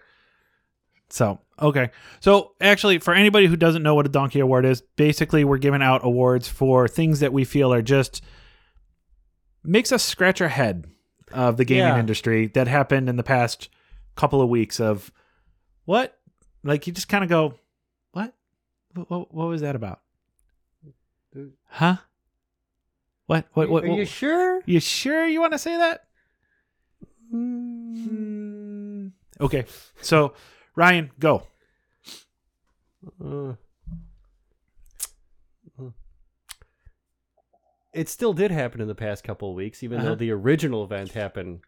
So, 1.09 1.39
okay. 1.61 1.91
So, 2.19 2.53
actually, 2.59 2.99
for 2.99 3.13
anybody 3.13 3.47
who 3.47 3.55
doesn't 3.55 3.83
know 3.83 3.95
what 3.95 4.05
a 4.05 4.09
Donkey 4.09 4.39
Award 4.39 4.65
is, 4.65 4.81
basically 4.81 5.43
we're 5.43 5.57
giving 5.57 5.81
out 5.81 6.03
awards 6.03 6.47
for 6.47 6.87
things 6.87 7.19
that 7.19 7.33
we 7.33 7.43
feel 7.45 7.71
are 7.71 7.81
just 7.81 8.21
makes 9.63 9.91
us 9.91 10.03
scratch 10.03 10.41
our 10.41 10.47
head 10.47 10.85
of 11.33 11.57
the 11.57 11.65
gaming 11.65 11.83
Yeah. 11.93 11.99
industry 11.99 12.47
that 12.47 12.67
happened 12.67 13.09
in 13.09 13.15
the 13.17 13.23
past 13.23 13.69
couple 14.15 14.41
of 14.41 14.49
weeks 14.49 14.79
of 14.79 15.11
what? 15.85 16.17
Like 16.63 16.87
you 16.87 16.93
just 16.93 17.09
kind 17.09 17.23
of 17.23 17.29
go, 17.29 17.55
"What? 18.11 18.33
What, 18.93 19.09
what? 19.09 19.33
What 19.33 19.47
was 19.47 19.61
that 19.61 19.75
about?" 19.75 19.99
Huh? 21.67 21.97
What? 23.25 23.47
What? 23.53 23.69
What? 23.69 23.83
Are 23.83 23.87
you 23.87 23.93
what- 23.99 24.07
sure? 24.07 24.61
you 24.65 24.79
sure 24.79 25.25
you 25.25 25.41
want 25.41 25.53
to 25.53 25.59
say 25.59 25.75
that? 25.77 26.05
Hmm. 27.31 29.07
Okay. 29.41 29.65
So, 30.01 30.33
Ryan, 30.75 31.11
go. 31.19 31.43
Uh, 33.23 33.53
it 37.93 38.09
still 38.09 38.33
did 38.33 38.51
happen 38.51 38.81
in 38.81 38.87
the 38.87 38.95
past 38.95 39.23
couple 39.23 39.49
of 39.49 39.55
weeks, 39.55 39.83
even 39.83 39.99
Uh-huh. 39.99 40.09
though 40.09 40.15
the 40.15 40.31
original 40.31 40.83
event 40.83 41.11
happened 41.13 41.61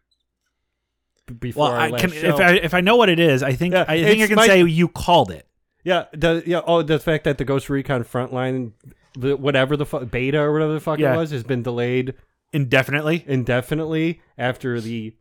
b- 1.26 1.34
before 1.34 1.64
Well, 1.64 1.72
our 1.72 1.78
I 1.80 1.88
last 1.88 2.00
can, 2.00 2.10
show. 2.10 2.34
if 2.34 2.40
I 2.40 2.52
if 2.54 2.74
I 2.74 2.80
know 2.80 2.96
what 2.96 3.08
it 3.08 3.20
is, 3.20 3.42
I 3.42 3.52
think 3.52 3.74
Yeah, 3.74 3.84
I 3.88 4.02
think 4.02 4.22
I 4.22 4.26
can 4.26 4.36
my- 4.36 4.46
say 4.46 4.62
you 4.64 4.88
called 4.88 5.30
it. 5.30 5.46
yeah, 5.84 6.06
the, 6.12 6.42
yeah. 6.46 6.60
Oh, 6.66 6.82
the 6.82 6.98
fact 6.98 7.24
that 7.24 7.38
the 7.38 7.44
Ghost 7.44 7.70
Recon 7.70 8.02
Frontline, 8.04 8.72
the, 9.18 9.36
whatever 9.36 9.76
the 9.76 9.86
fu- 9.86 10.04
beta 10.04 10.38
or 10.40 10.52
whatever 10.52 10.72
the 10.74 10.80
fuck 10.80 10.98
Yeah. 10.98 11.14
it 11.14 11.16
was, 11.16 11.30
has 11.30 11.44
been 11.44 11.62
delayed 11.62 12.14
indefinitely. 12.52 13.24
indefinitely 13.26 14.20
after 14.36 14.80
the. 14.80 15.14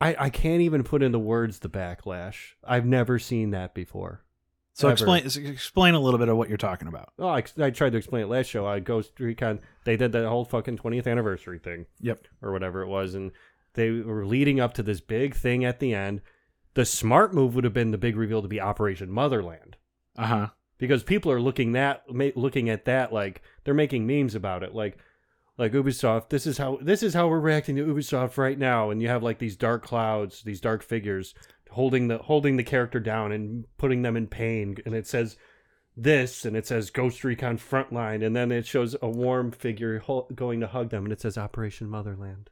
I 0.00 0.14
I 0.18 0.30
can't 0.30 0.60
even 0.60 0.84
put 0.84 1.02
into 1.02 1.18
words 1.18 1.58
the 1.60 1.68
backlash. 1.68 2.52
I've 2.62 2.86
never 2.86 3.18
seen 3.18 3.50
that 3.50 3.74
before. 3.74 4.22
So 4.78 4.86
Ever. 4.86 5.16
explain 5.16 5.50
explain 5.50 5.94
a 5.94 5.98
little 5.98 6.18
bit 6.18 6.28
of 6.28 6.36
what 6.36 6.48
you're 6.48 6.56
talking 6.56 6.86
about. 6.86 7.12
Oh, 7.18 7.26
I, 7.26 7.42
I 7.58 7.70
tried 7.70 7.90
to 7.90 7.98
explain 7.98 8.22
it 8.22 8.28
last 8.28 8.46
show. 8.46 8.64
I 8.64 8.78
Ghost 8.78 9.10
Recon, 9.18 9.58
they 9.84 9.96
did 9.96 10.12
that 10.12 10.28
whole 10.28 10.44
fucking 10.44 10.78
20th 10.78 11.08
anniversary 11.08 11.58
thing. 11.58 11.86
Yep. 11.98 12.28
Or 12.42 12.52
whatever 12.52 12.82
it 12.82 12.86
was. 12.86 13.14
And 13.14 13.32
they 13.74 13.90
were 13.90 14.24
leading 14.24 14.60
up 14.60 14.74
to 14.74 14.84
this 14.84 15.00
big 15.00 15.34
thing 15.34 15.64
at 15.64 15.80
the 15.80 15.94
end. 15.94 16.20
The 16.74 16.84
smart 16.84 17.34
move 17.34 17.56
would 17.56 17.64
have 17.64 17.72
been 17.72 17.90
the 17.90 17.98
big 17.98 18.16
reveal 18.16 18.40
to 18.40 18.46
be 18.46 18.60
Operation 18.60 19.10
Motherland. 19.10 19.76
Uh 20.16 20.26
huh. 20.26 20.46
Because 20.78 21.02
people 21.02 21.32
are 21.32 21.40
looking 21.40 21.72
that 21.72 22.04
looking 22.08 22.70
at 22.70 22.84
that 22.84 23.12
like 23.12 23.42
they're 23.64 23.74
making 23.74 24.06
memes 24.06 24.36
about 24.36 24.62
it. 24.62 24.76
Like 24.76 24.96
like 25.58 25.72
Ubisoft, 25.72 26.28
this 26.28 26.46
is 26.46 26.56
how 26.56 26.78
this 26.80 27.02
is 27.02 27.14
how 27.14 27.26
we're 27.26 27.40
reacting 27.40 27.74
to 27.74 27.84
Ubisoft 27.84 28.38
right 28.38 28.56
now. 28.56 28.90
And 28.90 29.02
you 29.02 29.08
have 29.08 29.24
like 29.24 29.40
these 29.40 29.56
dark 29.56 29.82
clouds, 29.82 30.42
these 30.42 30.60
dark 30.60 30.84
figures 30.84 31.34
holding 31.70 32.08
the 32.08 32.18
holding 32.18 32.56
the 32.56 32.64
character 32.64 33.00
down 33.00 33.32
and 33.32 33.64
putting 33.78 34.02
them 34.02 34.16
in 34.16 34.26
pain. 34.26 34.76
And 34.84 34.94
it 34.94 35.06
says 35.06 35.36
this, 35.96 36.44
and 36.44 36.56
it 36.56 36.66
says 36.66 36.90
Ghost 36.90 37.24
Recon 37.24 37.58
Frontline, 37.58 38.24
and 38.24 38.34
then 38.36 38.52
it 38.52 38.66
shows 38.66 38.94
a 39.02 39.08
warm 39.08 39.50
figure 39.50 39.98
ho- 39.98 40.28
going 40.34 40.60
to 40.60 40.66
hug 40.68 40.90
them, 40.90 41.04
and 41.04 41.12
it 41.12 41.20
says 41.20 41.36
Operation 41.36 41.88
Motherland. 41.88 42.50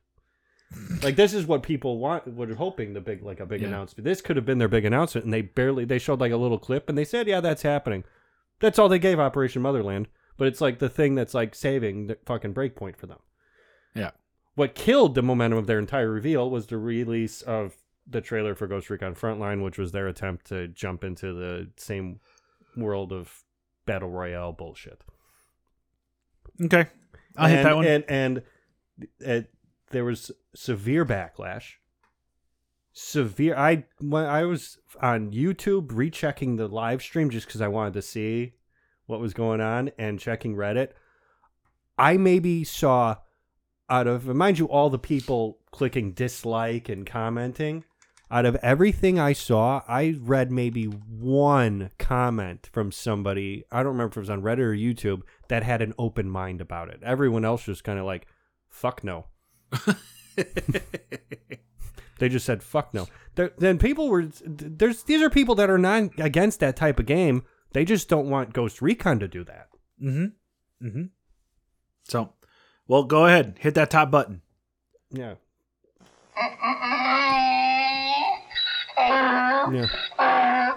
like 1.02 1.14
this 1.14 1.32
is 1.32 1.46
what 1.46 1.62
people 1.62 1.98
want, 1.98 2.26
were 2.34 2.52
hoping 2.54 2.92
the 2.92 3.00
big 3.00 3.22
like 3.22 3.38
a 3.40 3.46
big 3.46 3.60
Yeah. 3.60 3.68
announcement. 3.68 4.04
This 4.04 4.20
could 4.20 4.34
have 4.36 4.44
been 4.44 4.58
their 4.58 4.66
big 4.68 4.84
announcement, 4.84 5.24
and 5.24 5.32
they 5.32 5.42
barely 5.42 5.84
they 5.84 5.98
showed 5.98 6.20
like 6.20 6.32
a 6.32 6.36
little 6.36 6.58
clip, 6.58 6.88
and 6.88 6.98
they 6.98 7.04
said, 7.04 7.28
yeah, 7.28 7.40
that's 7.40 7.62
happening. 7.62 8.02
That's 8.60 8.78
all 8.78 8.88
they 8.88 8.98
gave 8.98 9.20
Operation 9.20 9.62
Motherland, 9.62 10.08
but 10.38 10.48
it's 10.48 10.60
like 10.60 10.78
the 10.80 10.88
thing 10.88 11.14
that's 11.14 11.34
like 11.34 11.54
saving 11.54 12.08
the 12.08 12.18
fucking 12.26 12.54
breakpoint 12.54 12.96
for 12.96 13.06
them. 13.06 13.18
Yeah. 13.94 14.10
What 14.56 14.74
killed 14.74 15.14
the 15.14 15.22
momentum 15.22 15.58
of 15.58 15.66
their 15.66 15.78
entire 15.78 16.10
reveal 16.10 16.50
was 16.50 16.66
the 16.66 16.78
release 16.78 17.42
of 17.42 17.74
the 18.08 18.20
trailer 18.20 18.54
for 18.54 18.66
Ghost 18.66 18.90
Recon 18.90 19.14
Frontline, 19.14 19.62
which 19.62 19.78
was 19.78 19.92
their 19.92 20.08
attempt 20.08 20.46
to 20.46 20.68
jump 20.68 21.04
into 21.04 21.32
the 21.32 21.70
same 21.76 22.20
world 22.76 23.12
of 23.12 23.44
battle 23.86 24.10
royale 24.10 24.52
bullshit. 24.52 25.02
Okay. 26.62 26.86
I'll 27.36 27.48
hit 27.48 27.62
that 27.62 27.76
one. 27.76 27.86
And 27.86 28.04
and 28.08 28.42
uh, 29.26 29.40
there 29.90 30.04
was 30.04 30.30
severe 30.54 31.04
backlash. 31.04 31.72
Severe. 32.92 33.56
I 33.56 33.84
when 34.00 34.24
I 34.24 34.44
was 34.44 34.78
on 35.02 35.32
YouTube 35.32 35.90
rechecking 35.92 36.56
the 36.56 36.68
live 36.68 37.02
stream 37.02 37.30
just 37.30 37.46
because 37.46 37.60
I 37.60 37.68
wanted 37.68 37.94
to 37.94 38.02
see 38.02 38.54
what 39.06 39.20
was 39.20 39.34
going 39.34 39.60
on 39.60 39.90
and 39.98 40.18
checking 40.18 40.56
Reddit. 40.56 40.90
I 41.98 42.16
maybe 42.16 42.64
saw 42.64 43.16
out 43.88 44.06
of 44.06 44.26
mind 44.26 44.58
you 44.58 44.66
all 44.66 44.90
the 44.90 44.98
people 44.98 45.58
clicking 45.70 46.12
dislike 46.12 46.88
and 46.88 47.06
commenting. 47.06 47.84
Out 48.28 48.44
of 48.44 48.56
everything 48.56 49.20
I 49.20 49.32
saw, 49.32 49.82
I 49.86 50.16
read 50.18 50.50
maybe 50.50 50.84
one 50.84 51.90
comment 51.98 52.68
from 52.72 52.90
somebody. 52.90 53.64
I 53.70 53.78
don't 53.78 53.92
remember 53.92 54.12
if 54.12 54.16
it 54.16 54.20
was 54.20 54.30
on 54.30 54.42
Reddit 54.42 54.58
or 54.58 54.74
YouTube 54.74 55.22
that 55.48 55.62
had 55.62 55.80
an 55.80 55.94
open 55.98 56.28
mind 56.28 56.60
about 56.60 56.88
it. 56.88 57.00
Everyone 57.04 57.44
else 57.44 57.68
was 57.68 57.80
kind 57.82 57.98
of 58.00 58.04
like, 58.04 58.26
"Fuck 58.68 59.04
no." 59.04 59.26
They 62.18 62.28
just 62.28 62.46
said 62.46 62.62
"fuck 62.62 62.94
no." 62.94 63.08
There, 63.34 63.52
then 63.58 63.78
people 63.78 64.08
were 64.08 64.26
there's 64.44 65.02
these 65.02 65.20
are 65.22 65.30
people 65.30 65.54
that 65.56 65.68
are 65.68 65.78
not 65.78 66.18
against 66.18 66.60
that 66.60 66.76
type 66.76 66.98
of 66.98 67.06
game. 67.06 67.42
They 67.72 67.84
just 67.84 68.08
don't 68.08 68.30
want 68.30 68.54
Ghost 68.54 68.80
Recon 68.80 69.18
to 69.18 69.28
do 69.28 69.44
that. 69.44 69.68
mm-hmm. 70.02 70.86
Mm-hmm. 70.86 71.02
So, 72.04 72.32
well, 72.88 73.04
go 73.04 73.26
ahead. 73.26 73.56
Hit 73.60 73.74
that 73.74 73.90
top 73.90 74.10
button. 74.10 74.40
Yeah. 75.10 75.34
Yeah. 78.98 79.88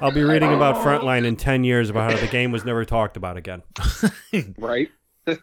I'll 0.01 0.11
be 0.11 0.23
reading 0.23 0.53
about 0.53 0.75
Frontline 0.77 1.25
in 1.25 1.35
10 1.35 1.63
years 1.63 1.89
about 1.89 2.11
how 2.11 2.17
the 2.17 2.27
game 2.27 2.51
was 2.51 2.65
never 2.65 2.85
talked 2.85 3.17
about 3.17 3.37
again. 3.37 3.63
Right? 4.57 4.89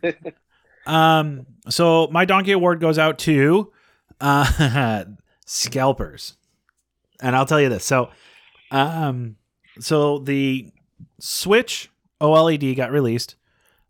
Um. 0.87 1.47
So 1.68 2.07
my 2.12 2.24
donkey 2.24 2.53
award 2.53 2.79
goes 2.79 2.97
out 2.97 3.18
to 3.20 3.72
uh, 4.20 5.05
scalpers, 5.45 6.37
and 7.20 7.35
I'll 7.35 7.45
tell 7.45 7.61
you 7.61 7.68
this. 7.68 7.85
So, 7.85 8.11
um, 8.70 9.35
so 9.81 10.18
the 10.18 10.70
Switch 11.18 11.91
OLED 12.20 12.77
got 12.77 12.93
released. 12.93 13.35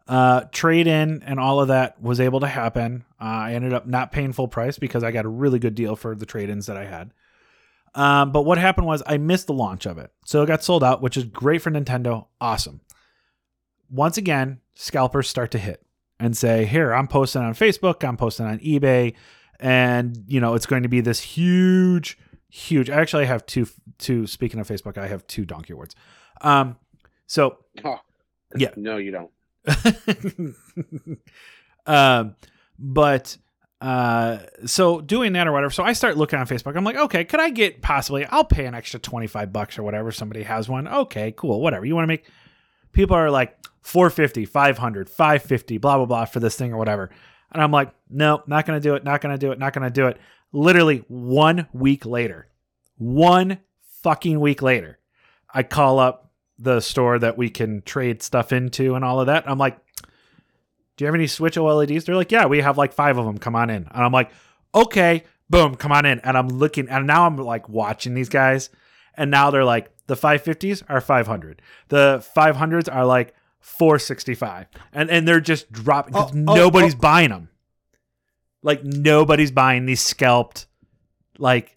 Uh, 0.09 0.45
trade 0.53 0.87
in 0.87 1.22
and 1.24 1.41
all 1.41 1.61
of 1.61 1.68
that 1.68 2.01
was 2.01 2.18
able 2.20 2.41
to 2.41 2.47
happen. 2.47 3.05
Uh, 3.20 3.24
I 3.24 3.53
ended 3.55 3.72
up 3.72 3.87
not 3.87 4.11
paying 4.12 4.32
full 4.32 4.49
price 4.49 4.78
because 4.78 5.03
I 5.05 5.11
got 5.11 5.24
a 5.24 5.28
really 5.28 5.59
good 5.59 5.74
deal 5.74 5.97
for 5.97 6.14
the 6.14 6.24
trade 6.24 6.49
ins 6.49 6.64
that 6.66 6.76
I 6.76 6.87
had. 6.87 7.11
Um, 7.97 8.30
but 8.30 8.42
what 8.42 8.59
happened 8.59 8.86
was 8.86 9.03
I 9.07 9.16
missed 9.16 9.47
the 9.47 9.55
launch 9.55 9.86
of 9.86 9.97
it, 9.97 10.12
so 10.24 10.42
it 10.42 10.47
got 10.47 10.62
sold 10.62 10.84
out, 10.84 11.01
which 11.01 11.16
is 11.16 11.24
great 11.24 11.62
for 11.62 11.70
Nintendo. 11.70 12.26
Awesome. 12.40 12.82
Once 13.90 14.18
again, 14.18 14.61
scalpers 14.74 15.28
start 15.28 15.51
to 15.53 15.59
hit 15.59 15.82
and 16.20 16.36
say, 16.36 16.66
"Here, 16.66 16.92
I'm 16.92 17.09
posting 17.09 17.42
on 17.42 17.55
Facebook, 17.55 18.07
I'm 18.07 18.18
posting 18.18 18.44
on 18.47 18.59
eBay, 18.59 19.14
and 19.59 20.24
you 20.28 20.40
know 20.40 20.55
it's 20.55 20.66
going 20.66 20.82
to 20.82 20.90
be 20.90 21.01
this 21.01 21.20
huge, 21.20 22.18
huge." 22.51 22.90
Actually, 22.90 22.99
I 22.99 23.03
actually 23.03 23.26
have 23.26 23.47
two. 23.47 23.66
Two. 23.99 24.26
Speaking 24.26 24.61
of 24.61 24.68
Facebook, 24.68 24.99
I 24.99 25.07
have 25.07 25.26
two 25.26 25.47
donkey 25.47 25.72
awards. 25.72 25.94
Um, 26.42 26.76
so 27.26 27.59
Oh, 27.82 27.99
Yeah. 28.55 28.70
No, 28.76 28.99
you 28.99 29.11
don't. 29.11 29.30
um, 31.86 32.36
but 32.78 33.38
uh, 33.80 34.38
so 34.64 35.00
doing 35.00 35.34
that 35.34 35.46
or 35.46 35.52
whatever. 35.52 35.70
So 35.70 35.82
I 35.84 35.92
start 35.92 36.16
looking 36.16 36.38
on 36.38 36.46
Facebook. 36.46 36.76
I'm 36.76 36.84
like, 36.84 36.96
okay, 36.96 37.24
could 37.24 37.40
I 37.40 37.50
get 37.50 37.82
possibly? 37.82 38.24
I'll 38.26 38.44
pay 38.44 38.66
an 38.66 38.74
extra 38.74 38.98
25 38.98 39.52
bucks 39.52 39.78
or 39.78 39.82
whatever. 39.82 40.10
Somebody 40.12 40.44
has 40.44 40.68
one. 40.68 40.88
Okay, 40.88 41.32
cool, 41.36 41.60
whatever. 41.60 41.84
You 41.84 41.94
want 41.94 42.04
to 42.04 42.08
make? 42.08 42.24
People 42.92 43.16
are 43.16 43.30
like 43.30 43.56
450, 43.82 44.46
500, 44.46 45.10
550, 45.10 45.78
blah 45.78 45.96
blah 45.98 46.06
blah 46.06 46.24
for 46.24 46.40
this 46.40 46.56
thing 46.56 46.72
or 46.72 46.78
whatever. 46.78 47.10
And 47.52 47.62
I'm 47.62 47.70
like, 47.70 47.92
no, 48.08 48.42
not 48.46 48.66
gonna 48.66 48.80
do 48.80 48.94
it. 48.94 49.04
Not 49.04 49.20
gonna 49.20 49.38
do 49.38 49.52
it. 49.52 49.58
Not 49.58 49.72
gonna 49.72 49.90
do 49.90 50.06
it. 50.06 50.18
Literally 50.52 51.04
one 51.08 51.66
week 51.72 52.06
later, 52.06 52.48
one 52.96 53.58
fucking 54.02 54.40
week 54.40 54.62
later, 54.62 54.98
I 55.52 55.62
call 55.62 55.98
up 55.98 56.32
the 56.58 56.80
store 56.80 57.18
that 57.18 57.36
we 57.36 57.50
can 57.50 57.82
trade 57.82 58.22
stuff 58.22 58.52
into 58.52 58.94
and 58.94 59.04
all 59.04 59.20
of 59.20 59.26
that. 59.26 59.48
I'm 59.48 59.58
like, 59.58 59.78
do 60.97 61.05
you 61.05 61.07
have 61.07 61.14
any 61.14 61.26
Switch 61.26 61.57
OLEDs? 61.57 62.05
They're 62.05 62.16
like, 62.16 62.32
yeah, 62.32 62.47
we 62.47 62.61
have 62.61 62.78
like 62.78 62.92
five 62.92 63.18
of 63.18 63.26
them. 63.26 63.38
Come 63.38 63.55
on 63.55 63.70
in. 63.70 63.86
And 63.90 64.05
I'm 64.05 64.12
like, 64.12 64.30
okay, 64.74 65.24
boom, 65.51 65.74
come 65.74 65.92
on 65.92 66.07
in. 66.07 66.20
And 66.20 66.36
I'm 66.36 66.49
looking, 66.49 66.88
and 66.88 67.07
now 67.07 67.26
I'm 67.26 67.36
like 67.36 67.68
watching 67.68 68.14
these 68.14 68.28
guys, 68.28 68.70
and 69.14 69.30
now 69.30 69.51
they're 69.51 69.64
like, 69.64 69.90
the 70.07 70.14
550s 70.16 70.82
are 70.88 71.01
500. 71.01 71.61
The 71.88 72.24
500s 72.36 72.92
are 72.94 73.05
like 73.05 73.34
465, 73.61 74.66
and 74.92 75.11
and 75.11 75.26
they're 75.26 75.40
just 75.40 75.70
dropping. 75.72 76.14
'cause 76.14 76.30
Oh, 76.34 76.44
oh, 76.49 76.55
nobody's 76.55 76.94
oh. 76.94 76.99
buying 76.99 77.30
them. 77.30 77.49
Like 78.62 78.84
nobody's 78.84 79.51
buying 79.51 79.86
these 79.86 80.01
scalped, 80.01 80.66
like 81.38 81.75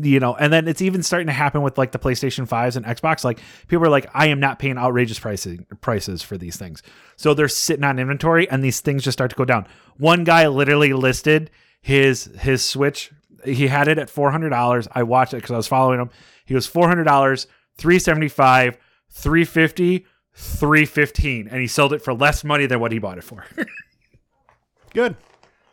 you 0.00 0.20
know, 0.20 0.34
and 0.34 0.52
then 0.52 0.68
it's 0.68 0.82
even 0.82 1.02
starting 1.02 1.26
to 1.26 1.32
happen 1.32 1.62
with 1.62 1.78
like 1.78 1.92
the 1.92 1.98
PlayStation 1.98 2.48
5s 2.48 2.76
and 2.76 2.84
Xbox. 2.86 3.24
Like 3.24 3.40
people 3.68 3.84
are 3.86 3.90
like, 3.90 4.10
I 4.14 4.28
am 4.28 4.40
not 4.40 4.58
paying 4.58 4.78
outrageous 4.78 5.18
pricing 5.18 5.66
prices 5.80 6.22
for 6.22 6.38
these 6.38 6.56
things. 6.56 6.82
So 7.16 7.34
they're 7.34 7.48
sitting 7.48 7.84
on 7.84 7.98
inventory 7.98 8.48
and 8.48 8.62
these 8.62 8.80
things 8.80 9.04
just 9.04 9.16
start 9.16 9.30
to 9.30 9.36
go 9.36 9.44
down. 9.44 9.66
One 9.98 10.24
guy 10.24 10.46
literally 10.48 10.92
listed 10.92 11.50
his 11.80 12.24
his 12.38 12.64
Switch. 12.64 13.10
He 13.44 13.66
had 13.66 13.88
it 13.88 13.98
at 13.98 14.08
four 14.08 14.30
hundred 14.30 14.50
dollars. 14.50 14.86
I 14.92 15.02
watched 15.02 15.34
it 15.34 15.38
because 15.38 15.50
I 15.50 15.56
was 15.56 15.66
following 15.66 16.00
him. 16.00 16.10
He 16.44 16.54
was 16.54 16.66
four 16.66 16.88
hundred 16.88 17.04
dollars, 17.04 17.46
three 17.76 17.98
seventy 17.98 18.28
five, 18.28 18.78
three 19.10 19.44
fifty, 19.44 20.06
three 20.34 20.86
fifteen, 20.86 21.48
and 21.48 21.60
he 21.60 21.66
sold 21.66 21.92
it 21.92 22.02
for 22.02 22.14
less 22.14 22.44
money 22.44 22.66
than 22.66 22.78
what 22.80 22.92
he 22.92 22.98
bought 22.98 23.18
it 23.18 23.24
for. 23.24 23.44
Good. 24.94 25.16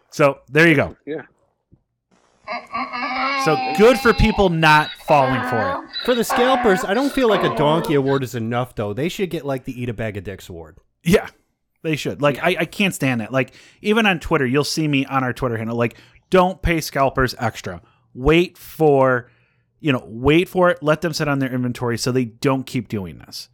so 0.10 0.39
there 0.50 0.68
you 0.68 0.76
go. 0.76 0.95
Yeah. 1.06 1.24
So 3.45 3.56
good 3.78 3.97
for 4.00 4.14
people 4.14 4.50
not 4.50 4.89
falling 5.08 5.41
for 5.50 5.58
it. 5.86 5.89
For 6.06 6.16
the 6.16 6.24
scalpers, 6.24 6.84
I 6.84 6.93
don't 6.93 7.12
feel 7.12 7.30
like 7.30 7.43
a 7.43 7.56
donkey 7.56 7.95
award 7.95 8.24
is 8.24 8.36
enough 8.36 8.76
though. 8.76 8.93
They 8.93 9.10
should 9.10 9.30
get 9.30 9.45
like 9.45 9.64
the 9.66 9.82
eat 9.82 9.89
a 9.89 9.93
bag 9.93 10.18
of 10.18 10.24
dicks 10.24 10.50
award. 10.50 10.78
Yeah, 11.04 11.28
they 11.82 11.95
should. 11.95 12.22
Like, 12.22 12.39
I, 12.43 12.58
I 12.60 12.66
can't 12.66 12.93
stand 12.93 13.22
that. 13.22 13.32
Like, 13.32 13.54
even 13.82 14.06
on 14.06 14.20
Twitter, 14.20 14.45
you'll 14.45 14.66
see 14.66 14.88
me 14.88 15.06
on 15.06 15.24
our 15.24 15.32
Twitter 15.32 15.58
handle. 15.58 15.78
Like, 15.78 15.97
don't 16.30 16.62
pay 16.62 16.82
scalpers 16.82 17.34
extra. 17.39 17.82
Wait 18.14 18.58
for, 18.58 19.32
you 19.80 19.93
know, 19.93 20.04
wait 20.06 20.50
for 20.50 20.70
it. 20.70 20.84
Let 20.84 21.00
them 21.00 21.14
sit 21.14 21.30
on 21.30 21.39
their 21.39 21.52
inventory 21.54 21.97
so 21.97 22.12
they 22.12 22.26
don't 22.26 22.66
keep 22.66 22.89
doing 22.89 23.20
this. 23.20 23.47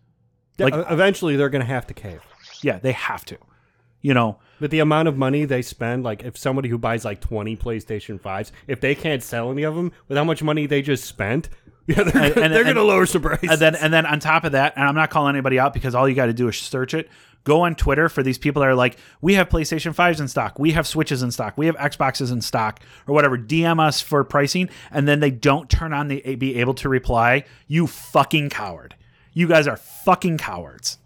Like- 0.58 0.74
Like 0.74 0.86
eventually 0.90 1.36
they're 1.36 1.50
gonna 1.50 1.66
have 1.66 1.86
to 1.88 1.94
cave. 1.94 2.22
Yeah, 2.64 2.80
they 2.80 2.94
have 2.94 3.24
to. 3.26 3.38
You 4.02 4.14
know, 4.16 4.40
But 4.60 4.72
the 4.72 4.80
amount 4.80 5.08
of 5.08 5.18
money 5.18 5.46
they 5.46 5.62
spend, 5.62 6.04
like 6.04 6.24
if 6.24 6.38
somebody 6.38 6.70
who 6.70 6.78
buys 6.78 7.04
like 7.06 7.20
20 7.22 7.58
PlayStation 7.58 8.20
5s, 8.20 8.52
if 8.68 8.80
they 8.82 8.96
can't 8.96 9.22
sell 9.22 9.52
any 9.52 9.64
of 9.64 9.76
them 9.76 9.92
with 10.08 10.18
how 10.18 10.24
much 10.24 10.42
money 10.42 10.66
they 10.66 10.82
just 10.82 11.04
spent, 11.06 11.50
yeah, 11.88 12.04
they're, 12.04 12.24
And- 12.24 12.38
and- 12.38 12.54
they're 12.54 12.64
going 12.64 12.76
to 12.78 12.84
lower 12.84 13.06
some 13.06 13.22
prices. 13.22 13.50
and 13.50 13.60
then 13.60 13.76
and 13.76 13.94
then 13.94 14.06
on 14.06 14.20
top 14.20 14.44
of 14.44 14.54
that, 14.54 14.74
and 14.76 14.86
I'm 14.88 14.96
not 14.96 15.10
calling 15.10 15.36
anybody 15.36 15.60
out 15.60 15.74
because 15.74 15.94
all 15.94 16.08
you 16.08 16.16
got 16.16 16.28
to 16.28 16.34
do 16.34 16.48
is 16.48 16.58
search 16.58 16.94
it. 16.94 17.10
Go 17.44 17.62
on 17.62 17.76
Twitter 17.76 18.10
for 18.10 18.24
these 18.24 18.40
people 18.40 18.62
that 18.62 18.70
are 18.70 18.74
like, 18.76 18.98
we 19.22 19.36
have 19.36 19.50
PlayStation 19.50 19.94
5s 19.94 20.20
in 20.20 20.28
stock, 20.28 20.58
we 20.58 20.72
have 20.72 20.88
Switches 20.88 21.22
in 21.22 21.30
stock, 21.30 21.56
we 21.60 21.68
have 21.68 21.76
Xboxes 21.76 22.32
in 22.32 22.42
stock, 22.42 22.80
or 23.06 23.14
whatever. 23.14 23.38
DM 23.38 23.80
us 23.80 24.02
for 24.02 24.24
pricing, 24.24 24.68
and 24.90 25.08
then 25.08 25.20
they 25.20 25.30
don't 25.30 25.70
turn 25.70 25.94
on 25.94 26.08
the 26.08 26.36
be 26.38 26.56
able 26.60 26.74
to 26.76 26.90
reply. 26.90 27.44
You 27.68 27.86
fucking 27.86 28.50
coward! 28.50 28.96
You 29.34 29.48
guys 29.48 29.68
are 29.68 29.78
fucking 29.78 30.40
cowards. 30.40 30.98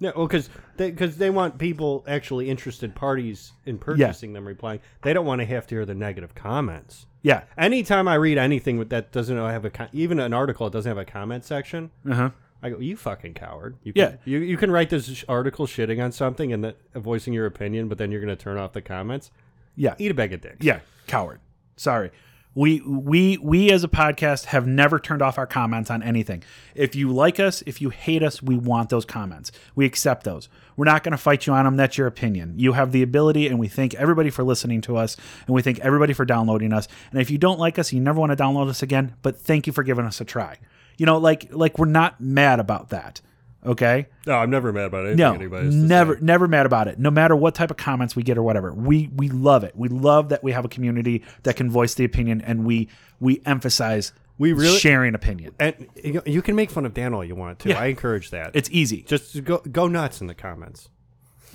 No, 0.00 0.12
well, 0.16 0.26
because 0.26 0.48
they, 0.76 0.92
cause 0.92 1.16
they 1.18 1.28
want 1.30 1.58
people, 1.58 2.04
actually 2.08 2.48
interested 2.48 2.94
parties 2.94 3.52
in 3.66 3.78
purchasing 3.78 4.32
them 4.32 4.46
replying. 4.46 4.80
They 5.02 5.12
don't 5.12 5.26
want 5.26 5.40
to 5.40 5.44
have 5.46 5.66
to 5.68 5.74
hear 5.74 5.84
the 5.84 5.94
negative 5.94 6.34
comments. 6.34 7.06
Yeah. 7.22 7.42
Anytime 7.58 8.08
I 8.08 8.14
read 8.14 8.38
anything 8.38 8.78
with 8.78 8.88
that 8.90 9.12
doesn't 9.12 9.36
have 9.36 9.64
a, 9.66 9.88
even 9.92 10.18
an 10.18 10.32
article 10.32 10.66
that 10.68 10.72
doesn't 10.72 10.88
have 10.88 10.96
a 10.98 11.04
comment 11.04 11.44
section, 11.44 11.90
Uh 12.08 12.14
huh. 12.14 12.30
I 12.62 12.70
go, 12.70 12.78
you 12.78 12.96
fucking 12.96 13.34
coward. 13.34 13.76
You 13.82 13.92
Yeah. 13.94 14.08
can, 14.10 14.18
you, 14.24 14.38
you 14.38 14.56
can 14.56 14.70
write 14.70 14.90
this 14.90 15.24
article 15.28 15.66
shitting 15.66 16.02
on 16.02 16.12
something 16.12 16.52
and 16.52 16.64
that, 16.64 16.76
voicing 16.94 17.32
your 17.32 17.46
opinion, 17.46 17.88
but 17.88 17.96
then 17.98 18.10
you're 18.10 18.20
going 18.22 18.34
to 18.36 18.42
turn 18.42 18.56
off 18.58 18.72
the 18.72 18.82
comments. 18.82 19.30
Yeah. 19.76 19.94
Eat 19.98 20.10
a 20.10 20.14
bag 20.14 20.32
of 20.32 20.40
dicks. 20.40 20.64
Yeah, 20.64 20.80
coward. 21.06 21.40
Sorry. 21.76 22.10
We 22.52 22.80
we 22.80 23.38
we 23.38 23.70
as 23.70 23.84
a 23.84 23.88
podcast 23.88 24.46
have 24.46 24.66
never 24.66 24.98
turned 24.98 25.22
off 25.22 25.38
our 25.38 25.46
comments 25.46 25.88
on 25.88 26.02
anything. 26.02 26.42
If 26.74 26.96
you 26.96 27.12
like 27.12 27.38
us, 27.38 27.62
if 27.64 27.80
you 27.80 27.90
hate 27.90 28.24
us, 28.24 28.42
we 28.42 28.56
want 28.56 28.88
those 28.88 29.04
comments. 29.04 29.52
We 29.76 29.86
accept 29.86 30.24
those. 30.24 30.48
We're 30.76 30.86
not 30.86 31.04
going 31.04 31.12
to 31.12 31.18
fight 31.18 31.46
you 31.46 31.52
on 31.52 31.64
them. 31.64 31.76
That's 31.76 31.96
your 31.96 32.08
opinion. 32.08 32.54
You 32.56 32.72
have 32.72 32.90
the 32.90 33.02
ability, 33.02 33.46
and 33.46 33.60
we 33.60 33.68
thank 33.68 33.94
everybody 33.94 34.30
for 34.30 34.42
listening 34.42 34.80
to 34.82 34.96
us, 34.96 35.16
and 35.46 35.54
we 35.54 35.62
thank 35.62 35.78
everybody 35.78 36.12
for 36.12 36.24
downloading 36.24 36.72
us. 36.72 36.88
And 37.12 37.20
if 37.20 37.30
you 37.30 37.38
don't 37.38 37.60
like 37.60 37.78
us, 37.78 37.92
you 37.92 38.00
never 38.00 38.18
want 38.18 38.36
to 38.36 38.42
download 38.42 38.68
us 38.68 38.82
again. 38.82 39.14
But 39.22 39.38
thank 39.38 39.68
you 39.68 39.72
for 39.72 39.84
giving 39.84 40.04
us 40.04 40.20
a 40.20 40.24
try. 40.24 40.58
You 40.96 41.06
know, 41.06 41.18
like 41.18 41.52
like 41.52 41.78
we're 41.78 41.86
not 41.86 42.20
mad 42.20 42.58
about 42.58 42.88
that. 42.88 43.20
Okay. 43.64 44.06
No, 44.26 44.34
I'm 44.36 44.48
never 44.48 44.72
mad 44.72 44.86
about 44.86 45.00
anything 45.00 45.18
No, 45.18 45.34
anybody 45.34 45.68
never, 45.68 46.14
say. 46.14 46.20
never 46.22 46.48
mad 46.48 46.64
about 46.64 46.88
it. 46.88 46.98
No 46.98 47.10
matter 47.10 47.36
what 47.36 47.54
type 47.54 47.70
of 47.70 47.76
comments 47.76 48.16
we 48.16 48.22
get 48.22 48.38
or 48.38 48.42
whatever, 48.42 48.72
we 48.72 49.10
we 49.14 49.28
love 49.28 49.64
it. 49.64 49.76
We 49.76 49.88
love 49.88 50.30
that 50.30 50.42
we 50.42 50.52
have 50.52 50.64
a 50.64 50.68
community 50.68 51.22
that 51.42 51.56
can 51.56 51.70
voice 51.70 51.94
the 51.94 52.04
opinion, 52.04 52.40
and 52.40 52.64
we 52.64 52.88
we 53.20 53.42
emphasize 53.44 54.12
We 54.38 54.54
really- 54.54 54.78
sharing 54.78 55.14
opinion. 55.14 55.54
And 55.58 55.88
you 56.02 56.22
you 56.24 56.40
can 56.40 56.56
make 56.56 56.70
fun 56.70 56.86
of 56.86 56.94
Dan 56.94 57.12
all 57.12 57.22
you 57.22 57.34
want 57.34 57.58
to. 57.60 57.68
Yeah. 57.68 57.80
I 57.80 57.86
encourage 57.86 58.30
that. 58.30 58.52
It's 58.54 58.70
easy. 58.72 59.02
just 59.02 59.44
go 59.44 59.58
go 59.58 59.88
nuts 59.88 60.22
in 60.22 60.26
the 60.26 60.34
comments. 60.34 60.88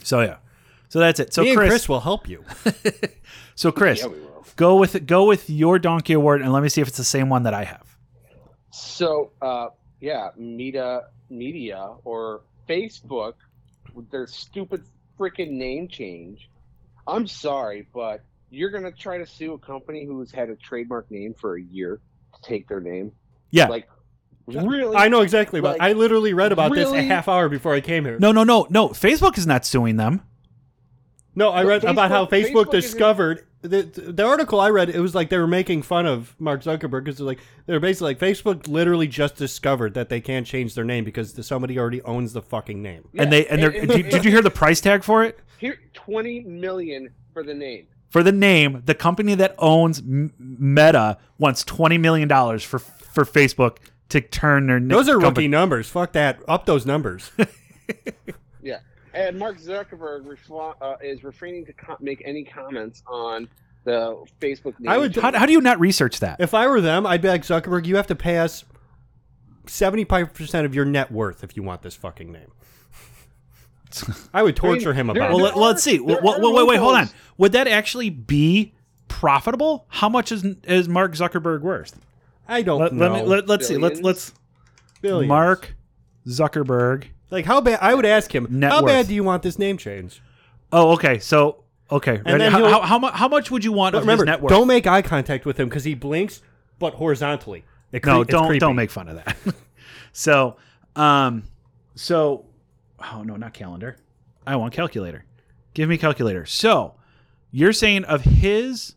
So 0.03 0.21
yeah, 0.21 0.37
so 0.89 0.99
that's 0.99 1.19
it. 1.19 1.33
So 1.33 1.41
Me 1.41 1.49
and 1.49 1.57
Chris, 1.57 1.69
Chris 1.69 1.89
will 1.89 2.01
help 2.01 2.29
you. 2.29 2.43
so 3.55 3.71
Chris, 3.71 4.03
Yeah, 4.03 4.09
go 4.57 4.75
with 4.75 5.07
go 5.07 5.25
with 5.25 5.49
your 5.49 5.79
donkey 5.79 6.13
award, 6.13 6.41
and 6.43 6.53
let 6.53 6.61
me 6.61 6.69
see 6.69 6.81
if 6.81 6.87
it's 6.87 6.97
the 6.97 7.03
same 7.03 7.29
one 7.29 7.41
that 7.43 7.55
I 7.55 7.63
have. 7.63 7.97
So, 8.71 9.31
uh, 9.41 9.69
yeah, 9.99 10.29
Meta 10.37 11.05
Media 11.29 11.93
or 12.03 12.41
Facebook 12.67 13.33
with 13.93 14.09
their 14.11 14.27
stupid 14.27 14.83
freaking 15.19 15.51
name 15.51 15.87
change. 15.87 16.49
I'm 17.07 17.27
sorry, 17.27 17.87
but 17.93 18.23
you're 18.49 18.71
gonna 18.71 18.91
try 18.91 19.17
to 19.17 19.25
sue 19.25 19.53
a 19.53 19.59
company 19.59 20.05
who's 20.05 20.31
had 20.31 20.49
a 20.49 20.55
trademark 20.55 21.09
name 21.11 21.33
for 21.33 21.57
a 21.57 21.61
year 21.61 21.99
to 22.33 22.41
take 22.41 22.67
their 22.67 22.79
name. 22.79 23.11
Yeah. 23.51 23.67
Like, 23.67 23.87
really? 24.47 24.95
I 24.95 25.07
know 25.07 25.21
exactly 25.21 25.59
about. 25.59 25.79
Like, 25.79 25.89
I 25.89 25.93
literally 25.93 26.33
read 26.33 26.51
about 26.51 26.73
this 26.73 26.91
a 26.91 27.01
half 27.01 27.27
hour 27.27 27.49
before 27.49 27.73
I 27.73 27.81
came 27.81 28.05
here. 28.05 28.19
No, 28.19 28.31
no, 28.31 28.43
no, 28.43 28.67
no. 28.69 28.89
Facebook 28.89 29.37
is 29.37 29.47
not 29.47 29.65
suing 29.65 29.97
them. 29.97 30.21
No, 31.35 31.49
I 31.49 31.63
read 31.63 31.81
But 31.81 31.91
about 31.91 32.11
how 32.11 32.25
Facebook- 32.25 32.31
Facebook, 32.31 32.65
Facebook 32.65 32.71
discovered 32.71 33.45
the, 33.61 33.81
the 33.83 34.23
article 34.23 34.59
I 34.61 34.69
read. 34.69 34.89
It 34.89 34.99
was 34.99 35.15
like 35.15 35.29
they 35.29 35.37
were 35.37 35.47
making 35.47 35.81
fun 35.81 36.05
of 36.05 36.35
Mark 36.39 36.61
Zuckerberg 36.63 37.03
because 37.03 37.19
like 37.19 37.39
they're 37.65 37.79
basically 37.79 38.09
like 38.13 38.19
Facebook 38.19 38.67
literally 38.67 39.07
just 39.07 39.35
discovered 39.35 39.95
that 39.95 40.09
they 40.09 40.21
can't 40.21 40.45
change 40.45 40.75
their 40.75 40.85
name 40.85 41.03
because 41.03 41.33
the, 41.33 41.43
somebody 41.43 41.77
already 41.79 42.01
owns 42.03 42.33
the 42.33 42.41
fucking 42.41 42.81
name. 42.81 43.07
And 43.17 43.31
they 43.33 43.45
and 43.47 43.61
they're. 43.61 43.71
and- 43.71 43.87
did, 43.89 44.09
did 44.09 44.23
you 44.25 44.31
hear 44.31 44.41
the 44.41 44.51
price 44.51 44.79
tag 44.81 45.03
for 45.03 45.23
it? 45.23 45.39
Here, 45.57 45.79
twenty 45.93 46.41
million 46.41 47.09
for 47.33 47.43
the 47.43 47.53
name. 47.53 47.87
For 48.09 48.23
the 48.23 48.31
name, 48.31 48.83
the 48.85 48.95
company 48.95 49.35
that 49.35 49.55
owns 49.57 49.99
M- 49.99 50.31
Meta 50.37 51.17
wants 51.37 51.63
twenty 51.63 51.97
million 51.97 52.27
dollars 52.27 52.63
for 52.63 52.79
for 52.79 53.25
Facebook 53.25 53.77
to 54.09 54.21
turn 54.21 54.67
their 54.67 54.79
Those 54.79 55.09
are 55.09 55.17
rookie 55.19 55.47
numbers. 55.47 55.89
Fuck 55.89 56.13
that. 56.13 56.39
Up 56.47 56.65
those 56.65 56.85
numbers. 56.85 57.31
Yeah, 58.61 58.79
and 59.15 59.39
Mark 59.39 59.57
Zuckerberg 59.57 60.25
refla- 60.25 60.75
uh, 60.81 60.95
is 61.01 61.23
refraining 61.23 61.65
to 61.65 61.73
co- 61.73 61.97
make 61.99 62.21
any 62.25 62.43
comments 62.43 63.01
on 63.07 63.47
the 63.83 64.23
Facebook 64.41 64.79
name. 64.79 64.89
I 64.89 64.97
would- 64.97 65.15
How, 65.15 65.31
how 65.37 65.45
do 65.45 65.51
you 65.53 65.61
not 65.61 65.79
research 65.79 66.19
that? 66.19 66.39
if 66.39 66.53
I 66.53 66.67
were 66.67 66.81
them, 66.81 67.05
I'd 67.05 67.21
be 67.21 67.27
like 67.27 67.43
Zuckerberg. 67.43 67.85
You 67.85 67.95
have 67.97 68.07
to 68.07 68.15
pay 68.15 68.37
us 68.39 68.65
seventy 69.67 70.03
five 70.05 70.33
percent 70.33 70.65
of 70.65 70.75
your 70.75 70.85
net 70.85 71.11
worth 71.11 71.43
if 71.43 71.55
you 71.57 71.63
want 71.63 71.81
this 71.81 71.95
fucking 71.95 72.31
name. 72.31 72.51
I 74.33 74.43
would 74.43 74.55
torture 74.55 74.93
him 74.93 75.07
there- 75.07 75.15
about 75.17 75.35
Well, 75.35 75.45
it. 75.45 75.55
let, 75.55 75.75
us 75.77 75.83
see. 75.83 75.97
there 75.97 76.19
Well, 76.21 76.35
are 76.35 76.41
wait, 76.41 76.53
wait, 76.53 76.67
wait, 76.67 76.79
hold 76.79 76.95
on. 76.95 77.09
Would 77.37 77.53
that 77.53 77.67
actually 77.67 78.09
be 78.09 78.73
profitable? 79.07 79.85
How 79.89 80.09
much 80.09 80.31
is 80.31 80.43
is 80.65 80.89
Mark 80.89 81.13
Zuckerberg 81.13 81.61
worth? 81.61 81.97
I 82.47 82.61
don't 82.61 82.79
Let, 82.81 82.93
know. 82.93 83.07
let 83.09 83.11
me 83.23 83.27
let, 83.27 83.47
let's 83.47 83.67
see. 83.67 83.77
Let's 83.77 83.99
Billions? 83.99 84.05
let's 84.05 84.33
Billions. 85.01 85.29
Mark 85.29 85.75
Zuckerberg. 86.27 87.05
Like 87.31 87.45
how 87.45 87.61
bad? 87.61 87.79
I 87.81 87.93
would 87.93 88.05
ask 88.05 88.33
him. 88.33 88.47
Net 88.49 88.71
how 88.71 88.81
worth. 88.83 88.91
bad 88.91 89.07
do 89.07 89.15
you 89.15 89.23
want 89.23 89.43
this 89.43 89.57
name 89.59 89.77
change? 89.77 90.21
Oh, 90.71 90.91
okay. 90.93 91.19
So 91.19 91.63
okay. 91.91 92.17
ready? 92.25 92.37
then 92.37 92.51
How, 92.51 92.57
he'll- 92.59 92.69
how, 92.69 92.81
how, 92.81 92.99
mu- 92.99 93.07
how 93.11 93.27
much 93.27 93.51
would 93.51 93.63
you 93.63 93.71
want 93.71 93.95
of 93.95 94.01
remember, 94.01 94.23
his 94.23 94.27
net 94.27 94.41
worth? 94.41 94.49
don't 94.49 94.67
make 94.67 94.87
eye 94.87 95.01
contact 95.01 95.45
with 95.45 95.59
him 95.59 95.69
because 95.69 95.83
he 95.83 95.95
blinks, 95.95 96.41
but 96.79 96.93
horizontally. 96.95 97.63
It 97.91 98.01
cre- 98.01 98.09
no, 98.09 98.21
it's 98.21 98.29
don't 98.31 98.47
creepy. 98.47 98.59
don't 98.59 98.75
make 98.75 98.91
fun 98.91 99.07
of 99.07 99.15
that. 99.23 99.37
so, 100.11 100.57
um, 100.95 101.43
so 101.95 102.45
oh 103.13 103.23
no, 103.23 103.35
not 103.35 103.53
calendar. 103.53 103.97
I 104.45 104.55
want 104.57 104.73
calculator. 104.73 105.25
Give 105.73 105.89
me 105.89 105.97
calculator. 105.97 106.45
So, 106.45 106.95
you're 107.51 107.73
saying 107.73 108.05
of 108.05 108.21
his 108.21 108.95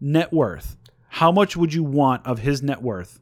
net 0.00 0.32
worth, 0.32 0.76
how 1.08 1.32
much 1.32 1.56
would 1.56 1.74
you 1.74 1.82
want 1.82 2.24
of 2.26 2.38
his 2.40 2.62
net 2.62 2.82
worth? 2.82 3.20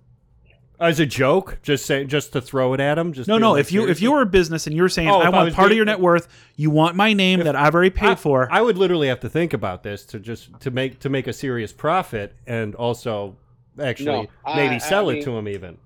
As 0.81 1.01
a 1.01 1.07
joke. 1.07 1.59
Just 1.63 1.87
say, 1.87 2.05
just 2.05 2.33
to 2.33 2.41
throw 2.41 2.75
it 2.75 2.81
at 2.81 2.99
him. 2.99 3.13
Just 3.13 3.29
No, 3.29 3.39
no. 3.39 3.53
like, 3.53 3.61
If 3.61 3.73
you 3.73 3.89
if 3.89 4.01
you 4.03 4.13
were 4.13 4.23
a 4.23 4.27
business 4.27 4.67
and 4.67 4.75
you're 4.77 4.89
saying 4.89 5.09
Oh, 5.09 5.19
I 5.21 5.29
if 5.29 5.35
I 5.35 5.37
want 5.37 5.45
was 5.47 5.55
part 5.55 5.67
of 5.67 5.71
doing- 5.71 5.77
your 5.77 5.87
net 5.87 6.01
worth, 6.01 6.29
you 6.57 6.71
want 6.71 6.97
my 6.97 7.13
name 7.13 7.41
that 7.41 7.57
I've 7.57 7.75
already 7.75 7.91
paid 7.91 8.11
I, 8.11 8.15
for. 8.17 8.49
I 8.51 8.61
would 8.61 8.77
literally 8.79 9.09
have 9.09 9.21
to 9.21 9.29
think 9.29 9.53
about 9.53 9.83
this 9.83 10.05
to 10.07 10.19
just 10.19 10.59
to 10.61 10.71
make 10.71 10.99
to 11.01 11.09
make 11.09 11.27
a 11.27 11.33
serious 11.33 11.73
profit 11.73 12.35
and 12.47 12.75
also 12.75 13.37
actually 13.81 14.07
No, 14.07 14.27
I- 14.45 14.57
maybe 14.57 14.75
I 14.77 14.79
sell 14.79 15.09
it 15.11 15.15
mean- 15.15 15.25
to 15.25 15.37
him. 15.37 15.49
Even 15.49 15.79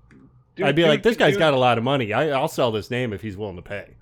Dude- 0.56 0.66
I'd 0.66 0.74
be 0.74 0.82
dude 0.82 0.88
like, 0.88 1.02
this 1.02 1.16
can- 1.16 1.26
guy's 1.26 1.34
dude- 1.34 1.38
got 1.40 1.54
a 1.54 1.58
lot 1.58 1.78
of 1.78 1.84
money. 1.84 2.12
I, 2.12 2.30
I'll 2.30 2.48
sell 2.48 2.72
this 2.72 2.90
name 2.90 3.12
if 3.12 3.20
he's 3.22 3.36
willing 3.36 3.56
to 3.56 3.62
pay. 3.62 3.94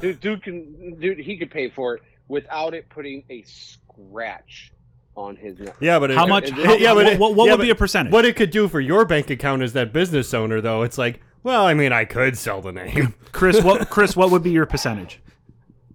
dude, 0.00 0.20
dude 0.20 0.42
can 0.42 0.96
dude 1.00 1.18
he 1.18 1.36
could 1.36 1.50
pay 1.50 1.68
for 1.68 1.96
it 1.96 2.02
without 2.28 2.72
it 2.74 2.88
putting 2.88 3.22
a 3.28 3.42
scratch 3.42 4.72
on 5.16 5.36
his 5.36 5.58
net. 5.58 5.76
Yeah, 5.80 5.98
but 5.98 6.10
it, 6.10 6.16
how 6.16 6.26
much? 6.26 6.48
it- 6.48 6.54
how- 6.54 6.74
yeah, 6.78 6.94
but 6.94 7.04
what, 7.04 7.18
what, 7.18 7.34
what 7.34 7.44
yeah, 7.46 7.52
would 7.52 7.58
but 7.58 7.64
be 7.64 7.70
a 7.70 7.74
percentage? 7.74 8.12
What 8.12 8.24
it 8.24 8.36
could 8.36 8.50
do 8.50 8.68
for 8.68 8.80
your 8.80 9.04
bank 9.04 9.30
account 9.30 9.62
as 9.62 9.72
that 9.74 9.92
business 9.92 10.34
owner, 10.34 10.60
though, 10.60 10.82
it's 10.82 10.98
like, 10.98 11.20
well, 11.42 11.66
I 11.66 11.74
mean, 11.74 11.92
I 11.92 12.04
could 12.04 12.36
sell 12.38 12.60
the 12.60 12.72
name. 12.72 13.14
Chris, 13.32 13.62
what 13.62 13.90
Chris, 13.90 14.16
what 14.16 14.30
would 14.30 14.42
be 14.42 14.50
your 14.50 14.66
percentage? 14.66 15.20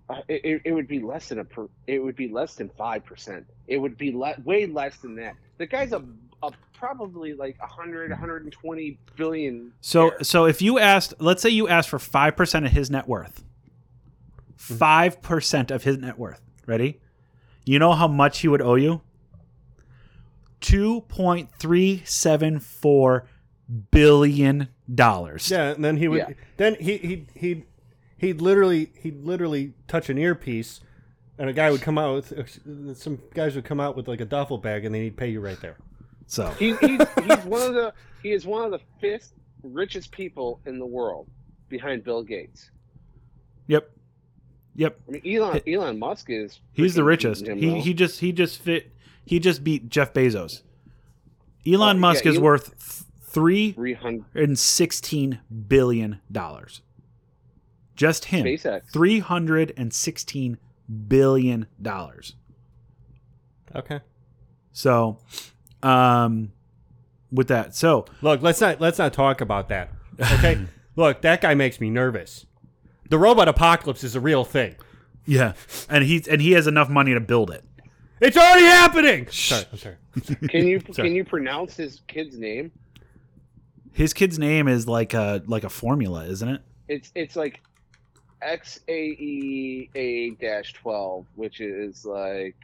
Uh, 0.09 0.21
it, 0.27 0.41
it, 0.43 0.61
it 0.65 0.71
would 0.71 0.87
be 0.87 0.99
less 0.99 1.29
than 1.29 1.39
a 1.39 1.43
per, 1.45 1.67
it 1.87 1.99
would 1.99 2.15
be 2.15 2.27
less 2.27 2.55
than 2.55 2.69
five 2.69 3.05
percent. 3.05 3.45
It 3.67 3.77
would 3.77 3.97
be 3.97 4.11
le- 4.11 4.35
way 4.43 4.65
less 4.65 4.97
than 4.97 5.15
that. 5.15 5.35
The 5.57 5.65
guy's 5.65 5.91
a 5.91 6.03
a 6.41 6.51
probably 6.73 7.33
like 7.33 7.59
100, 7.59 8.09
120 8.11 8.97
billion. 9.17 9.73
So 9.81 10.09
there. 10.09 10.23
so 10.23 10.45
if 10.45 10.61
you 10.61 10.79
asked, 10.79 11.13
let's 11.19 11.41
say 11.41 11.49
you 11.49 11.67
asked 11.67 11.89
for 11.89 11.99
five 11.99 12.35
percent 12.35 12.65
of 12.65 12.71
his 12.71 12.89
net 12.89 13.07
worth, 13.07 13.43
five 14.55 15.21
percent 15.21 15.71
of 15.71 15.83
his 15.83 15.97
net 15.97 16.17
worth. 16.17 16.41
Ready? 16.65 16.99
You 17.65 17.79
know 17.79 17.93
how 17.93 18.07
much 18.07 18.39
he 18.39 18.47
would 18.47 18.61
owe 18.61 18.75
you? 18.75 19.01
Two 20.61 21.01
point 21.01 21.49
three 21.57 22.01
seven 22.05 22.59
four 22.59 23.25
billion 23.91 24.69
dollars. 24.93 25.49
Yeah, 25.49 25.69
and 25.71 25.83
then 25.83 25.97
he 25.97 26.07
would. 26.07 26.17
Yeah. 26.17 26.29
Then 26.57 26.75
he 26.79 26.97
he 26.97 27.25
he 27.35 27.63
he'd 28.17 28.41
literally 28.41 28.91
he'd 29.01 29.23
literally 29.23 29.73
touch 29.87 30.09
an 30.09 30.17
earpiece, 30.17 30.81
and 31.37 31.49
a 31.49 31.53
guy 31.53 31.71
would 31.71 31.81
come 31.81 31.97
out 31.97 32.15
with 32.15 32.33
uh, 32.33 32.93
some 32.93 33.19
guys 33.33 33.55
would 33.55 33.65
come 33.65 33.79
out 33.79 33.95
with 33.95 34.07
like 34.07 34.21
a 34.21 34.25
duffel 34.25 34.57
bag, 34.57 34.85
and 34.85 34.93
then 34.93 35.01
he'd 35.03 35.17
pay 35.17 35.29
you 35.29 35.39
right 35.39 35.59
there. 35.61 35.77
So 36.27 36.47
He, 36.59 36.75
he's, 36.75 37.01
he's 37.25 37.45
one 37.45 37.61
of 37.63 37.73
the 37.73 37.93
he 38.21 38.31
is 38.31 38.45
one 38.45 38.63
of 38.65 38.71
the 38.71 38.79
fifth 38.99 39.33
richest 39.63 40.11
people 40.11 40.59
in 40.65 40.77
the 40.77 40.85
world 40.85 41.27
behind 41.69 42.03
Bill 42.03 42.21
Gates. 42.23 42.69
yep, 43.67 43.89
yep. 44.75 44.99
I 45.07 45.11
mean, 45.11 45.21
Elon 45.25 45.61
Elon 45.67 45.97
Musk 45.99 46.29
is 46.29 46.59
He's 46.73 46.95
the 46.95 47.03
richest. 47.03 47.47
him, 47.47 47.57
He 47.57 47.69
though. 47.69 47.81
he 47.81 47.93
just 47.93 48.19
he 48.19 48.31
just 48.31 48.61
fit. 48.61 48.91
He 49.29 49.37
just 49.39 49.63
beat 49.63 49.89
Jeff 49.89 50.11
Bezos. 50.11 50.63
Elon 51.67 51.97
Oh, 51.97 51.99
Musk 51.99 52.25
yeah, 52.25 52.31
is 52.31 52.37
Elon- 52.37 52.45
worth 52.45 52.65
th- 52.65 53.05
three 53.21 53.71
300 53.73 54.25
and 54.33 54.57
sixteen 54.57 55.39
billion 55.67 56.19
dollars. 56.31 56.81
Just 57.95 58.25
him. 58.25 58.43
SpaceX. 58.43 58.91
Three 58.91 59.19
hundred 59.19 59.71
and 59.77 59.93
sixteen 59.93 60.57
billion 61.07 61.67
dollars. 61.79 62.33
Okay. 63.75 63.99
So, 64.71 65.19
um, 65.83 66.51
with 67.31 67.49
that, 67.49 67.75
so 67.75 68.05
Look, 68.23 68.41
let's 68.41 68.59
not 68.61 68.81
let's 68.81 68.97
not 68.97 69.13
talk 69.13 69.41
about 69.41 69.69
that. 69.69 69.91
Okay. 70.19 70.65
Look, 70.95 71.21
that 71.21 71.41
guy 71.41 71.53
makes 71.53 71.79
me 71.79 71.91
nervous. 71.91 72.47
The 73.09 73.19
robot 73.19 73.47
apocalypse 73.47 74.03
is 74.03 74.15
a 74.15 74.19
real 74.19 74.43
thing. 74.43 74.75
yeah, 75.27 75.53
and 75.87 76.03
he 76.03 76.23
and 76.27 76.41
he 76.41 76.53
has 76.53 76.65
enough 76.65 76.89
money 76.89 77.13
to 77.13 77.19
build 77.19 77.51
it. 77.51 77.63
It's 78.21 78.35
already 78.37 78.65
happening. 78.65 79.27
Sorry, 79.29 79.65
I'm 79.71 79.77
sorry. 79.77 79.95
Can 80.49 80.67
you 80.67 80.81
Sorry. 80.91 81.07
can 81.09 81.15
you 81.15 81.23
pronounce 81.23 81.75
his 81.77 82.01
kid's 82.07 82.37
name? 82.37 82.71
His 83.93 84.13
kid's 84.13 84.37
name 84.37 84.67
is 84.67 84.87
like 84.87 85.13
a 85.13 85.41
like 85.47 85.63
a 85.63 85.69
formula, 85.69 86.25
isn't 86.25 86.49
it? 86.49 86.61
It's 86.87 87.11
it's 87.15 87.35
like 87.35 87.61
X 88.41 88.79
A 88.87 88.99
E 89.19 89.89
A 89.95 90.31
dash 90.31 90.73
twelve, 90.73 91.25
which 91.35 91.61
is 91.61 92.05
like 92.05 92.55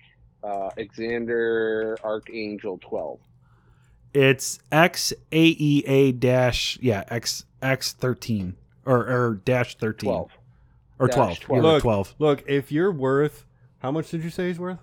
uh, 0.43 0.69
Alexander 0.77 1.97
Archangel 2.03 2.77
twelve. 2.81 3.19
It's 4.13 4.59
X 4.71 5.13
A 5.31 5.45
E 5.57 5.83
A 5.87 6.11
dash 6.11 6.77
yeah 6.81 7.03
X 7.09 7.45
X 7.61 7.93
thirteen 7.93 8.55
or 8.85 8.97
or 9.07 9.41
dash 9.45 9.77
thirteen 9.77 10.09
Twelve. 10.09 10.31
or 10.99 11.07
Dash 11.07 11.15
twelve. 11.15 11.39
12. 11.39 11.63
Yeah, 11.63 11.71
Look, 11.71 11.81
twelve. 11.81 12.15
Look, 12.19 12.43
if 12.47 12.71
you're 12.71 12.91
worth 12.91 13.45
how 13.79 13.91
much 13.91 14.09
did 14.09 14.23
you 14.23 14.29
say 14.29 14.47
he's 14.47 14.59
worth? 14.59 14.79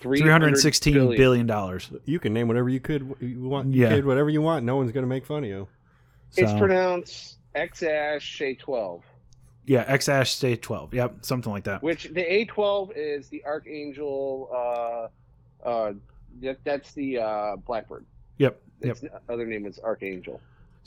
Three 0.00 0.20
hundred 0.20 0.48
and 0.48 0.58
sixteen 0.58 0.94
billion 1.16 1.46
dollars. 1.46 1.90
You 2.04 2.18
can 2.18 2.32
name 2.32 2.48
whatever 2.48 2.68
you 2.68 2.80
could 2.80 3.14
you 3.20 3.40
want. 3.40 3.74
Yeah. 3.74 3.90
Kid 3.90 4.04
whatever 4.04 4.30
you 4.30 4.40
want. 4.42 4.64
No 4.64 4.76
one's 4.76 4.92
gonna 4.92 5.06
make 5.06 5.26
fun 5.26 5.44
of 5.44 5.50
you. 5.50 5.68
It's 6.36 6.52
pronounced 6.52 7.38
X 7.54 7.82
Ash 7.82 8.40
A 8.40 8.54
twelve, 8.54 9.02
yeah, 9.66 9.84
X 9.86 10.08
Ash 10.08 10.32
stay 10.32 10.56
twelve. 10.56 10.94
Yep, 10.94 11.24
something 11.24 11.52
like 11.52 11.64
that. 11.64 11.82
which 11.82 12.04
the 12.12 12.32
A 12.32 12.44
twelve 12.46 12.92
is 12.96 13.28
the 13.28 13.44
Archangel. 13.44 14.48
Uh, 14.52 15.68
uh, 15.68 15.92
that, 16.40 16.58
that's 16.64 16.92
the 16.92 17.18
uh, 17.18 17.56
Blackbird. 17.56 18.06
Yep, 18.38 18.62
yep. 18.82 18.96
Its 19.02 19.14
other 19.28 19.46
name 19.46 19.66
is 19.66 19.78
Archangel. 19.80 20.40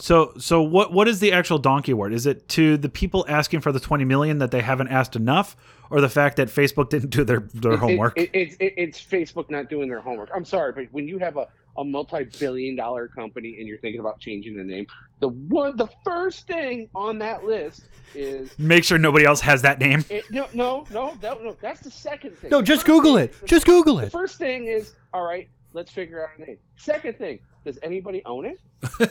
So 0.04 0.34
so 0.38 0.62
what 0.62 0.92
what 0.92 1.08
is 1.08 1.22
the 1.22 1.32
actual 1.32 1.60
donkey 1.60 1.94
award? 1.94 2.12
Is 2.12 2.26
it 2.26 2.50
to 2.50 2.76
the 2.76 2.90
people 2.90 3.24
asking 3.30 3.62
for 3.62 3.72
the 3.72 3.80
twenty 3.80 4.04
million 4.04 4.40
that 4.40 4.52
they 4.52 4.60
haven't 4.60 4.90
asked 4.90 5.16
enough, 5.16 5.56
or 5.90 6.02
the 6.02 6.10
fact 6.10 6.36
that 6.36 6.50
Facebook 6.50 6.90
didn't 6.90 7.10
do 7.10 7.24
their 7.24 7.40
their 7.54 7.72
It- 7.72 7.76
it- 7.76 7.80
homework? 7.80 8.18
It, 8.20 8.30
it's 8.34 8.56
it, 8.60 8.74
it's 8.76 9.00
Facebook 9.02 9.50
not 9.50 9.70
doing 9.70 9.88
their 9.88 10.02
homework. 10.02 10.30
I'm 10.36 10.44
sorry, 10.44 10.74
but 10.74 10.88
when 10.92 11.08
you 11.08 11.20
have 11.20 11.38
a, 11.38 11.48
a 11.78 11.86
multi-billion-dollar 11.86 13.08
company 13.16 13.56
and 13.60 13.66
you're 13.66 13.78
thinking 13.78 14.02
about 14.02 14.20
changing 14.20 14.58
the 14.58 14.64
name, 14.66 14.88
the 15.22 15.30
one 15.30 15.78
the 15.78 15.88
first 16.04 16.48
thing 16.48 16.90
on 16.94 17.18
that 17.20 17.46
list 17.46 17.84
is 18.14 18.52
Make 18.60 18.84
sure 18.84 18.98
nobody 18.98 19.24
else 19.24 19.40
has 19.40 19.62
that 19.62 19.80
name. 19.80 20.04
it, 20.10 20.30
no 20.30 20.48
no 20.54 20.86
no 20.92 21.14
that, 21.22 21.42
no 21.42 21.56
that's 21.62 21.80
the 21.80 21.90
second 21.92 22.38
thing. 22.40 22.50
No, 22.50 22.62
just 22.62 22.86
Google 22.86 23.16
thing- 23.16 23.30
it. 23.30 23.36
Just 23.46 23.66
Google 23.66 24.00
it. 24.00 24.02
The 24.02 24.08
it. 24.08 24.12
first 24.12 24.38
thing 24.38 24.66
is 24.66 24.96
all 25.14 25.24
right. 25.24 25.48
Let's 25.72 25.92
figure 25.94 26.22
out 26.24 26.32
a 26.38 26.42
name. 26.46 26.58
Second 26.76 27.18
thing, 27.18 27.40
does 27.66 27.80
anybody 27.84 28.22
own 28.26 28.46
it? 28.46 28.60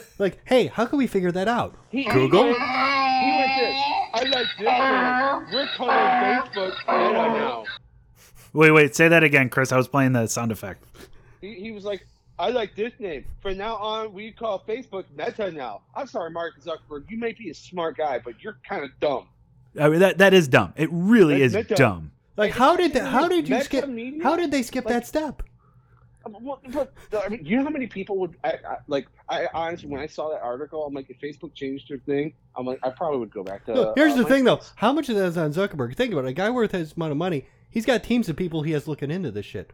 Like, 0.19 0.37
hey, 0.45 0.67
how 0.67 0.85
can 0.85 0.97
we 0.99 1.07
figure 1.07 1.31
that 1.31 1.47
out? 1.47 1.75
He, 1.89 2.03
Google? 2.05 2.43
He 2.43 2.49
went, 2.51 2.57
he 2.61 3.31
went 3.31 3.51
this. 3.59 3.83
I 4.13 4.23
like 4.23 4.47
this 4.57 4.67
name. 4.67 5.53
We're 5.53 5.67
calling 5.75 5.95
Facebook 5.97 6.73
Meta 6.87 7.39
now. 7.39 7.65
Wait 8.53 8.71
wait, 8.71 8.95
say 8.95 9.07
that 9.07 9.23
again, 9.23 9.49
Chris. 9.49 9.71
I 9.71 9.77
was 9.77 9.87
playing 9.87 10.13
the 10.13 10.27
sound 10.27 10.51
effect. 10.51 10.83
He, 11.41 11.55
he 11.55 11.71
was 11.71 11.83
like, 11.83 12.05
I 12.37 12.51
like 12.51 12.75
this 12.75 12.93
name. 12.99 13.25
From 13.41 13.57
now 13.57 13.75
on, 13.77 14.13
we 14.13 14.31
call 14.31 14.63
Facebook 14.67 15.05
Meta 15.17 15.51
now. 15.51 15.81
I'm 15.95 16.05
sorry, 16.07 16.29
Mark 16.31 16.53
Zuckerberg. 16.63 17.09
You 17.09 17.17
may 17.17 17.33
be 17.33 17.49
a 17.49 17.53
smart 17.55 17.97
guy, 17.97 18.19
but 18.23 18.35
you're 18.43 18.57
kind 18.67 18.83
of 18.83 18.91
dumb. 18.99 19.27
I 19.79 19.89
mean, 19.89 19.99
that 19.99 20.19
that 20.19 20.33
is 20.35 20.47
dumb. 20.47 20.73
It 20.77 20.89
really 20.91 21.39
That- 21.39 21.43
is 21.43 21.53
that- 21.53 21.67
dumb. 21.69 22.11
Like, 22.35 22.49
Like, 22.51 22.57
how 22.59 22.75
did 22.75 22.93
that, 22.93 23.07
how 23.11 23.27
did 23.27 23.47
you 23.49 23.61
skip? 23.61 23.87
Media? 23.87 24.23
How 24.23 24.35
did 24.35 24.49
they 24.51 24.61
skip 24.63 24.85
Like- 24.85 24.93
that 24.93 25.07
step? 25.07 25.43
Um, 26.25 26.37
well, 26.41 26.61
But, 26.71 26.93
I 27.25 27.29
mean, 27.29 27.45
you 27.45 27.57
know 27.57 27.63
how 27.63 27.69
many 27.69 27.87
people 27.87 28.17
would 28.19 28.35
I, 28.43 28.53
I, 28.67 28.77
like? 28.87 29.07
I 29.29 29.47
honestly, 29.53 29.89
when 29.89 29.99
I 29.99 30.07
saw 30.07 30.29
that 30.29 30.41
article, 30.41 30.85
I'm 30.85 30.93
like, 30.93 31.09
if 31.09 31.19
Facebook 31.19 31.53
changed 31.53 31.89
their 31.89 31.99
thing, 31.99 32.33
I'm 32.55 32.65
like, 32.65 32.79
I 32.83 32.89
probably 32.89 33.19
would 33.19 33.33
go 33.33 33.43
back 33.43 33.65
to. 33.65 33.73
Look, 33.73 33.97
here's 33.97 34.13
uh, 34.13 34.17
the 34.17 34.25
thing, 34.25 34.43
though. 34.43 34.61
How 34.75 34.93
much 34.93 35.09
of 35.09 35.15
that 35.15 35.25
is 35.25 35.37
on 35.37 35.51
Zuckerberg? 35.53 35.95
Think 35.95 36.13
about 36.13 36.25
it. 36.25 36.29
A 36.29 36.33
guy 36.33 36.49
worth 36.49 36.71
his 36.71 36.93
amount 36.93 37.11
of 37.11 37.17
money. 37.17 37.45
He's 37.69 37.85
got 37.85 38.03
teams 38.03 38.29
of 38.29 38.35
people 38.35 38.61
he 38.61 38.71
has 38.71 38.87
looking 38.87 39.11
into 39.11 39.31
this 39.31 39.45
shit. 39.45 39.73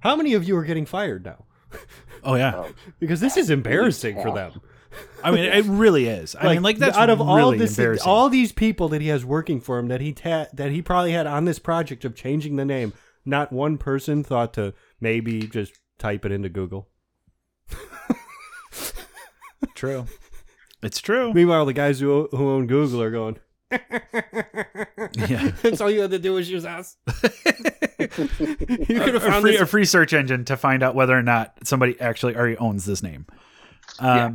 How 0.00 0.14
many 0.14 0.34
of 0.34 0.44
you 0.44 0.56
are 0.56 0.64
getting 0.64 0.86
fired 0.86 1.24
now? 1.24 1.44
Oh 2.22 2.34
yeah. 2.34 2.52
Oh, 2.56 2.70
Because 3.00 3.20
this 3.20 3.36
is 3.36 3.50
embarrassing 3.50 4.20
for 4.22 4.32
them. 4.32 4.60
I 5.22 5.30
mean, 5.30 5.44
it 5.44 5.64
really 5.66 6.06
is. 6.06 6.34
I 6.38 6.54
mean, 6.54 6.62
like 6.62 6.78
that's 6.78 6.96
out 6.96 7.10
of 7.10 7.20
all 7.20 7.52
this, 7.52 7.78
all 8.04 8.28
these 8.28 8.52
people 8.52 8.88
that 8.88 9.00
he 9.00 9.08
has 9.08 9.24
working 9.24 9.60
for 9.60 9.78
him 9.78 9.88
that 9.88 10.00
he 10.00 10.12
ta- 10.12 10.46
that 10.52 10.70
he 10.70 10.80
probably 10.80 11.12
had 11.12 11.26
on 11.26 11.44
this 11.44 11.58
project 11.58 12.04
of 12.04 12.14
changing 12.14 12.56
the 12.56 12.64
name. 12.64 12.92
Not 13.24 13.52
one 13.52 13.76
person 13.76 14.24
thought 14.24 14.54
to 14.54 14.72
maybe 15.00 15.40
just 15.46 15.78
type 15.98 16.24
it 16.24 16.32
into 16.32 16.48
Google. 16.48 16.88
true. 19.74 20.06
It's 20.82 21.00
true. 21.00 21.32
Meanwhile, 21.32 21.66
the 21.66 21.72
guys 21.72 22.00
who 22.00 22.28
who 22.30 22.50
own 22.50 22.66
Google 22.66 23.02
are 23.02 23.10
going. 23.10 23.38
Yeah. 25.12 25.50
That's 25.62 25.80
all 25.80 25.90
you 25.90 26.00
had 26.00 26.10
to 26.10 26.18
do 26.18 26.34
was 26.34 26.50
use 26.50 26.64
us. 26.64 26.96
you 27.98 28.08
could 28.08 29.14
have 29.14 29.24
a 29.24 29.40
free, 29.40 29.52
this. 29.52 29.60
a 29.60 29.66
free 29.66 29.84
search 29.84 30.12
engine 30.12 30.44
to 30.46 30.56
find 30.56 30.82
out 30.82 30.94
whether 30.94 31.16
or 31.16 31.22
not 31.22 31.54
somebody 31.64 31.98
actually 32.00 32.36
already 32.36 32.56
owns 32.58 32.84
this 32.84 33.02
name. 33.02 33.26
Um, 33.98 34.16
Yeah. 34.16 34.30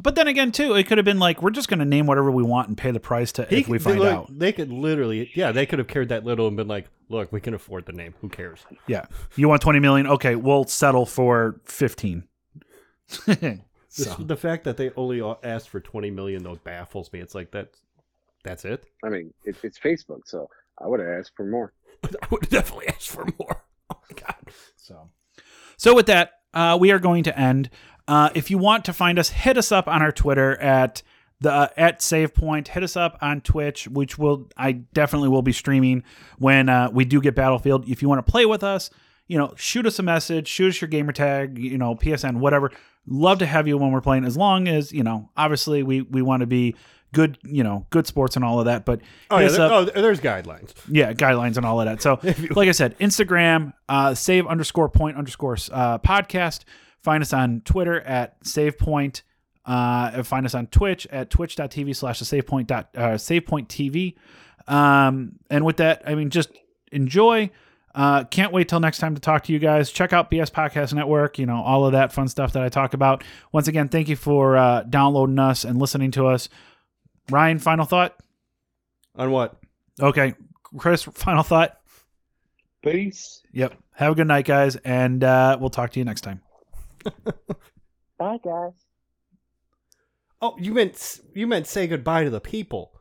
But 0.00 0.14
then 0.14 0.28
again, 0.28 0.52
too, 0.52 0.74
it 0.74 0.86
could 0.86 0.98
have 0.98 1.04
been 1.04 1.18
like 1.18 1.42
we're 1.42 1.50
just 1.50 1.68
going 1.68 1.80
to 1.80 1.84
name 1.84 2.06
whatever 2.06 2.30
we 2.30 2.42
want 2.42 2.68
and 2.68 2.78
pay 2.78 2.90
the 2.92 3.00
price 3.00 3.32
to 3.32 3.44
He 3.46 3.58
if 3.58 3.68
we 3.68 3.78
could- 3.78 3.84
find 3.84 3.98
look, 3.98 4.08
out. 4.14 4.38
They 4.38 4.52
could 4.52 4.70
literally, 4.72 5.30
yeah, 5.34 5.50
they 5.52 5.66
could 5.66 5.78
have 5.80 5.88
cared 5.88 6.10
that 6.10 6.24
little 6.24 6.46
and 6.46 6.56
been 6.56 6.68
like, 6.68 6.86
"Look, 7.08 7.32
we 7.32 7.40
can 7.40 7.52
afford 7.54 7.86
the 7.86 7.92
name. 7.92 8.14
Who 8.20 8.28
cares?" 8.28 8.64
Yeah, 8.86 9.06
you 9.36 9.48
want 9.48 9.60
twenty 9.62 9.80
million? 9.80 10.06
Okay, 10.06 10.36
we'll 10.36 10.64
settle 10.64 11.04
for 11.06 11.60
fifteen. 11.64 12.24
This- 13.26 14.14
The 14.18 14.36
fact 14.36 14.64
that 14.64 14.76
they 14.76 14.90
only 14.96 15.22
asked 15.42 15.70
for 15.70 15.80
twenty 15.80 16.10
million 16.10 16.42
though 16.42 16.56
baffles 16.56 17.12
me. 17.12 17.20
It's 17.20 17.34
like 17.34 17.50
that. 17.52 17.70
That's 18.44 18.64
it. 18.64 18.84
I 19.04 19.08
mean, 19.08 19.32
it, 19.44 19.56
it's 19.64 19.78
Facebook, 19.78 20.20
so 20.26 20.48
I 20.80 20.86
would 20.86 21.00
have 21.00 21.08
asked 21.08 21.32
for 21.36 21.44
more. 21.44 21.72
I 22.04 22.26
would 22.30 22.48
definitely 22.48 22.88
asked 22.88 23.08
for 23.10 23.26
more. 23.38 23.64
Oh 23.90 23.96
my 24.10 24.20
god. 24.20 24.36
so, 24.76 25.08
so 25.78 25.94
with 25.94 26.06
that, 26.06 26.32
uh, 26.52 26.76
we 26.78 26.90
are 26.92 26.98
going 26.98 27.22
to 27.24 27.38
end. 27.38 27.70
Uh, 28.08 28.30
if 28.34 28.50
you 28.50 28.58
want 28.58 28.86
to 28.86 28.92
find 28.92 29.18
us, 29.18 29.28
hit 29.28 29.58
us 29.58 29.70
up 29.70 29.86
on 29.86 30.02
our 30.02 30.10
Twitter 30.10 30.56
at 30.60 31.02
the 31.40 31.52
uh, 31.52 31.68
at 31.76 32.02
Save 32.02 32.34
Point. 32.34 32.68
Hit 32.68 32.82
us 32.82 32.96
up 32.96 33.18
on 33.20 33.42
Twitch, 33.42 33.86
which 33.86 34.18
will 34.18 34.48
I 34.56 34.72
definitely 34.72 35.28
will 35.28 35.42
be 35.42 35.52
streaming 35.52 36.02
when 36.38 36.68
uh, 36.68 36.90
we 36.92 37.04
do 37.04 37.20
get 37.20 37.34
Battlefield. 37.34 37.88
If 37.88 38.02
you 38.02 38.08
want 38.08 38.24
to 38.24 38.30
play 38.30 38.46
with 38.46 38.64
us, 38.64 38.90
you 39.28 39.36
know, 39.38 39.52
shoot 39.56 39.86
us 39.86 39.98
a 39.98 40.02
message, 40.02 40.48
shoot 40.48 40.70
us 40.70 40.80
your 40.80 40.88
gamer 40.88 41.12
tag, 41.12 41.58
you 41.58 41.78
know, 41.78 41.94
PSN, 41.94 42.38
whatever. 42.38 42.72
Love 43.06 43.38
to 43.38 43.46
have 43.46 43.68
you 43.68 43.78
when 43.78 43.92
we're 43.92 44.00
playing, 44.00 44.24
as 44.24 44.36
long 44.36 44.68
as 44.68 44.92
you 44.92 45.02
know. 45.02 45.28
Obviously, 45.36 45.82
we 45.82 46.00
we 46.00 46.22
want 46.22 46.40
to 46.40 46.46
be 46.46 46.74
good, 47.12 47.38
you 47.42 47.62
know, 47.62 47.86
good 47.90 48.06
sports 48.06 48.36
and 48.36 48.44
all 48.44 48.58
of 48.58 48.66
that. 48.66 48.84
But 48.84 49.00
Oh 49.30 49.38
yeah. 49.38 49.48
There, 49.48 49.62
up. 49.62 49.72
oh, 49.72 49.84
there's 49.84 50.20
guidelines. 50.20 50.72
Yeah, 50.88 51.12
guidelines 51.12 51.56
and 51.56 51.64
all 51.64 51.80
of 51.80 51.86
that. 51.86 52.02
So, 52.02 52.18
like 52.54 52.68
I 52.68 52.72
said, 52.72 52.98
Instagram, 52.98 53.74
uh, 53.88 54.14
save 54.14 54.46
underscore 54.46 54.88
point 54.88 55.16
underscore 55.16 55.56
uh, 55.72 55.98
podcast. 55.98 56.64
Find 57.02 57.22
us 57.22 57.32
on 57.32 57.62
Twitter 57.64 58.00
at 58.00 58.36
save 58.42 58.78
point. 58.78 59.22
Uh, 59.64 60.22
find 60.22 60.46
us 60.46 60.54
on 60.54 60.66
Twitch 60.66 61.06
at 61.08 61.30
twitch.tv 61.30 61.94
slash 61.94 62.18
the 62.18 62.24
save 62.24 62.46
point 62.46 62.70
uh, 62.70 63.18
save 63.18 63.46
point 63.46 63.68
TV. 63.68 64.14
Um, 64.66 65.32
and 65.50 65.64
with 65.64 65.78
that, 65.78 66.02
I 66.06 66.14
mean, 66.14 66.30
just 66.30 66.50
enjoy. 66.92 67.50
Uh, 67.94 68.24
can't 68.24 68.52
wait 68.52 68.68
till 68.68 68.80
next 68.80 68.98
time 68.98 69.14
to 69.14 69.20
talk 69.20 69.44
to 69.44 69.52
you 69.52 69.58
guys. 69.58 69.90
Check 69.90 70.12
out 70.12 70.30
BS 70.30 70.50
Podcast 70.50 70.94
Network, 70.94 71.38
you 71.38 71.46
know, 71.46 71.56
all 71.56 71.84
of 71.84 71.92
that 71.92 72.12
fun 72.12 72.28
stuff 72.28 72.52
that 72.52 72.62
I 72.62 72.68
talk 72.68 72.94
about. 72.94 73.24
Once 73.50 73.66
again, 73.66 73.88
thank 73.88 74.08
you 74.08 74.16
for 74.16 74.56
uh, 74.56 74.82
downloading 74.82 75.38
us 75.38 75.64
and 75.64 75.78
listening 75.78 76.10
to 76.12 76.26
us. 76.26 76.48
Ryan, 77.30 77.58
final 77.58 77.84
thought? 77.84 78.14
On 79.16 79.30
what? 79.30 79.56
Okay. 80.00 80.34
Chris, 80.76 81.02
final 81.02 81.42
thought? 81.42 81.78
Peace. 82.82 83.42
Yep. 83.52 83.74
Have 83.94 84.12
a 84.12 84.14
good 84.14 84.28
night, 84.28 84.44
guys, 84.44 84.76
and 84.76 85.24
uh, 85.24 85.56
we'll 85.60 85.70
talk 85.70 85.90
to 85.92 85.98
you 85.98 86.04
next 86.04 86.20
time. 86.20 86.40
Bye, 88.18 88.38
guys. 88.44 88.72
Oh, 90.40 90.56
you 90.58 90.72
meant 90.72 91.20
you 91.34 91.46
meant 91.46 91.66
say 91.66 91.86
goodbye 91.86 92.24
to 92.24 92.30
the 92.30 92.40
people. 92.40 92.97